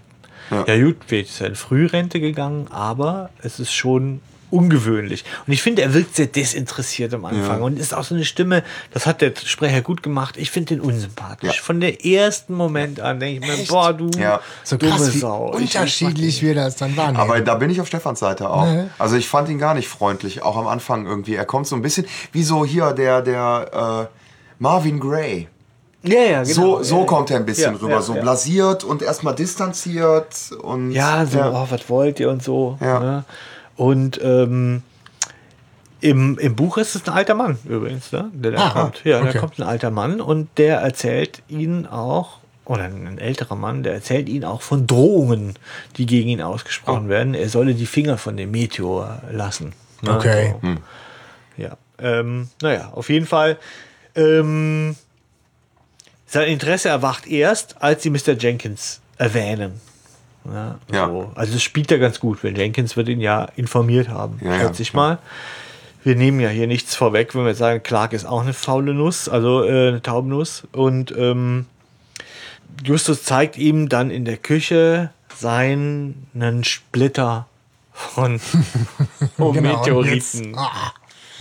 ja, 0.49 0.65
Ja. 0.65 0.81
gut, 0.81 1.11
ist 1.11 1.41
er 1.41 1.47
in 1.47 1.55
Frührente 1.55 2.21
gegangen, 2.21 2.67
aber 2.71 3.31
es 3.41 3.59
ist 3.59 3.73
schon 3.73 4.21
ungewöhnlich. 4.53 5.25
Und 5.47 5.53
ich 5.53 5.61
finde, 5.61 5.81
er 5.81 5.93
wirkt 5.93 6.15
sehr 6.15 6.27
desinteressiert 6.27 7.13
am 7.13 7.25
Anfang 7.25 7.59
Ja. 7.59 7.65
und 7.65 7.79
ist 7.79 7.93
auch 7.93 8.03
so 8.03 8.13
eine 8.15 8.23
Stimme, 8.25 8.63
das 8.91 9.05
hat 9.05 9.21
der 9.21 9.33
Sprecher 9.43 9.81
gut 9.81 10.03
gemacht. 10.03 10.35
Ich 10.37 10.51
finde 10.51 10.75
den 10.75 10.81
unsympathisch. 10.81 11.55
Ja. 11.57 11.61
Von 11.61 11.81
der 11.81 12.05
ersten 12.05 12.53
Moment 12.53 12.99
an 12.99 13.19
denke 13.19 13.41
ich 13.45 13.51
mir, 13.51 13.59
Echt? 13.61 13.69
boah, 13.69 13.93
du 13.93 14.09
Ja. 14.17 14.39
So 14.63 14.77
dumme 14.77 14.91
krass, 14.91 15.13
wie 15.13 15.17
Sau. 15.19 15.55
Ich- 15.57 15.75
unterschiedlich 15.75 16.41
wir 16.41 16.55
das 16.55 16.75
dann 16.75 16.95
wahrnehmen. 16.95 17.17
Aber 17.19 17.41
da 17.41 17.55
bin 17.55 17.69
ich 17.69 17.81
auf 17.81 17.87
Stefans 17.87 18.19
Seite 18.19 18.49
auch. 18.49 18.65
Nee. 18.65 18.85
Also 18.99 19.15
ich 19.15 19.27
fand 19.27 19.49
ihn 19.49 19.57
gar 19.59 19.73
nicht 19.73 19.87
freundlich, 19.87 20.41
auch 20.43 20.55
am 20.57 20.67
Anfang 20.67 21.05
irgendwie. 21.05 21.35
Er 21.35 21.45
kommt 21.45 21.67
so 21.67 21.75
ein 21.75 21.81
bisschen 21.81 22.05
wie 22.31 22.43
so 22.43 22.63
hier 22.65 22.91
der, 22.91 23.21
der 23.21 24.07
äh, 24.11 24.17
Marvin 24.59 24.99
Gray. 24.99 25.47
Ja, 26.05 26.19
ja, 26.19 26.43
genau. 26.43 26.53
So, 26.79 26.83
so 26.83 26.99
ja, 26.99 27.05
kommt 27.05 27.31
er 27.31 27.37
ein 27.37 27.45
bisschen 27.45 27.75
ja, 27.75 27.79
rüber, 27.79 27.93
ja, 27.93 28.01
so 28.01 28.13
ja. 28.13 28.21
blasiert 28.21 28.83
und 28.83 29.01
erstmal 29.01 29.33
distanziert 29.35 30.51
und 30.61 30.91
Ja, 30.91 31.25
so, 31.25 31.39
Oh, 31.41 31.65
was 31.69 31.89
wollt 31.89 32.19
ihr 32.19 32.29
und 32.29 32.43
so. 32.43 32.77
Ja. 32.81 32.99
Ne? 32.99 33.23
Und 33.75 34.19
ähm, 34.23 34.83
im, 36.01 36.37
im 36.37 36.55
Buch 36.55 36.77
ist 36.77 36.95
es 36.95 37.07
ein 37.07 37.13
alter 37.13 37.33
Mann 37.33 37.57
übrigens, 37.65 38.11
ne? 38.11 38.29
der 38.33 38.51
da 38.51 38.67
Ah, 38.67 38.69
kommt. 38.71 39.03
Ja, 39.03 39.19
okay. 39.21 39.31
da 39.33 39.39
kommt 39.39 39.57
ein 39.59 39.63
alter 39.63 39.89
Mann 39.89 40.19
und 40.21 40.49
der 40.57 40.79
erzählt 40.79 41.41
ihnen 41.47 41.87
auch, 41.87 42.39
oder 42.65 42.83
ein 42.83 43.17
älterer 43.17 43.55
Mann, 43.55 43.83
der 43.83 43.93
erzählt 43.93 44.29
ihnen 44.29 44.43
auch 44.45 44.61
von 44.61 44.85
Drohungen, 44.87 45.53
die 45.97 46.05
gegen 46.05 46.29
ihn 46.29 46.41
ausgesprochen 46.41 47.09
werden. 47.09 47.33
Er 47.33 47.49
solle 47.49 47.73
die 47.73 47.85
Finger 47.85 48.17
von 48.17 48.37
dem 48.37 48.51
Meteor 48.51 49.21
lassen. 49.31 49.73
ne? 50.01 50.15
Okay. 50.15 50.55
So. 50.61 50.75
Ja. 51.61 51.77
Ähm, 51.99 52.49
naja, 52.61 52.89
auf 52.93 53.09
jeden 53.09 53.25
Fall. 53.25 53.57
Ähm, 54.15 54.95
sein 56.25 56.47
Interesse 56.49 56.89
erwacht 56.89 57.27
erst, 57.27 57.81
als 57.81 58.03
sie 58.03 58.09
Mr. 58.09 58.33
Jenkins 58.37 58.99
erwähnen. 59.17 59.79
Ja, 60.51 60.75
Ja. 60.91 61.07
So. 61.07 61.31
Also 61.35 61.55
es 61.55 61.63
spielt 61.63 61.89
ja 61.91 61.97
ganz 61.97 62.19
gut, 62.19 62.43
weil 62.43 62.57
Jenkins 62.57 62.97
wird 62.97 63.07
ihn 63.09 63.21
ja 63.21 63.47
informiert 63.55 64.09
haben. 64.09 64.39
Ja, 64.41 64.53
ja, 64.55 64.59
schätze 64.61 64.81
ich 64.81 64.93
mal. 64.93 65.17
Wir 66.03 66.15
nehmen 66.15 66.39
ja 66.41 66.49
hier 66.49 66.67
nichts 66.67 66.95
vorweg, 66.95 67.33
wenn 67.33 67.45
wir 67.45 67.55
sagen, 67.55 67.81
Clark 67.81 68.11
ist 68.13 68.25
auch 68.25 68.41
eine 68.41 68.53
faule 68.53 68.93
Nuss, 68.93 69.29
also 69.29 69.63
äh, 69.63 69.87
eine 69.87 70.01
Taubnuss. 70.01 70.63
Und 70.73 71.13
ähm, 71.17 71.65
Justus 72.83 73.23
zeigt 73.23 73.57
ihm 73.57 73.87
dann 73.87 74.09
in 74.11 74.25
der 74.25 74.35
Küche 74.37 75.11
seinen 75.35 76.27
Splitter 76.63 77.47
von, 77.93 78.39
von 78.39 78.57
Genau, 79.37 79.49
und 79.49 80.05
jetzt- 80.07 80.35
Meteoriten. 80.35 80.57
Ah, 80.57 80.91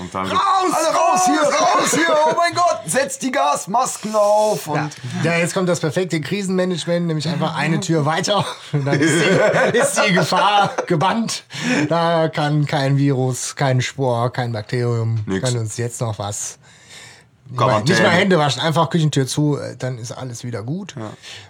Und 0.03 0.13
dann 0.13 0.27
raus, 0.27 0.73
alle 0.73 0.97
raus 0.97 1.27
hier, 1.27 1.43
raus 1.43 1.95
hier, 1.95 2.17
oh 2.27 2.35
mein 2.37 2.53
Gott, 2.55 2.81
setzt 2.87 3.23
die 3.23 3.31
Gasmasken 3.31 4.15
auf 4.17 4.67
und 4.67 4.91
ja, 5.23 5.37
jetzt 5.37 5.55
kommt 5.55 5.69
das 5.69 5.79
perfekte 5.79 6.21
Krisenmanagement, 6.21 7.07
nämlich 7.07 7.29
einfach 7.29 7.55
eine 7.57 7.79
Tür 7.79 8.05
weiter. 8.05 8.45
Und 8.73 8.85
dann 8.85 8.99
ist 8.99 9.15
die, 9.15 9.79
ist 9.79 10.01
die 10.05 10.13
Gefahr 10.13 10.73
gebannt. 10.89 11.45
Da 11.89 12.29
kann 12.29 12.67
kein 12.67 12.97
Virus, 12.97 13.55
kein 13.55 13.81
Spor, 13.81 14.33
kein 14.33 14.51
Bakterium, 14.51 15.21
Nix. 15.27 15.49
kann 15.49 15.57
uns 15.57 15.77
jetzt 15.77 16.01
noch 16.01 16.19
was. 16.19 16.59
Nicht 17.45 17.61
mal, 17.61 17.67
Quarantäne. 17.67 17.99
nicht 17.99 18.07
mal 18.09 18.13
Hände 18.13 18.39
waschen, 18.39 18.61
einfach 18.61 18.91
Küchentür 18.91 19.27
zu, 19.29 19.57
äh, 19.57 19.77
dann 19.77 19.99
ist 19.99 20.11
alles 20.11 20.43
wieder 20.43 20.65
gut. 20.65 20.97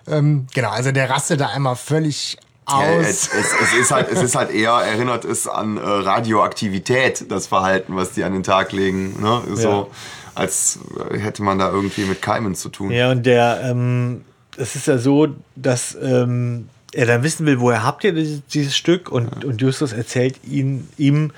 Ähm, 0.07 0.47
genau, 0.53 0.71
also 0.71 0.93
der 0.93 1.09
rastet 1.09 1.41
da 1.41 1.49
einmal 1.49 1.77
völlig 1.77 2.37
aus. 2.67 2.83
Ja, 2.83 3.01
es, 3.01 3.29
es, 3.29 3.47
es, 3.63 3.75
ist 3.81 3.91
halt, 3.91 4.09
es 4.11 4.23
ist 4.23 4.35
halt 4.35 4.51
eher, 4.51 4.73
erinnert 4.73 5.25
es 5.25 5.47
an 5.49 5.77
äh, 5.77 5.81
Radioaktivität, 5.81 7.31
das 7.31 7.47
Verhalten, 7.47 7.97
was 7.97 8.13
die 8.13 8.25
an 8.25 8.33
den 8.33 8.43
Tag 8.43 8.73
legen. 8.73 9.21
Ne? 9.21 9.43
So, 9.55 9.69
Ja. 9.69 9.87
als 10.35 10.79
äh, 11.11 11.19
hätte 11.19 11.43
man 11.43 11.59
da 11.59 11.71
irgendwie 11.71 12.05
mit 12.05 12.23
Keimen 12.23 12.55
zu 12.55 12.69
tun. 12.69 12.91
Ja, 12.91 13.11
und 13.11 13.25
der, 13.27 13.61
ähm, 13.65 14.25
es 14.57 14.77
ist 14.77 14.87
ja 14.87 14.99
so, 14.99 15.29
dass 15.57 15.97
ähm, 16.01 16.69
er 16.93 17.07
dann 17.07 17.23
wissen 17.23 17.47
will, 17.47 17.61
woher 17.61 17.83
habt 17.83 18.05
ihr 18.05 18.13
dieses, 18.13 18.45
dieses 18.47 18.77
Stück 18.77 19.11
und, 19.11 19.45
und 19.45 19.61
Justus 19.61 19.93
erzählt 19.93 20.37
ihn, 20.45 20.89
ihm 20.99 21.33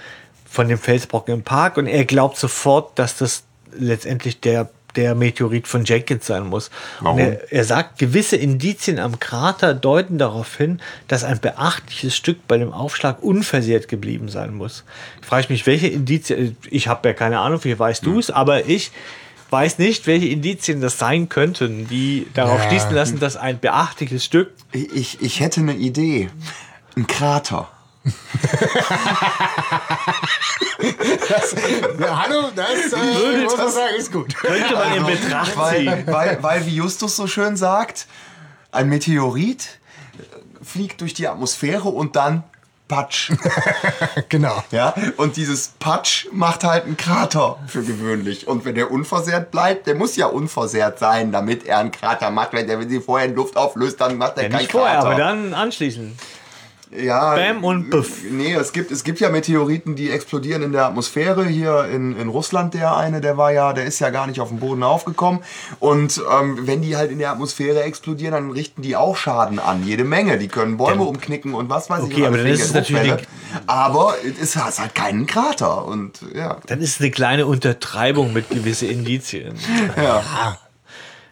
von 0.49 0.69
dem 0.69 0.79
Felsbrocken 0.79 1.35
im 1.35 1.43
Park 1.43 1.77
und 1.77 1.87
er 1.87 2.05
glaubt 2.05 2.37
sofort, 2.37 2.99
dass 2.99 3.17
das 3.17 3.45
letztendlich 3.77 4.41
der, 4.41 4.69
der 4.97 5.15
Meteorit 5.15 5.67
von 5.69 5.85
Jenkins 5.85 6.27
sein 6.27 6.47
muss. 6.47 6.71
Warum? 7.01 7.19
Er, 7.19 7.53
er 7.53 7.65
sagt, 7.65 7.99
gewisse 7.99 8.37
Indizien 8.37 8.99
am 8.99 9.19
Krater 9.19 9.75
deuten 9.75 10.19
darauf 10.19 10.57
hin, 10.57 10.81
dass 11.09 11.25
ein 11.25 11.41
beachtliches 11.41 12.17
Stück 12.17 12.47
bei 12.49 12.59
dem 12.59 12.73
Aufschlag 12.73 13.23
unversehrt 13.23 13.89
geblieben 13.89 14.29
sein 14.29 14.55
muss. 14.55 14.85
Ich 15.21 15.27
frage 15.27 15.47
mich, 15.49 15.67
welche 15.67 15.89
Indizien, 15.89 16.57
ich 16.71 16.89
habe 16.89 17.09
ja 17.09 17.15
keine 17.15 17.41
Ahnung, 17.41 17.61
wie 17.65 17.79
weißt 17.79 18.05
du 18.07 18.19
es, 18.19 18.31
aber 18.31 18.67
ich 18.69 18.93
weiß 19.51 19.79
nicht, 19.79 20.07
welche 20.07 20.27
Indizien 20.29 20.81
das 20.81 20.99
sein 20.99 21.29
könnten, 21.29 21.87
die 21.89 22.27
darauf 22.35 22.63
Ja. 22.65 22.69
schließen 22.71 22.93
lassen, 22.95 23.21
dass 23.21 23.37
ein 23.37 23.61
beachtliches 23.61 24.25
Stück. 24.25 24.51
Ich, 24.73 25.21
ich 25.23 25.41
hätte 25.41 25.61
eine 25.61 25.75
Idee. 25.75 26.29
Ein 26.97 27.07
Krater. 27.07 27.69
Ja, 32.01 32.23
hallo, 32.27 32.51
das 32.55 32.93
äh, 32.93 33.43
muss 33.45 33.57
man 33.57 33.71
sagen, 33.71 33.95
ist 33.97 34.13
gut. 34.13 34.35
Könnte 34.35 34.75
man 34.75 34.95
in 34.97 35.07
Betracht 35.07 35.57
Weil, 35.57 35.77
ziehen. 35.79 36.03
weil, 36.07 36.43
weil, 36.43 36.67
wie 36.67 36.77
Justus 36.77 37.17
so 37.17 37.27
schön 37.27 37.57
sagt, 37.57 38.07
ein 38.73 38.89
Meteorit 38.89 39.79
äh, 40.19 40.65
fliegt 40.65 41.01
durch 41.01 41.15
die 41.15 41.29
Atmosphäre 41.29 41.89
und 41.89 42.17
dann 42.17 42.45
Patsch. 42.89 43.31
Genau. 44.29 44.63
Ja, 44.71 44.95
und 45.17 45.37
dieses 45.37 45.69
Patsch 45.79 46.27
macht 46.33 46.65
halt 46.65 46.85
einen 46.85 46.97
Krater 46.97 47.59
für 47.67 47.83
gewöhnlich. 47.83 48.47
Und 48.47 48.65
wenn 48.65 48.75
der 48.75 48.91
unversehrt 48.91 49.51
bleibt, 49.51 49.87
der 49.87 49.95
muss 49.95 50.17
ja 50.17 50.27
unversehrt 50.27 50.99
sein, 50.99 51.33
damit 51.33 51.65
er 51.67 51.79
einen 51.79 51.93
Krater 51.93 52.31
macht. 52.31 52.53
Wenn 52.53 52.67
der 52.67 52.79
wenn 52.81 52.89
sie 52.89 53.01
vorher 53.01 53.29
in 53.29 53.35
Luft 53.35 53.57
auflöst, 53.57 54.01
dann 54.01 54.19
macht 54.19 54.37
er 54.37 54.45
Ja, 54.45 54.49
keinen 54.51 54.59
nicht 54.61 54.73
vorher, 54.73 54.95
Krater. 54.97 55.07
aber 55.09 55.19
dann 55.19 55.55
anschließend. 55.55 56.19
Ja, 56.97 57.35
Bam 57.35 57.65
und 57.65 57.91
Puff. 57.91 58.23
Nee, 58.31 58.55
es 58.55 58.73
gibt, 58.73 58.91
es 58.91 59.05
gibt 59.05 59.21
ja 59.21 59.31
Meteoriten, 59.31 59.97
die 59.97 60.11
explodieren 60.11 60.63
in 60.63 60.73
der 60.73 60.87
Atmosphäre. 60.87 61.45
Hier 61.47 61.87
in, 61.87 62.17
in 62.17 62.29
Russland 62.29 62.75
der 62.75 62.97
eine, 62.97 63.21
der 63.21 63.37
war 63.37 63.53
ja, 63.53 63.73
der 63.73 63.85
ist 63.85 63.99
ja 63.99 64.11
gar 64.11 64.27
nicht 64.27 64.41
auf 64.41 64.49
dem 64.49 64.59
Boden 64.59 64.83
aufgekommen. 64.83 65.41
Und 65.81 66.23
ähm, 66.33 66.67
wenn 66.67 66.83
die 66.83 66.97
halt 66.97 67.11
in 67.11 67.19
der 67.19 67.33
Atmosphäre 67.33 67.83
explodieren, 67.83 68.33
dann 68.33 68.51
richten 68.51 68.83
die 68.83 68.97
auch 68.97 69.17
Schaden 69.17 69.59
an. 69.59 69.85
Jede 69.85 70.05
Menge. 70.05 70.39
Die 70.39 70.49
können 70.49 70.77
Bäume 70.77 71.03
umknicken 71.03 71.55
und 71.55 71.69
was 71.69 71.91
weiß 71.91 72.05
ich. 72.05 72.13
Okay, 72.13 72.27
aber 72.27 72.39
dann 72.39 72.47
ist 72.47 72.65
es 72.65 72.75
natürlich 72.75 73.15
Aber 73.67 74.15
es 74.41 74.57
hat 74.57 74.79
halt 74.79 74.95
keinen 74.95 75.27
Krater. 75.27 75.87
Und 75.87 76.21
ja. 76.35 76.59
Dann 76.67 76.81
ist 76.81 76.95
es 76.95 77.01
eine 77.01 77.11
kleine 77.11 77.47
Untertreibung 77.47 78.33
mit 78.33 78.51
gewissen 78.51 78.89
Indizien. 78.89 79.55
ja. 79.97 80.23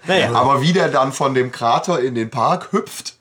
Naja, 0.07 0.33
Aber 0.33 0.63
wie 0.63 0.73
der 0.73 0.89
dann 0.89 1.13
von 1.13 1.35
dem 1.35 1.53
Krater 1.53 2.01
in 2.01 2.17
den 2.17 2.31
Park 2.31 2.73
hüpft, 2.73 3.15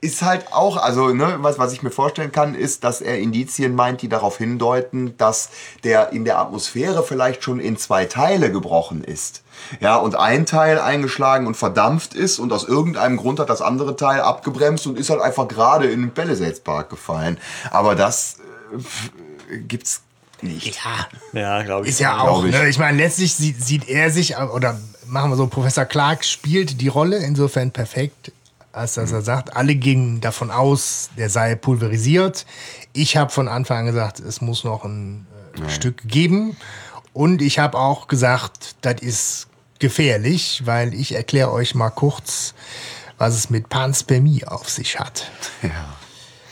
ist 0.00 0.22
halt 0.22 0.52
auch, 0.52 0.76
also 0.76 1.08
ne, 1.08 1.36
was, 1.38 1.58
was 1.58 1.72
ich 1.72 1.82
mir 1.82 1.90
vorstellen 1.90 2.32
kann, 2.32 2.54
ist, 2.54 2.82
dass 2.82 3.00
er 3.00 3.18
Indizien 3.18 3.74
meint, 3.74 4.02
die 4.02 4.08
darauf 4.08 4.38
hindeuten, 4.38 5.16
dass 5.18 5.50
der 5.84 6.12
in 6.12 6.24
der 6.24 6.38
Atmosphäre 6.38 7.04
vielleicht 7.04 7.44
schon 7.44 7.60
in 7.60 7.76
zwei 7.76 8.04
Teile 8.04 8.50
gebrochen 8.50 9.04
ist. 9.04 9.42
Ja, 9.80 9.96
und 9.96 10.14
ein 10.16 10.46
Teil 10.46 10.78
eingeschlagen 10.78 11.46
und 11.46 11.56
verdampft 11.56 12.14
ist 12.14 12.38
und 12.38 12.52
aus 12.52 12.64
irgendeinem 12.64 13.16
Grund 13.16 13.40
hat 13.40 13.50
das 13.50 13.60
andere 13.60 13.96
Teil 13.96 14.20
abgebremst 14.20 14.86
und 14.86 14.98
ist 14.98 15.10
halt 15.10 15.20
einfach 15.20 15.48
gerade 15.48 15.88
in 15.88 16.00
den 16.00 16.14
Palisades 16.14 16.60
Park 16.60 16.90
gefallen. 16.90 17.38
Aber 17.70 17.94
das 17.94 18.38
äh, 19.50 19.58
gibt's 19.58 20.02
nicht. 20.42 20.78
Ja, 21.32 21.40
ja, 21.40 21.62
glaube 21.62 21.86
ich. 21.86 21.92
ist 21.92 22.00
ja 22.00 22.20
auch, 22.20 22.44
ich. 22.44 22.52
ne? 22.52 22.68
Ich 22.68 22.78
meine, 22.78 22.98
letztlich 22.98 23.34
sieht, 23.34 23.62
sieht 23.62 23.88
er 23.88 24.10
sich, 24.10 24.36
oder 24.36 24.78
machen 25.06 25.30
wir 25.30 25.36
so, 25.36 25.46
Professor 25.46 25.84
Clark 25.84 26.24
spielt 26.24 26.80
die 26.80 26.88
Rolle 26.88 27.18
insofern 27.18 27.70
perfekt, 27.70 28.32
als 28.78 28.94
dass 28.94 29.12
er 29.12 29.22
sagt, 29.22 29.56
alle 29.56 29.74
gingen 29.74 30.20
davon 30.20 30.50
aus, 30.50 31.10
der 31.16 31.28
sei 31.28 31.54
pulverisiert. 31.54 32.46
Ich 32.92 33.16
habe 33.16 33.30
von 33.30 33.48
Anfang 33.48 33.78
an 33.80 33.86
gesagt, 33.86 34.20
es 34.20 34.40
muss 34.40 34.64
noch 34.64 34.84
ein 34.84 35.26
äh, 35.54 35.68
Stück 35.68 36.02
geben. 36.06 36.56
Und 37.12 37.42
ich 37.42 37.58
habe 37.58 37.76
auch 37.76 38.06
gesagt, 38.06 38.76
das 38.82 39.02
ist 39.02 39.48
gefährlich, 39.78 40.62
weil 40.64 40.94
ich 40.94 41.14
erkläre 41.14 41.52
euch 41.52 41.74
mal 41.74 41.90
kurz, 41.90 42.54
was 43.18 43.34
es 43.34 43.50
mit 43.50 43.68
Panspermie 43.68 44.44
auf 44.44 44.68
sich 44.68 44.98
hat. 44.98 45.30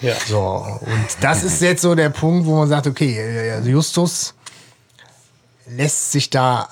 Ja. 0.03 0.15
So, 0.27 0.79
und 0.81 1.07
das 1.21 1.43
ist 1.43 1.63
jetzt 1.63 1.81
so 1.81 1.95
der 1.95 2.11
Punkt, 2.11 2.47
wo 2.47 2.57
man 2.57 2.69
sagt, 2.69 2.87
okay, 2.87 3.19
äh, 3.19 3.61
Justus 3.61 4.35
lässt 5.67 6.13
sich 6.13 6.29
da 6.29 6.69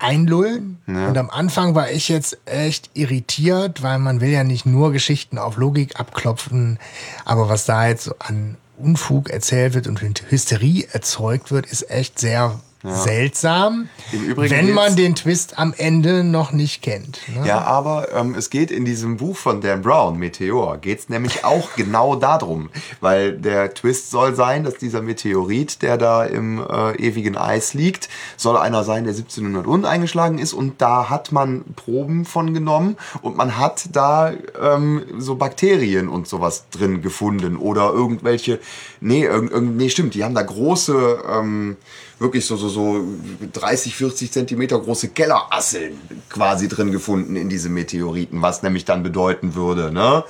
einlullen. 0.00 0.78
Und 0.86 1.18
am 1.18 1.30
Anfang 1.30 1.74
war 1.74 1.90
ich 1.90 2.08
jetzt 2.08 2.38
echt 2.46 2.90
irritiert, 2.94 3.82
weil 3.82 3.98
man 3.98 4.20
will 4.20 4.30
ja 4.30 4.44
nicht 4.44 4.66
nur 4.66 4.92
Geschichten 4.92 5.38
auf 5.38 5.56
Logik 5.56 5.98
abklopfen, 6.00 6.78
aber 7.24 7.48
was 7.48 7.64
da 7.66 7.86
jetzt 7.86 8.04
so 8.04 8.14
an 8.18 8.56
Unfug 8.78 9.30
erzählt 9.30 9.74
wird 9.74 9.86
und 9.86 10.00
Hysterie 10.30 10.88
erzeugt 10.92 11.50
wird, 11.52 11.66
ist 11.66 11.90
echt 11.90 12.18
sehr 12.18 12.58
seltsam, 12.82 13.88
Im 14.12 14.24
Übrigen 14.24 14.50
wenn 14.50 14.72
man 14.72 14.96
den 14.96 15.14
Twist 15.14 15.58
am 15.58 15.74
Ende 15.76 16.24
noch 16.24 16.52
nicht 16.52 16.82
kennt. 16.82 17.20
Ne? 17.28 17.46
Ja, 17.46 17.60
aber 17.62 18.08
ähm, 18.14 18.34
es 18.34 18.48
geht 18.48 18.70
in 18.70 18.86
diesem 18.86 19.18
Buch 19.18 19.36
von 19.36 19.60
Dan 19.60 19.82
Brown, 19.82 20.18
Meteor, 20.18 20.78
geht 20.78 21.00
es 21.00 21.08
nämlich 21.10 21.44
auch 21.44 21.70
genau 21.76 22.16
darum. 22.16 22.70
Weil 23.00 23.32
der 23.32 23.74
Twist 23.74 24.10
soll 24.10 24.34
sein, 24.34 24.64
dass 24.64 24.76
dieser 24.76 25.02
Meteorit, 25.02 25.82
der 25.82 25.98
da 25.98 26.24
im 26.24 26.58
äh, 26.58 26.96
ewigen 26.96 27.36
Eis 27.36 27.74
liegt, 27.74 28.08
soll 28.36 28.56
einer 28.56 28.82
sein, 28.82 29.04
der 29.04 29.12
1700 29.12 29.66
und 29.66 29.84
eingeschlagen 29.84 30.38
ist. 30.38 30.54
Und 30.54 30.80
da 30.80 31.10
hat 31.10 31.32
man 31.32 31.64
Proben 31.76 32.24
von 32.24 32.54
genommen 32.54 32.96
und 33.20 33.36
man 33.36 33.58
hat 33.58 33.90
da 33.92 34.32
ähm, 34.60 35.02
so 35.18 35.34
Bakterien 35.34 36.08
und 36.08 36.26
sowas 36.26 36.64
drin 36.70 37.02
gefunden. 37.02 37.58
Oder 37.58 37.92
irgendwelche, 37.92 38.58
nee, 39.00 39.24
irgend, 39.24 39.50
irgend, 39.50 39.76
nee 39.76 39.90
stimmt, 39.90 40.14
die 40.14 40.24
haben 40.24 40.34
da 40.34 40.42
große... 40.42 41.18
Ähm, 41.30 41.76
wirklich 42.20 42.46
so, 42.46 42.56
so, 42.56 42.68
so 42.68 43.04
30, 43.52 43.94
40 43.96 44.30
Zentimeter 44.30 44.78
große 44.78 45.08
Kellerasseln 45.08 45.98
quasi 46.28 46.68
drin 46.68 46.92
gefunden 46.92 47.34
in 47.34 47.48
diese 47.48 47.68
Meteoriten, 47.68 48.40
was 48.42 48.62
nämlich 48.62 48.84
dann 48.84 49.02
bedeuten 49.02 49.54
würde, 49.56 49.90
ne? 49.92 50.22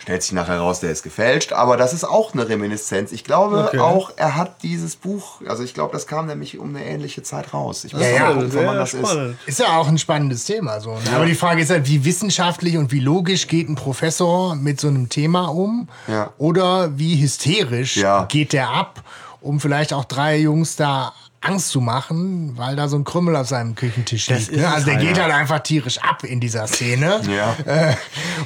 stellt 0.00 0.22
sich 0.22 0.32
nachher 0.32 0.58
raus, 0.58 0.80
der 0.80 0.90
ist 0.90 1.02
gefälscht. 1.02 1.52
Aber 1.52 1.76
das 1.76 1.92
ist 1.92 2.02
auch 2.04 2.32
eine 2.32 2.48
Reminiszenz. 2.48 3.12
Ich 3.12 3.24
glaube 3.24 3.64
Okay. 3.68 3.78
auch, 3.78 4.10
er 4.16 4.36
hat 4.36 4.62
dieses 4.62 4.96
Buch, 4.96 5.42
also 5.46 5.62
ich 5.62 5.74
glaube, 5.74 5.92
das 5.92 6.06
kam 6.06 6.24
nämlich 6.26 6.58
um 6.58 6.70
eine 6.70 6.82
ähnliche 6.86 7.22
Zeit 7.22 7.52
raus. 7.52 7.84
Ich 7.84 7.92
weiß 7.92 8.00
Ja, 8.16 8.32
nicht, 8.32 8.54
ja, 8.54 8.72
das 8.72 8.94
ist. 8.94 9.00
spannend. 9.06 9.36
Ist 9.44 9.58
ja 9.58 9.76
auch 9.76 9.86
ein 9.86 9.98
spannendes 9.98 10.44
Thema. 10.44 10.80
So. 10.80 10.94
ne? 10.94 11.00
Aber 11.14 11.26
die 11.26 11.34
Frage 11.34 11.60
ist 11.60 11.68
halt, 11.68 11.86
wie 11.90 12.06
wissenschaftlich 12.06 12.78
und 12.78 12.90
wie 12.90 13.00
logisch 13.00 13.48
geht 13.48 13.68
ein 13.68 13.74
Professor 13.74 14.54
mit 14.54 14.80
so 14.80 14.88
einem 14.88 15.10
Thema 15.10 15.48
um? 15.48 15.90
Ja. 16.06 16.32
Oder 16.38 16.96
wie 16.98 17.20
hysterisch 17.20 17.98
Ja. 17.98 18.24
geht 18.30 18.54
der 18.54 18.70
ab, 18.70 19.02
um 19.40 19.60
vielleicht 19.60 19.92
auch 19.92 20.04
drei 20.04 20.38
Jungs 20.38 20.76
da 20.76 21.12
Angst 21.40 21.68
zu 21.68 21.80
machen, 21.80 22.54
weil 22.56 22.74
da 22.74 22.88
so 22.88 22.96
ein 22.96 23.04
Krümmel 23.04 23.36
auf 23.36 23.46
seinem 23.46 23.76
Küchentisch 23.76 24.26
Das 24.26 24.48
liegt. 24.48 24.52
ist 24.52 24.58
Ne? 24.58 24.68
Also 24.68 24.86
der 24.86 24.96
halt, 24.96 25.06
geht 25.06 25.16
ja. 25.16 25.22
halt 25.22 25.34
einfach 25.34 25.60
tierisch 25.60 25.98
ab 25.98 26.24
in 26.24 26.40
dieser 26.40 26.66
Szene. 26.66 27.20
Ja. 27.28 27.56
Äh, 27.66 27.94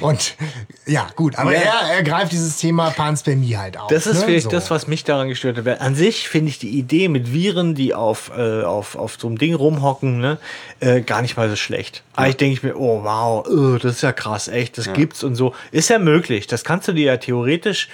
und 0.01 0.35
ja, 0.87 1.07
gut. 1.17 1.37
Aber 1.39 1.53
Ja. 1.55 1.61
er, 1.61 1.95
er 1.97 2.03
greift 2.03 2.33
dieses 2.33 2.59
Thema 2.59 2.91
Panspermie 2.91 3.57
halt 3.57 3.79
auf. 3.79 3.89
Das 3.89 4.07
ist 4.07 4.21
ne? 4.21 4.25
vielleicht 4.27 4.45
so. 4.45 4.51
das, 4.51 4.71
was 4.71 4.89
mich 4.89 5.05
daran 5.05 5.29
gestört 5.29 5.57
hat. 5.57 5.81
An 5.81 5.95
sich 5.95 6.29
finde 6.29 6.51
ich 6.51 6.59
die 6.59 6.71
Idee 6.71 7.09
mit 7.09 7.33
Viren, 7.33 7.75
die 7.75 7.95
auf, 7.95 8.31
äh, 8.37 8.63
auf, 8.63 8.97
auf 8.97 9.17
so 9.19 9.29
einem 9.29 9.39
Ding 9.39 9.55
rumhocken, 9.55 10.19
ne, 10.19 10.37
äh, 10.81 11.01
gar 11.01 11.23
nicht 11.23 11.37
mal 11.39 11.49
so 11.49 11.57
schlecht. 11.57 12.03
Eigentlich 12.15 12.37
denke 12.37 12.55
ich 12.55 12.63
mir, 12.63 12.77
oh 12.77 13.03
wow, 13.05 13.47
äh, 13.47 13.79
das 13.79 13.97
ist 13.97 14.03
ja 14.03 14.13
krass, 14.13 14.49
echt, 14.49 14.77
das 14.77 14.93
gibt's 14.93 15.25
und 15.25 15.35
so. 15.35 15.55
Ist 15.71 15.89
ja 15.89 15.99
möglich. 15.99 16.47
Das 16.47 16.65
kannst 16.65 16.89
du 16.89 16.93
dir 16.93 17.07
ja 17.07 17.17
theoretisch 17.17 17.89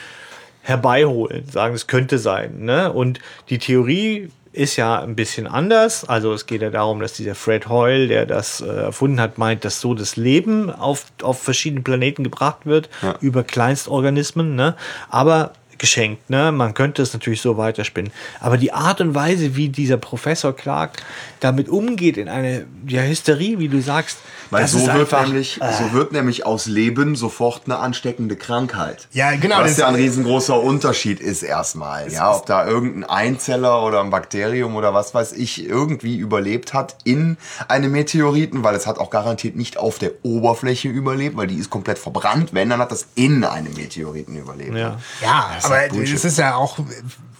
herbeiholen, 0.69 1.49
sagen, 1.49 1.75
es 1.75 1.87
könnte 1.87 2.19
sein. 2.19 2.65
Ne? 2.65 2.93
Und 2.93 3.21
die 3.49 3.59
Theorie 3.59 4.31
ist 4.53 4.77
ja 4.77 5.01
ein 5.01 5.15
bisschen 5.15 5.47
anders. 5.47 6.05
Also 6.05 6.33
es 6.33 6.47
geht 6.47 6.63
ja 6.63 6.71
darum, 6.71 7.01
dass 7.01 7.13
dieser 7.15 7.35
Fred 7.35 7.69
Hoyle, 7.69 8.09
der 8.09 8.27
das 8.27 8.61
äh, 8.61 8.67
erfunden 8.67 9.21
hat, 9.21 9.39
meint, 9.39 9.65
dass 9.65 9.81
so 9.81 9.95
das 9.95 10.17
Leben 10.17 10.71
auf, 10.71 11.07
auf 11.23 11.41
verschiedenen 11.41 11.85
Planeten 11.85 12.25
gebracht 12.25 12.67
wird 12.67 12.89
über 13.21 13.45
Kleinstorganismen. 13.45 14.57
Ne? 14.57 14.75
Aber 15.09 15.53
geschenkt, 15.79 16.29
ne? 16.31 16.53
Man 16.53 16.75
könnte 16.75 17.03
es 17.03 17.13
natürlich 17.13 17.41
so 17.41 17.57
weiterspinnen. 17.57 18.13
Aber 18.41 18.57
die 18.59 18.73
Art 18.73 19.01
und 19.01 19.15
Weise, 19.15 19.57
wie 19.57 19.69
dieser 19.69 19.97
Professor 19.97 20.55
Clark 20.55 21.03
damit 21.41 21.69
umgeht 21.69 22.17
in 22.17 22.29
eine 22.29 22.67
ja, 22.87 23.03
Hysterie, 23.03 23.59
wie 23.59 23.69
du 23.69 23.81
sagst, 23.81 24.19
Weil 24.51 24.63
das 24.63 24.73
so 24.73 24.79
ist 24.79 24.87
wird, 24.87 24.99
einfach, 25.15 25.27
nämlich, 25.27 25.61
so 25.79 25.93
wird 25.93 26.13
nämlich 26.13 26.45
aus 26.47 26.67
Leben 26.67 27.15
sofort 27.15 27.63
eine 27.67 27.79
ansteckende 27.79 28.35
Krankheit. 28.37 29.07
Ja, 29.13 29.37
genau, 29.37 29.59
Was 29.59 29.71
das- 29.73 29.77
ja 29.79 29.89
ein 29.89 29.95
riesengroßer 29.95 30.61
Unterschied 30.61 31.21
ist 31.21 31.43
erstmal. 31.43 32.11
Ja, 32.13 32.35
ob 32.35 32.47
da 32.47 32.67
irgendein 32.67 33.05
Einzeller 33.09 33.83
oder 33.85 34.01
ein 34.01 34.11
Bakterium 34.11 34.75
oder 34.75 34.95
was 34.95 35.15
weiß 35.15 35.33
ich 35.35 35.65
irgendwie 35.65 36.17
überlebt 36.17 36.75
hat 36.75 36.97
in 37.05 37.37
einem 37.69 37.93
Meteoriten, 37.93 38.65
weil 38.65 38.75
es 38.75 38.87
hat 38.87 38.99
auch 38.99 39.11
garantiert 39.11 39.55
nicht 39.55 39.77
auf 39.77 39.99
der 39.99 40.11
Oberfläche 40.23 40.89
überlebt, 40.89 41.37
weil 41.37 41.47
die 41.47 41.57
ist 41.57 41.71
komplett 41.71 41.99
verbrannt. 41.99 42.51
Wenn, 42.53 42.71
dann 42.71 42.81
hat 42.81 42.91
das 42.91 43.07
in 43.15 43.45
einem 43.45 43.75
Meteoriten 43.75 44.37
überlebt. 44.37 44.75
ja. 44.77 44.97
Ja, 45.23 45.51
Das 45.55 45.65
ist 45.65 45.68
aber 45.71 46.03
es 46.03 46.25
ist 46.25 46.39
ja 46.39 46.55
auch, 46.55 46.79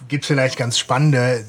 gibt 0.07 0.25
vielleicht 0.25 0.57
ganz 0.57 0.77
spannende 0.77 1.45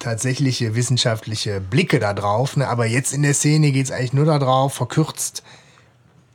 tatsächliche 0.00 0.74
wissenschaftliche 0.74 1.60
Blicke 1.60 1.98
da 1.98 2.14
drauf. 2.14 2.56
Ne? 2.56 2.68
Aber 2.68 2.86
jetzt 2.86 3.12
in 3.12 3.22
der 3.22 3.34
Szene 3.34 3.72
geht 3.72 3.86
es 3.86 3.90
eigentlich 3.90 4.12
nur 4.12 4.26
darauf, 4.26 4.74
verkürzt 4.74 5.42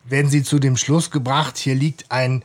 werden 0.06 0.30
sie 0.30 0.44
zu 0.44 0.60
dem 0.60 0.78
Schluss 0.78 1.12
gebracht, 1.12 1.58
hier 1.58 1.76
liegt 1.76 2.12
ein 2.12 2.44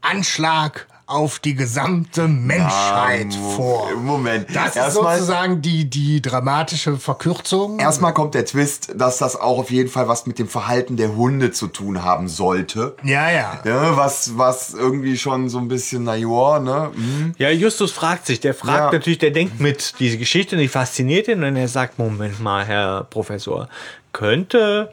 Anschlag 0.00 0.88
auf 1.12 1.38
die 1.38 1.54
gesamte 1.54 2.26
Menschheit 2.28 3.28
Mo- 3.38 3.50
vor. 3.50 3.90
Moment. 3.96 4.46
Das 4.54 4.68
ist 4.70 4.76
Erstmal- 4.76 5.14
sozusagen 5.18 5.62
die, 5.62 5.88
die 5.88 6.22
dramatische 6.22 6.96
Verkürzung. 6.96 7.78
Erstmal 7.78 8.14
kommt 8.14 8.34
der 8.34 8.44
Twist, 8.44 8.92
dass 8.96 9.18
das 9.18 9.36
auch 9.36 9.58
auf 9.58 9.70
jeden 9.70 9.88
Fall 9.90 10.08
was 10.08 10.26
mit 10.26 10.38
dem 10.38 10.48
Verhalten 10.48 10.96
der 10.96 11.14
Hunde 11.14 11.52
zu 11.52 11.66
tun 11.68 12.02
haben 12.02 12.28
sollte. 12.28 12.96
ja, 13.04 13.30
ja. 13.30 13.60
Ja, 13.64 13.96
was, 13.96 14.36
was 14.38 14.74
irgendwie 14.74 15.16
schon 15.18 15.48
so 15.48 15.58
ein 15.58 15.68
bisschen, 15.68 16.04
na 16.04 16.16
joa, 16.16 16.58
ne? 16.58 16.90
hm. 16.94 17.32
Ja, 17.38 17.50
Justus 17.50 17.92
fragt 17.92 18.26
sich, 18.26 18.40
der 18.40 18.54
fragt 18.54 18.92
Ja. 18.92 18.98
natürlich, 18.98 19.18
der 19.18 19.30
denkt 19.30 19.60
mit, 19.60 19.94
diese 19.98 20.18
Geschichte, 20.18 20.56
die 20.56 20.68
fasziniert 20.68 21.28
ihn 21.28 21.42
und 21.44 21.56
er 21.56 21.68
sagt, 21.68 21.98
Moment 21.98 22.40
mal, 22.40 22.64
Herr 22.64 23.04
Professor, 23.04 23.68
könnte 24.12 24.90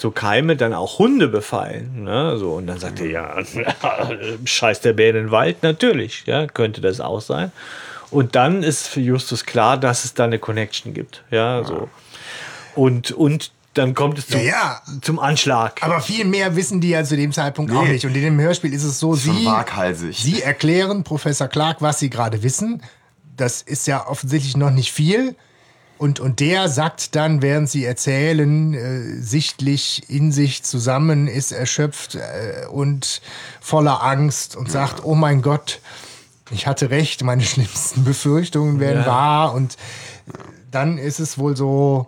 so 0.00 0.10
Keime 0.10 0.56
dann 0.56 0.72
auch 0.74 0.98
Hunde 0.98 1.28
befallen? 1.28 2.04
Ne? 2.04 2.36
So, 2.38 2.52
und 2.52 2.66
dann 2.66 2.78
sagt 2.78 3.00
er, 3.00 3.06
ja, 3.06 3.36
scheiß 4.44 4.80
der 4.80 4.92
Bär 4.92 5.10
in 5.10 5.16
den 5.16 5.30
Wald, 5.30 5.62
natürlich, 5.62 6.24
ja, 6.26 6.46
könnte 6.46 6.80
das 6.80 7.00
auch 7.00 7.20
sein. 7.20 7.52
Und 8.10 8.34
dann 8.36 8.62
ist 8.62 8.86
für 8.88 9.00
Justus 9.00 9.44
klar, 9.44 9.76
dass 9.76 10.04
es 10.04 10.14
da 10.14 10.24
eine 10.24 10.38
Connection 10.38 10.94
gibt, 10.94 11.24
ja, 11.30 11.62
so. 11.64 11.88
Und, 12.74 13.10
und 13.12 13.50
dann 13.74 13.94
kommt 13.94 14.18
es 14.18 14.26
zum, 14.28 14.40
Ja, 14.40 14.46
ja. 14.46 14.80
zum 15.02 15.18
Anschlag. 15.18 15.82
Aber 15.82 16.00
viel 16.00 16.24
mehr 16.24 16.56
wissen 16.56 16.80
die 16.80 16.90
ja 16.90 17.04
zu 17.04 17.16
dem 17.16 17.32
Zeitpunkt 17.32 17.70
auch 17.72 17.82
Nee. 17.84 17.92
nicht. 17.92 18.04
Und 18.06 18.14
in 18.16 18.22
dem 18.22 18.40
Hörspiel 18.40 18.72
ist 18.72 18.82
es 18.84 18.98
so, 18.98 19.14
Schon 19.14 19.34
sie, 19.36 19.44
waghalsig. 19.46 20.16
sie 20.18 20.42
erklären 20.42 21.04
Professor 21.04 21.48
Clark, 21.48 21.80
was 21.80 21.98
sie 21.98 22.08
gerade 22.10 22.42
wissen. 22.42 22.82
Das 23.36 23.62
ist 23.62 23.86
ja 23.86 24.06
offensichtlich 24.08 24.56
noch 24.56 24.70
nicht 24.70 24.90
viel. 24.92 25.36
Und, 25.98 26.20
und 26.20 26.38
der 26.40 26.68
sagt 26.68 27.16
dann, 27.16 27.42
während 27.42 27.68
sie 27.68 27.84
erzählen, 27.84 28.72
äh, 28.72 29.20
sichtlich 29.20 30.08
in 30.08 30.30
sich 30.30 30.62
zusammen, 30.62 31.26
ist 31.26 31.50
erschöpft 31.50 32.14
äh, 32.14 32.66
und 32.70 33.20
voller 33.60 34.02
Angst 34.04 34.54
und 34.54 34.70
sagt, 34.70 35.04
oh 35.04 35.16
mein 35.16 35.42
Gott, 35.42 35.80
ich 36.50 36.66
hatte 36.68 36.90
recht, 36.90 37.24
meine 37.24 37.42
schlimmsten 37.44 38.04
Befürchtungen 38.04 38.78
werden 38.78 39.02
Ja. 39.02 39.06
wahr. 39.06 39.54
Und 39.54 39.76
dann 40.70 40.98
ist 40.98 41.18
es 41.18 41.36
wohl 41.36 41.56
so, 41.56 42.06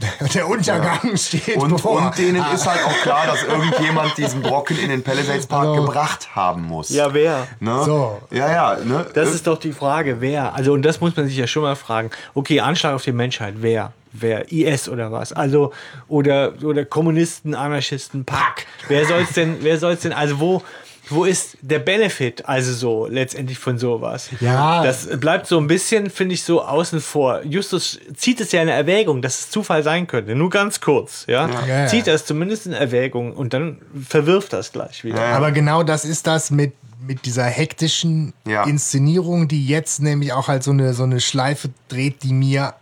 der 0.34 0.48
Untergang 0.48 1.16
steht 1.16 1.56
Und, 1.56 1.70
bevor. 1.70 2.00
und 2.06 2.16
denen 2.18 2.42
ist 2.54 2.66
halt 2.66 2.84
auch 2.84 3.02
klar, 3.02 3.26
dass 3.26 3.42
irgendjemand 3.44 4.16
diesen 4.16 4.40
Brocken 4.42 4.78
in 4.78 4.88
den 4.88 5.02
Palisades 5.02 5.46
Park 5.46 5.66
Also- 5.68 5.84
gebracht 5.84 6.28
haben 6.34 6.62
muss. 6.62 6.88
ja, 6.90 7.12
wer? 7.12 7.46
Ne? 7.60 7.82
So. 7.84 8.20
Ja, 8.30 8.50
ja. 8.50 8.76
Ne? 8.84 9.06
Das 9.14 9.34
ist 9.34 9.46
doch 9.46 9.58
die 9.58 9.72
Frage, 9.72 10.20
wer? 10.20 10.54
Also, 10.54 10.72
und 10.72 10.82
das 10.82 11.00
muss 11.00 11.16
man 11.16 11.26
sich 11.26 11.36
ja 11.36 11.46
schon 11.46 11.62
mal 11.62 11.76
fragen. 11.76 12.10
Okay, 12.34 12.60
Anschlag 12.60 12.94
auf 12.94 13.02
die 13.04 13.12
Menschheit, 13.12 13.54
wer? 13.58 13.92
Wer? 14.12 14.50
IS 14.50 14.88
oder 14.88 15.12
was? 15.12 15.32
Also, 15.32 15.72
oder, 16.08 16.54
oder 16.64 16.84
Kommunisten, 16.84 17.54
Anarchisten, 17.54 18.24
Pack. 18.24 18.66
Wer 18.88 19.04
soll's 19.06 19.32
denn, 19.34 19.58
wer 19.60 19.78
soll's 19.78 20.00
denn, 20.00 20.12
also 20.12 20.40
wo, 20.40 20.62
wo 21.10 21.24
ist 21.24 21.56
der 21.60 21.80
Benefit, 21.80 22.46
also 22.46 22.72
so, 22.72 23.06
letztendlich 23.06 23.58
von 23.58 23.78
sowas? 23.78 24.30
Ja. 24.40 24.82
Das 24.84 25.06
bleibt 25.18 25.46
so 25.46 25.58
ein 25.58 25.66
bisschen, 25.66 26.08
finde 26.08 26.34
ich, 26.34 26.44
so 26.44 26.62
außen 26.62 27.00
vor. 27.00 27.42
Justus 27.44 27.98
zieht 28.16 28.40
es 28.40 28.52
ja 28.52 28.62
in 28.62 28.68
Erwägung, 28.68 29.20
dass 29.20 29.40
es 29.40 29.50
Zufall 29.50 29.82
sein 29.82 30.06
könnte. 30.06 30.34
Nur 30.34 30.50
ganz 30.50 30.80
kurz, 30.80 31.24
ja. 31.26 31.48
Ja, 31.48 31.66
ja. 31.66 31.86
Zieht 31.86 32.06
das 32.06 32.24
zumindest 32.24 32.66
in 32.66 32.72
Erwägung 32.72 33.32
und 33.32 33.52
dann 33.52 33.78
verwirft 34.08 34.52
das 34.52 34.72
gleich 34.72 35.04
wieder. 35.04 35.20
Aber 35.20 35.52
genau 35.52 35.82
das 35.82 36.04
ist 36.04 36.26
das 36.26 36.50
mit, 36.50 36.72
mit 37.06 37.26
dieser 37.26 37.44
hektischen 37.44 38.32
Ja. 38.46 38.64
Inszenierung, 38.64 39.48
die 39.48 39.66
jetzt 39.66 40.00
nämlich 40.00 40.32
auch 40.32 40.48
halt 40.48 40.62
so 40.62 40.70
eine, 40.70 40.94
so 40.94 41.02
eine 41.02 41.20
Schleife 41.20 41.70
dreht, 41.88 42.22
die 42.22 42.32
mir 42.32 42.74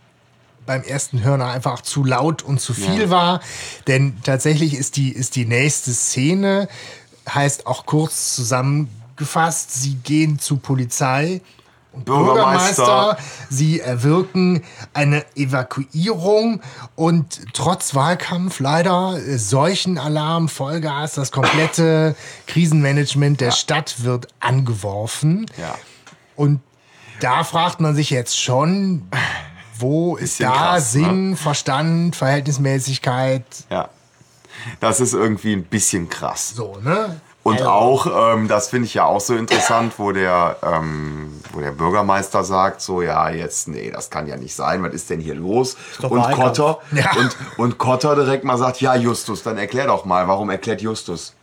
beim 0.69 0.83
ersten 0.83 1.23
Hören 1.23 1.41
einfach 1.41 1.81
zu 1.81 2.03
laut 2.03 2.43
und 2.43 2.61
zu 2.61 2.75
viel 2.75 3.09
war. 3.09 3.41
Denn 3.87 4.17
tatsächlich 4.21 4.75
ist 4.75 4.97
die, 4.97 5.09
ist 5.09 5.35
die 5.35 5.45
nächste 5.45 5.91
Szene, 5.91 6.67
heißt 7.33 7.67
auch 7.67 7.85
kurz 7.85 8.35
zusammengefasst, 8.35 9.73
sie 9.73 9.95
gehen 9.95 10.39
zur 10.39 10.61
Polizei 10.61 11.41
und 11.91 12.05
Bürgermeister. 12.05 12.85
Bürgermeister, 12.85 13.17
sie 13.49 13.79
erwirken 13.79 14.63
eine 14.93 15.25
Evakuierung 15.35 16.61
und 16.95 17.41
trotz 17.53 17.95
Wahlkampf 17.95 18.59
leider 18.59 19.17
äh, 19.17 19.37
Seuchenalarm, 19.37 20.49
Vollgas, 20.49 21.13
das 21.13 21.31
komplette 21.31 22.15
Krisenmanagement 22.47 23.41
der 23.41 23.51
Stadt 23.51 24.03
wird 24.03 24.27
angeworfen. 24.39 25.45
Ja. 25.57 25.75
Und 26.35 26.61
da 27.21 27.43
fragt 27.43 27.81
man 27.81 27.95
sich 27.95 28.11
jetzt 28.11 28.39
schon, 28.39 29.07
wo 29.77 30.15
ist 30.15 30.39
da 30.39 30.51
krass, 30.51 30.95
ne? 30.95 31.05
Sinn, 31.05 31.35
Verstand, 31.35 32.15
Verhältnismäßigkeit, 32.15 33.43
ja. 33.69 33.89
Das 34.79 34.99
ist 34.99 35.13
irgendwie 35.13 35.53
ein 35.53 35.63
bisschen 35.63 36.09
krass. 36.09 36.53
so, 36.55 36.77
ne? 36.83 37.19
Und 37.41 37.55
Also, 37.59 37.69
auch, 37.69 38.33
ähm, 38.35 38.47
das 38.49 38.67
finde 38.67 38.85
ich 38.85 38.93
ja 38.95 39.05
auch 39.05 39.21
so 39.21 39.33
interessant, 39.33 39.93
wo 39.97 40.11
der, 40.11 40.57
ähm, 40.61 41.31
wo 41.53 41.61
der 41.61 41.71
Bürgermeister 41.71 42.43
sagt, 42.43 42.81
so, 42.81 43.01
ja, 43.01 43.29
jetzt, 43.29 43.69
nee, 43.69 43.89
das 43.91 44.09
kann 44.09 44.27
ja 44.27 44.35
nicht 44.35 44.53
sein, 44.53 44.83
was 44.83 44.93
ist 44.93 45.09
denn 45.09 45.21
hier 45.21 45.35
los? 45.35 45.77
Und 46.01 46.11
Wahlkampf. 46.19 46.35
Kotter, 46.57 46.79
Ja. 46.91 47.11
und, 47.17 47.35
und 47.57 47.77
Kotter 47.77 48.15
direkt 48.15 48.43
mal 48.43 48.57
sagt, 48.57 48.81
ja, 48.81 48.93
Justus, 48.95 49.41
dann 49.41 49.57
erklär 49.57 49.87
doch 49.87 50.03
mal, 50.03 50.27
warum 50.27 50.49
erklärt 50.49 50.81
Justus? 50.81 51.33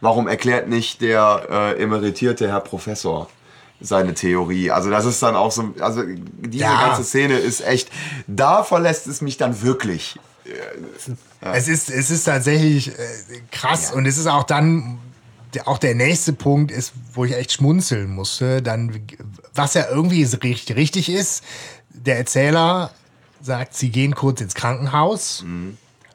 Warum 0.00 0.26
erklärt 0.26 0.68
nicht 0.68 1.00
der 1.02 1.46
äh, 1.50 1.82
emeritierte 1.82 2.48
Herr 2.48 2.60
Professor 2.60 3.28
seine 3.80 4.14
Theorie? 4.14 4.70
Also 4.70 4.88
das 4.90 5.04
ist 5.04 5.22
dann 5.22 5.36
auch 5.36 5.52
so, 5.52 5.74
also 5.80 6.02
diese 6.06 6.64
Ja. 6.64 6.80
ganze 6.80 7.04
Szene 7.04 7.38
ist 7.38 7.60
echt, 7.60 7.90
da 8.26 8.62
verlässt 8.64 9.06
es 9.06 9.20
mich 9.20 9.36
dann 9.36 9.62
wirklich. 9.62 10.18
Es 11.54 11.68
ist, 11.68 11.90
es 11.90 12.10
ist 12.10 12.24
tatsächlich 12.24 12.88
äh, 12.88 12.92
krass. 13.50 13.92
Und 13.92 14.06
es 14.06 14.18
ist 14.18 14.26
auch 14.26 14.44
dann, 14.44 14.98
auch 15.64 15.78
der 15.78 15.94
nächste 15.94 16.32
Punkt 16.32 16.70
ist, 16.70 16.92
wo 17.14 17.24
ich 17.24 17.34
echt 17.34 17.52
schmunzeln 17.52 18.10
musste, 18.10 18.62
dann, 18.62 19.00
was 19.54 19.74
ja 19.74 19.86
irgendwie 19.88 20.22
richtig, 20.22 20.76
richtig 20.76 21.08
ist, 21.08 21.44
der 21.90 22.18
Erzähler 22.18 22.90
sagt, 23.40 23.74
sie 23.74 23.90
gehen 23.90 24.14
kurz 24.14 24.40
ins 24.40 24.54
Krankenhaus 24.54 25.44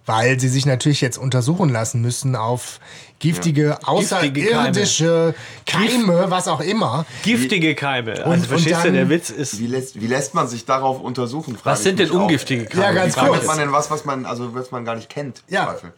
weil 0.05 0.39
sie 0.39 0.49
sich 0.49 0.65
natürlich 0.65 1.01
jetzt 1.01 1.17
untersuchen 1.17 1.69
lassen 1.69 2.01
müssen 2.01 2.35
auf 2.35 2.79
giftige, 3.19 3.77
Giftige 3.79 3.87
außerirdische 3.87 5.35
Keime, 5.65 6.25
was 6.29 6.47
auch 6.47 6.59
immer. 6.61 7.05
Giftige 7.23 7.75
Keime. 7.75 8.13
Also 8.13 8.23
und 8.29 8.45
verstehst 8.47 8.79
du, 8.81 8.85
dann- 8.85 8.93
der 8.93 9.09
Witz 9.09 9.29
ist. 9.29 9.59
Wie 9.59 9.67
lässt, 9.67 9.99
wie 10.01 10.07
lässt 10.07 10.33
man 10.33 10.47
sich 10.47 10.65
darauf 10.65 10.99
untersuchen? 11.01 11.57
Was 11.63 11.83
sind 11.83 11.99
denn 11.99 12.09
ungiftige 12.11 12.65
Keime? 12.65 12.83
Ja, 12.83 12.91
ganz 12.93 13.15
kurz. 13.15 13.45
man 13.45 13.57
denn 13.57 13.71
was, 13.71 13.91
was 13.91 14.05
man, 14.05 14.25
also, 14.25 14.53
was 14.55 14.71
man 14.71 14.85
gar 14.85 14.95
nicht 14.95 15.09
kennt? 15.09 15.43
Ja. 15.47 15.65
Zweifel? 15.65 15.93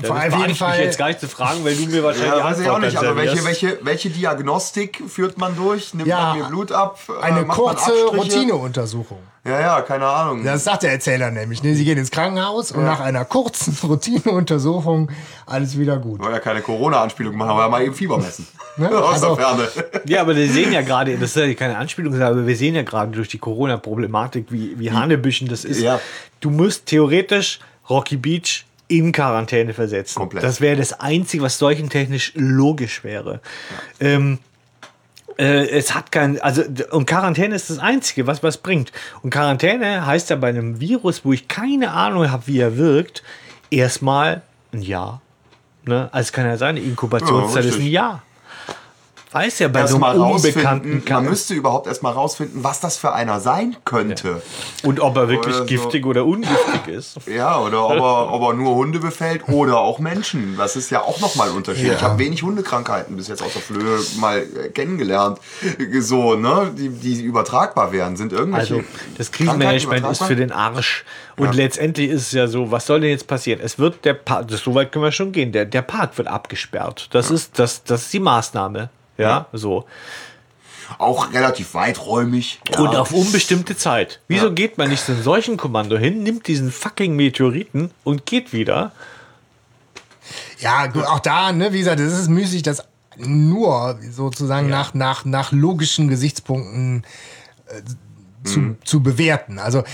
Ja, 0.00 0.06
Vor 0.06 0.14
das 0.16 0.22
allem 0.24 0.32
wage 0.32 0.40
jeden 0.42 0.52
ich 0.52 0.58
Fall. 0.58 0.80
jetzt 0.80 0.98
gar 0.98 1.08
nicht 1.08 1.20
zu 1.20 1.28
fragen, 1.28 1.64
weil 1.64 1.74
du 1.74 1.86
mir 1.86 2.02
wahrscheinlich 2.04 2.32
Ja, 2.38 2.44
weiß 2.44 2.60
ich 2.60 2.68
auch 2.70 2.78
nicht. 2.78 2.96
Also 2.96 3.16
welche, 3.16 3.44
welche, 3.44 3.78
welche 3.82 4.10
Diagnostik 4.10 5.02
führt 5.08 5.38
man 5.38 5.56
durch? 5.56 5.92
Nimmt 5.94 6.08
Ja, 6.08 6.28
man 6.34 6.38
mir 6.38 6.44
Blut 6.46 6.72
ab? 6.72 6.98
Äh, 7.08 7.24
Eine 7.24 7.44
kurze? 7.46 7.90
Routineuntersuchung. 8.14 9.18
Ja, 9.44 9.60
ja, 9.60 9.80
keine 9.82 10.06
Ahnung. 10.06 10.44
Das 10.44 10.64
sagt 10.64 10.82
der 10.82 10.92
Erzähler 10.92 11.30
nämlich. 11.30 11.62
ne? 11.62 11.74
Sie 11.74 11.84
gehen 11.84 11.96
ins 11.98 12.10
Krankenhaus 12.10 12.70
und 12.72 12.84
nach 12.84 13.00
einer 13.00 13.24
kurzen 13.24 13.76
Routineuntersuchung 13.82 15.10
alles 15.46 15.78
wieder 15.78 15.96
gut. 15.96 16.20
Wollen 16.20 16.32
ja 16.34 16.38
keine 16.40 16.60
Corona-Anspielung 16.60 17.34
machen, 17.36 17.50
aber 17.50 17.68
mal 17.68 17.82
eben 17.82 17.94
Fieber 17.94 18.18
messen. 18.18 18.46
Ne? 18.76 18.90
Aus 19.02 19.14
Also- 19.22 19.36
der 19.36 19.44
Ferne. 19.46 19.68
Ja, 20.06 20.20
aber 20.20 20.36
wir 20.36 20.48
sehen 20.50 20.72
ja 20.72 20.82
gerade, 20.82 21.16
das 21.16 21.30
ist 21.34 21.36
ja 21.36 21.54
keine 21.54 21.76
Anspielung, 21.78 22.20
aber 22.20 22.46
wir 22.46 22.56
sehen 22.56 22.74
ja 22.74 22.82
gerade 22.82 23.12
durch 23.12 23.28
die 23.28 23.38
Corona-Problematik, 23.38 24.46
wie, 24.50 24.78
wie 24.78 24.92
Hanebüchen 24.92 25.48
das 25.48 25.64
ist. 25.64 25.80
Ja. 25.80 25.98
Du 26.40 26.50
musst 26.50 26.86
theoretisch 26.86 27.58
Rocky 27.88 28.16
Beach 28.16 28.66
in 28.88 29.12
Quarantäne 29.12 29.74
versetzen. 29.74 30.18
Komplett. 30.18 30.42
Das 30.42 30.60
wäre 30.60 30.76
das 30.76 30.98
Einzige, 30.98 31.42
was 31.42 31.58
seuchentechnisch 31.58 32.32
logisch 32.34 33.04
wäre. 33.04 33.40
Ähm, 34.00 34.38
äh, 35.38 35.68
es 35.68 35.94
hat 35.94 36.10
kein, 36.10 36.40
also 36.40 36.62
und 36.90 37.06
Quarantäne 37.06 37.54
ist 37.54 37.70
das 37.70 37.78
Einzige, 37.78 38.26
was 38.26 38.42
was 38.42 38.56
bringt. 38.58 38.92
Und 39.22 39.30
Quarantäne 39.30 40.04
heißt 40.06 40.30
ja 40.30 40.36
bei 40.36 40.48
einem 40.48 40.80
Virus, 40.80 41.24
wo 41.24 41.32
ich 41.32 41.48
keine 41.48 41.92
Ahnung 41.92 42.30
habe, 42.30 42.46
wie 42.46 42.58
er 42.58 42.76
wirkt, 42.76 43.22
erstmal 43.70 44.42
ein 44.72 44.82
Jahr. 44.82 45.20
Ne? 45.84 46.08
Also 46.12 46.28
es 46.28 46.32
kann 46.32 46.46
ja 46.46 46.56
sein, 46.56 46.76
die 46.76 46.82
Inkubationszeit 46.82 47.64
Ja, 47.64 47.70
ist 47.70 47.78
ein. 47.78 47.86
Jahr. 47.86 48.22
Weiß 49.30 49.58
ja 49.58 49.68
bei 49.68 49.86
so 49.86 50.02
einem 50.02 50.22
unbekannten 50.22 51.02
man 51.08 51.24
müsste 51.24 51.54
überhaupt 51.54 51.86
erstmal 51.86 52.12
rausfinden, 52.12 52.64
was 52.64 52.80
das 52.80 52.96
für 52.96 53.12
einer 53.12 53.40
sein 53.40 53.76
könnte. 53.84 54.42
und 54.82 55.00
ob 55.00 55.16
er 55.16 55.28
wirklich 55.28 55.54
Oder 55.54 55.64
so. 55.64 55.66
giftig 55.66 56.06
oder 56.06 56.24
ungiftig 56.24 56.88
ist. 56.88 57.18
Ja, 57.28 57.60
oder 57.60 57.84
ob 57.86 57.92
er, 57.92 58.32
ob 58.32 58.42
er 58.42 58.54
nur 58.54 58.74
Hunde 58.74 59.00
befällt 59.00 59.48
oder 59.48 59.78
auch 59.78 59.98
Menschen. 59.98 60.56
Das 60.56 60.76
ist 60.76 60.90
ja 60.90 61.02
auch 61.02 61.20
nochmal 61.20 61.50
ein 61.50 61.56
Unterschied. 61.56 61.92
Ich 61.92 62.02
habe 62.02 62.18
wenig 62.18 62.42
Hundekrankheiten 62.42 63.16
bis 63.16 63.28
jetzt 63.28 63.42
aus 63.42 63.52
der 63.52 63.62
Flöhe 63.62 63.98
mal 64.18 64.38
äh, 64.38 64.70
kennengelernt. 64.70 65.38
So, 66.00 66.34
ne, 66.34 66.72
die, 66.76 66.88
die 66.88 67.22
übertragbar 67.22 67.92
wären. 67.92 68.16
Sind 68.16 68.32
irgendwelche. 68.32 68.76
Also 68.76 68.88
das 69.16 69.30
Krisenmanagement 69.30 70.06
ist 70.10 70.22
für 70.22 70.36
den 70.36 70.52
Arsch. 70.52 71.04
Und 71.36 71.54
letztendlich 71.54 72.10
ist 72.10 72.22
es 72.22 72.32
ja 72.32 72.46
so, 72.46 72.70
was 72.70 72.86
soll 72.86 73.00
denn 73.00 73.10
jetzt 73.10 73.26
passieren? 73.26 73.60
Es 73.62 73.78
wird 73.78 74.04
der 74.04 74.14
Park, 74.14 74.48
das, 74.48 74.60
so 74.60 74.74
weit 74.74 74.90
können 74.90 75.04
wir 75.04 75.12
schon 75.12 75.32
gehen, 75.32 75.52
der, 75.52 75.66
der 75.66 75.82
Park 75.82 76.18
wird 76.18 76.28
abgesperrt. 76.28 77.08
Das, 77.12 77.30
ist, 77.30 77.58
das, 77.58 77.84
das 77.84 78.02
ist 78.02 78.12
die 78.12 78.20
Maßnahme. 78.20 78.90
Ja, 79.18 79.46
so. 79.52 79.84
Auch 80.96 81.34
relativ 81.34 81.74
weiträumig. 81.74 82.60
Ja. 82.70 82.78
Und 82.78 82.96
auf 82.96 83.12
unbestimmte 83.12 83.76
Zeit. 83.76 84.20
Wieso 84.26 84.52
geht 84.52 84.78
man 84.78 84.88
nicht 84.88 85.04
so 85.04 85.12
ein 85.12 85.22
solchen 85.22 85.58
Kommando 85.58 85.98
hin, 85.98 86.22
nimmt 86.22 86.46
diesen 86.46 86.72
fucking 86.72 87.14
Meteoriten 87.14 87.90
und 88.04 88.24
geht 88.24 88.54
wieder? 88.54 88.92
Ja, 90.60 90.86
gut, 90.86 91.04
auch 91.04 91.20
da, 91.20 91.52
ne, 91.52 91.72
wie 91.72 91.80
gesagt, 91.80 92.00
es 92.00 92.18
ist 92.18 92.28
müßig, 92.28 92.62
das 92.62 92.84
nur 93.16 93.98
sozusagen 94.10 94.68
nach, 94.68 94.94
nach, 94.94 95.24
nach 95.24 95.52
logischen 95.52 96.08
Gesichtspunkten 96.08 97.04
äh, 97.66 97.82
zu, 98.44 98.76
zu 98.84 99.02
bewerten. 99.02 99.58
Also 99.58 99.84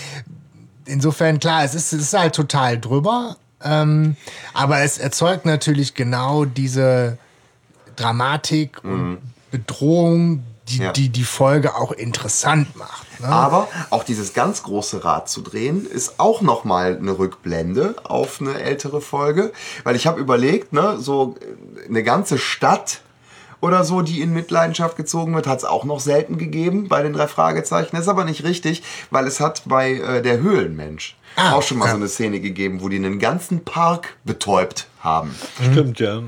insofern, 0.84 1.40
klar, 1.40 1.64
es 1.64 1.74
ist, 1.74 1.92
es 1.92 2.02
ist 2.02 2.14
halt 2.14 2.34
total 2.34 2.78
drüber, 2.78 3.36
ähm, 3.62 4.16
aber 4.52 4.80
es 4.80 4.98
erzeugt 4.98 5.46
natürlich 5.46 5.94
genau 5.94 6.44
diese 6.44 7.18
Dramatik 7.96 8.82
und 8.84 9.18
Bedrohung, 9.50 10.42
die, 10.68 10.78
Ja. 10.78 10.92
die 10.92 11.10
die 11.10 11.24
Folge 11.24 11.74
auch 11.76 11.92
interessant 11.92 12.74
macht. 12.76 13.20
Ne? 13.20 13.28
Aber 13.28 13.68
auch 13.90 14.02
dieses 14.02 14.32
ganz 14.32 14.62
große 14.62 15.04
Rad 15.04 15.28
zu 15.28 15.42
drehen, 15.42 15.86
ist 15.86 16.18
auch 16.18 16.40
nochmal 16.40 16.96
eine 16.96 17.18
Rückblende 17.18 17.96
auf 18.04 18.40
eine 18.40 18.60
ältere 18.60 19.00
Folge. 19.00 19.52
Weil 19.84 19.94
ich 19.94 20.06
habe 20.06 20.20
überlegt, 20.20 20.72
ne, 20.72 20.96
so 20.98 21.36
äh, 21.40 21.88
eine 21.88 22.02
ganze 22.02 22.38
Stadt 22.38 23.00
oder 23.60 23.84
so, 23.84 24.02
die 24.02 24.20
in 24.20 24.32
Mitleidenschaft 24.32 24.96
gezogen 24.96 25.34
wird, 25.34 25.46
hat 25.46 25.58
es 25.58 25.64
auch 25.64 25.84
noch 25.84 26.00
selten 26.00 26.36
gegeben 26.38 26.88
bei 26.88 27.02
den 27.02 27.12
drei 27.12 27.28
Fragezeichen. 27.28 27.90
Das 27.92 28.02
ist 28.02 28.08
aber 28.08 28.24
nicht 28.24 28.44
richtig, 28.44 28.82
weil 29.10 29.26
es 29.26 29.40
hat 29.40 29.62
bei 29.66 29.92
äh, 29.92 30.22
der 30.22 30.38
Höhlenmensch 30.38 31.16
Ah, 31.36 31.52
auch 31.54 31.62
schon 31.62 31.78
mal 31.78 31.86
ja. 31.86 31.90
so 31.92 31.96
eine 31.96 32.08
Szene 32.08 32.40
gegeben, 32.40 32.80
wo 32.80 32.88
die 32.88 32.96
einen 32.96 33.18
ganzen 33.18 33.64
Park 33.64 34.16
betäubt 34.24 34.86
haben. 35.00 35.34
Stimmt, 35.70 36.00
ja. 36.00 36.20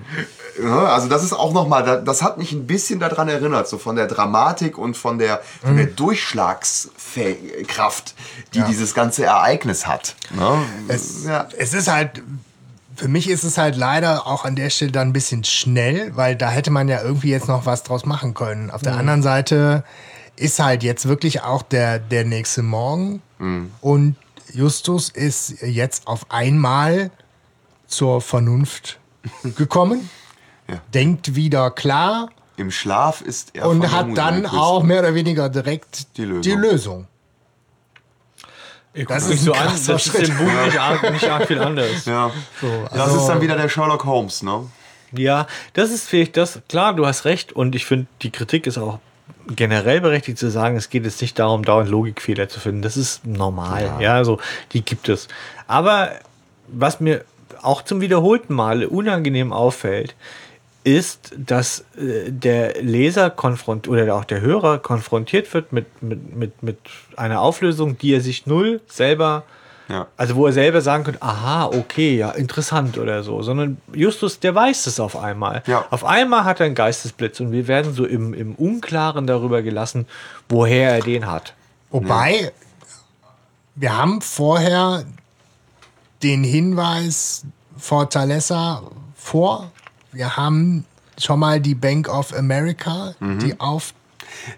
Ja, 0.62 0.84
also 0.86 1.08
das 1.08 1.22
ist 1.22 1.32
auch 1.32 1.52
nochmal, 1.52 1.84
da- 1.84 1.96
das 2.00 2.22
hat 2.22 2.38
mich 2.38 2.52
ein 2.52 2.66
bisschen 2.66 2.98
daran 2.98 3.28
erinnert, 3.28 3.68
so 3.68 3.78
von 3.78 3.96
der 3.96 4.06
Dramatik 4.06 4.78
und 4.78 4.96
von 4.96 5.18
der, 5.18 5.40
von 5.62 5.76
der 5.76 5.86
Durchschlagskraft, 5.86 8.14
die 8.54 8.62
dieses 8.62 8.94
ganze 8.94 9.24
Ereignis 9.24 9.86
hat. 9.86 10.14
Ne? 10.34 10.58
Es, 10.88 11.24
ja. 11.24 11.48
es 11.58 11.74
ist 11.74 11.88
halt, 11.88 12.22
für 12.96 13.08
mich 13.08 13.28
ist 13.28 13.44
es 13.44 13.58
halt 13.58 13.76
leider 13.76 14.26
auch 14.26 14.44
an 14.44 14.56
der 14.56 14.70
Stelle 14.70 14.92
dann 14.92 15.08
ein 15.08 15.12
bisschen 15.12 15.44
schnell, 15.44 16.12
weil 16.16 16.36
da 16.36 16.50
hätte 16.50 16.70
man 16.70 16.88
ja 16.88 17.02
irgendwie 17.02 17.30
jetzt 17.30 17.48
noch 17.48 17.66
was 17.66 17.82
draus 17.82 18.06
machen 18.06 18.34
können. 18.34 18.70
Auf 18.70 18.82
der 18.82 18.94
Mhm. 18.94 19.00
anderen 19.00 19.22
Seite 19.22 19.84
ist 20.36 20.58
halt 20.58 20.82
jetzt 20.82 21.06
wirklich 21.08 21.42
auch 21.42 21.62
der, 21.62 21.98
der 21.98 22.24
nächste 22.24 22.62
Morgen 22.62 23.22
Mhm. 23.38 23.70
und 23.80 24.16
Justus 24.56 25.10
ist 25.10 25.60
jetzt 25.62 26.06
auf 26.06 26.30
einmal 26.30 27.10
zur 27.86 28.20
Vernunft 28.20 28.98
gekommen, 29.56 30.08
Ja. 30.68 30.80
denkt 30.92 31.36
wieder 31.36 31.70
klar 31.70 32.28
Im 32.56 32.72
Schlaf 32.72 33.20
ist 33.20 33.50
er 33.54 33.68
und 33.68 33.92
hat 33.92 34.08
dann 34.18 34.46
auch 34.46 34.82
mehr 34.82 34.98
oder 35.00 35.14
weniger 35.14 35.48
direkt 35.48 36.16
Die 36.16 36.24
Lösung. 36.24 36.42
Die 36.42 36.50
Lösung. 36.54 37.06
Ich 38.94 39.06
Das 39.06 39.28
ist 39.28 39.44
so 39.44 39.52
an, 39.52 39.66
das 39.68 39.88
ist 39.88 40.02
Schritt. 40.06 40.28
im 40.30 40.38
Buch 40.38 40.64
nicht 40.64 40.80
arg, 40.80 41.12
nicht 41.12 41.28
arg 41.28 41.46
viel 41.46 41.60
anders. 41.60 42.04
Ja. 42.06 42.32
das 42.90 42.92
also- 43.00 43.18
ist 43.20 43.26
dann 43.26 43.40
wieder 43.42 43.56
der 43.56 43.68
Sherlock 43.68 44.04
Holmes, 44.06 44.42
ne? 44.42 44.66
Ja, 45.12 45.46
das 45.74 45.90
ist 45.90 46.08
vielleicht 46.08 46.36
das. 46.36 46.60
Klar, 46.68 46.94
du 46.94 47.06
hast 47.06 47.24
recht 47.26 47.52
und 47.52 47.74
ich 47.76 47.86
finde, 47.86 48.06
die 48.22 48.30
Kritik 48.32 48.66
ist 48.66 48.76
auch 48.78 48.98
generell 49.54 50.00
berechtigt 50.00 50.38
zu 50.38 50.50
sagen, 50.50 50.76
es 50.76 50.90
geht 50.90 51.04
jetzt 51.04 51.20
nicht 51.20 51.38
darum, 51.38 51.64
dauernd 51.64 51.88
Logikfehler 51.88 52.48
zu 52.48 52.60
finden. 52.60 52.82
Das 52.82 52.96
ist 52.96 53.26
normal. 53.26 53.96
Ja, 54.00 54.14
also 54.14 54.38
die 54.72 54.82
gibt 54.82 55.08
es. 55.08 55.28
Aber 55.66 56.10
was 56.68 57.00
mir 57.00 57.24
auch 57.62 57.82
zum 57.82 58.00
wiederholten 58.00 58.54
Male 58.54 58.88
unangenehm 58.88 59.52
auffällt, 59.52 60.14
ist, 60.84 61.34
dass 61.36 61.84
äh, 61.96 62.30
der 62.30 62.80
Leser 62.80 63.30
konfront 63.30 63.88
oder 63.88 64.14
auch 64.14 64.24
der 64.24 64.40
Hörer 64.40 64.78
konfrontiert 64.78 65.52
wird 65.52 65.72
mit, 65.72 65.86
mit, 66.00 66.36
mit, 66.36 66.62
mit 66.62 66.78
einer 67.16 67.40
Auflösung, 67.40 67.98
die 67.98 68.14
er 68.14 68.20
sich 68.20 68.46
null 68.46 68.80
selber 68.86 69.42
Ja. 69.88 70.08
also 70.16 70.34
wo 70.34 70.46
er 70.46 70.52
selber 70.52 70.80
sagen 70.80 71.04
könnte, 71.04 71.22
aha, 71.22 71.66
okay, 71.66 72.16
ja, 72.16 72.30
interessant 72.32 72.98
oder 72.98 73.22
so. 73.22 73.42
Sondern 73.42 73.76
Justus, 73.92 74.40
der 74.40 74.54
weiß 74.54 74.86
es 74.86 74.98
auf 74.98 75.16
einmal. 75.16 75.62
Ja. 75.66 75.86
Auf 75.90 76.04
einmal 76.04 76.44
hat 76.44 76.60
er 76.60 76.66
einen 76.66 76.74
Geistesblitz 76.74 77.38
und 77.40 77.52
wir 77.52 77.68
werden 77.68 77.94
so 77.94 78.04
im, 78.04 78.34
im 78.34 78.54
Unklaren 78.54 79.26
darüber 79.26 79.62
gelassen, 79.62 80.06
woher 80.48 80.90
er 80.94 81.00
den 81.00 81.26
hat. 81.26 81.54
Wobei, 81.90 82.52
wir 83.76 83.96
haben 83.96 84.20
vorher 84.20 85.04
den 86.22 86.42
Hinweis 86.42 87.44
Fortaleza 87.78 88.82
vor. 89.14 89.70
Wir 90.12 90.36
haben 90.36 90.84
schon 91.18 91.38
mal 91.38 91.60
die 91.60 91.74
Bank 91.74 92.08
of 92.08 92.34
America, 92.34 93.14
die 93.20 93.58
auftaucht. 93.60 93.94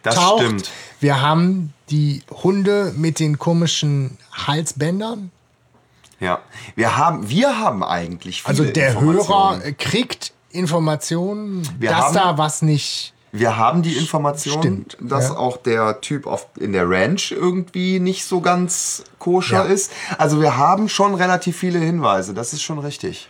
Das 0.03 0.17
stimmt. 0.17 0.71
Wir 1.01 1.21
haben 1.21 1.75
die 1.91 2.23
Hunde 2.43 2.93
mit 2.97 3.19
den 3.21 3.39
komischen 3.39 4.19
Halsbändern. 4.33 5.31
Ja. 6.21 6.41
Wir 6.75 6.97
haben, 6.97 7.29
wir 7.31 7.59
haben 7.61 7.83
eigentlich 7.85 8.43
viele 8.43 8.59
Also 8.59 8.65
der. 8.73 9.01
Hörer 9.01 9.61
kriegt 9.79 10.33
Informationen, 10.51 11.69
Wir 11.79 11.91
dass 11.91 12.07
haben- 12.07 12.15
da 12.15 12.39
was 12.39 12.63
nicht. 12.63 13.13
Wir 13.31 13.59
haben 13.59 13.83
die 13.83 13.93
Information, 13.95 14.59
Stimmt, 14.59 14.97
dass 15.01 15.29
ja. 15.29 15.37
auch 15.37 15.59
der 15.59 16.01
Typ 16.01 16.27
auf, 16.27 16.47
in 16.59 16.73
der 16.73 16.89
Ranch 16.89 17.31
irgendwie 17.31 18.01
nicht 18.01 18.25
so 18.25 18.41
ganz 18.41 19.05
koscher 19.19 19.67
Ja. 19.67 19.71
ist. 19.71 19.93
Also 20.17 20.41
wir 20.41 20.57
haben 20.57 20.89
schon 20.89 21.15
relativ 21.15 21.59
viele 21.59 21.79
Hinweise, 21.79 22.33
das 22.33 22.55
ist 22.55 22.63
schon 22.63 22.79
richtig. 22.79 23.29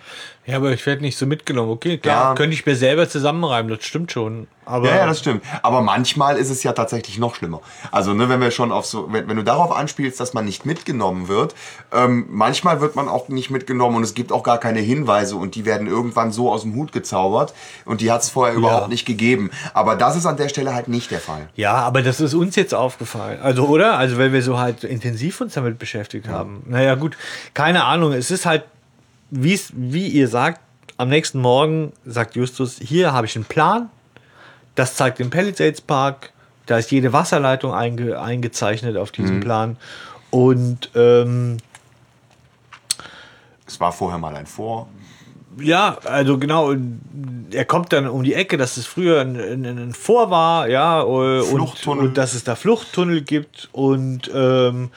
Ja, 0.48 0.56
aber 0.56 0.72
ich 0.72 0.86
werde 0.86 1.02
nicht 1.02 1.18
so 1.18 1.26
mitgenommen. 1.26 1.70
Okay, 1.70 1.98
klar, 1.98 2.30
Ja. 2.30 2.34
könnte 2.34 2.54
ich 2.54 2.64
mir 2.64 2.74
selber 2.74 3.06
zusammenreimen, 3.06 3.70
das 3.70 3.84
stimmt 3.84 4.10
schon. 4.12 4.46
Aber 4.64 4.88
Ja, 4.88 4.96
ja, 4.96 5.06
das 5.06 5.18
stimmt. 5.18 5.42
Aber 5.62 5.82
manchmal 5.82 6.36
ist 6.38 6.48
es 6.48 6.62
ja 6.62 6.72
tatsächlich 6.72 7.18
noch 7.18 7.34
schlimmer. 7.34 7.60
Also, 7.90 8.14
ne, 8.14 8.30
wenn 8.30 8.40
wir 8.40 8.50
schon 8.50 8.72
auf 8.72 8.86
so, 8.86 9.12
wenn, 9.12 9.28
wenn 9.28 9.36
du 9.36 9.44
darauf 9.44 9.70
anspielst, 9.76 10.18
dass 10.20 10.32
man 10.32 10.46
nicht 10.46 10.64
mitgenommen 10.64 11.28
wird, 11.28 11.54
ähm, 11.92 12.26
manchmal 12.30 12.80
wird 12.80 12.96
man 12.96 13.08
auch 13.08 13.28
nicht 13.28 13.50
mitgenommen 13.50 13.96
und 13.96 14.02
es 14.04 14.14
gibt 14.14 14.32
auch 14.32 14.42
gar 14.42 14.56
keine 14.56 14.80
Hinweise 14.80 15.36
und 15.36 15.54
die 15.54 15.66
werden 15.66 15.86
irgendwann 15.86 16.32
so 16.32 16.50
aus 16.50 16.62
dem 16.62 16.74
Hut 16.74 16.92
gezaubert 16.92 17.52
und 17.84 18.00
die 18.00 18.10
hat 18.10 18.22
es 18.22 18.30
vorher 18.30 18.54
überhaupt 18.56 18.88
nicht 18.88 19.04
gegeben. 19.04 19.50
Aber 19.74 19.96
das 19.96 20.16
ist 20.16 20.24
an 20.24 20.38
der 20.38 20.48
Stelle 20.48 20.74
halt 20.74 20.88
nicht 20.88 21.10
der 21.10 21.20
Fall. 21.20 21.50
Ja, 21.56 21.74
aber 21.74 22.00
das 22.00 22.20
ist 22.22 22.32
uns 22.32 22.56
jetzt 22.56 22.74
aufgefallen. 22.74 23.38
Also, 23.42 23.66
oder? 23.66 23.98
Also, 23.98 24.16
weil 24.16 24.32
wir 24.32 24.42
so 24.42 24.58
halt 24.58 24.82
intensiv 24.82 25.42
uns 25.42 25.52
damit 25.52 25.78
beschäftigt 25.78 26.26
haben. 26.26 26.62
Naja, 26.66 26.94
gut, 26.94 27.18
keine 27.52 27.84
Ahnung. 27.84 28.12
Es 28.14 28.30
ist 28.30 28.46
halt 28.46 28.64
wie's, 29.30 29.72
wie 29.74 30.08
ihr 30.08 30.28
sagt, 30.28 30.60
am 30.96 31.08
nächsten 31.08 31.40
Morgen 31.40 31.92
sagt 32.04 32.34
Justus, 32.36 32.78
hier 32.82 33.12
habe 33.12 33.26
ich 33.26 33.36
einen 33.36 33.44
Plan. 33.44 33.88
Das 34.74 34.94
zeigt 34.96 35.18
den 35.18 35.30
Palisades 35.30 35.80
Park. 35.80 36.32
Da 36.66 36.78
ist 36.78 36.90
jede 36.90 37.12
Wasserleitung 37.12 37.72
einge, 37.72 38.20
eingezeichnet 38.20 38.96
auf 38.96 39.10
diesem 39.12 39.40
Plan. 39.40 39.76
Und 40.30 40.90
ähm, 40.94 41.56
Es 43.66 43.80
war 43.80 43.92
vorher 43.92 44.18
mal 44.18 44.34
ein 44.36 44.46
Vor. 44.46 44.88
ja, 45.60 45.96
also 46.04 46.38
genau, 46.38 46.74
er 47.50 47.64
kommt 47.64 47.92
dann 47.92 48.06
um 48.08 48.22
die 48.22 48.34
Ecke, 48.34 48.56
dass 48.56 48.76
es 48.76 48.86
früher 48.86 49.20
ein, 49.20 49.36
ein, 49.36 49.64
ein 49.64 49.92
Vor 49.94 50.30
war, 50.30 50.68
ja, 50.68 51.00
äh, 51.00 51.04
und, 51.04 51.44
Fluchttunnel. 51.46 52.06
und 52.08 52.18
dass 52.18 52.34
es 52.34 52.44
da 52.44 52.54
Fluchttunnel 52.54 53.22
gibt 53.22 53.68
und 53.72 54.30
ähm, 54.34 54.90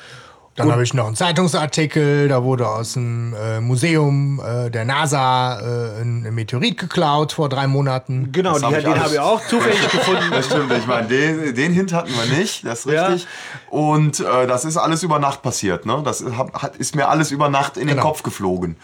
Dann 0.62 0.72
habe 0.72 0.84
ich 0.84 0.94
noch 0.94 1.08
einen 1.08 1.16
Zeitungsartikel, 1.16 2.28
da 2.28 2.44
wurde 2.44 2.68
aus 2.68 2.94
dem 2.94 3.34
äh, 3.34 3.60
Museum 3.60 4.42
äh, 4.44 4.70
der 4.70 4.86
NASA 4.86 5.60
äh, 5.60 6.02
ein, 6.02 6.26
ein 6.26 6.34
Meteorit 6.34 6.78
geklaut 6.78 7.34
vor 7.34 7.50
drei 7.50 7.68
Monaten. 7.68 8.32
genau, 8.32 8.54
Das 8.54 8.62
die, 8.62 8.66
hab 8.66 8.72
ich 8.78 8.84
den 8.84 8.92
alles- 8.94 9.04
habe 9.04 9.14
ich 9.14 9.20
auch 9.20 9.48
zufällig 9.48 9.82
gefunden. 9.92 10.24
Das 10.32 10.46
stimmt, 10.46 10.72
ich 10.74 10.88
meine, 10.88 11.08
den, 11.08 11.56
den 11.56 11.74
Hint 11.74 11.94
hatten 11.94 12.12
wir 12.12 12.38
nicht, 12.38 12.66
das 12.66 12.86
ist 12.86 12.92
Ja. 12.94 13.08
richtig. 13.08 13.28
Und 13.70 14.20
äh, 14.20 14.48
das 14.48 14.66
ist 14.66 14.78
alles 14.78 15.04
über 15.04 15.20
Nacht 15.20 15.42
passiert, 15.42 15.86
ne? 15.86 16.02
Das 16.04 16.22
ist, 16.22 16.38
hab- 16.38 16.62
hat, 16.62 16.76
ist 16.78 16.96
mir 16.96 17.08
alles 17.10 17.32
über 17.32 17.50
Nacht 17.50 17.78
in 17.78 17.88
den 17.88 17.98
Genau. 17.98 18.08
Kopf 18.10 18.24
geflogen. 18.24 18.78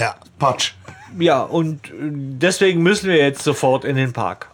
Ja. 0.00 0.14
Patsch. 0.38 0.72
Ja, 1.18 1.42
und 1.42 1.86
äh, 1.90 1.92
deswegen 2.10 2.82
müssen 2.82 3.08
wir 3.08 3.16
jetzt 3.16 3.42
sofort 3.42 3.84
in 3.84 3.96
den 3.96 4.12
Park. 4.12 4.48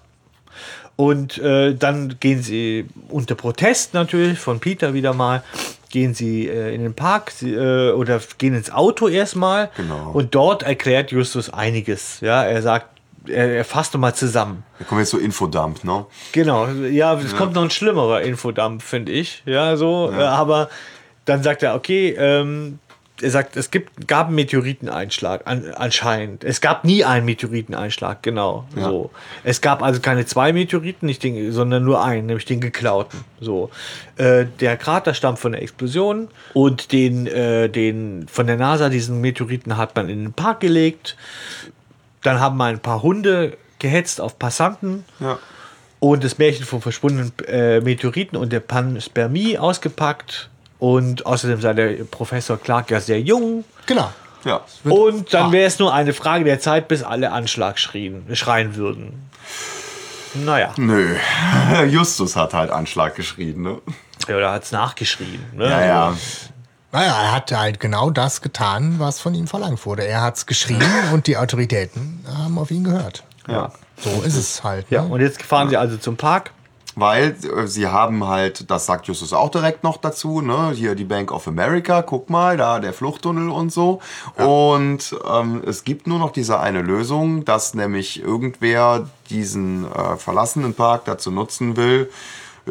Und 1.01 1.39
äh, 1.39 1.75
dann 1.75 2.17
gehen 2.21 2.43
sie 2.43 2.85
unter 3.09 3.35
Protest 3.35 3.95
natürlich 3.95 4.39
von 4.39 4.61
Peter 4.61 4.93
wieder 4.93 5.15
mal, 5.15 5.43
gehen 5.89 6.13
sie 6.13 6.47
äh, 6.47 6.75
in 6.75 6.83
den 6.83 6.93
Park 6.93 7.31
sie, 7.31 7.55
äh, 7.55 7.93
oder 7.93 8.21
gehen 8.37 8.55
ins 8.55 8.71
Auto 8.71 9.09
erstmal. 9.09 9.71
Genau. 9.79 10.11
Und 10.13 10.35
dort 10.35 10.63
erklärt 10.63 11.11
Justus 11.11 11.49
einiges. 11.49 12.21
Ja, 12.21 12.45
er 12.45 12.61
sagt, 12.61 12.89
er, 13.27 13.49
er 13.49 13.65
fasst 13.65 13.95
nochmal 13.95 14.15
zusammen. 14.15 14.63
Da 14.79 14.85
kommen 14.85 15.01
jetzt 15.01 15.09
so 15.09 15.17
Infodump, 15.17 15.85
ne? 15.85 16.05
Genau, 16.33 16.67
ja, 16.67 17.15
es 17.15 17.35
kommt 17.35 17.55
noch 17.55 17.63
ein 17.63 17.71
schlimmerer 17.71 18.21
Infodump, 18.21 18.83
finde 18.83 19.13
ich. 19.13 19.43
Ja, 19.47 19.79
so, 19.79 20.13
äh, 20.15 20.21
aber 20.21 20.69
dann 21.25 21.43
sagt 21.43 21.63
er, 21.63 21.77
okay, 21.77 22.15
ähm, 22.19 22.79
er 23.23 23.31
sagt, 23.31 23.57
es 23.57 23.71
gibt, 23.71 24.07
gab 24.09 24.27
einen 24.27 24.37
Meteoriteneinschlag, 24.37 25.43
an, 25.47 25.73
anscheinend. 25.75 26.45
Es 26.45 26.61
gab 26.61 26.85
nie 26.85 27.05
einen 27.05 27.25
Meteoriteneinschlag, 27.27 28.23
genau. 28.23 28.65
So. 28.75 29.11
Es 29.45 29.61
gab 29.61 29.83
also 29.83 30.01
keine 30.01 30.27
zwei 30.27 30.53
Meteoriten, 30.53 31.07
nicht 31.07 31.23
den, 31.23 31.53
sondern 31.53 31.85
nur 31.85 32.03
einen, 32.05 32.27
nämlich 32.27 32.45
den 32.45 32.61
geklauten. 32.61 33.21
So. 33.41 33.71
Äh, 34.17 34.47
der 34.61 34.77
Krater 34.77 35.15
stammt 35.15 35.39
von 35.39 35.53
der 35.53 35.63
Explosion 35.63 36.29
und 36.55 36.93
den, 36.93 37.27
äh, 37.27 37.69
den 37.69 38.27
von 38.29 38.47
der 38.47 38.57
NASA, 38.57 38.89
diesen 38.89 39.21
Meteoriten, 39.21 39.77
hat 39.77 39.97
man 39.97 40.09
in 40.09 40.25
den 40.25 40.33
Park 40.33 40.61
gelegt. 40.61 41.17
Dann 42.23 42.41
haben 42.41 42.57
mal 42.57 42.73
ein 42.73 42.81
paar 42.81 43.03
Hunde 43.03 43.57
gehetzt 43.79 44.21
auf 44.21 44.39
Passanten 44.39 45.05
Ja. 45.21 45.39
und 46.01 46.23
das 46.23 46.39
Märchen 46.39 46.65
vom 46.67 46.83
verschwundenen 46.83 47.33
äh, 47.47 47.81
Meteoriten 47.81 48.37
und 48.37 48.53
der 48.53 48.61
Panspermie 48.61 49.59
ausgepackt. 49.59 50.51
Und 50.81 51.27
außerdem 51.27 51.61
sei 51.61 51.73
der 51.75 51.89
Professor 52.05 52.57
Clark 52.59 52.91
ja 52.91 53.01
sehr 53.01 53.21
jung. 53.21 53.65
Genau. 53.87 54.11
Ja. 54.45 54.63
Und 54.85 55.33
dann 55.35 55.53
wäre 55.53 55.67
es 55.67 55.79
nur 55.79 55.93
eine 55.93 56.13
Frage 56.15 56.45
der 56.45 56.59
Zeit, 56.61 56.89
bis 56.89 57.03
alle 57.03 57.31
Anschlag 57.33 57.79
schrien, 57.79 58.25
schreien 58.35 58.75
würden. 58.75 59.31
Naja, 60.33 60.73
Nö. 60.77 61.17
Justus 61.91 62.37
hat 62.37 62.55
halt 62.55 62.71
Anschlag 62.71 63.15
geschrien, 63.17 63.63
ne? 63.63 63.79
ja, 64.29 64.39
da 64.41 64.53
hat 64.53 64.63
es 64.65 64.73
nachgeschrien. 64.73 65.45
Ne? 65.55 65.69
Ja, 65.69 65.85
ja. 65.85 66.17
Naja, 66.93 67.23
er 67.23 67.33
hat 67.33 67.53
halt 67.53 67.79
genau 67.81 68.11
das 68.11 68.41
getan, 68.41 68.95
was 68.99 69.21
von 69.21 69.35
ihm 69.35 69.47
verlangt 69.49 69.85
wurde. 69.87 70.07
Er 70.07 70.23
hat 70.23 70.37
es 70.37 70.47
geschrien 70.47 70.83
und 71.13 71.27
die 71.27 71.37
Autoritäten 71.37 72.25
haben 72.35 72.59
auf 72.59 72.71
ihn 72.71 72.85
gehört. 72.85 73.25
ja. 73.49 73.71
So 74.03 74.23
ist 74.23 74.35
es 74.37 74.65
halt. 74.65 74.87
Ja, 74.89 75.03
Ne? 75.03 75.09
und 75.13 75.21
jetzt 75.21 75.43
fahren 75.43 75.69
sie 75.69 75.77
also 75.77 75.99
zum 75.99 76.17
Park. 76.17 76.53
Weil 76.97 77.37
äh, 77.45 77.67
sie 77.67 77.87
haben 77.87 78.27
halt, 78.27 78.71
das 78.71 78.87
sagt 78.87 79.07
Justus 79.07 79.33
auch 79.33 79.51
direkt 79.51 79.85
noch 79.85 79.97
dazu, 79.97 80.41
ne? 80.41 80.73
Hier 80.75 80.95
die 80.95 81.05
Bank 81.05 81.33
of 81.33 81.47
America, 81.47 82.03
guck 82.03 82.31
mal, 82.31 82.57
da 82.57 82.81
der 82.81 82.93
Fluchttunnel 82.93 83.49
und 83.49 83.73
so. 83.73 84.01
Und 84.37 85.17
ähm, 85.31 85.63
es 85.67 85.85
gibt 85.85 86.07
nur 86.07 86.19
noch 86.19 86.33
diese 86.33 86.59
eine 86.59 86.83
Lösung, 86.83 87.45
dass 87.45 87.75
nämlich 87.75 88.23
irgendwer 88.23 89.09
diesen 89.31 89.91
äh, 89.93 90.17
verlassenen 90.17 90.75
Park 90.75 91.05
dazu 91.05 91.31
nutzen 91.31 91.77
will, 91.77 92.11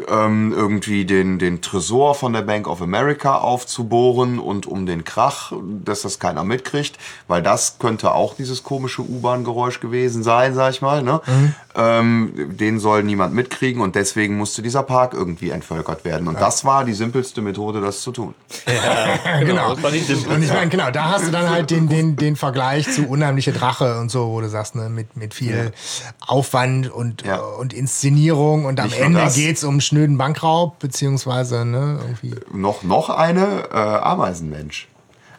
ähm, 0.08 0.52
irgendwie 0.56 1.04
den, 1.04 1.38
den 1.38 1.60
Tresor 1.60 2.14
von 2.14 2.32
der 2.32 2.42
Bank 2.42 2.66
of 2.66 2.82
America 2.82 3.36
aufzubohren 3.38 4.38
und 4.38 4.66
um 4.66 4.86
den 4.86 5.04
Krach, 5.04 5.52
dass 5.84 6.02
das 6.02 6.18
keiner 6.18 6.44
mitkriegt, 6.44 6.98
weil 7.28 7.42
das 7.42 7.78
könnte 7.78 8.12
auch 8.12 8.34
dieses 8.34 8.62
komische 8.62 9.02
U-Bahn-Geräusch 9.02 9.80
gewesen 9.80 10.22
sein, 10.22 10.54
sag 10.54 10.70
ich 10.72 10.82
mal. 10.82 11.02
Ne? 11.02 11.20
Ähm, 11.74 12.32
den 12.56 12.78
soll 12.80 13.02
niemand 13.02 13.34
mitkriegen 13.34 13.80
und 13.80 13.94
deswegen 13.94 14.36
musste 14.36 14.62
dieser 14.62 14.82
Park 14.82 15.14
irgendwie 15.14 15.50
entvölkert 15.50 16.04
werden. 16.04 16.28
Und 16.28 16.40
das 16.40 16.64
war 16.64 16.84
die 16.84 16.94
simpelste 16.94 17.42
Methode, 17.42 17.80
das 17.80 18.02
zu 18.02 18.12
tun. 18.12 18.34
genau. 19.40 19.80
war 19.82 19.90
nicht 19.90 20.06
simpel. 20.06 20.34
Und 20.34 20.42
ich 20.42 20.52
meine, 20.52 20.68
genau, 20.68 20.90
da 20.90 21.10
hast 21.10 21.26
du 21.26 21.30
dann 21.30 21.50
halt 21.50 21.70
den, 21.70 21.88
den, 21.88 22.16
den 22.16 22.36
Vergleich 22.36 22.90
zu 22.90 23.06
Unheimliche 23.06 23.52
Drache 23.52 23.98
und 23.98 24.10
so, 24.10 24.28
wo 24.28 24.40
du 24.40 24.48
sagst, 24.48 24.74
ne, 24.74 24.88
mit, 24.88 25.16
mit 25.16 25.34
viel 25.34 25.72
Aufwand 26.20 26.90
und, 26.90 27.24
Ja. 27.24 27.36
und 27.38 27.72
Inszenierung 27.72 28.64
und 28.64 28.80
am 28.80 28.92
Ende 28.92 29.20
das. 29.20 29.34
geht's 29.34 29.64
um 29.64 29.79
schnöden 29.80 30.18
Bankraub, 30.18 30.78
beziehungsweise 30.78 31.64
ne, 31.64 31.98
irgendwie. 32.02 32.34
Noch, 32.52 32.82
noch 32.82 33.10
eine 33.10 33.68
äh, 33.72 33.76
Ameisenmensch. 33.76 34.88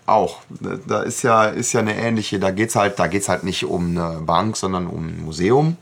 Auch. 0.06 0.40
Da 0.88 1.04
ist 1.04 1.22
ja, 1.22 1.46
ist 1.46 1.74
ja 1.74 1.80
eine 1.80 1.96
ähnliche, 1.96 2.40
da 2.40 2.52
geht's 2.52 2.76
halt, 2.76 3.00
da 3.00 3.08
geht's 3.08 3.30
halt 3.30 3.44
nicht 3.44 3.66
um 3.66 3.98
eine 3.98 4.22
Bank, 4.22 4.58
sondern 4.58 4.88
um 4.88 5.08
ein 5.08 5.24
Museum. 5.24 5.78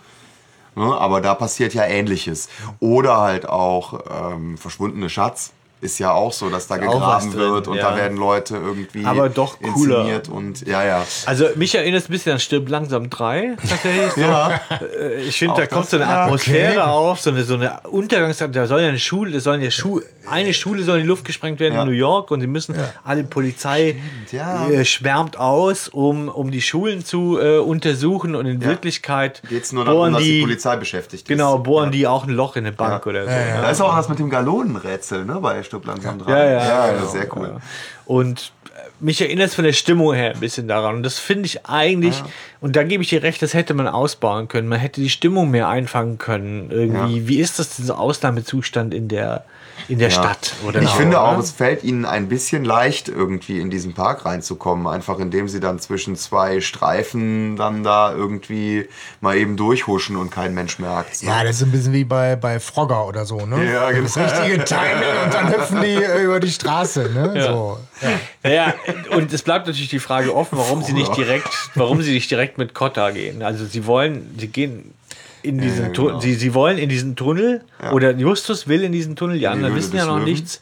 Ne? 0.76 0.84
Aber 0.84 1.22
da 1.22 1.34
passiert 1.34 1.74
ja 1.74 1.84
ähnliches. 1.84 2.50
Oder 2.80 3.18
halt 3.18 3.48
auch 3.48 4.00
ähm, 4.10 4.58
verschwundene 4.58 5.10
Schatz. 5.10 5.52
Ist 5.82 5.98
ja 6.00 6.12
auch 6.12 6.34
so, 6.34 6.50
dass 6.50 6.68
da 6.68 6.76
gegraben 6.78 7.32
drin, 7.32 7.40
wird 7.40 7.68
und 7.70 7.78
ja. 7.78 7.92
da 7.92 7.96
werden 7.98 8.18
Leute 8.18 8.58
irgendwie 8.58 9.06
Aber 9.06 9.30
doch 9.30 9.58
cooler. 9.62 10.00
inszeniert 10.00 10.28
und 10.30 10.68
ja, 10.68 10.84
ja. 10.84 11.06
Also 11.26 11.46
mich 11.56 11.74
erinnert 11.74 12.02
es 12.04 12.10
ein 12.10 12.12
bisschen 12.12 12.34
an 12.34 12.40
Stirb 12.40 12.68
langsam 12.68 13.10
3, 13.10 13.56
tatsächlich. 13.68 14.12
So. 14.14 14.22
Ja, 14.22 14.60
Äh, 15.00 15.22
Ich 15.22 15.38
finde, 15.38 15.56
da 15.56 15.68
kommt 15.68 15.90
so 15.90 15.96
eine 15.98 16.08
Atmosphäre 16.08 16.72
okay. 16.74 16.80
auf, 16.82 17.22
so 17.22 17.30
eine, 17.30 17.44
so 17.46 17.54
eine 17.54 17.80
Untergangszeit. 17.90 18.54
Da 18.56 18.68
soll 18.68 18.82
ja 18.82 18.90
eine 18.90 19.00
Schule, 19.00 19.32
da 19.32 19.40
sollen 19.40 19.62
ja 19.62 19.72
Schu 19.72 20.02
eine 20.30 20.54
Schule 20.54 20.84
soll 20.84 20.98
in 20.98 21.04
die 21.04 21.08
Luft 21.08 21.26
gesprengt 21.26 21.60
werden 21.60 21.74
Ja. 21.76 21.82
in 21.82 21.88
New 21.88 21.94
York 21.96 22.30
und 22.30 22.42
sie 22.42 22.46
müssen 22.48 22.76
alle 23.04 23.24
Polizei 23.24 23.96
ja. 24.32 24.68
äh, 24.70 24.86
schwärmt 24.86 25.38
aus, 25.40 25.88
um, 25.88 26.28
um 26.30 26.52
die 26.52 26.62
Schulen 26.62 27.04
zu 27.04 27.40
äh, 27.40 27.58
untersuchen 27.58 28.36
und 28.36 28.46
in 28.46 28.64
Wirklichkeit 28.64 29.42
geht's 29.50 29.72
nur 29.72 29.86
darum, 29.86 30.00
bohren 30.02 30.14
dass 30.14 30.22
die 30.24 30.34
die, 30.34 30.42
Polizei 30.42 30.76
beschäftigt 30.76 31.24
ist. 31.24 31.28
genau 31.28 31.58
bohren 31.58 31.92
die 31.92 32.06
auch 32.06 32.26
ein 32.26 32.30
Loch 32.32 32.56
in 32.58 32.66
eine 32.66 32.76
Bank 32.76 33.06
Ja. 33.06 33.10
oder 33.10 33.24
so. 33.24 33.32
Ja, 33.32 33.62
Da 33.62 33.70
ist 33.72 33.82
auch 33.82 33.96
das 33.96 34.08
mit 34.10 34.20
dem 34.20 34.30
Galonenrätsel, 34.30 35.26
ne, 35.26 35.40
bei 35.42 35.56
Stirb 35.70 35.86
langsam 35.86 36.18
dran. 36.20 36.30
Ja, 36.30 36.44
ja, 36.46 36.68
ja 36.88 36.92
genau. 36.94 37.08
sehr 37.08 37.38
cool. 37.38 37.58
Und 38.06 38.52
äh, 38.76 38.80
mich 39.00 39.22
erinnert 39.22 39.50
es 39.50 39.56
von 39.56 39.64
der 39.64 39.74
Stimmung 39.74 40.14
her 40.16 40.32
ein 40.34 40.40
bisschen 40.40 40.68
daran. 40.68 40.96
Und 40.96 41.04
das 41.04 41.20
finde 41.20 41.46
ich 41.46 41.66
eigentlich, 41.68 42.24
und 42.60 42.76
da 42.76 42.82
gebe 42.84 43.04
ich 43.04 43.10
dir 43.10 43.22
recht, 43.22 43.40
das 43.44 43.54
hätte 43.54 43.76
man 43.76 43.88
ausbauen 43.88 44.48
können. 44.48 44.68
Man 44.68 44.80
hätte 44.80 45.00
die 45.00 45.12
Stimmung 45.12 45.52
mehr 45.52 45.68
einfangen 45.70 46.18
können. 46.18 46.72
Irgendwie, 46.72 47.20
Ja. 47.20 47.28
wie 47.28 47.40
ist 47.40 47.60
das, 47.60 47.76
dieser 47.76 48.00
Ausnahmezustand 48.00 48.94
in 48.96 49.08
der, 49.10 49.46
in 49.88 50.00
der 50.00 50.10
Ja. 50.10 50.16
Stadt? 50.16 50.54
Oder 50.66 50.82
ich 50.82 50.90
finde 50.92 51.22
auch, 51.22 51.34
ne? 51.38 51.40
es 51.44 51.52
fällt 51.52 51.84
ihnen 51.84 52.06
ein 52.06 52.28
bisschen 52.28 52.66
leicht, 52.66 53.08
irgendwie 53.08 53.60
in 53.60 53.70
diesen 53.70 53.94
Park 53.94 54.26
reinzukommen. 54.26 54.88
Einfach 54.88 55.20
indem 55.20 55.48
sie 55.48 55.60
dann 55.60 55.80
zwischen 55.80 56.16
zwei 56.16 56.62
Streifen 56.62 57.56
dann 57.56 57.84
da 57.84 58.12
irgendwie 58.14 58.88
mal 59.22 59.38
eben 59.38 59.58
durchhuschen 59.58 60.16
und 60.16 60.30
kein 60.32 60.54
Mensch 60.54 60.80
merkt. 60.80 61.22
Ja, 61.22 61.44
das 61.44 61.58
ist 61.58 61.64
ein 61.64 61.72
bisschen 61.72 61.94
wie 61.94 62.04
bei, 62.04 62.36
bei 62.36 62.60
Frogger 62.60 63.06
oder 63.08 63.26
so, 63.26 63.46
ne? 63.46 63.72
Ja, 63.72 63.92
genau. 63.92 64.04
Das 64.04 64.18
richtige 64.18 64.64
Timing 64.66 65.24
und 65.26 65.34
dann 65.34 65.52
hüpfen 65.54 65.82
die 65.82 65.96
äh, 65.96 66.24
über 66.24 66.40
die 66.40 66.52
Straße, 66.52 67.10
ne? 67.14 67.34
Ja. 67.36 67.44
So. 67.54 67.78
Ja. 68.02 68.10
Naja, 68.44 68.74
und 69.12 69.32
es 69.34 69.42
bleibt 69.42 69.68
natürlich 69.68 69.90
die 69.90 70.00
Frage 70.00 70.34
offen, 70.36 70.58
warum 70.58 70.84
sie 70.84 70.94
nicht 70.94 71.16
direkt, 71.16 71.50
warum 71.76 72.02
sie 72.02 72.14
nicht 72.14 72.32
direkt 72.32 72.58
mit 72.58 72.74
Kotta 72.74 73.12
gehen. 73.12 73.44
Also 73.44 73.66
sie 73.66 73.86
wollen, 73.86 74.34
sie 74.38 74.48
gehen 74.48 74.94
in 75.42 75.58
diesen 75.60 75.86
Ja, 75.86 75.92
genau. 75.92 76.20
sie, 76.20 76.34
sie 76.36 76.54
wollen 76.54 76.78
in 76.78 76.90
diesen 76.90 77.16
Tunnel 77.16 77.64
oder 77.94 78.12
Justus 78.12 78.68
will 78.68 78.84
in 78.84 78.92
diesen 78.92 79.16
Tunnel, 79.16 79.40
die 79.40 79.48
anderen 79.48 79.76
wissen 79.76 79.96
ja 79.96 80.06
noch 80.06 80.16
Löwen. 80.18 80.26
nichts. 80.26 80.62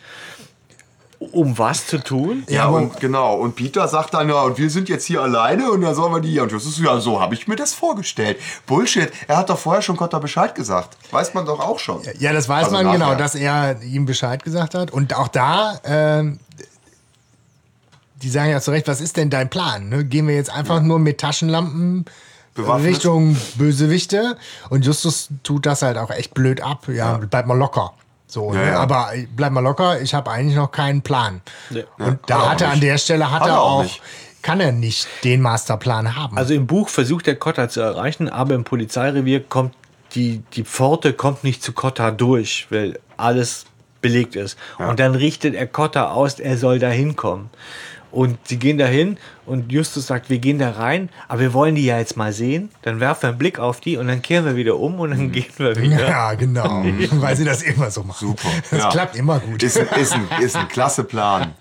Um 1.20 1.58
was 1.58 1.88
zu 1.88 1.98
tun? 1.98 2.44
Ja, 2.48 2.68
und 2.68 3.00
genau. 3.00 3.38
Und 3.38 3.56
Peter 3.56 3.88
sagt 3.88 4.14
dann, 4.14 4.30
ja, 4.30 4.40
und 4.44 4.60
wir 4.60 4.70
sind 4.70 4.88
jetzt 4.88 5.04
hier 5.06 5.20
alleine 5.24 5.72
und 5.72 5.82
dann 5.82 5.96
sollen 5.96 6.14
wir 6.14 6.22
die 6.22 6.30
hier. 6.30 6.44
Und 6.44 6.54
ist 6.54 6.78
ja, 6.78 7.00
so 7.00 7.20
habe 7.20 7.34
ich 7.34 7.48
mir 7.48 7.56
das 7.56 7.74
vorgestellt. 7.74 8.38
Bullshit. 8.68 9.12
Er 9.28 9.38
hat 9.38 9.50
doch 9.50 9.58
vorher 9.58 9.82
schon 9.82 9.98
Kotter 9.98 10.20
Bescheid 10.20 10.54
gesagt. 10.54 10.96
Weiß 11.10 11.34
man 11.34 11.48
doch 11.48 11.60
auch 11.60 11.80
schon. 11.80 12.02
Ja, 12.20 12.34
das 12.34 12.48
weiß 12.48 12.66
Also 12.66 12.76
man 12.76 12.86
nachher. 12.86 13.00
genau, 13.00 13.16
dass 13.16 13.34
er 13.34 13.82
ihm 13.82 14.06
Bescheid 14.06 14.44
gesagt 14.44 14.76
hat. 14.76 14.92
Und 14.92 15.16
auch 15.16 15.28
da, 15.28 15.80
ähm, 15.86 16.40
die 18.22 18.30
sagen 18.30 18.52
ja 18.52 18.62
zu 18.62 18.70
Recht, 18.70 18.88
was 18.88 19.02
ist 19.02 19.18
denn 19.18 19.32
dein 19.32 19.50
Plan? 19.50 19.90
Ne? 19.90 20.06
Gehen 20.06 20.28
wir 20.28 20.36
jetzt 20.36 20.52
einfach 20.52 20.82
nur 20.82 21.00
mit 21.00 21.18
Taschenlampen 21.20 22.06
Bewaffnet? 22.58 22.92
Richtung 22.96 23.38
Bösewichte? 23.56 24.38
Und 24.70 24.86
Justus 24.86 25.30
tut 25.44 25.66
das 25.66 25.82
halt 25.82 25.98
auch 25.98 26.10
echt 26.10 26.34
blöd 26.34 26.62
ab. 26.62 26.88
Ja, 26.88 27.18
bleib 27.18 27.46
mal 27.46 27.58
locker. 27.58 27.94
So, 28.28 28.54
Ja, 28.54 28.60
ne? 28.60 28.68
ja. 28.72 28.80
aber 28.80 29.12
bleib 29.36 29.54
mal 29.54 29.62
locker, 29.62 30.02
ich 30.02 30.14
habe 30.14 30.30
eigentlich 30.30 30.58
noch 30.58 30.72
keinen 30.72 31.02
Plan. 31.02 31.42
Ja. 31.70 31.84
Und 31.98 32.06
Ja, 32.08 32.20
da 32.28 32.50
hat 32.52 32.62
er 32.62 32.72
an 32.72 32.82
der 32.82 32.98
Stelle 32.98 33.32
hat, 33.32 33.42
Hat 33.42 33.50
er 33.50 33.62
auch 33.62 33.86
auch 33.86 34.00
kann 34.48 34.62
er 34.62 34.72
nicht 34.72 35.08
den 35.26 35.42
Masterplan 35.42 36.16
haben. 36.16 36.38
Also 36.38 36.54
im 36.54 36.68
Buch 36.68 36.88
versucht 36.88 37.28
er 37.28 37.36
Kotta 37.36 37.68
zu 37.68 37.82
erreichen, 37.82 38.30
aber 38.30 38.56
im 38.56 38.64
Polizeirevier 38.64 39.42
kommt 39.42 39.74
die, 40.16 40.42
die 40.54 40.64
Pforte 40.64 41.12
kommt 41.12 41.44
nicht 41.44 41.62
zu 41.62 41.74
Kotta 41.74 42.12
durch, 42.12 42.68
weil 42.70 42.98
alles 43.18 43.66
belegt 44.02 44.38
ist. 44.38 44.58
Und 44.78 45.00
dann 45.00 45.16
richtet 45.16 45.54
er 45.54 45.68
Kotta 45.68 46.12
aus, 46.12 46.40
er 46.40 46.58
soll 46.58 46.80
da 46.80 46.88
hinkommen. 46.88 47.50
Und 48.10 48.38
sie 48.48 48.58
gehen 48.58 48.78
dahin 48.78 49.18
und 49.46 49.72
Justus 49.72 50.08
sagt, 50.08 50.30
wir 50.30 50.38
gehen 50.40 50.60
da 50.60 50.72
rein, 50.72 51.10
aber 51.28 51.42
wir 51.42 51.54
wollen 51.54 51.76
die 51.76 51.86
ja 51.86 51.98
jetzt 52.00 52.16
mal 52.16 52.32
sehen. 52.32 52.70
Dann 52.84 53.00
werfen 53.02 53.24
wir 53.24 53.30
einen 53.30 53.38
Blick 53.38 53.60
auf 53.60 53.82
die 53.82 53.98
und 53.98 54.08
dann 54.08 54.22
kehren 54.22 54.46
wir 54.46 54.56
wieder 54.56 54.78
um 54.78 55.00
und 55.00 55.12
dann 55.12 55.32
gehen 55.32 55.46
wir 55.58 55.76
wieder. 55.76 56.08
ja, 56.08 56.34
genau. 56.36 56.84
Weil 57.12 57.36
sie 57.36 57.44
das 57.46 57.64
immer 57.64 57.92
so 57.92 58.04
machen. 58.04 58.28
Super. 58.30 58.50
Das 58.72 58.80
Ja. 58.84 58.90
klappt 58.90 59.16
immer 59.18 59.40
gut. 59.40 59.62
Ist, 59.62 59.78
ein- 59.78 59.88
ist, 60.00 60.14
ein, 60.14 60.28
ist 60.42 60.56
ein 60.56 60.68
klasse 60.70 61.04
Plan. 61.04 61.54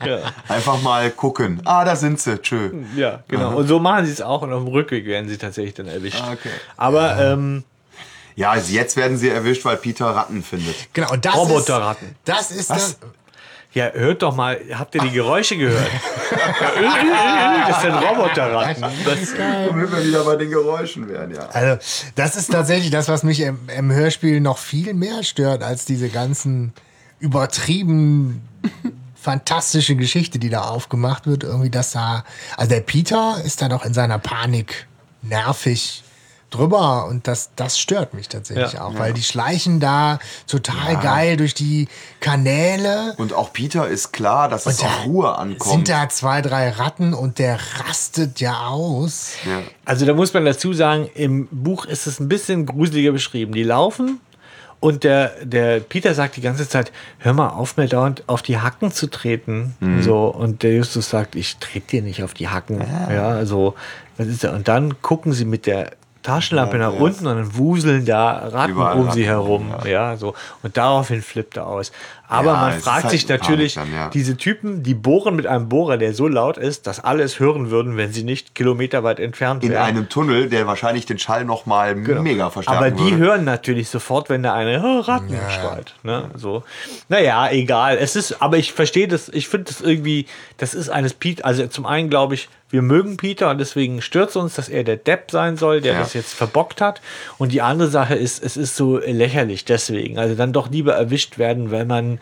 Einfach 0.48 0.80
mal 0.82 1.10
gucken. 1.10 1.60
Ah, 1.64 1.84
da 1.84 1.96
sind 1.96 2.20
sie. 2.20 2.38
Tschö. 2.40 2.70
Ja, 2.94 3.24
genau. 3.28 3.56
Und 3.56 3.66
so 3.66 3.78
machen 3.80 4.06
sie 4.06 4.12
es 4.12 4.22
auch 4.22 4.42
und 4.42 4.52
auf 4.52 4.62
dem 4.64 4.72
Rückweg 4.72 5.04
werden 5.06 5.28
sie 5.28 5.38
tatsächlich 5.38 5.74
dann 5.74 5.88
erwischt. 5.88 6.22
Ah, 6.22 6.32
okay. 6.32 6.50
Aber 6.76 7.18
ähm, 7.18 7.64
Ja, 8.36 8.50
also 8.52 8.72
jetzt 8.72 8.96
werden 8.96 9.16
sie 9.16 9.30
erwischt, 9.30 9.64
weil 9.64 9.78
Peter 9.78 10.06
Ratten 10.06 10.42
findet. 10.42 10.76
Genau, 10.92 11.10
und 11.12 11.24
das 11.24 11.34
Roboterratten. 11.34 12.08
Ist, 12.08 12.16
das 12.24 12.50
ist 12.52 12.70
Was? 12.70 12.98
das. 13.00 13.10
Ja, 13.76 13.92
hört 13.92 14.22
doch 14.22 14.34
mal, 14.34 14.58
habt 14.72 14.94
ihr 14.94 15.02
die 15.02 15.10
Geräusche 15.10 15.58
gehört? 15.58 15.90
das 17.68 17.82
sind 17.82 17.92
Roboterratten. 17.92 18.82
Das, 19.04 19.34
Damit 19.68 19.92
wir 19.92 20.02
wieder 20.02 20.24
bei 20.24 20.36
den 20.36 20.48
Geräuschen 20.48 21.06
werden, 21.10 21.34
ja. 21.34 21.46
Also, 21.50 21.78
das 22.14 22.36
ist 22.36 22.50
tatsächlich 22.50 22.90
das, 22.90 23.08
was 23.08 23.22
mich 23.22 23.40
im, 23.40 23.68
im 23.76 23.92
Hörspiel 23.92 24.40
noch 24.40 24.56
viel 24.56 24.94
mehr 24.94 25.22
stört, 25.22 25.62
als 25.62 25.84
diese 25.84 26.08
ganzen 26.08 26.72
übertrieben 27.20 28.48
fantastische 29.14 29.94
Geschichte, 29.94 30.38
die 30.38 30.48
da 30.48 30.62
aufgemacht 30.62 31.26
wird. 31.26 31.44
Irgendwie, 31.44 31.68
dass 31.68 31.90
da. 31.90 32.24
Also, 32.56 32.70
der 32.70 32.80
Peter 32.80 33.42
ist 33.44 33.60
da 33.60 33.68
doch 33.68 33.84
in 33.84 33.92
seiner 33.92 34.18
Panik 34.18 34.86
nervig 35.20 36.02
drüber 36.50 37.06
und 37.06 37.26
das, 37.26 37.50
das 37.56 37.78
stört 37.78 38.14
mich 38.14 38.28
tatsächlich 38.28 38.74
Ja. 38.74 38.84
auch, 38.84 38.98
weil 38.98 39.12
die 39.12 39.22
schleichen 39.22 39.80
da 39.80 40.18
total 40.46 40.96
geil 40.98 41.36
durch 41.36 41.54
die 41.54 41.88
Kanäle. 42.20 43.14
Und 43.18 43.32
auch 43.32 43.52
Peter 43.52 43.88
ist 43.88 44.12
klar, 44.12 44.48
dass 44.48 44.66
es 44.66 44.78
Und 44.80 44.82
da 44.82 44.86
auf 44.94 45.06
Ruhe 45.06 45.36
ankommt. 45.38 45.70
Sind 45.72 45.88
da 45.88 46.08
zwei, 46.08 46.42
drei 46.42 46.70
Ratten 46.70 47.14
und 47.14 47.38
der 47.38 47.58
rastet 47.80 48.40
ja 48.40 48.66
aus. 48.68 49.32
ja. 49.44 49.60
also 49.84 50.06
da 50.06 50.14
muss 50.14 50.32
man 50.34 50.44
dazu 50.44 50.72
sagen, 50.72 51.08
im 51.14 51.48
Buch 51.50 51.84
ist 51.84 52.06
es 52.06 52.20
ein 52.20 52.28
bisschen 52.28 52.66
gruseliger 52.66 53.12
beschrieben. 53.12 53.52
Die 53.52 53.62
laufen 53.64 54.20
und 54.78 55.04
der, 55.04 55.32
der 55.44 55.80
Peter 55.80 56.14
sagt 56.14 56.36
die 56.36 56.42
ganze 56.42 56.68
Zeit, 56.68 56.92
hör 57.18 57.32
mal 57.32 57.48
auf, 57.48 57.76
mir 57.76 57.88
dauernd 57.88 58.22
auf 58.28 58.42
die 58.42 58.58
Hacken 58.58 58.92
zu 58.92 59.08
treten. 59.08 59.74
So, 60.02 60.26
und 60.26 60.62
der 60.62 60.74
Justus 60.74 61.08
sagt, 61.10 61.34
ich 61.34 61.56
trete 61.56 61.86
dir 61.88 62.02
nicht 62.02 62.22
auf 62.22 62.34
die 62.34 62.48
Hacken. 62.48 62.84
Ja, 63.10 63.30
also, 63.30 63.74
das 64.18 64.26
ist 64.28 64.42
ja, 64.42 64.52
und 64.52 64.68
dann 64.68 65.00
gucken 65.02 65.32
sie 65.32 65.44
mit 65.46 65.66
der 65.66 65.92
Taschenlampe 66.26 66.76
nach 66.76 66.92
unten 66.92 67.26
und 67.28 67.36
dann 67.36 67.56
wuseln 67.56 68.04
da 68.04 68.48
Ratten 68.48 68.76
um 68.76 69.12
sie 69.12 69.24
herum. 69.24 69.72
Ja. 69.84 70.16
so. 70.16 70.34
Und 70.64 70.76
daraufhin 70.76 71.22
flippt 71.22 71.56
er 71.56 71.68
aus. 71.68 71.92
Aber 72.28 72.52
Ja, 72.52 72.60
man 72.60 72.80
fragt 72.80 73.04
halt 73.04 73.10
sich 73.12 73.28
natürlich, 73.28 73.74
dann, 73.74 73.92
ja. 73.92 74.10
diese 74.10 74.36
Typen, 74.36 74.82
die 74.82 74.94
bohren 74.94 75.36
mit 75.36 75.46
einem 75.46 75.68
Bohrer, 75.68 75.96
der 75.96 76.12
so 76.14 76.26
laut 76.28 76.58
ist, 76.58 76.86
dass 76.86 76.98
alle 77.02 77.22
es 77.22 77.38
hören 77.40 77.70
würden, 77.70 77.96
wenn 77.96 78.12
sie 78.12 78.24
nicht 78.24 78.54
kilometerweit 78.54 79.20
entfernt 79.20 79.62
In 79.64 79.70
wären. 79.70 79.82
einem 79.84 80.08
Tunnel, 80.08 80.48
der 80.48 80.66
wahrscheinlich 80.66 81.06
den 81.06 81.18
Schall 81.18 81.44
noch 81.44 81.66
mal 81.66 81.94
mega 81.94 82.50
verstärken 82.50 82.82
Genau. 82.84 82.96
Aber 82.96 83.04
die 83.04 83.12
würde. 83.12 83.24
hören 83.24 83.44
natürlich 83.44 83.88
sofort, 83.88 84.28
wenn 84.28 84.42
da 84.42 84.54
eine 84.54 84.82
oh, 84.84 85.00
Ratten 85.00 85.36
schreit. 85.50 85.94
Ne? 86.02 86.30
So. 86.34 86.64
Naja, 87.08 87.50
egal. 87.50 87.96
Es 87.98 88.16
ist, 88.16 88.42
aber 88.42 88.56
ich 88.58 88.72
verstehe 88.72 89.08
das, 89.08 89.28
ich 89.28 89.48
finde 89.48 89.64
das 89.70 89.80
irgendwie, 89.80 90.26
das 90.56 90.74
ist 90.74 90.88
eines 90.88 91.14
Peter, 91.14 91.44
also 91.44 91.66
zum 91.68 91.86
einen 91.86 92.10
glaube 92.10 92.34
ich, 92.34 92.48
wir 92.68 92.82
mögen 92.82 93.16
Peter 93.16 93.48
und 93.50 93.58
deswegen 93.58 94.02
stört 94.02 94.30
es 94.30 94.36
uns, 94.36 94.54
dass 94.56 94.68
er 94.68 94.82
der 94.82 94.96
Depp 94.96 95.30
sein 95.30 95.56
soll, 95.56 95.80
der 95.80 95.92
Ja. 95.94 95.98
das 96.00 96.14
jetzt 96.14 96.34
verbockt 96.34 96.80
hat. 96.80 97.00
Und 97.38 97.52
die 97.52 97.62
andere 97.62 97.88
Sache 97.88 98.16
ist, 98.16 98.42
es 98.42 98.56
ist 98.56 98.74
so 98.74 98.98
lächerlich 98.98 99.64
deswegen. 99.64 100.18
Also 100.18 100.34
dann 100.34 100.52
doch 100.52 100.68
lieber 100.68 100.94
erwischt 100.94 101.38
werden, 101.38 101.70
weil 101.70 101.84
man 101.84 102.15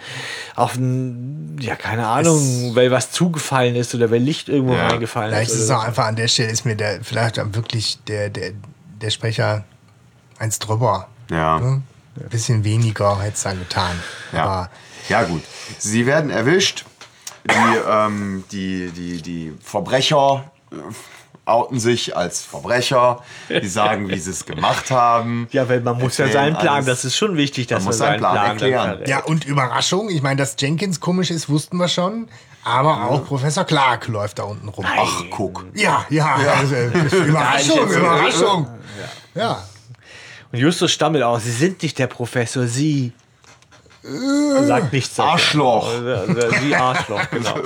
auf 0.56 0.76
ein, 0.76 1.56
ja, 1.60 1.76
keine 1.76 2.06
Ahnung, 2.06 2.74
weil 2.74 2.90
was 2.90 3.10
zugefallen 3.10 3.74
ist 3.76 3.94
oder 3.94 4.10
weil 4.10 4.20
Licht 4.22 4.48
irgendwo 4.48 4.74
Ja. 4.74 4.88
reingefallen 4.88 5.30
Vielleicht 5.30 5.50
ist. 5.50 5.56
ist 5.56 5.62
es 5.64 5.70
auch 5.70 5.84
einfach 5.84 6.06
an 6.06 6.16
der 6.16 6.28
Stelle, 6.28 6.50
ist 6.50 6.64
mir 6.64 6.76
der, 6.76 7.02
vielleicht 7.02 7.36
wirklich 7.54 7.98
der, 8.06 8.30
der, 8.30 8.52
der 9.00 9.10
Sprecher 9.10 9.64
eins 10.38 10.58
drüber. 10.58 11.08
Ja. 11.30 11.58
Ne? 11.60 11.82
Ein 12.20 12.28
bisschen 12.28 12.64
weniger 12.64 13.20
hätte 13.20 13.34
es 13.34 13.42
dann 13.42 13.58
getan. 13.58 13.98
Ja. 14.32 14.44
Aber 14.44 14.70
ja, 15.08 15.22
gut. 15.24 15.42
Sie 15.78 16.06
werden 16.06 16.30
erwischt. 16.30 16.84
Die, 17.46 17.78
ähm, 17.90 18.44
die, 18.52 18.90
die, 18.90 19.20
die 19.20 19.52
Verbrecher 19.62 20.50
äh, 20.72 20.76
outen 21.46 21.78
sich 21.78 22.16
als 22.16 22.42
Verbrecher. 22.42 23.22
Die 23.48 23.66
sagen, 23.68 24.08
wie 24.08 24.18
sie 24.18 24.30
es 24.30 24.46
gemacht 24.46 24.90
haben. 24.90 25.48
ja, 25.52 25.68
weil 25.68 25.80
man 25.80 25.98
muss 25.98 26.16
ja 26.18 26.28
seinen 26.28 26.56
Plan, 26.56 26.76
alles. 26.76 26.86
das 26.86 27.04
ist 27.04 27.16
schon 27.16 27.36
wichtig, 27.36 27.66
dass 27.66 27.80
Man 27.80 27.84
man, 27.84 27.88
muss 27.90 27.98
seinen 27.98 28.08
seinen 28.08 28.18
Plan 28.20 28.32
Plan, 28.32 28.50
erklären. 28.50 28.90
verrät. 28.92 29.08
ja, 29.08 29.18
und 29.24 29.44
Überraschung, 29.44 30.08
ich 30.10 30.22
meine, 30.22 30.36
dass 30.36 30.56
Jenkins 30.58 31.00
komisch 31.00 31.30
ist, 31.30 31.48
wussten 31.48 31.76
wir 31.76 31.88
schon. 31.88 32.28
Aber 32.66 33.10
auch 33.10 33.26
Professor 33.26 33.64
Clark 33.64 34.08
läuft 34.08 34.38
da 34.38 34.44
unten 34.44 34.68
rum. 34.68 34.86
Ach, 34.88 35.22
guck. 35.30 35.66
Ja, 35.74 36.06
ja, 36.08 36.34
Also, 36.58 36.74
Überraschung, 37.16 37.90
Überraschung. 37.90 38.68
Ja. 39.34 39.62
Und 40.50 40.58
Justus 40.58 40.90
stammelt 40.92 41.24
aus, 41.24 41.44
Sie 41.44 41.50
sind 41.50 41.82
nicht 41.82 41.98
der 41.98 42.06
Professor, 42.06 42.66
Sie. 42.66 43.12
Sagt 44.66 44.92
nichts. 44.92 45.16
sagt 45.16 45.28
er. 45.28 45.32
Arschloch. 45.32 45.88
Also, 45.88 46.50
Sie 46.60 46.74
Arschloch, 46.76 47.22
genau. 47.30 47.56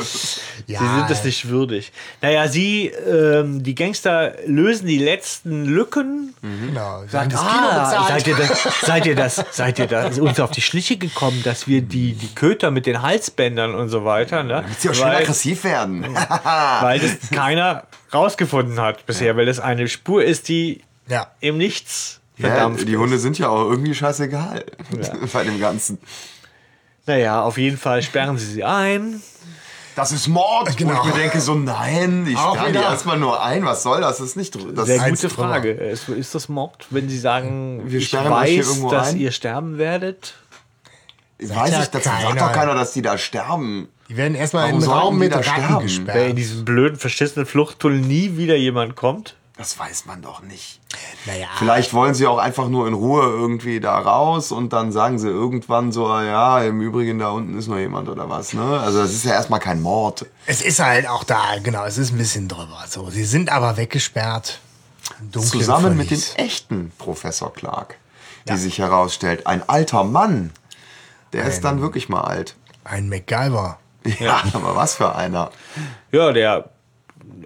ja. 0.66 0.78
Sie 0.78 0.86
sind 0.96 1.10
es 1.10 1.24
nicht 1.24 1.48
würdig. 1.48 1.92
Naja, 2.22 2.46
Sie, 2.48 2.86
ähm, 2.86 3.62
die 3.62 3.74
Gangster 3.74 4.34
lösen 4.46 4.86
die 4.86 4.98
letzten 4.98 5.64
Lücken. 5.64 6.34
Genau. 6.40 7.02
Sagt, 7.08 7.14
haben 7.14 7.30
das 7.30 7.40
Kino 7.40 7.68
ah, 7.68 8.06
seid 8.08 8.26
ihr 8.28 8.36
das, 8.36 8.68
seid 8.82 9.06
ihr 9.06 9.16
das, 9.16 9.44
seid 9.50 9.78
ihr 9.80 9.86
das 9.88 10.18
uns 10.20 10.38
auf 10.38 10.50
die 10.52 10.60
Schliche 10.60 10.96
gekommen, 10.96 11.42
dass 11.42 11.66
wir 11.66 11.82
die, 11.82 12.12
die 12.12 12.34
Köter 12.34 12.70
mit 12.70 12.86
den 12.86 13.02
Halsbändern 13.02 13.74
und 13.74 13.88
so 13.88 14.04
weiter, 14.04 14.42
ne? 14.44 14.62
Damit 14.62 14.80
sie 14.80 14.90
auch 14.90 14.94
schön 14.94 15.04
Weil- 15.06 15.16
aggressiv 15.16 15.64
werden. 15.64 16.06
weil 16.80 17.00
das 17.00 17.30
keiner 17.30 17.82
rausgefunden 18.14 18.80
hat 18.80 19.04
bisher, 19.06 19.36
weil 19.36 19.46
das 19.46 19.58
eine 19.60 19.88
Spur 19.88 20.22
ist, 20.24 20.48
die 20.48 20.82
Ja. 21.08 21.26
im 21.40 21.58
Nichts 21.58 22.20
ja, 22.38 22.48
verdampft 22.48 22.86
die 22.88 22.92
ist. 22.92 22.98
Hunde 22.98 23.18
sind 23.18 23.38
ja 23.38 23.48
auch 23.48 23.70
irgendwie 23.70 23.94
scheißegal 23.94 24.64
bei 25.32 25.44
dem 25.44 25.60
Ganzen. 25.60 25.98
Naja, 27.06 27.42
auf 27.42 27.56
jeden 27.58 27.78
Fall 27.78 28.02
sperren 28.02 28.36
sie 28.38 28.46
sie 28.46 28.64
ein. 28.64 29.22
Das 29.96 30.12
ist 30.12 30.28
Mord. 30.28 30.76
Genau. 30.76 30.94
Wo 31.02 31.08
ich 31.08 31.14
mir 31.14 31.20
denke, 31.20 31.40
so 31.40 31.54
nein, 31.54 32.24
ich 32.30 32.38
sperre 32.38 32.70
die 32.70 32.78
erstmal 32.78 33.18
nur 33.18 33.42
ein. 33.42 33.64
Was 33.64 33.82
soll 33.82 34.00
das? 34.00 34.18
Das 34.18 34.28
ist 34.28 34.36
nicht 34.36 34.54
das 34.76 34.86
Sehr 34.86 35.04
ist 35.08 35.22
gute. 35.22 35.34
Frage. 35.34 35.72
Ist, 35.72 36.08
ist 36.08 36.34
das 36.36 36.48
Mord, 36.48 36.86
wenn 36.90 37.08
sie 37.08 37.18
sagen, 37.18 37.82
Wir 37.86 37.98
ich 37.98 38.08
sperren 38.08 38.32
euch 38.32 38.48
hier 38.50 38.58
weiß, 38.60 38.68
irgendwo 38.68 38.90
dass 38.90 39.08
ein? 39.08 39.16
ihr 39.18 39.32
sterben 39.32 39.78
werdet? 39.78 40.34
Weiß 41.40 41.70
ja 41.72 41.82
ich, 41.82 41.88
das 41.88 42.04
sagt 42.04 42.20
keiner. 42.22 42.34
doch 42.40 42.52
keiner, 42.52 42.74
dass 42.74 42.92
die 42.92 43.02
da 43.02 43.18
sterben. 43.18 43.88
Die 44.08 44.16
werden 44.16 44.34
erstmal 44.36 44.68
in 44.68 44.74
einen 44.74 44.80
sollten 44.82 44.98
Raum 45.00 45.14
die 45.14 45.18
mit 45.26 45.32
Ratten 45.34 45.44
sterben? 45.44 45.74
Weil 45.74 45.80
in 45.80 45.82
gesperrt. 45.82 46.38
diesem 46.38 46.64
blöden, 46.64 46.98
verschissenen 46.98 47.46
Fluchttunnel 47.46 47.98
nie 48.00 48.36
wieder 48.36 48.54
jemand 48.56 48.94
kommt? 48.96 49.34
Das 49.58 49.76
weiß 49.76 50.06
man 50.06 50.22
doch 50.22 50.40
nicht. 50.40 50.80
Naja. 51.26 51.48
Vielleicht 51.58 51.92
wollen 51.92 52.14
sie 52.14 52.28
auch 52.28 52.38
einfach 52.38 52.68
nur 52.68 52.86
in 52.86 52.94
Ruhe 52.94 53.22
irgendwie 53.24 53.80
da 53.80 53.98
raus 53.98 54.52
und 54.52 54.72
dann 54.72 54.92
sagen 54.92 55.18
sie 55.18 55.26
irgendwann 55.28 55.90
so, 55.90 56.06
ah 56.06 56.22
ja, 56.22 56.62
im 56.62 56.80
Übrigen 56.80 57.18
da 57.18 57.30
unten 57.30 57.58
ist 57.58 57.66
noch 57.66 57.76
jemand 57.76 58.08
oder 58.08 58.30
was. 58.30 58.52
Ne? 58.52 58.62
Also 58.80 59.00
das 59.02 59.10
ist 59.12 59.24
ja 59.24 59.32
erstmal 59.32 59.58
kein 59.58 59.82
Mord. 59.82 60.26
Es 60.46 60.62
ist 60.62 60.78
halt 60.78 61.08
auch 61.08 61.24
da, 61.24 61.58
genau, 61.60 61.84
es 61.84 61.98
ist 61.98 62.12
ein 62.12 62.18
bisschen 62.18 62.46
drüber. 62.46 62.84
So, 62.88 63.10
sie 63.10 63.24
sind 63.24 63.50
aber 63.50 63.76
weggesperrt. 63.76 64.60
Zusammen 65.32 65.96
mit 65.96 66.10
dem 66.12 66.18
Verlies. 66.18 66.34
echten 66.36 66.92
Professor 66.96 67.52
Clark, 67.52 67.96
die 68.46 68.50
Ja. 68.50 68.56
sich 68.56 68.78
herausstellt. 68.78 69.46
Ein 69.48 69.68
alter 69.68 70.04
Mann. 70.04 70.52
Der 71.32 71.44
ist 71.46 71.62
dann 71.64 71.80
wirklich 71.82 72.08
mal 72.08 72.22
alt. 72.22 72.54
Ein 72.84 73.08
MacGyver. 73.08 73.78
Ja, 74.20 74.40
aber 74.54 74.74
was 74.76 74.94
für 74.94 75.14
einer. 75.16 75.50
Ja, 76.12 76.32
der 76.32 76.70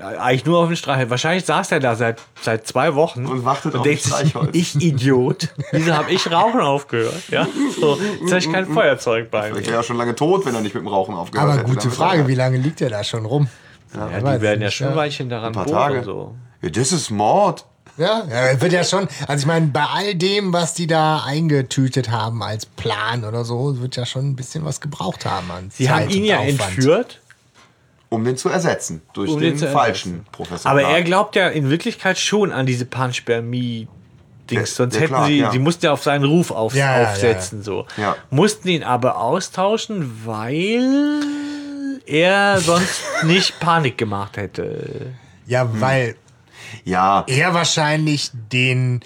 eigentlich 0.01 0.45
nur 0.45 0.59
auf 0.61 0.69
den 0.69 0.77
Streich. 0.77 1.09
Wahrscheinlich 1.11 1.45
saß 1.45 1.73
er 1.73 1.81
da 1.81 1.95
seit, 1.95 2.21
seit 2.41 2.67
zwei 2.67 2.95
Wochen 2.95 3.27
Und 3.27 3.45
wartet 3.45 3.75
auf 3.75 3.83
denkt 3.83 4.03
sich, 4.03 4.13
Streichholz. 4.13 4.51
ich 4.53 4.75
Idiot, 4.77 5.49
wieso 5.71 5.93
habe 5.95 6.11
ich 6.11 6.31
Rauchen 6.31 6.61
aufgehört? 6.61 7.23
Ja, 7.31 7.47
so, 7.81 7.99
jetzt 8.21 8.31
habe 8.31 8.39
ich 8.39 8.53
kein 8.53 8.67
Feuerzeug 8.67 9.31
bei 9.31 9.49
Vielleicht 9.49 9.67
mir. 9.67 9.73
wäre 9.73 9.81
er 9.83 9.85
schon 9.85 9.97
lange 9.97 10.15
tot, 10.15 10.45
wenn 10.47 10.55
er 10.55 10.61
nicht 10.61 10.75
mit 10.75 10.83
dem 10.83 10.89
Rauchen 10.89 11.15
aufgehört 11.15 11.49
Aber 11.49 11.59
hätte. 11.59 11.69
gute 11.69 11.79
Damit 11.81 11.95
Frage, 11.97 12.29
wie 12.29 12.35
lange 12.35 12.57
liegt 12.59 12.81
er 12.81 12.91
da 12.91 13.05
schon 13.05 13.25
rum? 13.25 13.49
Ja, 13.95 14.23
weiß 14.23 14.37
die 14.39 14.43
werden 14.43 14.63
ja 14.63 14.71
schon 14.71 14.89
ja. 14.97 14.97
daran 15.29 15.47
Ein 15.49 15.53
paar. 15.53 15.67
Tage. 15.67 16.03
So. 16.05 16.35
Ja, 16.63 16.71
das 16.71 16.93
ist 16.93 17.11
Mord. 17.11 17.67
Ja, 17.99 18.23
ja, 18.31 18.59
wird 18.59 18.73
ja 18.73 18.85
schon, 18.85 19.07
also 19.29 19.43
ich 19.43 19.47
meine, 19.47 19.67
bei 19.67 19.85
all 19.85 20.15
dem, 20.15 20.55
was 20.55 20.73
die 20.73 20.87
da 20.87 21.25
eingetütet 21.27 22.11
haben 22.11 22.43
als 22.43 22.65
Plan 22.65 23.23
oder 23.25 23.45
so, 23.45 23.81
wird 23.83 23.97
ja 23.97 24.07
schon 24.07 24.31
ein 24.31 24.37
bisschen 24.37 24.65
was 24.65 24.81
gebraucht 24.81 25.27
haben 25.27 25.51
an 25.51 25.71
Sie 25.71 25.85
Zeit 25.85 25.95
haben 26.05 26.09
ihn 26.11 26.23
und 26.23 26.25
ja 26.29 26.39
Aufwand. 26.39 26.61
entführt, 26.61 27.21
Um 28.13 28.25
den 28.25 28.37
zu 28.37 28.49
ersetzen. 28.49 29.03
Durch 29.15 29.31
Um 29.31 29.41
den 29.41 29.57
den 29.59 29.69
falschen 29.69 30.13
ersetzen. 30.13 30.33
Professor 30.33 30.71
aber 30.71 30.81
Clark. 30.81 30.95
er 30.97 31.03
glaubt 31.03 31.37
ja 31.37 31.49
in 31.49 31.71
Wirklichkeit 31.71 32.19
schon 32.19 32.53
an 32.53 32.67
diese 32.67 32.85
Panspermie. 32.85 33.89
Dings, 34.51 34.75
sonst 34.77 34.95
der 34.95 35.03
hätten 35.03 35.15
Clark, 35.15 35.27
sie, 35.29 35.39
ja. 35.39 35.51
sie 35.53 35.59
mussten 35.59 35.87
ja 35.87 35.93
auf 35.93 36.03
seinen 36.03 36.25
Ruf 36.25 36.51
auf, 36.51 36.75
Ja, 36.75 37.01
ja, 37.01 37.09
aufsetzen, 37.09 37.63
so. 37.63 37.87
Ja. 37.97 38.17
Mussten 38.31 38.69
ihn 38.69 38.83
aber 38.83 39.17
austauschen, 39.19 40.27
weil 40.27 41.21
er 42.07 42.59
sonst 42.61 43.03
nicht 43.23 43.59
Panik 43.61 43.97
gemacht 43.97 44.37
hätte. 44.37 45.15
Ja, 45.47 45.69
weil 45.81 46.17
Ja, 46.85 47.25
er 47.29 47.55
wahrscheinlich 47.55 48.31
den 48.35 49.01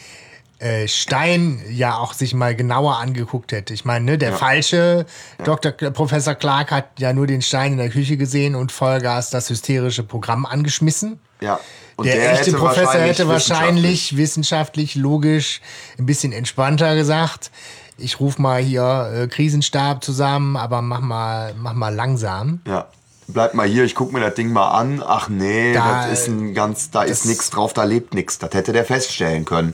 äh, 0.59 0.89
Stein 0.89 1.63
ja 1.71 1.97
auch 1.99 2.15
sich 2.15 2.33
mal 2.35 2.55
genauer 2.57 2.97
angeguckt 2.99 3.53
hätte. 3.53 3.75
Ich 3.75 3.85
meine, 3.85 4.05
ne, 4.05 4.19
der 4.19 4.33
falsche 4.33 5.05
Dr. 5.45 5.73
K- 5.73 5.91
Professor 5.91 6.35
Clark 6.35 6.71
hat 6.71 6.87
ja 6.99 7.13
nur 7.13 7.27
den 7.27 7.43
Stein 7.43 7.73
in 7.73 7.79
der 7.79 7.91
Küche 7.91 8.17
gesehen 8.17 8.55
und 8.55 8.73
Vollgas 8.73 9.31
das 9.31 9.51
hysterische 9.51 10.03
Programm 10.03 10.47
angeschmissen. 10.47 11.19
ja. 11.41 11.61
Und 11.99 12.05
der, 12.05 12.33
echte 12.39 12.53
Professor 12.53 12.93
hätte 12.93 13.27
wissenschaftlich- 13.27 13.49
wahrscheinlich 13.51 14.17
wissenschaftlich, 14.19 14.95
logisch, 14.97 15.63
ein 15.99 16.05
bisschen 16.05 16.31
entspannter 16.33 16.95
gesagt. 16.95 17.51
Ich 17.97 18.21
rufe 18.21 18.43
mal 18.43 18.61
hier 18.61 19.11
äh, 19.15 19.27
Krisenstab 19.29 20.05
zusammen, 20.05 20.59
aber 20.59 20.83
mach 20.83 21.01
mal, 21.01 21.55
mach 21.57 21.73
mal 21.73 21.95
langsam. 21.95 22.61
Ja. 22.67 22.89
Bleib 23.29 23.55
mal 23.55 23.67
hier, 23.67 23.85
ich 23.85 23.95
guck 23.95 24.13
mir 24.13 24.21
das 24.21 24.35
Ding 24.35 24.53
mal 24.53 24.69
an. 24.73 25.03
Ach 25.07 25.31
nee, 25.31 25.73
Da- 25.73 26.03
das 26.07 26.21
ist 26.21 26.29
ein 26.29 26.53
ganz, 26.53 26.91
da 26.91 27.03
ist 27.03 27.25
nichts 27.25 27.49
drauf, 27.49 27.73
da 27.73 27.85
lebt 27.85 28.13
nichts. 28.13 28.39
Das 28.39 28.53
hätte 28.53 28.75
der 28.75 28.85
feststellen 28.85 29.47
können. 29.47 29.73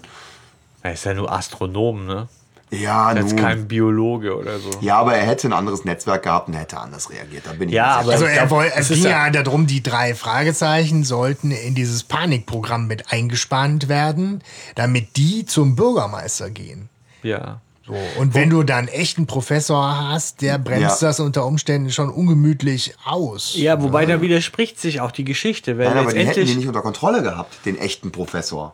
Er 0.82 0.92
ist 0.94 1.04
ja 1.04 1.14
nur 1.14 1.30
Astronom, 1.30 2.06
ne? 2.06 2.28
Ja, 2.70 3.10
ist 3.12 3.32
nun. 3.34 3.36
kein 3.36 3.68
Biologe 3.68 4.34
oder 4.34 4.58
so. 4.58 4.70
Ja, 4.80 4.96
aber 4.98 5.14
er 5.14 5.26
hätte 5.26 5.46
ein 5.46 5.52
anderes 5.52 5.84
Netzwerk 5.84 6.22
gehabt 6.22 6.48
und 6.48 6.54
er 6.54 6.60
hätte 6.60 6.78
anders 6.78 7.10
reagiert. 7.10 7.44
Da 7.46 7.52
bin 7.52 7.68
ich 7.68 7.74
Ja, 7.74 7.96
aber- 7.96 8.12
Also 8.12 8.24
er 8.24 8.48
wollte, 8.50 8.74
es 8.76 8.88
ging 8.88 9.02
ja- 9.04 9.26
ja 9.26 9.30
darum, 9.30 9.66
die 9.66 9.82
drei 9.82 10.14
Fragezeichen 10.14 11.04
sollten 11.04 11.50
in 11.50 11.74
dieses 11.74 12.02
Panikprogramm 12.02 12.86
mit 12.86 13.12
eingespannt 13.12 13.88
werden, 13.88 14.42
damit 14.74 15.18
die 15.18 15.44
zum 15.44 15.76
Bürgermeister 15.76 16.48
gehen. 16.48 16.88
Ja. 17.22 17.60
So, 17.86 17.94
und 18.18 18.32
wenn 18.32 18.48
du 18.48 18.62
dann 18.62 18.88
echt 18.88 19.18
einen 19.18 19.26
Professor 19.26 20.08
hast, 20.08 20.40
der 20.40 20.56
bremst 20.56 21.02
Ja. 21.02 21.08
das 21.08 21.20
unter 21.20 21.44
Umständen 21.44 21.90
schon 21.90 22.08
ungemütlich 22.08 22.94
aus. 23.04 23.52
Ja, 23.56 23.82
wobei 23.82 24.06
da 24.06 24.22
widerspricht 24.22 24.80
sich 24.80 25.00
auch 25.02 25.10
die 25.10 25.24
Geschichte, 25.24 25.76
weil 25.78 25.88
Nein, 25.88 25.98
aber 25.98 26.12
den 26.12 26.26
hätten 26.26 26.46
die 26.46 26.54
nicht 26.54 26.68
unter 26.68 26.80
Kontrolle 26.80 27.22
gehabt, 27.22 27.66
den 27.66 27.76
echten 27.76 28.12
Professor. 28.12 28.72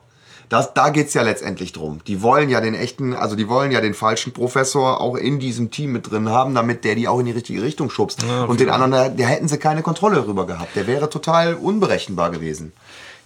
Das, 0.48 0.72
da 0.74 0.90
geht's 0.90 1.14
ja 1.14 1.22
letztendlich 1.22 1.72
drum. 1.72 2.00
Die 2.06 2.22
wollen 2.22 2.48
ja 2.48 2.60
den 2.60 2.74
echten, 2.74 3.14
also 3.14 3.36
die 3.36 3.48
wollen 3.48 3.70
ja 3.70 3.80
den 3.80 3.94
falschen 3.94 4.32
Professor 4.32 5.00
auch 5.00 5.16
in 5.16 5.38
diesem 5.38 5.70
Team 5.70 5.92
mit 5.92 6.10
drin 6.10 6.30
haben, 6.30 6.54
damit 6.54 6.84
der 6.84 6.94
die 6.94 7.06
auch 7.06 7.20
in 7.20 7.26
die 7.26 7.32
richtige 7.32 7.62
Richtung 7.62 7.90
schubst. 7.90 8.24
Und 8.46 8.60
den 8.60 8.70
anderen, 8.70 8.92
da, 8.92 9.08
da 9.08 9.24
hätten 9.24 9.48
sie 9.48 9.58
keine 9.58 9.82
Kontrolle 9.82 10.16
darüber 10.16 10.46
gehabt. 10.46 10.74
Der 10.74 10.86
wäre 10.86 11.10
total 11.10 11.54
unberechenbar 11.54 12.30
gewesen. 12.30 12.72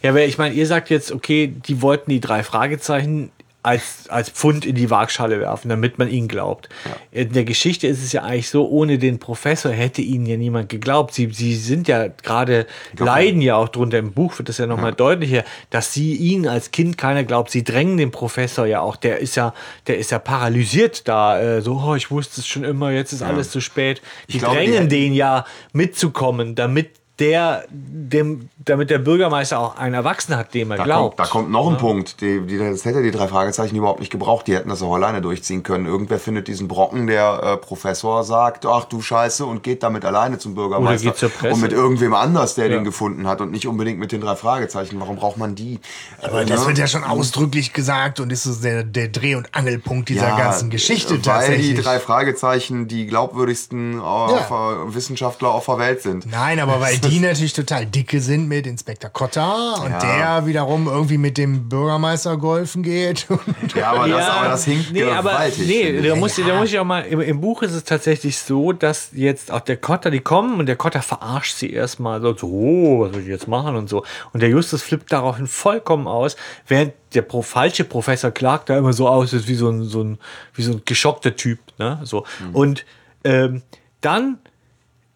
Ja, 0.03 0.15
weil 0.15 0.29
ich 0.29 0.37
meine, 0.37 0.55
ihr 0.55 0.67
sagt 0.67 0.91
jetzt, 0.91 1.13
okay, 1.13 1.47
die 1.47 1.81
wollten 1.81 2.11
die 2.11 2.21
drei 2.21 2.43
Fragezeichen 2.43 3.31
als, 3.65 4.09
als 4.09 4.29
Pfund 4.31 4.67
in 4.67 4.75
die 4.75 4.91
Waagschale 4.91 5.39
werfen, 5.39 5.69
damit 5.69 5.97
man 5.99 6.09
ihnen 6.09 6.27
glaubt. 6.27 6.69
In 7.13 7.33
der 7.33 7.45
Geschichte 7.45 7.87
ist 7.87 8.03
es 8.03 8.13
ja 8.13 8.23
eigentlich 8.23 8.51
so, 8.51 8.69
ohne 8.69 8.99
den 8.99 9.19
Professor 9.21 9.71
hätte 9.71 10.03
ihnen 10.03 10.27
ja 10.27 10.37
niemand 10.37 10.69
geglaubt. 10.69 11.15
Sie, 11.15 11.29
sie 11.33 11.55
sind 11.55 11.87
ja 11.87 12.09
gerade, 12.09 12.67
leiden 12.99 13.41
ja 13.41 13.55
auch 13.57 13.69
drunter, 13.69 13.99
im 13.99 14.13
Buch 14.13 14.37
wird 14.39 14.49
das 14.49 14.59
ja 14.59 14.67
nochmal 14.67 14.93
deutlicher, 14.95 15.45
dass 15.71 15.93
sie 15.93 16.15
ihnen 16.15 16.49
als 16.49 16.73
Kind 16.73 16.99
keiner 16.99 17.23
glaubt. 17.23 17.51
Sie 17.51 17.63
drängen 17.63 17.97
den 17.99 18.11
Professor 18.11 18.67
ja 18.67 18.81
auch, 18.81 18.97
der 18.97 19.19
ist 19.19 19.37
ja, 19.37 19.55
der 19.87 19.99
ist 19.99 20.11
ja 20.11 20.19
paralysiert 20.19 21.07
da, 21.07 21.41
äh, 21.41 21.63
so, 21.63 21.81
oh, 21.85 21.95
ich 21.95 22.11
wusste 22.11 22.41
es 22.41 22.47
schon 22.49 22.65
immer, 22.65 22.91
jetzt 22.91 23.13
ist 23.13 23.23
alles 23.23 23.51
zu 23.51 23.61
spät. 23.61 24.03
Die 24.29 24.39
glaube, 24.39 24.55
die 24.55 24.59
drängen 24.59 24.75
hätten- 24.75 24.89
den 24.89 25.15
ja 25.15 25.45
mitzukommen, 25.73 26.55
damit 26.57 26.91
der, 27.23 27.65
dem, 27.71 28.49
damit 28.65 28.91
der 28.91 28.99
Bürgermeister 28.99 29.59
auch 29.61 29.77
einen 29.77 29.95
Erwachsenen 29.95 30.39
hat, 30.39 30.53
dem 30.55 30.73
er 30.73 30.77
Da 30.79 30.85
glaubt. 30.85 31.17
kommt, 31.17 31.29
da 31.29 31.31
kommt 31.33 31.51
noch 31.51 31.71
ein 31.71 31.77
Punkt. 31.79 32.21
Die, 32.21 32.41
die, 32.41 32.59
das 32.59 32.85
hätte 32.85 33.01
die 33.03 33.13
drei 33.13 33.29
Fragezeichen 33.29 33.77
überhaupt 33.77 34.01
nicht 34.01 34.11
gebraucht. 34.11 34.47
Die 34.49 34.55
hätten 34.57 34.69
das 34.69 34.83
auch 34.83 34.93
alleine 34.95 35.23
durchziehen 35.23 35.63
können. 35.63 35.87
Irgendwer 35.87 36.19
findet 36.19 36.49
diesen 36.49 36.67
Brocken, 36.69 37.07
der 37.07 37.41
äh, 37.43 37.57
Professor 37.57 38.25
sagt, 38.25 38.67
ach 38.67 38.85
du 38.87 39.01
Scheiße, 39.01 39.47
und 39.47 39.63
geht 39.63 39.83
damit 39.85 40.05
alleine 40.05 40.39
zum 40.39 40.55
Bürgermeister. 40.57 41.05
Oder 41.07 41.13
geht 41.13 41.19
zur 41.19 41.29
Presse. 41.31 41.55
Und 41.55 41.61
mit 41.61 41.73
irgendwem 41.73 42.13
anders, 42.15 42.57
der 42.57 42.67
Ja. 42.67 42.75
den 42.77 42.85
gefunden 42.85 43.27
hat 43.29 43.41
und 43.41 43.53
nicht 43.53 43.67
unbedingt 43.69 43.99
mit 44.01 44.11
den 44.13 44.21
drei 44.21 44.35
Fragezeichen. 44.35 44.99
Warum 45.01 45.17
braucht 45.17 45.37
man 45.37 45.55
die? 45.55 45.79
Aber 46.23 46.43
Äh, 46.43 46.47
das 46.47 46.63
ne? 46.63 46.67
wird 46.67 46.79
ja 46.79 46.87
schon 46.89 47.05
ausdrücklich 47.05 47.73
gesagt 47.73 48.19
und 48.19 48.33
ist 48.33 48.43
so 48.45 48.61
der, 48.63 48.83
der 48.83 49.09
Dreh- 49.09 49.37
und 49.37 49.55
Angelpunkt 49.55 50.09
dieser 50.09 50.29
Ja, 50.29 50.37
ganzen 50.39 50.71
Geschichte 50.71 51.15
Weil 51.15 51.21
tatsächlich. 51.23 51.77
die 51.77 51.83
drei 51.83 52.01
Fragezeichen 52.01 52.89
die 52.89 53.07
glaubwürdigsten 53.07 54.01
auf, 54.01 54.51
äh, 54.51 54.95
Wissenschaftler 54.95 55.51
auf 55.51 55.67
der 55.67 55.79
Welt 55.79 56.03
sind. 56.03 56.27
Nein, 56.31 56.59
aber 56.61 56.81
weil 56.81 56.99
die 56.99 57.12
natürlich 57.21 57.53
total 57.53 57.87
dicke 57.87 58.21
sind 58.21 58.49
mit 58.49 58.67
Inspektor 58.67 59.11
Cotta 59.11 59.75
und 59.85 59.91
Ja. 59.91 59.99
der 60.39 60.47
wiederum 60.47 60.87
irgendwie 60.87 61.19
mit 61.19 61.37
dem 61.39 61.69
Bürgermeister 61.69 62.37
golfen 62.37 62.83
geht. 62.83 63.27
Ja, 63.75 63.93
aber, 63.93 64.07
das, 64.09 64.29
aber 64.29 64.49
das 64.49 64.65
hinkt 64.65 64.93
nee, 64.93 65.03
aber, 65.05 65.31
gewaltig. 65.31 65.67
nee, 65.67 66.01
da 66.09 66.15
muss, 66.15 66.37
ich- 66.39 66.47
da 66.47 66.57
muss 66.59 66.69
ich 66.71 66.79
auch 66.79 66.85
mal, 66.85 67.01
im, 67.03 67.21
im 67.21 67.41
Buch 67.41 67.63
ist 67.63 67.73
es 67.73 67.85
tatsächlich 67.85 68.37
so, 68.39 68.73
dass 68.73 69.11
jetzt 69.13 69.51
auch 69.51 69.61
der 69.61 69.77
Kotter, 69.79 70.11
die 70.11 70.21
kommen 70.21 70.59
und 70.61 70.67
der 70.67 70.77
Kotter 70.77 71.01
verarscht 71.03 71.57
sie 71.57 71.71
erstmal 71.73 72.21
so, 72.21 72.37
so, 72.37 72.47
oh, 72.49 73.01
was 73.01 73.13
soll 73.13 73.23
ich 73.23 73.29
jetzt 73.29 73.49
machen 73.49 73.77
und 73.77 73.89
so. 73.89 74.05
Und 74.33 74.41
der 74.43 74.51
Justus 74.51 74.83
flippt 74.83 75.11
daraufhin 75.13 75.47
vollkommen 75.47 76.07
aus, 76.07 76.37
während 76.69 76.93
der 77.15 77.23
Pro, 77.23 77.43
falsche 77.43 77.85
Professor 77.85 78.31
Clark 78.31 78.67
da 78.67 78.77
immer 78.79 78.93
so 78.93 79.09
aussieht 79.09 79.49
wie 79.49 79.55
so 79.55 79.69
ein, 79.71 79.85
so 79.85 80.03
ein, 80.03 80.19
wie 80.55 80.63
so 80.63 80.73
ein 80.73 80.83
geschockter 80.85 81.35
Typ, 81.37 81.59
ne, 81.79 82.01
so. 82.05 82.25
Mhm. 82.49 82.55
Und, 82.55 82.85
ähm, 83.25 83.63
dann 84.01 84.39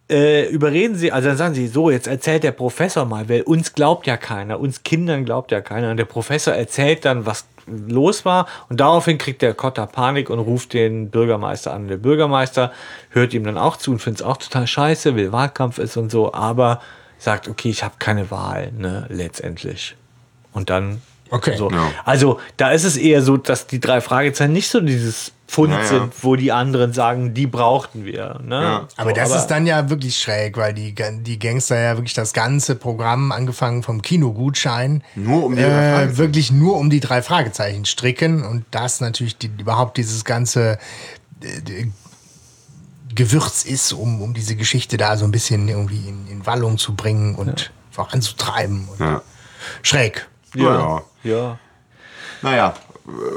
äh, 0.08 0.48
überreden 0.48 0.94
sie, 0.94 1.10
also 1.10 1.28
dann 1.28 1.36
sagen 1.36 1.54
sie, 1.54 1.66
so, 1.66 1.90
jetzt 1.90 2.06
erzählt 2.06 2.44
der 2.44 2.52
Professor 2.52 3.04
mal, 3.04 3.28
weil 3.28 3.42
uns 3.42 3.72
glaubt 3.72 4.06
ja 4.06 4.16
keiner, 4.16 4.60
uns 4.60 4.82
Kindern 4.82 5.24
glaubt 5.24 5.50
ja 5.50 5.60
keiner. 5.60 5.90
Und 5.90 5.96
der 5.96 6.04
Professor 6.04 6.54
erzählt 6.54 7.04
dann, 7.04 7.26
was 7.26 7.46
los 7.66 8.24
war 8.24 8.46
und 8.68 8.78
daraufhin 8.78 9.18
kriegt 9.18 9.42
der 9.42 9.52
Kotter 9.52 9.86
Panik 9.86 10.30
und 10.30 10.38
ruft 10.38 10.72
den 10.72 11.10
Bürgermeister 11.10 11.72
an. 11.74 11.88
Der 11.88 11.96
Bürgermeister 11.96 12.72
hört 13.10 13.34
ihm 13.34 13.42
dann 13.42 13.58
auch 13.58 13.76
zu 13.76 13.90
und 13.90 13.98
findet 13.98 14.20
es 14.20 14.26
auch 14.26 14.36
total 14.36 14.68
scheiße, 14.68 15.16
will 15.16 15.32
Wahlkampf 15.32 15.78
ist 15.78 15.96
und 15.96 16.12
so, 16.12 16.32
aber 16.32 16.80
sagt, 17.18 17.48
okay, 17.48 17.70
ich 17.70 17.82
habe 17.82 17.94
keine 17.98 18.30
Wahl, 18.30 18.70
ne, 18.72 19.06
letztendlich. 19.08 19.96
Und 20.52 20.70
dann 20.70 21.02
Okay. 21.28 21.56
so. 21.56 21.70
Ja. 21.70 21.90
Also 22.04 22.38
da 22.56 22.70
ist 22.70 22.84
es 22.84 22.96
eher 22.96 23.20
so, 23.20 23.36
dass 23.36 23.66
die 23.66 23.80
drei 23.80 24.00
Fragezeichen 24.00 24.52
nicht 24.52 24.68
so 24.68 24.80
dieses 24.80 25.32
Pfund 25.48 25.72
Ja, 25.72 25.78
ja. 25.80 25.84
sind, 25.86 26.24
wo 26.24 26.34
die 26.34 26.50
anderen 26.50 26.92
sagen, 26.92 27.32
die 27.32 27.46
brauchten 27.46 28.04
wir. 28.04 28.40
Ne? 28.42 28.60
Ja. 28.62 28.88
Aber 28.96 29.10
So, 29.10 29.16
das 29.16 29.34
ist 29.36 29.46
dann 29.46 29.64
ja 29.66 29.88
wirklich 29.88 30.18
schräg, 30.18 30.56
weil 30.56 30.74
die, 30.74 30.92
die 31.20 31.38
Gangster 31.38 31.78
ja 31.80 31.96
wirklich 31.96 32.14
das 32.14 32.32
ganze 32.32 32.74
Programm, 32.74 33.30
angefangen 33.30 33.82
vom 33.84 34.02
Kinogutschein, 34.02 35.04
Nur 35.14 35.44
um 35.44 35.54
die 35.54 35.62
äh, 35.62 36.16
wirklich 36.16 36.50
nur 36.50 36.76
um 36.76 36.90
die 36.90 36.98
drei 37.00 37.22
Fragezeichen 37.22 37.84
stricken 37.84 38.44
und 38.44 38.64
das 38.72 39.00
natürlich 39.00 39.38
die, 39.38 39.50
überhaupt 39.58 39.96
dieses 39.98 40.24
ganze 40.24 40.78
äh, 41.42 41.60
die- 41.62 41.92
Gewürz 43.14 43.64
ist, 43.64 43.92
um, 43.92 44.20
um 44.20 44.34
diese 44.34 44.56
Geschichte 44.56 44.96
da 44.96 45.16
so 45.16 45.24
ein 45.24 45.30
bisschen 45.30 45.68
irgendwie 45.68 46.08
in, 46.08 46.26
in 46.28 46.44
Wallung 46.46 46.76
zu 46.76 46.94
bringen 46.94 47.34
und 47.34 47.70
voranzutreiben. 47.90 48.88
Und 48.88 49.00
Ja. 49.00 49.22
Schräg. 49.82 50.28
Ja. 50.54 51.02
Ja. 51.24 51.58
Naja, 52.42 52.74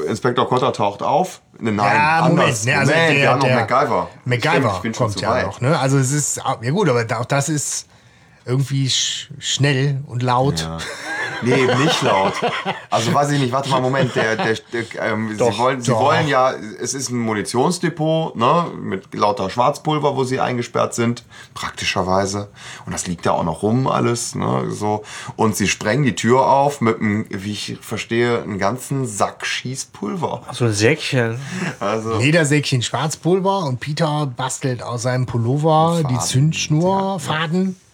Inspektor 0.08 0.48
Cotter 0.48 0.74
taucht 0.74 1.04
auf. 1.04 1.42
Ne, 1.60 1.72
Nein, 1.72 1.96
Ja, 1.96 2.22
Moment, 2.24 2.40
anders. 2.42 2.66
ne, 2.66 2.78
also 2.78 2.92
Moment, 2.92 3.10
der- 3.12 3.18
wir 3.22 3.30
haben 3.30 3.40
noch 3.40 3.50
MacGyver. 3.50 4.08
MacGyver 4.26 4.76
Stimmt, 4.80 4.98
kommt 4.98 5.22
ja 5.22 5.30
weit. 5.30 5.46
noch. 5.46 5.62
Ne? 5.62 5.78
Also 5.80 5.98
es 6.00 6.12
ist, 6.12 6.44
auch- 6.46 6.62
ja 6.64 6.72
gut, 6.72 6.90
aber 6.90 7.06
auch 7.20 7.26
das 7.26 7.50
ist 7.50 7.88
irgendwie 8.50 8.90
sch 8.90 9.30
schnell 9.40 10.02
und 10.08 10.24
laut. 10.24 10.62
Ja. 10.62 10.78
Nee, 11.42 11.54
eben 11.64 11.84
nicht 11.84 12.02
laut. 12.02 12.34
Also 12.90 13.14
weiß 13.14 13.32
ich 13.32 13.40
nicht, 13.40 13.54
warte 13.54 13.70
mal, 13.70 13.80
Moment, 13.80 14.14
der, 14.16 14.36
der, 14.36 14.58
der 14.74 14.84
ähm, 15.02 15.38
Doch, 15.38 15.54
sie, 15.54 15.58
wollen, 15.60 15.82
sie 15.82 15.92
doch. 15.92 16.02
wollen 16.02 16.28
ja, 16.28 16.52
es 16.82 16.94
ist 16.94 17.10
ein 17.10 17.20
Munitionsdepot, 17.20 18.36
ne, 18.36 18.66
mit 18.78 19.14
lauter 19.14 19.50
Schwarzpulver, 19.50 20.16
wo 20.18 20.24
sie 20.24 20.40
eingesperrt 20.40 20.94
sind, 20.94 21.24
praktischerweise. 21.54 22.50
Und 22.86 22.92
das 22.92 23.08
liegt 23.08 23.26
da 23.26 23.32
auch 23.32 23.44
noch 23.44 23.64
rum, 23.64 23.88
alles, 23.88 24.36
ne, 24.36 24.66
so. 24.70 25.04
Und 25.36 25.56
sie 25.56 25.68
sprengen 25.68 26.04
die 26.04 26.16
Tür 26.16 26.48
auf 26.48 26.82
mit 26.82 27.00
einem, 27.00 27.26
wie 27.30 27.52
ich 27.52 27.78
verstehe, 27.80 28.42
einen 28.42 28.60
ganzen 28.60 29.08
Sack 29.08 29.46
Schießpulver. 29.46 30.42
So 30.52 30.66
ein 30.66 30.74
Säckchen. 30.74 31.40
Also, 31.80 32.18
Ledersäckchen 32.18 32.82
Schwarzpulver 32.82 33.60
und 33.60 33.80
Peter 33.80 34.26
bastelt 34.26 34.84
aus 34.84 35.04
seinem 35.04 35.26
Pullover 35.26 36.02
die 36.10 36.16
Faden, 36.16 36.28
Zündschnur, 36.28 37.20
Faden. 37.20 37.68
ja. 37.68 37.89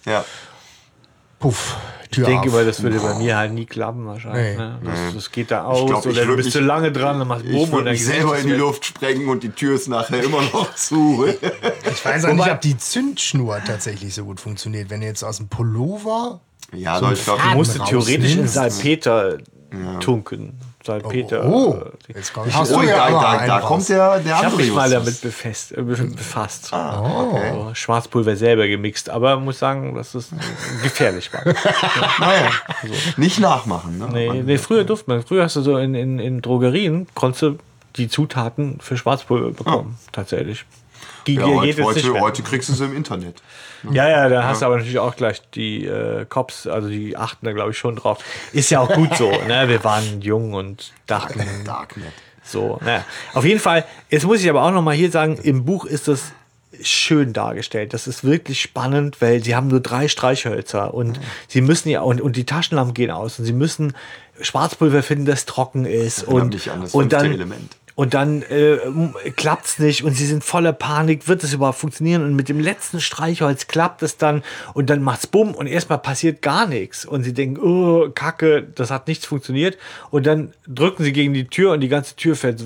Puff, 1.40 1.76
Ich 2.04 2.10
Tür 2.12 2.26
denke 2.26 2.48
auf. 2.48 2.54
mal, 2.54 2.66
das 2.66 2.82
würde 2.82 3.00
bei 3.00 3.14
mir 3.16 3.38
halt 3.38 3.52
nie 3.54 3.66
klappen 3.66 4.06
wahrscheinlich. 4.06 4.58
Nee. 4.58 4.64
Ne? 4.64 4.80
Das, 4.84 5.14
das 5.16 5.32
geht 5.32 5.52
da 5.52 5.66
aus 5.66 5.86
glaub, 5.86 6.06
ich 6.06 6.12
oder 6.12 6.26
du 6.26 6.36
bist 6.38 6.52
zu 6.52 6.60
lange 6.62 6.92
dran, 6.92 7.20
dann 7.20 7.28
machst 7.28 7.44
du 7.46 7.50
Ich 7.50 7.56
Bumm 7.56 7.74
und 7.74 7.86
dann 7.86 7.94
mich 7.94 8.06
selber 8.06 8.38
in 8.40 8.48
die. 8.48 8.54
Luft 8.54 8.86
sprengen 8.86 9.28
und 9.28 9.44
die 9.44 9.50
Tür 9.50 9.76
ist 9.76 9.88
nachher 9.88 10.24
immer 10.24 10.42
noch 10.42 10.74
zu. 10.76 11.26
Ich 11.92 12.06
weiß 12.06 12.26
auch 12.26 12.34
nicht, 12.34 12.50
ob 12.50 12.62
die 12.62 12.78
Zündschnur 12.78 13.62
tatsächlich 13.66 14.14
so 14.16 14.24
gut 14.26 14.40
funktioniert. 14.40 14.90
Wenn 14.90 15.02
du 15.02 15.08
jetzt 15.08 15.24
aus 15.24 15.38
dem 15.38 15.50
Pullover 15.50 16.40
ja, 16.74 17.00
So 17.00 17.12
ich 17.12 17.24
glaube, 17.24 17.42
Du 17.44 17.50
musst 17.50 17.80
theoretisch 17.86 18.36
in. 18.36 18.48
Salpeter 18.48 19.38
tunken. 20.00 20.58
Salpeter. 20.86 21.46
Oh, 21.46 21.74
äh, 22.10 22.14
jetzt 22.16 22.34
kommt- 22.34 22.48
ich 22.48 22.56
oh, 22.56 22.82
ja 22.82 23.10
da, 23.10 23.38
da, 23.38 23.48
da 23.48 23.60
kommt 23.62 23.88
der, 23.90 24.20
der 24.20 24.36
ich 24.38 24.44
habe 24.46 24.56
mich 24.58 24.72
mal 24.74 24.90
damit 24.90 25.20
befasst, 25.22 25.72
äh, 25.72 25.82
be- 25.82 25.96
befasst. 25.96 26.72
Ah, 26.74 27.02
okay. 27.02 27.52
So, 27.54 27.72
Schwarzpulver 27.74 28.36
selber 28.36 28.68
gemixt, 28.68 29.10
aber 29.10 29.38
muss 29.40 29.60
sagen, 29.60 29.96
dass 29.96 30.14
es 30.16 30.30
gefährlich 30.84 31.32
war. 31.34 31.42
Naja, 32.20 32.50
nicht 33.18 33.40
nachmachen. 33.40 33.98
Ne? 33.98 34.08
Nee, 34.12 34.42
nee, 34.44 34.58
früher 34.58 34.84
durfte 34.84 35.10
man. 35.10 35.24
Früher 35.24 35.44
hast 35.44 35.56
du 35.56 35.62
so 35.62 35.78
in, 35.78 35.96
in, 35.96 36.20
in 36.20 36.42
Drogerien, 36.42 37.08
konntest 37.16 37.42
du 37.42 37.58
die 37.98 38.08
Zutaten 38.10 38.80
für 38.82 38.98
Schwarzpulver 38.98 39.52
bekommen, 39.52 39.98
tatsächlich. 40.12 40.66
Ja, 41.28 41.46
heute, 41.46 41.84
heute, 41.84 42.20
heute 42.20 42.44
kriegst 42.44 42.70
du 42.70 42.74
sie 42.74 42.86
im 42.86 42.96
Internet. 42.96 43.42
Ja, 43.92 44.08
ja, 44.08 44.30
da 44.30 44.44
hast 44.44 44.62
du 44.62 44.66
aber 44.66 44.78
natürlich 44.78 45.00
auch 45.00 45.16
gleich 45.16 45.42
die 45.52 45.86
äh, 45.86 46.26
Cops, 46.26 46.68
also 46.68 46.88
die 46.90 47.18
achten 47.18 47.46
da, 47.46 47.54
glaube 47.54 47.72
ich, 47.72 47.78
schon 47.78 47.96
drauf. 47.96 48.20
Ist 48.52 48.70
ja 48.70 48.80
auch 48.80 48.94
gut 48.94 49.16
so, 49.16 49.32
ne? 49.48 49.68
Wir 49.68 49.84
waren 49.84 50.22
jung 50.22 50.54
und 50.54 50.94
dachten, 51.08 51.44
Darknet. 51.66 52.14
so, 52.44 52.80
ne? 52.84 53.04
Auf 53.34 53.46
jeden 53.46 53.60
Fall, 53.60 53.86
jetzt 54.10 54.26
muss 54.26 54.42
ich 54.42 54.50
aber 54.50 54.64
auch 54.64 54.72
noch 54.72 54.82
mal 54.82 54.96
hier 54.96 55.12
sagen, 55.12 55.38
im 55.42 55.66
Buch 55.66 55.86
ist 55.86 56.08
das 56.08 56.32
schön 56.82 57.34
dargestellt. 57.34 57.94
Das 57.94 58.08
ist 58.08 58.24
wirklich 58.24 58.62
spannend, 58.62 59.22
weil 59.22 59.44
sie 59.44 59.56
haben 59.56 59.68
nur 59.68 59.80
drei 59.80 60.08
Streichhölzer 60.08 60.94
und 60.94 61.20
sie 61.48 61.62
müssen 61.62 61.90
ja, 61.90 62.02
und, 62.02 62.22
und 62.22 62.36
die 62.36 62.46
Taschenlampen 62.46 62.94
gehen 62.94 63.12
aus 63.12 63.40
und 63.40 63.46
sie 63.46 63.54
müssen 63.54 63.94
Schwarzpulver 64.42 65.04
finden, 65.04 65.26
das 65.26 65.46
trocken 65.46 65.86
ist. 65.86 66.24
Und, 66.24 66.68
und 66.94 67.14
dann, 67.14 67.32
Element. 67.32 67.78
Und 67.96 68.14
dann 68.14 68.44
äh, 68.44 68.78
klappt's 69.36 69.80
nicht 69.80 70.04
und 70.04 70.14
sie 70.14 70.26
sind 70.26 70.44
voller 70.44 70.74
Panik, 70.74 71.28
wird 71.28 71.44
es 71.44 71.54
überhaupt 71.54 71.78
funktionieren? 71.78 72.24
Und 72.24 72.36
mit 72.36 72.50
dem 72.50 72.60
letzten 72.60 73.00
Streichholz 73.00 73.68
klappt 73.68 74.04
es 74.04 74.18
dann 74.18 74.44
und 74.74 74.90
dann 74.90 75.02
macht's 75.02 75.28
bumm 75.28 75.56
und 75.56 75.68
erstmal 75.68 76.00
passiert 76.00 76.42
gar 76.42 76.68
nichts. 76.68 77.06
Und 77.06 77.24
sie 77.24 77.34
denken, 77.34 77.60
oh, 77.62 78.10
Kacke, 78.14 78.64
das 78.64 78.92
hat 78.92 79.08
nichts 79.08 79.26
funktioniert. 79.26 79.78
Und 80.12 80.26
dann 80.26 80.54
drücken 80.68 81.04
sie 81.04 81.14
gegen 81.14 81.34
die 81.34 81.48
Tür 81.48 81.72
und 81.72 81.80
die 81.80 81.88
ganze 81.88 82.16
Tür 82.16 82.36
fällt 82.36 82.64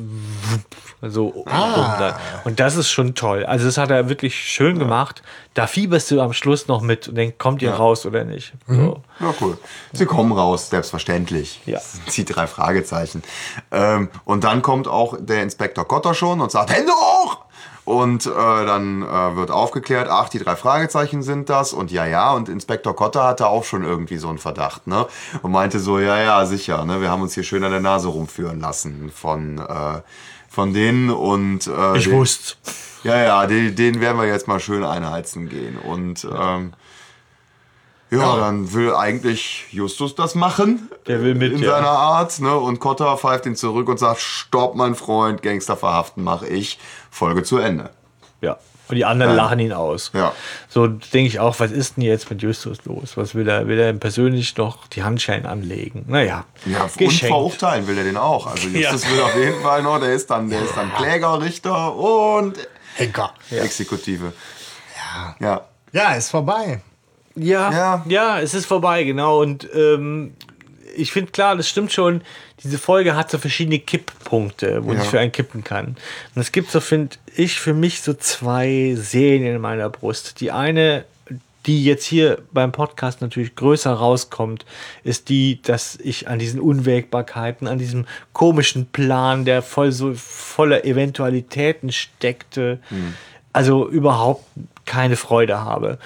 so, 1.02 1.46
dann. 1.46 2.16
Und 2.44 2.60
das 2.60 2.76
ist 2.76 2.90
schon 2.90 3.16
toll. 3.16 3.46
Also 3.46 3.66
das 3.66 3.78
hat 3.78 3.90
er 3.90 4.10
wirklich 4.10 4.36
schön 4.36 4.80
gemacht. 4.80 5.22
Da 5.54 5.66
fieberst 5.66 6.12
du 6.12 6.20
am 6.20 6.34
Schluss 6.34 6.68
noch 6.68 6.82
mit 6.82 7.08
und 7.08 7.16
denkst, 7.16 7.36
kommt 7.38 7.62
ihr 7.62 7.72
raus 7.72 8.06
oder 8.06 8.26
nicht? 8.26 8.54
So. 8.68 9.02
Ja, 9.20 9.34
cool. 9.42 9.58
Sie 9.94 10.06
kommen 10.06 10.32
raus, 10.32 10.70
selbstverständlich. 10.70 11.62
Ja. 11.66 11.80
Die 12.16 12.26
drei 12.26 12.48
Fragezeichen. 12.48 13.22
Ähm, 13.72 14.10
und 14.26 14.44
dann 14.44 14.62
kommt 14.62 14.88
auch 14.88 15.16
der 15.20 15.44
Inspektor 15.44 15.88
Kotter 15.88 16.14
schon 16.14 16.40
und 16.42 16.52
sagt, 16.52 16.72
Hände 16.72 16.92
hoch! 16.94 17.38
Und 17.86 18.28
äh, 18.28 18.30
dann 18.30 19.02
äh, 19.02 19.36
wird 19.36 19.50
aufgeklärt, 19.50 20.10
ach, 20.12 20.30
die 20.30 20.38
drei 20.38 20.56
Fragezeichen 20.56 21.24
sind 21.24 21.50
das. 21.50 21.74
Und 21.74 21.90
ja, 21.92 22.06
ja, 22.06 22.34
und 22.34 22.48
Inspektor 22.48 22.96
Kotter 22.96 23.24
hatte 23.24 23.48
auch 23.48 23.64
schon 23.64 23.84
irgendwie 23.84 24.18
so 24.18 24.30
einen 24.30 24.38
Verdacht, 24.38 24.86
ne? 24.86 25.08
Und 25.42 25.52
meinte 25.52 25.80
so, 25.80 25.98
ja, 25.98 26.22
ja, 26.22 26.46
sicher, 26.46 26.86
ne? 26.86 27.02
Wir 27.02 27.10
haben 27.10 27.24
uns 27.24 27.34
hier 27.34 27.42
schön 27.44 27.64
an 27.64 27.72
der 27.72 27.80
Nase 27.80 28.10
rumführen 28.10 28.60
lassen 28.60 29.12
von, 29.12 29.58
äh, 29.58 30.02
von 30.50 30.72
denen. 30.74 31.10
Und 31.10 31.66
äh, 31.66 31.98
Ich 31.98 32.04
den- 32.04 32.14
wusste. 32.14 32.54
ja, 33.04 33.18
ja, 33.18 33.48
den, 33.48 33.76
den 33.76 34.00
werden 34.02 34.20
wir 34.22 34.28
jetzt 34.28 34.48
mal 34.48 34.60
schön 34.60 34.84
einheizen 34.84 35.50
gehen. 35.50 35.80
Und 35.80 36.28
ähm, 36.32 36.74
ja, 38.12 38.38
dann 38.38 38.74
will 38.74 38.94
eigentlich 38.96 39.66
Justus 39.72 40.16
das 40.16 40.36
machen. 40.36 40.90
Der 41.08 41.22
will 41.22 41.36
mit, 41.36 41.54
In 41.54 41.62
ja. 41.64 41.72
seiner 41.72 41.90
Art. 41.90 42.40
Ne? 42.40 42.56
Und 42.56 42.80
Kotter 42.80 43.16
pfeift 43.18 43.46
ihn 43.46 43.56
zurück 43.56 43.88
und 43.88 43.98
sagt, 44.00 44.20
stopp, 44.22 44.76
mein 44.76 44.96
Freund, 44.96 45.42
Gangster 45.42 45.78
verhaften 45.78 46.24
mache 46.24 46.48
ich. 46.48 46.80
Folge 47.12 47.44
zu 47.44 47.58
Ende. 47.58 47.90
Ja. 48.42 48.58
Und 48.88 48.96
die 48.96 49.06
anderen 49.06 49.36
Ja. 49.38 49.44
lachen 49.44 49.60
ihn 49.60 49.72
aus. 49.74 50.10
Ja. 50.16 50.32
So 50.68 50.88
denke 50.88 51.28
ich 51.28 51.40
auch, 51.40 51.60
was 51.60 51.70
ist 51.72 51.98
denn 51.98 52.04
jetzt 52.04 52.28
mit 52.32 52.42
Justus 52.42 52.80
los? 52.86 53.16
Was 53.18 53.36
will 53.36 53.48
er? 53.48 53.68
Will 53.68 53.78
er 53.78 53.92
ihm 53.92 54.00
persönlich 54.00 54.58
noch 54.58 54.88
die 54.88 55.04
Handschellen 55.04 55.46
anlegen? 55.46 56.06
Naja, 56.08 56.46
Ja, 56.66 56.84
und 56.86 56.98
geschenkt. 56.98 57.28
verurteilen 57.28 57.86
will 57.86 58.00
er 58.00 58.04
den 58.04 58.18
auch. 58.18 58.48
Also 58.48 58.68
Justus 58.70 59.08
will 59.08 59.22
auf 59.22 59.36
jeden 59.36 59.62
Fall 59.62 59.84
noch, 59.84 60.00
der 60.00 60.14
ist 60.14 60.32
dann, 60.32 60.50
der 60.50 60.64
ist 60.64 60.76
dann 60.76 60.92
Kläger, 60.96 61.40
Richter 61.40 61.96
und 61.96 62.56
Henker. 62.96 63.32
Exekutive. 63.52 64.34
Ja. 65.40 65.62
Ja, 65.92 66.14
ist 66.14 66.32
vorbei. 66.32 66.82
Ja, 67.40 67.72
Ja. 67.72 68.06
ja, 68.08 68.40
es 68.42 68.54
ist 68.54 68.66
vorbei, 68.66 69.04
genau. 69.04 69.42
Und 69.42 69.68
ähm, 69.74 70.34
ich 70.96 71.12
finde 71.12 71.32
klar, 71.32 71.56
das 71.56 71.70
stimmt 71.70 71.92
schon. 71.92 72.22
Diese 72.64 72.78
Folge 72.78 73.16
hat 73.16 73.32
so 73.32 73.38
verschiedene 73.38 73.80
Kipppunkte, 73.80 74.84
wo 74.84 74.94
Ja. 74.94 75.02
ich 75.02 75.08
für 75.08 75.20
einen 75.20 75.32
kippen 75.32 75.64
kann. 75.64 75.96
Und 76.36 76.42
es 76.42 76.52
gibt 76.52 76.72
so, 76.72 76.80
finde 76.82 77.16
ich, 77.36 77.60
für 77.60 77.74
mich 77.74 78.02
so 78.02 78.14
zwei 78.14 78.96
Serien 78.98 79.46
in 79.56 79.62
meiner 79.62 79.90
Brust. 79.90 80.42
Die 80.42 80.52
eine, 80.52 81.06
die 81.66 81.86
jetzt 81.86 82.06
hier 82.06 82.40
beim 82.52 82.72
Podcast 82.72 83.22
natürlich 83.22 83.56
größer 83.56 83.92
rauskommt, 83.94 84.66
ist 85.04 85.30
die, 85.30 85.62
dass 85.62 85.98
ich 86.04 86.28
an 86.28 86.40
diesen 86.40 86.60
Unwägbarkeiten, 86.60 87.68
an 87.68 87.78
diesem 87.78 88.06
komischen 88.34 88.88
Plan, 88.88 89.46
der 89.46 89.62
voll 89.62 89.92
so 89.92 90.14
voller 90.16 90.84
Eventualitäten 90.84 91.92
steckte, 91.92 92.80
also 93.54 93.88
überhaupt 93.88 94.44
keine 94.90 95.16
Freude 95.16 95.64
habe. 95.64 96.00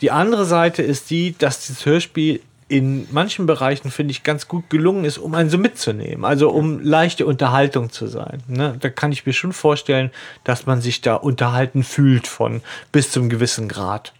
Die 0.00 0.10
andere 0.10 0.44
Seite 0.44 0.82
ist 0.82 1.08
die, 1.08 1.38
dass 1.38 1.64
dieses 1.64 1.86
Hörspiel 1.86 2.40
in 2.68 3.06
manchen 3.12 3.46
Bereichen, 3.46 3.90
finde 3.90 4.10
ich, 4.10 4.24
ganz 4.24 4.48
gut 4.48 4.68
gelungen 4.68 5.04
ist, 5.04 5.18
um 5.18 5.34
einen 5.34 5.50
so 5.50 5.58
mitzunehmen. 5.58 6.24
Also 6.24 6.50
um 6.50 6.80
leichte 6.80 7.26
Unterhaltung 7.26 7.92
zu 7.92 8.08
sein. 8.08 8.42
Ne? 8.48 8.76
Da 8.80 8.88
kann 8.88 9.12
ich 9.12 9.24
mir 9.24 9.32
schon 9.32 9.52
vorstellen, 9.52 10.10
dass 10.42 10.66
man 10.66 10.80
sich 10.80 11.00
da 11.00 11.14
unterhalten 11.14 11.84
fühlt 11.84 12.26
von 12.26 12.62
bis 12.90 13.12
zum 13.12 13.28
gewissen 13.28 13.68
Grad. 13.68 14.12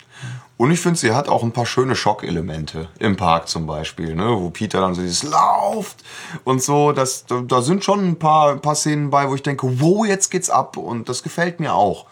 Und 0.57 0.71
ich 0.71 0.79
finde, 0.79 0.99
sie 0.99 1.13
hat 1.13 1.29
auch 1.29 1.43
ein 1.43 1.51
paar 1.51 1.67
schöne 1.67 1.97
Schockelemente 1.97 2.89
im 3.01 3.17
Park 3.17 3.49
zum 3.49 3.67
Beispiel, 3.67 4.15
ne? 4.15 4.29
wo 4.29 4.51
Peter 4.51 4.81
dann 4.81 4.95
so 4.95 5.03
dieses 5.03 5.25
lauft 5.25 6.05
und 6.45 6.63
so. 6.63 6.93
Das, 6.93 7.27
da, 7.27 7.41
da 7.41 7.61
sind 7.61 7.83
schon 7.83 8.07
ein 8.07 8.19
paar, 8.21 8.53
ein 8.53 8.61
paar 8.61 8.77
Szenen 8.77 9.11
bei, 9.11 9.29
wo 9.29 9.35
ich 9.35 9.43
denke, 9.43 9.81
wow, 9.81 10.07
jetzt 10.07 10.31
geht's 10.31 10.51
ab 10.51 10.77
und 10.77 11.09
das 11.09 11.25
gefällt 11.25 11.59
mir 11.59 11.75
auch. 11.75 12.07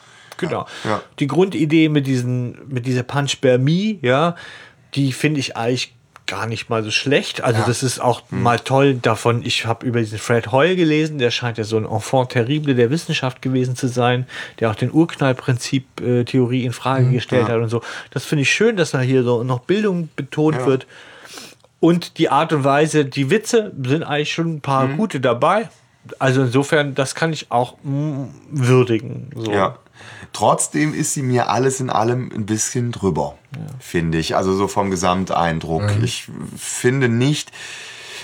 Genau. 0.48 0.66
Ja. 0.84 1.02
Die 1.18 1.26
Grundidee 1.26 1.88
mit, 1.88 2.06
diesen, 2.06 2.56
mit 2.68 2.86
dieser 2.86 3.02
Punchbermie, 3.02 3.98
ja, 4.02 4.36
die 4.94 5.12
finde 5.12 5.40
ich 5.40 5.56
eigentlich 5.56 5.94
gar 6.26 6.46
nicht 6.46 6.70
mal 6.70 6.82
so 6.84 6.90
schlecht. 6.90 7.42
Also 7.42 7.62
das 7.66 7.82
ist 7.82 7.98
auch 8.00 8.22
mal 8.30 8.58
toll 8.58 8.94
davon. 8.94 9.42
Ich 9.44 9.66
habe 9.66 9.84
über 9.84 9.98
diesen 10.00 10.18
Fred 10.18 10.52
Hoyle 10.52 10.76
gelesen, 10.76 11.18
der 11.18 11.30
scheint 11.30 11.58
ja 11.58 11.64
so 11.64 11.76
ein 11.76 11.84
Enfant 11.84 12.30
terrible 12.30 12.74
der 12.74 12.90
Wissenschaft 12.90 13.42
gewesen 13.42 13.76
zu 13.76 13.88
sein, 13.88 14.26
der 14.60 14.70
auch 14.70 14.74
den 14.76 14.92
Urknallprinzip-Theorie 14.92 16.64
in 16.64 16.72
Frage 16.72 17.10
gestellt 17.10 17.48
hat 17.48 17.56
und 17.56 17.68
so. 17.68 17.82
Das 18.10 18.24
finde 18.24 18.42
ich 18.42 18.52
schön, 18.52 18.76
dass 18.76 18.92
da 18.92 19.00
hier 19.00 19.22
so 19.24 19.42
noch 19.42 19.60
Bildung 19.60 20.08
betont 20.16 20.56
Ja. 20.58 20.66
wird. 20.66 20.86
Und 21.80 22.18
die 22.18 22.28
Art 22.28 22.52
und 22.52 22.62
Weise, 22.64 23.04
die 23.04 23.28
Witze 23.30 23.72
sind 23.84 24.04
eigentlich 24.04 24.32
schon 24.32 24.54
ein 24.54 24.60
paar 24.60 24.86
gute 24.88 25.20
dabei. 25.20 25.68
Also 26.18 26.42
insofern, 26.42 26.94
das 26.94 27.14
kann 27.14 27.32
ich 27.32 27.50
auch 27.50 27.76
würdigen. 27.82 29.30
So. 29.34 29.52
Ja. 29.52 29.78
Trotzdem 30.32 30.94
ist 30.94 31.14
sie 31.14 31.22
mir 31.22 31.48
alles 31.48 31.80
in 31.80 31.90
allem 31.90 32.30
ein 32.34 32.46
bisschen 32.46 32.90
drüber, 32.90 33.36
finde 33.78 34.18
ich. 34.18 34.34
Also 34.34 34.54
so 34.54 34.66
vom 34.66 34.90
Gesamteindruck. 34.90 35.84
Ich 36.02 36.28
finde 36.56 37.08
nicht, 37.08 37.52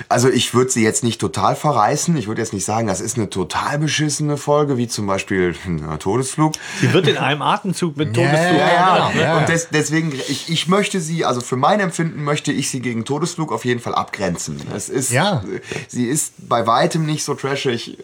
also 0.08 0.28
ich 0.28 0.54
würde 0.54 0.70
sie 0.70 0.82
jetzt 0.82 1.02
nicht 1.04 1.20
total 1.20 1.56
verreißen. 1.56 2.16
Ich 2.16 2.26
würde 2.28 2.40
jetzt 2.40 2.52
nicht 2.52 2.64
sagen, 2.64 2.86
das 2.86 3.00
ist 3.00 3.16
eine 3.16 3.30
total 3.30 3.78
beschissene 3.78 4.36
Folge, 4.36 4.76
wie 4.76 4.88
zum 4.88 5.06
Beispiel 5.06 5.54
ein 5.66 5.98
Todesflug. 5.98 6.54
Sie 6.80 6.92
wird 6.92 7.08
in 7.08 7.16
einem 7.16 7.42
Atemzug 7.42 7.96
mit 7.96 8.16
Ja, 8.16 8.24
Todesflug. 8.26 8.58
ja, 8.58 8.68
Ja, 8.68 9.08
genau, 9.10 9.20
ja. 9.22 9.38
Und 9.38 9.48
des, 9.48 9.68
deswegen, 9.70 10.12
ich, 10.28 10.48
ich 10.48 10.68
möchte 10.68 11.00
sie, 11.00 11.24
also 11.24 11.40
für 11.40 11.56
mein 11.56 11.80
Empfinden 11.80 12.22
möchte 12.24 12.52
ich 12.52 12.70
sie 12.70 12.80
gegen 12.80 13.04
Todesflug 13.04 13.52
auf 13.52 13.64
jeden 13.64 13.80
Fall 13.80 13.94
abgrenzen. 13.94 14.60
Es 14.74 14.88
ist, 14.88 15.10
Ja. 15.10 15.42
sie 15.88 16.06
ist 16.06 16.32
bei 16.48 16.66
weitem 16.66 17.06
nicht 17.06 17.24
so 17.24 17.34
trashig, 17.34 17.98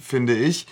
finde 0.00 0.34
ich. 0.34 0.66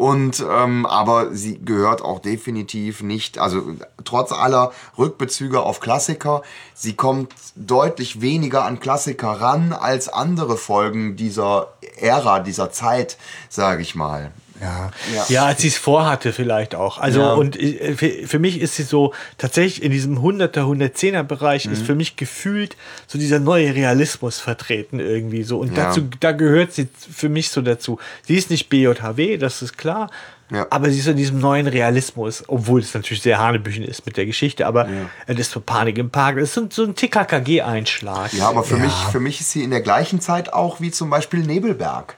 Und 0.00 0.42
ähm, 0.50 0.86
aber 0.86 1.34
sie 1.34 1.62
gehört 1.62 2.00
auch 2.00 2.20
definitiv 2.20 3.02
nicht, 3.02 3.38
also 3.38 3.76
trotz 4.02 4.32
aller 4.32 4.72
Rückbezüge 4.96 5.60
auf 5.60 5.80
Klassiker, 5.80 6.40
sie 6.72 6.94
kommt 6.94 7.34
deutlich 7.54 8.22
weniger 8.22 8.64
an 8.64 8.80
Klassiker 8.80 9.28
ran 9.28 9.74
als 9.74 10.08
andere 10.08 10.56
Folgen 10.56 11.16
dieser 11.16 11.74
Ära, 11.98 12.40
dieser 12.40 12.72
Zeit, 12.72 13.18
sage 13.50 13.82
ich 13.82 13.94
mal. 13.94 14.32
Ja. 14.60 14.90
Ja, 15.28 15.46
als 15.46 15.62
sie 15.62 15.68
es 15.68 15.78
vorhatte 15.78 16.32
vielleicht 16.32 16.74
auch. 16.74 16.98
Also 16.98 17.20
Ja. 17.20 17.32
und 17.34 17.58
äh, 17.58 17.94
für, 17.94 18.10
für 18.26 18.38
mich 18.38 18.60
ist 18.60 18.76
sie 18.76 18.82
so 18.82 19.14
tatsächlich 19.38 19.82
in 19.82 19.90
diesem 19.90 20.18
100er, 20.18 20.60
110er 20.64 21.22
Bereich 21.22 21.66
Mhm. 21.66 21.72
ist 21.72 21.82
für 21.82 21.94
mich 21.94 22.16
gefühlt 22.16 22.76
so 23.06 23.18
dieser 23.18 23.38
neue 23.40 23.74
Realismus 23.74 24.38
vertreten 24.38 25.00
irgendwie 25.00 25.42
so. 25.44 25.58
Und 25.58 25.76
Ja. 25.76 25.84
dazu, 25.86 26.02
da 26.20 26.32
gehört 26.32 26.72
sie 26.72 26.88
für 26.94 27.28
mich 27.28 27.50
so 27.50 27.62
dazu. 27.62 27.98
Sie 28.26 28.36
ist 28.36 28.50
nicht 28.50 28.68
BJHW, 28.68 29.36
das 29.38 29.62
ist 29.62 29.78
klar. 29.78 30.10
Ja. 30.52 30.66
Aber 30.70 30.90
sie 30.90 30.98
ist 30.98 31.06
in 31.06 31.16
diesem 31.16 31.38
neuen 31.38 31.68
Realismus, 31.68 32.42
obwohl 32.48 32.80
es 32.80 32.92
natürlich 32.92 33.22
sehr 33.22 33.38
hanebüchen 33.38 33.84
ist 33.84 34.04
mit 34.04 34.16
der 34.16 34.26
Geschichte, 34.26 34.66
aber 34.66 34.88
äh, 34.88 34.90
das 35.28 35.38
ist 35.46 35.52
so 35.52 35.60
Panik 35.60 35.96
im 35.96 36.10
Park, 36.10 36.34
das 36.40 36.48
ist 36.48 36.54
so, 36.54 36.66
so 36.68 36.82
ein 36.82 36.96
TKKG-Einschlag. 36.96 38.32
Ja, 38.32 38.48
aber 38.48 38.64
für, 38.64 38.76
Ja. 38.76 38.82
Mich, 38.84 38.92
für 39.12 39.20
mich 39.20 39.40
ist 39.40 39.52
sie 39.52 39.62
in 39.62 39.70
der 39.70 39.80
gleichen 39.80 40.20
Zeit 40.20 40.52
auch 40.52 40.80
wie 40.80 40.90
zum 40.90 41.08
Beispiel 41.10 41.40
Nebelberg. 41.40 42.16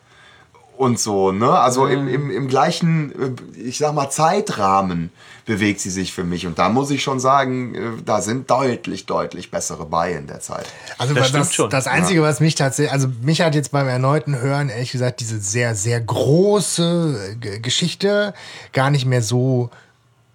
Und 0.83 0.99
so, 0.99 1.31
ne? 1.31 1.49
Also 1.49 1.87
im, 1.87 2.09
im, 2.09 2.29
im 2.29 2.49
gleichen, 2.49 3.13
äh, 3.13 3.61
ich 3.61 3.79
sag 3.79 3.95
mal, 3.95 4.11
Zeitrahmen 4.11 5.11
bewegt 5.47 5.79
sie 5.79 5.91
sich 5.91 6.13
für 6.13 6.25
mich. 6.25 6.45
Und 6.45 6.59
da 6.59 6.71
muss 6.71 6.91
ich 6.91 7.05
schon 7.05 7.21
sagen, 7.21 7.73
äh, 7.77 7.79
da 8.05 8.21
sind 8.21 8.51
deutlich, 8.51 9.07
deutlich 9.07 9.53
bessere 9.53 9.87
bei 9.87 10.13
in 10.13 10.27
der 10.27 10.41
Zeit. 10.41 10.67
Also 10.99 11.15
Das 11.15 11.23
das, 11.23 11.29
stimmt 11.29 11.45
das, 11.45 11.55
schon. 11.55 11.71
das 11.71 11.87
Einzige, 11.87 12.23
was 12.23 12.41
mich 12.41 12.57
tatsächlich, 12.57 12.93
also 12.93 13.07
mich 13.23 13.43
hat 13.43 13.55
jetzt 13.55 13.71
beim 13.71 13.87
erneuten 13.87 14.37
Hören, 14.37 14.71
ehrlich 14.71 14.91
gesagt, 14.91 15.21
diese 15.21 15.39
sehr, 15.39 15.77
sehr 15.77 16.01
große 16.01 17.37
äh, 17.41 17.61
Geschichte 17.61 18.35
gar 18.73 18.91
nicht 18.91 19.07
mehr 19.07 19.23
so 19.23 19.71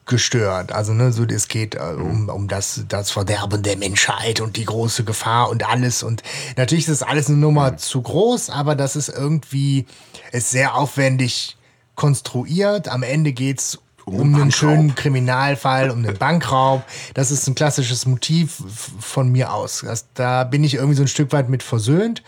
gestört. 0.07 0.71
Also, 0.71 0.93
ne, 0.93 1.11
so, 1.11 1.23
es 1.23 1.47
geht 1.47 1.75
äh, 1.75 1.79
um, 1.79 2.29
um 2.29 2.47
das, 2.47 2.85
das 2.87 3.11
Verderben 3.11 3.63
der 3.63 3.77
Menschheit 3.77 4.39
und 4.41 4.57
die 4.57 4.65
große 4.65 5.03
Gefahr 5.03 5.49
und 5.49 5.67
alles. 5.67 6.03
Und 6.03 6.23
natürlich 6.55 6.87
ist 6.87 7.01
das 7.01 7.07
alles 7.07 7.27
eine 7.27 7.37
Nummer 7.37 7.77
zu 7.77 8.01
groß, 8.01 8.49
aber 8.49 8.75
das 8.75 8.95
ist 8.95 9.09
irgendwie, 9.09 9.85
ist 10.31 10.51
sehr 10.51 10.75
aufwendig 10.75 11.57
konstruiert. 11.95 12.87
Am 12.87 13.03
Ende 13.03 13.33
geht's 13.33 13.79
um, 14.05 14.21
einen 14.21 14.41
einen 14.43 14.51
schönen 14.51 14.95
Kriminalfall, 14.95 15.89
um 15.89 15.97
einen 15.97 16.17
Bankraub. 16.17 16.83
Das 17.13 17.29
ist 17.29 17.47
ein 17.47 17.55
klassisches 17.55 18.05
Motiv 18.05 18.63
von 18.99 19.29
mir 19.31 19.53
aus. 19.53 19.83
Das, 19.85 20.07
da 20.13 20.45
bin 20.45 20.63
ich 20.63 20.75
irgendwie 20.75 20.95
so 20.95 21.03
ein 21.03 21.09
Stück 21.09 21.33
weit 21.33 21.49
mit 21.49 21.61
versöhnt. 21.61 22.23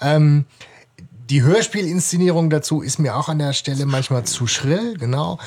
Ähm, 0.00 0.44
die 1.28 1.42
Hörspielinszenierung 1.42 2.50
dazu 2.50 2.82
ist 2.82 2.98
mir 2.98 3.16
auch 3.16 3.28
an 3.28 3.40
der 3.40 3.52
Stelle 3.52 3.86
manchmal 3.86 4.24
zu 4.24 4.46
schrill, 4.46 4.96
genau. 4.96 5.40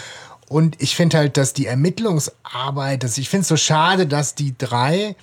Und 0.50 0.82
ich 0.82 0.96
finde 0.96 1.18
halt, 1.18 1.38
dass 1.38 1.54
die 1.54 1.68
Ermittlungsarbeit, 1.68 3.04
dass 3.04 3.18
ich 3.18 3.30
finde 3.30 3.44
es 3.44 3.48
so 3.48 3.56
schade, 3.58 4.08
dass 4.08 4.36
die 4.36 4.56
drei 4.58 5.16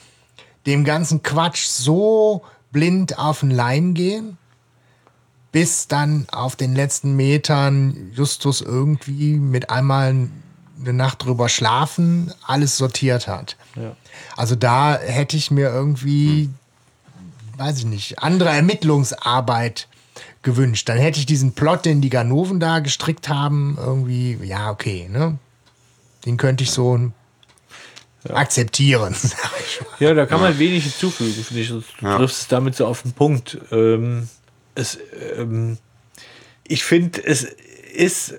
dem 0.67 0.85
ganzen 0.85 1.23
Quatsch 1.23 1.67
so 1.67 2.43
blind 2.73 3.19
auf 3.19 3.41
den 3.41 3.51
Leim 3.51 3.93
gehen, 3.95 4.39
bis 5.53 5.89
dann 5.89 6.27
auf 6.31 6.55
den 6.57 6.75
letzten 6.75 7.17
Metern 7.17 8.13
Justus 8.15 8.61
irgendwie 8.61 9.35
mit 9.35 9.69
einmal 9.69 10.29
eine 10.81 10.93
Nacht 10.93 11.25
drüber 11.25 11.49
schlafen 11.49 12.33
alles 12.47 12.77
sortiert 12.77 13.27
hat. 13.27 13.57
Also 14.37 14.55
da 14.55 14.99
hätte 14.99 15.37
ich 15.37 15.51
mir 15.51 15.71
irgendwie, 15.71 16.51
weiß 17.57 17.79
ich 17.79 17.87
nicht, 17.87 18.19
andere 18.21 18.51
Ermittlungsarbeit 18.51 19.89
gewünscht. 20.47 20.89
Dann 20.89 20.97
hätte 20.97 21.19
ich 21.19 21.27
diesen 21.27 21.53
Plot, 21.53 21.85
den 21.85 22.01
die 22.01 22.09
Ganoven 22.09 22.59
da 22.59 22.79
gestrickt 22.79 23.29
haben, 23.29 23.77
irgendwie, 23.79 24.39
ja, 24.43 24.71
okay, 24.71 25.09
ne? 25.11 25.39
Den 26.25 26.39
könnte 26.39 26.65
ich 26.65 26.71
so 26.71 27.13
akzeptieren. 28.31 29.15
ich 29.23 29.81
mal. 29.81 29.87
Ja, 29.99 30.15
da 30.15 30.25
kann 30.25 30.41
man 30.41 30.59
wenig 30.59 30.85
hinzufügen, 30.85 31.45
finde 31.45 31.63
ich. 31.63 31.69
Du 31.69 31.83
triffst 32.01 32.43
es 32.43 32.49
damit 32.49 32.77
so 32.77 32.87
auf 32.87 33.03
den 33.03 33.13
Punkt. 33.13 33.59
Ähm, 33.71 34.29
es, 34.75 34.99
ähm, 35.37 35.79
ich 36.65 36.85
finde, 36.85 37.25
es 37.25 37.47
ist 37.97 38.35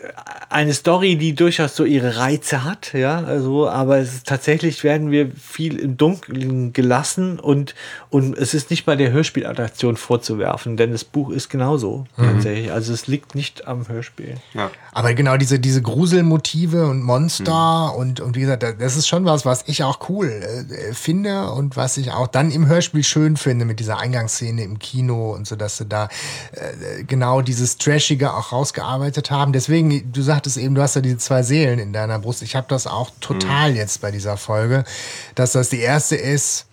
eine 0.50 0.74
Story, 0.74 1.18
die 1.18 1.36
durchaus 1.36 1.76
so 1.76 1.84
ihre 1.84 2.18
Reize 2.18 2.64
hat, 2.64 2.94
ja, 2.94 3.20
also, 3.24 3.68
aber 3.68 3.98
es 3.98 4.14
ist, 4.16 4.28
tatsächlich 4.28 4.84
werden 4.84 5.12
wir 5.12 5.32
viel 5.32 5.78
im 5.78 5.98
Dunkeln 5.98 6.72
gelassen 6.74 7.40
und, 7.40 7.76
und 8.10 8.38
es 8.38 8.54
ist 8.54 8.70
nicht 8.70 8.86
bei 8.86 8.96
der 8.96 9.12
Hörspielattraktion 9.12 9.98
vorzuwerfen, 9.98 10.78
denn 10.78 10.92
das 10.92 11.04
Buch 11.04 11.32
ist 11.32 11.50
genauso 11.50 12.06
tatsächlich. 12.16 12.72
Also 12.72 12.94
es 12.94 13.08
liegt 13.08 13.36
nicht 13.36 13.68
am 13.68 13.88
Hörspiel. 13.88 14.36
Ja. 14.54 14.72
Aber 14.94 15.14
genau 15.14 15.38
diese, 15.38 15.60
diese 15.60 15.82
Gruselmotive 15.82 16.86
und 16.88 17.02
Monster 17.04 17.94
und, 17.96 18.20
und 18.20 18.36
wie 18.36 18.42
gesagt, 18.42 18.64
das- 18.64 18.78
das 18.78 18.96
ist 18.96 19.08
schon 19.08 19.26
was, 19.26 19.46
was 19.46 19.64
ich 19.68 19.84
auch 19.84 20.08
cool 20.10 20.28
äh, 20.30 20.94
finde 20.94 21.52
und 21.52 21.76
was 21.76 21.98
ich 21.98 22.12
auch 22.12 22.28
dann 22.28 22.52
im 22.52 22.68
Hörspiel 22.68 23.04
schön 23.04 23.36
finde 23.38 23.66
mit 23.66 23.80
dieser 23.80 24.00
Eingangsszene 24.00 24.64
im 24.64 24.80
Kino 24.80 25.34
und 25.34 25.46
so, 25.48 25.56
dass 25.56 25.78
sie 25.78 25.86
da 25.86 26.08
äh, 26.52 27.04
genau 27.04 27.42
dieses 27.42 27.78
Trashige 27.78 28.34
auch 28.34 28.52
rausgearbeitet 28.52 29.30
haben. 29.32 29.47
Deswegen, 29.54 30.12
du 30.12 30.22
sagtest 30.22 30.58
eben, 30.58 30.76
du 30.76 30.82
hast 30.82 30.96
ja 30.96 31.02
diese 31.02 31.18
zwei 31.18 31.44
Seelen 31.44 31.80
in 31.80 31.94
deiner 31.94 32.20
Brust. 32.20 32.42
Ich 32.42 32.56
habe 32.56 32.68
das 32.70 32.88
auch 32.88 33.12
total 33.20 33.76
jetzt 33.76 34.02
bei 34.02 34.12
dieser 34.12 34.38
Folge, 34.38 34.84
dass 35.36 35.52
das 35.54 35.70
die 35.70 35.80
erste 35.80 36.16
ist, 36.16 36.68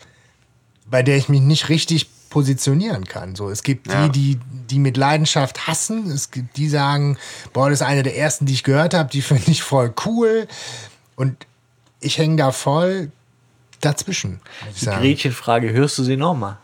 bei 0.86 1.02
der 1.02 1.16
ich 1.16 1.28
mich 1.28 1.40
nicht 1.40 1.68
richtig 1.68 2.08
positionieren 2.30 3.04
kann. 3.04 3.36
So, 3.36 3.48
es 3.48 3.62
gibt 3.62 3.86
Ja. 3.90 4.08
die, 4.08 4.36
die, 4.36 4.40
die 4.70 4.78
mit 4.78 4.96
Leidenschaft 4.96 5.66
hassen. 5.68 6.10
Es 6.10 6.30
gibt 6.30 6.56
die 6.56 6.68
sagen, 6.68 7.16
boah, 7.52 7.70
das 7.70 7.80
ist 7.80 7.86
eine 7.86 8.02
der 8.02 8.16
ersten, 8.16 8.44
die 8.46 8.54
ich 8.54 8.64
gehört 8.64 8.92
habe, 8.94 9.08
die 9.08 9.22
finde 9.22 9.50
ich 9.50 9.62
voll 9.62 9.94
cool. 10.04 10.48
Und 11.16 11.46
ich 12.00 12.18
hänge 12.18 12.36
da 12.36 12.50
voll 12.52 13.12
dazwischen. 13.80 14.40
Die. 14.80 14.84
Gretchenfrage, 14.86 15.72
hörst 15.72 15.96
du 15.98 16.02
sie 16.04 16.16
nochmal? 16.16 16.58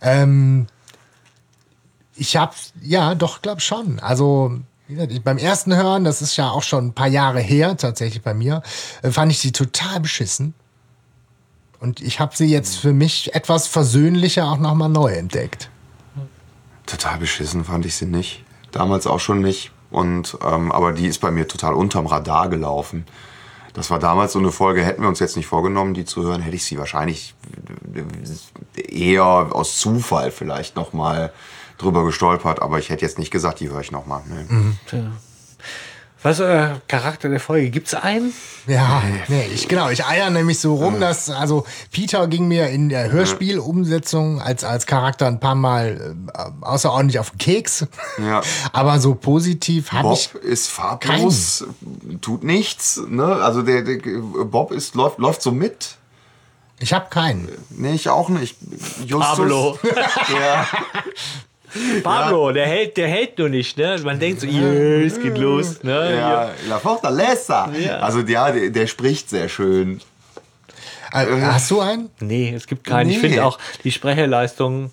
Ähm, 0.00 0.66
ich 2.14 2.36
habe, 2.36 2.54
ja, 2.82 3.14
doch, 3.14 3.42
glaube 3.42 3.60
schon. 3.60 4.00
Also, 4.00 4.58
beim 5.22 5.38
ersten 5.38 5.76
Hören, 5.76 6.04
das 6.04 6.22
ist 6.22 6.36
ja 6.36 6.50
auch 6.50 6.62
schon 6.62 6.86
ein 6.86 6.92
paar 6.94 7.08
Jahre 7.08 7.40
her, 7.40 7.76
tatsächlich 7.76 8.22
bei 8.22 8.34
mir, 8.34 8.62
äh, 9.02 9.10
fand 9.10 9.30
ich 9.30 9.38
sie 9.38 9.52
total 9.52 10.00
beschissen. 10.00 10.54
Und 11.80 12.00
ich 12.00 12.18
habe 12.20 12.34
sie 12.34 12.46
jetzt 12.46 12.76
für 12.76 12.92
mich 12.92 13.34
etwas 13.34 13.66
versöhnlicher 13.66 14.46
auch 14.46 14.58
nochmal 14.58 14.88
neu 14.88 15.12
entdeckt. 15.12 15.70
Total 16.86 17.18
beschissen 17.18 17.64
fand 17.64 17.86
ich 17.86 17.94
sie 17.96 18.06
nicht. 18.06 18.44
Damals 18.72 19.06
auch 19.06 19.20
schon 19.20 19.40
nicht. 19.40 19.70
Und, 19.90 20.36
ähm, 20.44 20.72
aber 20.72 20.92
die 20.92 21.06
ist 21.06 21.20
bei 21.20 21.30
mir 21.30 21.46
total 21.46 21.74
unterm 21.74 22.06
Radar 22.06 22.48
gelaufen. 22.48 23.04
Das 23.74 23.90
war 23.90 23.98
damals 23.98 24.32
so 24.32 24.38
eine 24.38 24.50
Folge, 24.50 24.84
hätten 24.84 25.02
wir 25.02 25.08
uns 25.08 25.20
jetzt 25.20 25.36
nicht 25.36 25.46
vorgenommen, 25.46 25.94
die 25.94 26.04
zu 26.04 26.22
hören, 26.22 26.40
hätte 26.40 26.56
ich 26.56 26.64
sie 26.64 26.78
wahrscheinlich 26.78 27.34
eher 28.74 29.22
aus 29.22 29.78
Zufall 29.78 30.32
vielleicht 30.32 30.74
noch 30.74 30.92
mal 30.92 31.32
drüber 31.78 32.04
gestolpert. 32.04 32.60
Aber 32.60 32.78
ich 32.78 32.90
hätte 32.90 33.04
jetzt 33.04 33.18
nicht 33.18 33.30
gesagt, 33.30 33.60
die 33.60 33.70
höre 33.70 33.80
ich 33.80 33.92
noch 33.92 34.06
mal. 34.06 34.22
Nee. 34.26 35.04
Was 36.20 36.40
ist 36.40 36.46
euer 36.46 36.80
Charakter 36.88 37.28
der 37.28 37.38
Folge? 37.38 37.70
Gibt 37.70 37.86
es 37.86 37.94
einen? 37.94 38.34
Ja, 38.66 39.02
nee, 39.28 39.46
ich, 39.54 39.68
genau, 39.68 39.88
ich 39.88 40.04
eier 40.04 40.30
nämlich 40.30 40.58
so 40.58 40.74
rum, 40.74 40.98
dass, 40.98 41.30
also 41.30 41.64
Peter 41.92 42.26
ging 42.26 42.48
mir 42.48 42.70
in 42.70 42.88
der 42.88 43.12
Hörspielumsetzung 43.12 44.42
als, 44.42 44.64
als 44.64 44.86
Charakter 44.86 45.26
ein 45.28 45.38
paar 45.38 45.54
Mal 45.54 46.16
äh, 46.34 46.64
außerordentlich 46.64 47.20
auf 47.20 47.30
den 47.30 47.38
Keks. 47.38 47.86
Ja. 48.18 48.42
Aber 48.72 48.98
so 48.98 49.14
positiv 49.14 49.92
habe 49.92 50.12
ich. 50.14 50.30
Bob 50.32 50.42
ist 50.42 50.68
farblos, 50.68 51.64
tut 52.20 52.42
nichts. 52.42 53.00
Ne? 53.06 53.24
Also 53.24 53.62
der, 53.62 53.82
der 53.82 53.98
Bob 54.44 54.72
ist, 54.72 54.96
läuft, 54.96 55.18
läuft 55.18 55.40
so 55.40 55.52
mit. 55.52 55.98
Ich 56.80 56.92
habe 56.92 57.06
keinen. 57.10 57.48
Nee, 57.70 57.94
ich 57.94 58.08
auch 58.08 58.28
nicht. 58.28 58.56
Justus, 59.04 59.36
Pablo. 59.36 59.78
Ja, 60.28 60.66
Pablo, 62.02 62.52
der 62.52 62.66
hält, 62.66 62.96
der 62.96 63.08
hält 63.08 63.38
nur 63.38 63.48
nicht, 63.48 63.76
ne? 63.76 63.96
Man 64.04 64.18
denkt 64.18 64.40
so, 64.40 64.46
yeah, 64.46 65.04
es 65.04 65.20
geht 65.20 65.36
los, 65.38 65.82
ne? 65.82 66.16
ja, 66.16 66.50
La 66.68 66.78
Fortaleza. 66.78 67.70
Ja. 67.78 67.98
Also 67.98 68.20
ja, 68.20 68.50
der, 68.50 68.70
der 68.70 68.86
spricht 68.86 69.28
sehr 69.30 69.48
schön. 69.48 70.00
Äh, 71.12 71.26
hast 71.42 71.70
du 71.70 71.80
einen? 71.80 72.10
Nee, 72.20 72.52
es 72.54 72.66
gibt 72.66 72.84
keinen. 72.84 73.10
Ich 73.10 73.16
Nee. 73.16 73.28
finde 73.28 73.44
auch 73.44 73.58
die 73.84 73.92
Sprecherleistung 73.92 74.92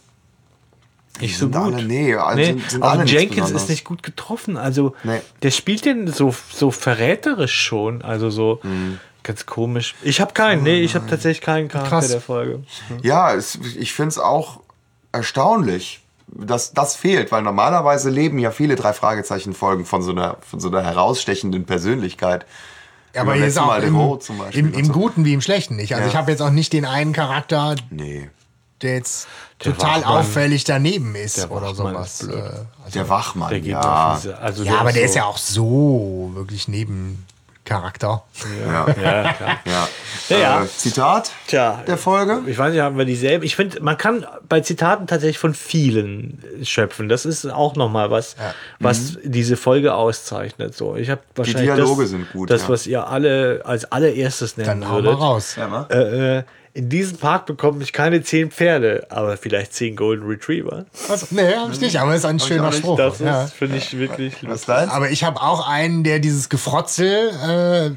nicht 1.22 1.38
so 1.38 1.48
gut. 1.48 1.56
alle, 1.56 1.84
nee, 1.84 2.14
also 2.16 2.38
Nee, 2.38 2.46
sind, 2.46 2.72
sind 2.72 2.84
auch 2.84 3.04
Jenkins 3.06 3.52
ist 3.52 3.70
nicht 3.70 3.86
gut 3.86 4.04
getroffen. 4.04 4.58
Also, 4.58 4.96
Nee. 5.04 5.20
der 5.44 5.52
spielt 5.52 5.86
den 5.86 6.08
so, 6.08 6.36
so 6.54 6.72
verräterisch 6.72 7.54
schon. 7.60 8.02
Also, 8.02 8.30
so 8.30 8.60
Mhm. 8.64 9.00
ganz 9.24 9.46
komisch. 9.46 9.96
Ich 10.04 10.20
habe 10.22 10.34
keinen. 10.34 10.64
Nee, 10.64 10.82
ich 10.82 10.96
habe 10.96 11.08
tatsächlich 11.10 11.42
keinen 11.42 11.68
Charakter 11.70 11.90
Krass. 11.98 12.10
der 12.10 12.22
Folge. 12.22 12.64
Ja, 13.02 13.34
es, 13.34 13.58
ich 13.78 13.94
finde 13.94 14.10
es 14.10 14.18
auch 14.20 14.60
erstaunlich, 15.14 16.02
dass 16.28 16.74
das 16.74 16.96
fehlt, 16.96 17.32
weil 17.32 17.42
normalerweise 17.44 18.10
leben 18.10 18.40
ja 18.40 18.52
viele 18.52 18.76
drei 18.76 18.94
Fragezeichen 18.94 19.54
Folgen 19.54 19.86
von 19.86 20.02
so 20.02 20.12
einer 20.12 20.38
von 20.42 20.60
so 20.60 20.68
einer 20.70 20.82
herausstechenden 20.84 21.66
Persönlichkeit. 21.66 22.46
Ja, 23.14 23.22
aber 23.22 23.36
jetzt 23.36 23.44
letztes 23.44 23.62
auch 23.64 23.68
Mal 23.68 23.84
im, 23.84 23.94
Devoe 23.94 24.20
zum 24.20 24.38
Beispiel 24.40 24.60
im, 24.60 24.74
im 24.74 24.86
so. 24.86 24.92
Guten 24.94 25.24
wie 25.26 25.34
im 25.34 25.42
Schlechten 25.42 25.76
nicht. 25.78 25.94
Also 25.94 26.04
Ja. 26.06 26.10
ich 26.10 26.16
habe 26.18 26.32
jetzt 26.32 26.42
auch 26.42 26.50
nicht 26.50 26.74
den 26.74 26.86
einen 26.86 27.14
Charakter, 27.14 27.76
Nee, 27.90 28.30
der 28.82 28.96
jetzt 28.96 29.28
Der 29.64 29.72
total 29.74 30.02
Wachmann. 30.02 30.18
auffällig 30.18 30.64
daneben 30.66 31.16
ist 31.16 31.38
Der 31.38 31.52
oder 31.52 31.68
Wachmann 31.78 31.94
sowas. 31.94 32.22
ist 32.22 32.28
blöd. 32.28 32.38
Äh, 32.38 32.42
also, 32.44 32.66
der 32.94 33.10
Wachmann, 33.10 33.50
Der 33.52 33.60
geht 33.62 33.72
ja. 33.72 34.12
auf 34.14 34.18
diese, 34.22 34.38
also 34.38 34.64
ja, 34.64 34.78
aber 34.80 34.92
der 34.92 35.04
ist 35.06 35.14
so, 35.14 35.20
ja 35.20 35.26
auch 35.26 35.38
so 35.38 36.32
wirklich 36.34 36.68
Nebencharakter. 37.66 38.24
Ja. 38.66 38.88
Ja, 38.88 39.34
klar. 39.34 39.60
Ja. 39.66 39.88
Ja, 40.30 40.38
ja. 40.38 40.64
Äh, 40.64 40.68
Zitat 40.68 41.32
Tja, 41.48 41.84
der 41.88 41.98
Folge? 41.98 42.42
Ich 42.48 42.58
weiß 42.58 42.72
nicht, 42.72 42.82
haben 42.82 42.98
wir 42.98 43.06
dieselben. 43.06 43.44
Ich 43.44 43.56
finde, 43.56 43.82
man 43.82 43.98
kann 43.98 44.26
bei 44.48 44.62
Zitaten 44.62 45.08
tatsächlich 45.08 45.38
von 45.40 45.54
vielen 45.54 46.44
schöpfen. 46.64 47.10
Das 47.10 47.26
ist 47.26 47.46
auch 47.46 47.76
nochmal 47.76 48.12
was, 48.12 48.36
was 48.80 49.18
diese 49.24 49.58
Folge 49.58 49.94
auszeichnet. 49.94 50.76
So, 50.76 50.96
ich 50.96 51.10
habe 51.10 51.22
wahrscheinlich 51.36 51.64
Dialoge 51.74 52.04
das, 52.04 52.12
sind 52.12 52.32
gut, 52.32 52.50
Das, 52.50 52.64
ja. 52.64 52.70
was 52.70 52.88
ihr 52.88 53.08
alle 53.08 53.62
als 53.66 53.92
allererstes 53.92 54.58
nennen 54.58 54.82
Dann 54.82 54.90
hau 54.90 54.96
mal 54.96 55.04
würdet. 55.04 55.20
raus. 55.20 55.56
Ja? 55.58 55.88
Äh, 55.90 56.38
äh, 56.40 56.44
in 56.76 56.90
diesem 56.90 57.18
Park 57.18 57.46
bekomme 57.46 57.82
ich 57.82 57.94
keine 57.94 58.22
zehn 58.22 58.52
Pferde, 58.52 59.08
aber 59.10 59.38
vielleicht 59.38 59.74
zehn 59.74 59.96
Golden 59.96 60.28
Retriever. 60.28 60.86
Also, 61.08 61.28
nee, 61.30 61.56
habe 61.56 61.72
ich 61.72 61.80
nicht, 61.80 61.98
aber 62.02 62.14
ist 62.14 62.26
ein 62.26 62.38
schöner 62.38 62.68
auch 62.68 62.72
nicht. 62.72 62.80
Spruch. 62.80 62.98
Das 62.98 63.20
ja. 63.20 63.46
ist, 63.46 63.54
finde 63.54 63.78
ich, 63.78 63.98
wirklich 63.98 64.36
Was 64.42 64.60
ist 64.60 64.70
deins? 64.70 64.92
Aber 64.92 65.10
ich 65.10 65.24
habe 65.24 65.42
auch 65.42 65.68
einen, 65.70 66.04
der 66.04 66.20
dieses 66.20 66.50
Gefrotzel 66.50 67.96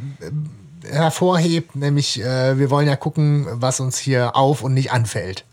äh, 0.87 0.95
hervorhebt, 0.95 1.75
nämlich 1.75 2.23
äh, 2.23 2.57
wir 2.57 2.71
wollen 2.71 2.87
ja 2.87 2.95
gucken, 2.95 3.49
was 3.51 3.81
uns 3.81 3.99
hier 3.99 4.37
auf 4.37 4.63
und 4.63 4.75
nicht 4.75 4.93
anfällt. 4.93 5.45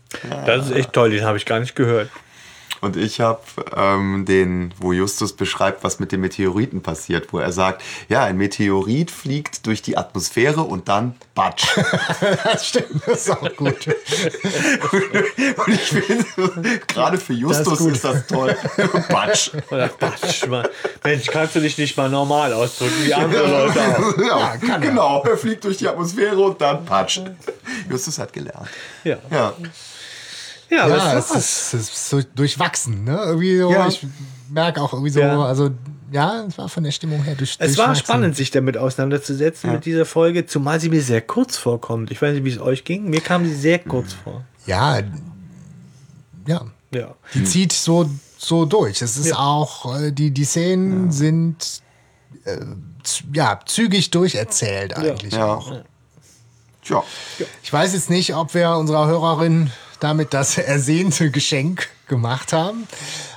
Das 0.46 0.66
ist 0.66 0.72
echt 0.72 0.92
toll, 0.92 1.10
den 1.10 1.24
habe 1.24 1.36
ich 1.36 1.44
gar 1.46 1.58
nicht 1.58 1.74
gehört. 1.74 2.08
Und 2.86 2.96
ich 2.96 3.20
habe 3.20 3.40
ähm, 3.74 4.24
den, 4.26 4.72
wo 4.78 4.92
Justus 4.92 5.32
beschreibt, 5.32 5.82
was 5.82 5.98
mit 5.98 6.12
dem 6.12 6.20
Meteoriten 6.20 6.82
passiert, 6.82 7.32
wo 7.32 7.40
er 7.40 7.50
sagt, 7.50 7.82
ja, 8.08 8.22
ein 8.22 8.36
Meteorit 8.36 9.10
fliegt 9.10 9.66
durch 9.66 9.82
die 9.82 9.96
Atmosphäre 9.96 10.62
und 10.62 10.88
dann 10.88 11.16
batsch. 11.34 11.66
Das 12.44 12.68
stimmt, 12.68 13.02
das 13.06 13.22
ist 13.22 13.30
auch 13.30 13.56
gut. 13.56 13.88
und 13.88 15.68
ich 15.68 15.80
finde, 15.80 16.24
gerade 16.86 17.18
für 17.18 17.32
Justus 17.32 17.78
gut. 17.78 17.92
ist 17.92 18.04
das 18.04 18.24
toll. 18.28 18.56
batsch. 19.08 19.50
Oder 19.70 19.90
Mann. 20.48 20.68
Mensch, 21.02 21.26
kannst 21.26 21.56
du 21.56 21.60
dich 21.60 21.76
nicht 21.76 21.96
mal 21.96 22.08
normal 22.08 22.52
ausdrücken, 22.52 22.94
wie 23.04 23.14
andere 23.14 23.48
Leute 23.48 23.80
auch. 23.80 24.18
Ja, 24.18 24.56
kann 24.58 24.82
er. 24.82 24.88
genau. 24.88 25.24
Er 25.24 25.36
fliegt 25.36 25.64
durch 25.64 25.78
die 25.78 25.88
Atmosphäre 25.88 26.38
und 26.38 26.60
dann 26.60 26.84
patsch. 26.84 27.20
Justus 27.90 28.18
hat 28.20 28.32
gelernt. 28.32 28.68
Ja, 29.02 29.18
Ja. 29.30 29.54
Ja, 30.70 30.84
aber 30.84 30.96
ja, 30.96 31.18
es 31.18 31.30
es 31.30 31.36
ist, 31.36 31.74
es 31.74 31.88
ist 31.90 32.08
so 32.10 32.20
durchwachsen, 32.34 33.04
ne? 33.04 33.18
Irgendwie 33.26 33.58
so, 33.58 33.70
Ja. 33.70 33.88
ich 33.88 34.06
merke 34.50 34.80
auch 34.82 34.92
irgendwie 34.92 35.10
so, 35.10 35.20
Ja. 35.20 35.44
also 35.44 35.70
ja, 36.12 36.44
es 36.46 36.56
war 36.56 36.68
von 36.68 36.84
der 36.84 36.92
Stimmung 36.92 37.22
her 37.24 37.34
durch. 37.34 37.56
Es 37.58 37.76
war 37.78 37.94
spannend, 37.96 38.36
sich 38.36 38.50
damit 38.52 38.76
auseinanderzusetzen 38.76 39.72
mit 39.72 39.84
dieser 39.84 40.06
Folge, 40.06 40.46
zumal 40.46 40.80
sie 40.80 40.88
mir 40.88 41.02
sehr 41.02 41.20
kurz 41.20 41.56
vorkommt. 41.56 42.10
Ich 42.12 42.22
weiß 42.22 42.34
nicht, 42.34 42.44
wie 42.44 42.50
es 42.52 42.60
euch 42.60 42.84
ging. 42.84 43.10
Mir 43.10 43.20
kam 43.20 43.44
sie 43.44 43.54
sehr 43.54 43.80
kurz 43.80 44.12
vor. 44.12 44.44
Ja, 44.66 45.00
ja. 46.46 46.62
Ja. 46.94 47.14
Die 47.34 47.42
zieht 47.44 47.72
so, 47.72 48.08
so 48.38 48.64
durch. 48.64 49.02
Es 49.02 49.16
ist 49.16 49.26
Ja. 49.30 49.38
auch, 49.38 49.98
äh, 50.00 50.12
die, 50.12 50.30
die 50.30 50.44
Szenen 50.44 51.10
sind 51.10 51.82
äh, 52.44 52.58
ja, 53.32 53.58
zügig 53.66 54.10
durcherzählt 54.12 54.96
eigentlich. 54.96 55.34
Ja. 55.34 55.54
auch. 55.56 55.72
Tja. 56.84 57.02
Ich 57.64 57.72
weiß 57.72 57.92
jetzt 57.94 58.10
nicht, 58.10 58.34
ob 58.36 58.54
wir 58.54 58.70
unserer 58.76 59.08
Hörerin 59.08 59.72
damit 60.00 60.34
das 60.34 60.58
ersehnte 60.74 61.30
Geschenk 61.30 61.88
gemacht 62.08 62.52
haben. 62.52 62.86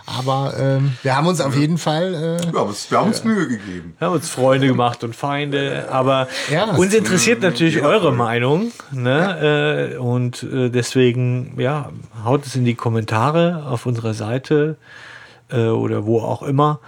Aber 0.06 0.54
ähm, 0.60 0.94
wir 1.04 1.16
haben 1.16 1.28
uns 1.28 1.40
auf 1.40 1.56
jeden 1.56 1.78
Fall. 1.78 2.40
Äh, 2.42 2.52
Wir 2.52 2.60
haben 2.60 2.70
uns, 2.70 2.90
wir 2.90 2.98
haben 2.98 3.08
uns 3.10 3.24
Mühe 3.24 3.48
gegeben. 3.48 3.94
Wir 4.00 4.08
haben 4.08 4.16
uns 4.16 4.30
Freunde 4.30 4.66
gemacht 4.68 5.04
und 5.04 5.16
Feinde, 5.16 5.88
aber 5.92 6.28
Ja. 6.52 6.66
uns 6.76 6.94
interessiert 6.94 7.42
natürlich 7.44 7.82
eure 7.84 8.12
Meinung. 8.12 8.72
Ne? 8.92 9.92
Äh, 9.94 9.98
Und 9.98 10.42
äh, 10.44 10.70
deswegen, 10.70 11.54
ja, 11.60 11.90
haut 12.26 12.46
es 12.46 12.56
in 12.56 12.66
die 12.66 12.74
Kommentare 12.76 13.66
auf 13.70 13.86
unserer 13.86 14.16
Seite 14.16 14.78
äh, 15.52 15.68
oder 15.68 16.06
wo 16.08 16.22
auch 16.22 16.42
immer 16.42 16.80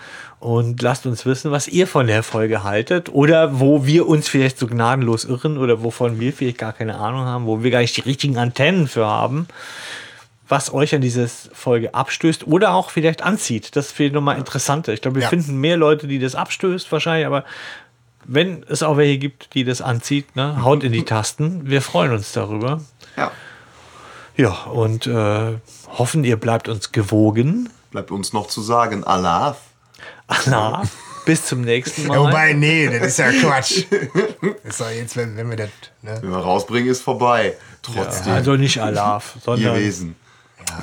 und 0.42 0.82
lasst 0.82 1.06
uns 1.06 1.26
wissen, 1.26 1.52
was 1.52 1.68
ihr 1.70 1.88
von 1.88 2.08
der 2.08 2.24
Folge 2.24 2.64
haltet 2.64 3.08
oder 3.14 3.60
wo 3.60 3.86
wir 3.86 4.08
uns 4.08 4.28
vielleicht 4.28 4.58
so 4.58 4.68
gnadenlos 4.68 5.24
irren 5.24 5.58
oder 5.58 5.84
wovon 5.84 6.20
wir 6.20 6.34
vielleicht 6.34 6.58
gar 6.58 6.74
keine 6.74 6.96
Ahnung 6.98 7.22
haben, 7.22 7.46
wo 7.46 7.64
wir 7.64 7.72
gar 7.72 7.80
nicht 7.80 7.96
die 7.96 8.02
richtigen 8.02 8.38
Antennen 8.38 8.88
für 8.88 9.06
haben 9.08 9.48
was 10.50 10.74
euch 10.74 10.94
an 10.94 11.00
dieser 11.00 11.30
Folge 11.30 11.94
abstößt 11.94 12.46
oder 12.46 12.74
auch 12.74 12.90
vielleicht 12.90 13.22
anzieht. 13.22 13.74
Das 13.78 13.94
vielleicht 13.94 14.14
nochmal 14.14 14.38
interessanter. 14.38 14.92
Ich 14.92 15.00
glaube, 15.02 15.16
wir 15.16 15.22
Ja. 15.24 15.30
finden 15.30 15.56
mehr 15.62 15.78
Leute, 15.78 16.08
die 16.08 16.20
das 16.20 16.36
abstößt 16.36 16.92
wahrscheinlich, 16.92 17.26
aber 17.26 17.46
wenn 18.26 18.66
es 18.68 18.84
auch 18.84 18.98
welche 18.98 19.18
gibt, 19.18 19.54
die 19.54 19.64
das 19.64 19.82
anzieht, 19.82 20.36
ne, 20.36 20.62
haut 20.62 20.84
in 20.84 20.92
die 20.92 21.06
Tasten. 21.06 21.70
Wir 21.70 21.82
freuen 21.82 22.12
uns 22.12 22.34
darüber. 22.34 22.82
Ja. 23.16 23.32
Ja, 24.36 24.50
und 24.66 25.08
äh, 25.08 25.54
hoffen, 25.98 26.26
ihr 26.26 26.36
bleibt 26.36 26.68
uns 26.68 26.92
gewogen. 26.92 27.70
Bleibt 27.92 28.12
uns 28.12 28.34
noch 28.34 28.48
zu 28.48 28.60
sagen, 28.62 29.06
Allah. 29.06 29.56
Anna, 30.32 30.84
bis 31.26 31.46
zum 31.46 31.62
nächsten 31.62 32.08
Mal. 32.08 32.16
ja, 32.16 32.22
wobei, 32.22 32.54
nee, 32.54 32.88
das 32.88 33.08
ist 33.08 33.20
ja 33.20 33.32
Quatsch. 33.32 33.86
Das 34.64 34.80
ist 34.80 34.82
doch 34.82 34.90
jetzt, 34.90 35.18
wenn, 35.18 35.36
wenn 35.36 35.50
wir 35.50 35.58
das. 35.58 35.70
Ne? 36.02 36.18
Wenn 36.22 36.32
wir 36.32 36.38
rausbringen, 36.38 36.90
ist 36.90 37.02
vorbei. 37.02 37.56
Trotzdem. 37.82 38.34
also 38.34 38.56
nicht 38.56 38.80
ihr 38.80 39.44
sondern 39.44 39.76
Wesen. 39.76 40.16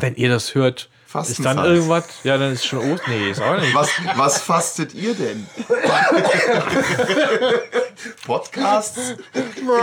wenn 0.01 0.15
ihr 0.17 0.29
das 0.29 0.55
hört, 0.55 0.89
ist 1.09 1.39
dann 1.39 1.57
Fastenfast. 1.57 1.67
irgendwas, 1.69 2.05
ja, 2.23 2.37
dann 2.37 2.53
ist 2.53 2.67
schon 2.67 2.93
Ost. 2.93 3.03
Nee, 3.09 3.31
ist 3.31 3.41
auch 3.41 3.59
nicht. 3.59 3.75
Was, 3.75 3.89
was 4.17 4.43
fastet 4.43 4.93
ihr 4.95 5.15
denn? 5.15 5.47
Podcasts? 8.27 9.17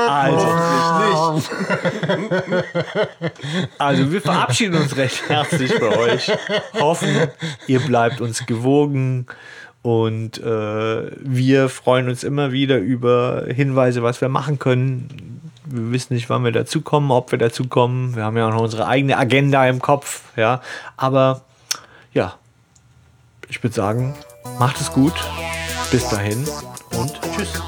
Also, 0.07 1.33
Nicht. 1.33 1.49
Also 3.79 4.11
wir 4.11 4.21
verabschieden 4.21 4.75
uns 4.75 4.95
recht 4.95 5.27
herzlich 5.27 5.73
bei 5.79 5.97
euch. 5.97 6.31
Hoffen, 6.79 7.27
ihr 7.67 7.79
bleibt 7.79 8.21
uns 8.21 8.45
gewogen. 8.45 9.25
Und 9.81 10.39
äh, 10.39 11.11
wir 11.19 11.69
freuen 11.69 12.09
uns 12.09 12.23
immer 12.23 12.51
wieder 12.51 12.77
über 12.77 13.43
Hinweise, 13.47 14.01
was 14.01 14.19
wir 14.19 14.29
machen 14.29 14.57
können. 14.57 15.34
Wir 15.65 15.91
wissen 15.91 16.13
nicht, 16.13 16.29
wann 16.29 16.43
wir 16.43 16.51
dazu 16.51 16.81
kommen, 16.81 17.11
ob 17.11 17.31
wir 17.31 17.39
dazu 17.39 17.67
kommen. 17.67 18.15
Wir 18.15 18.23
haben 18.23 18.37
ja 18.37 18.47
auch 18.47 18.53
noch 18.53 18.61
unsere 18.61 18.87
eigene 18.87 19.17
Agenda 19.17 19.67
im 19.67 19.81
Kopf. 19.81 20.21
Ja, 20.35 20.61
aber 20.97 21.41
ja, 22.13 22.35
ich 23.49 23.61
würde 23.63 23.75
sagen, 23.75 24.15
macht 24.59 24.79
es 24.79 24.91
gut. 24.91 25.13
Bis 25.91 26.07
dahin 26.09 26.45
und 26.91 27.19
tschüss. 27.21 27.61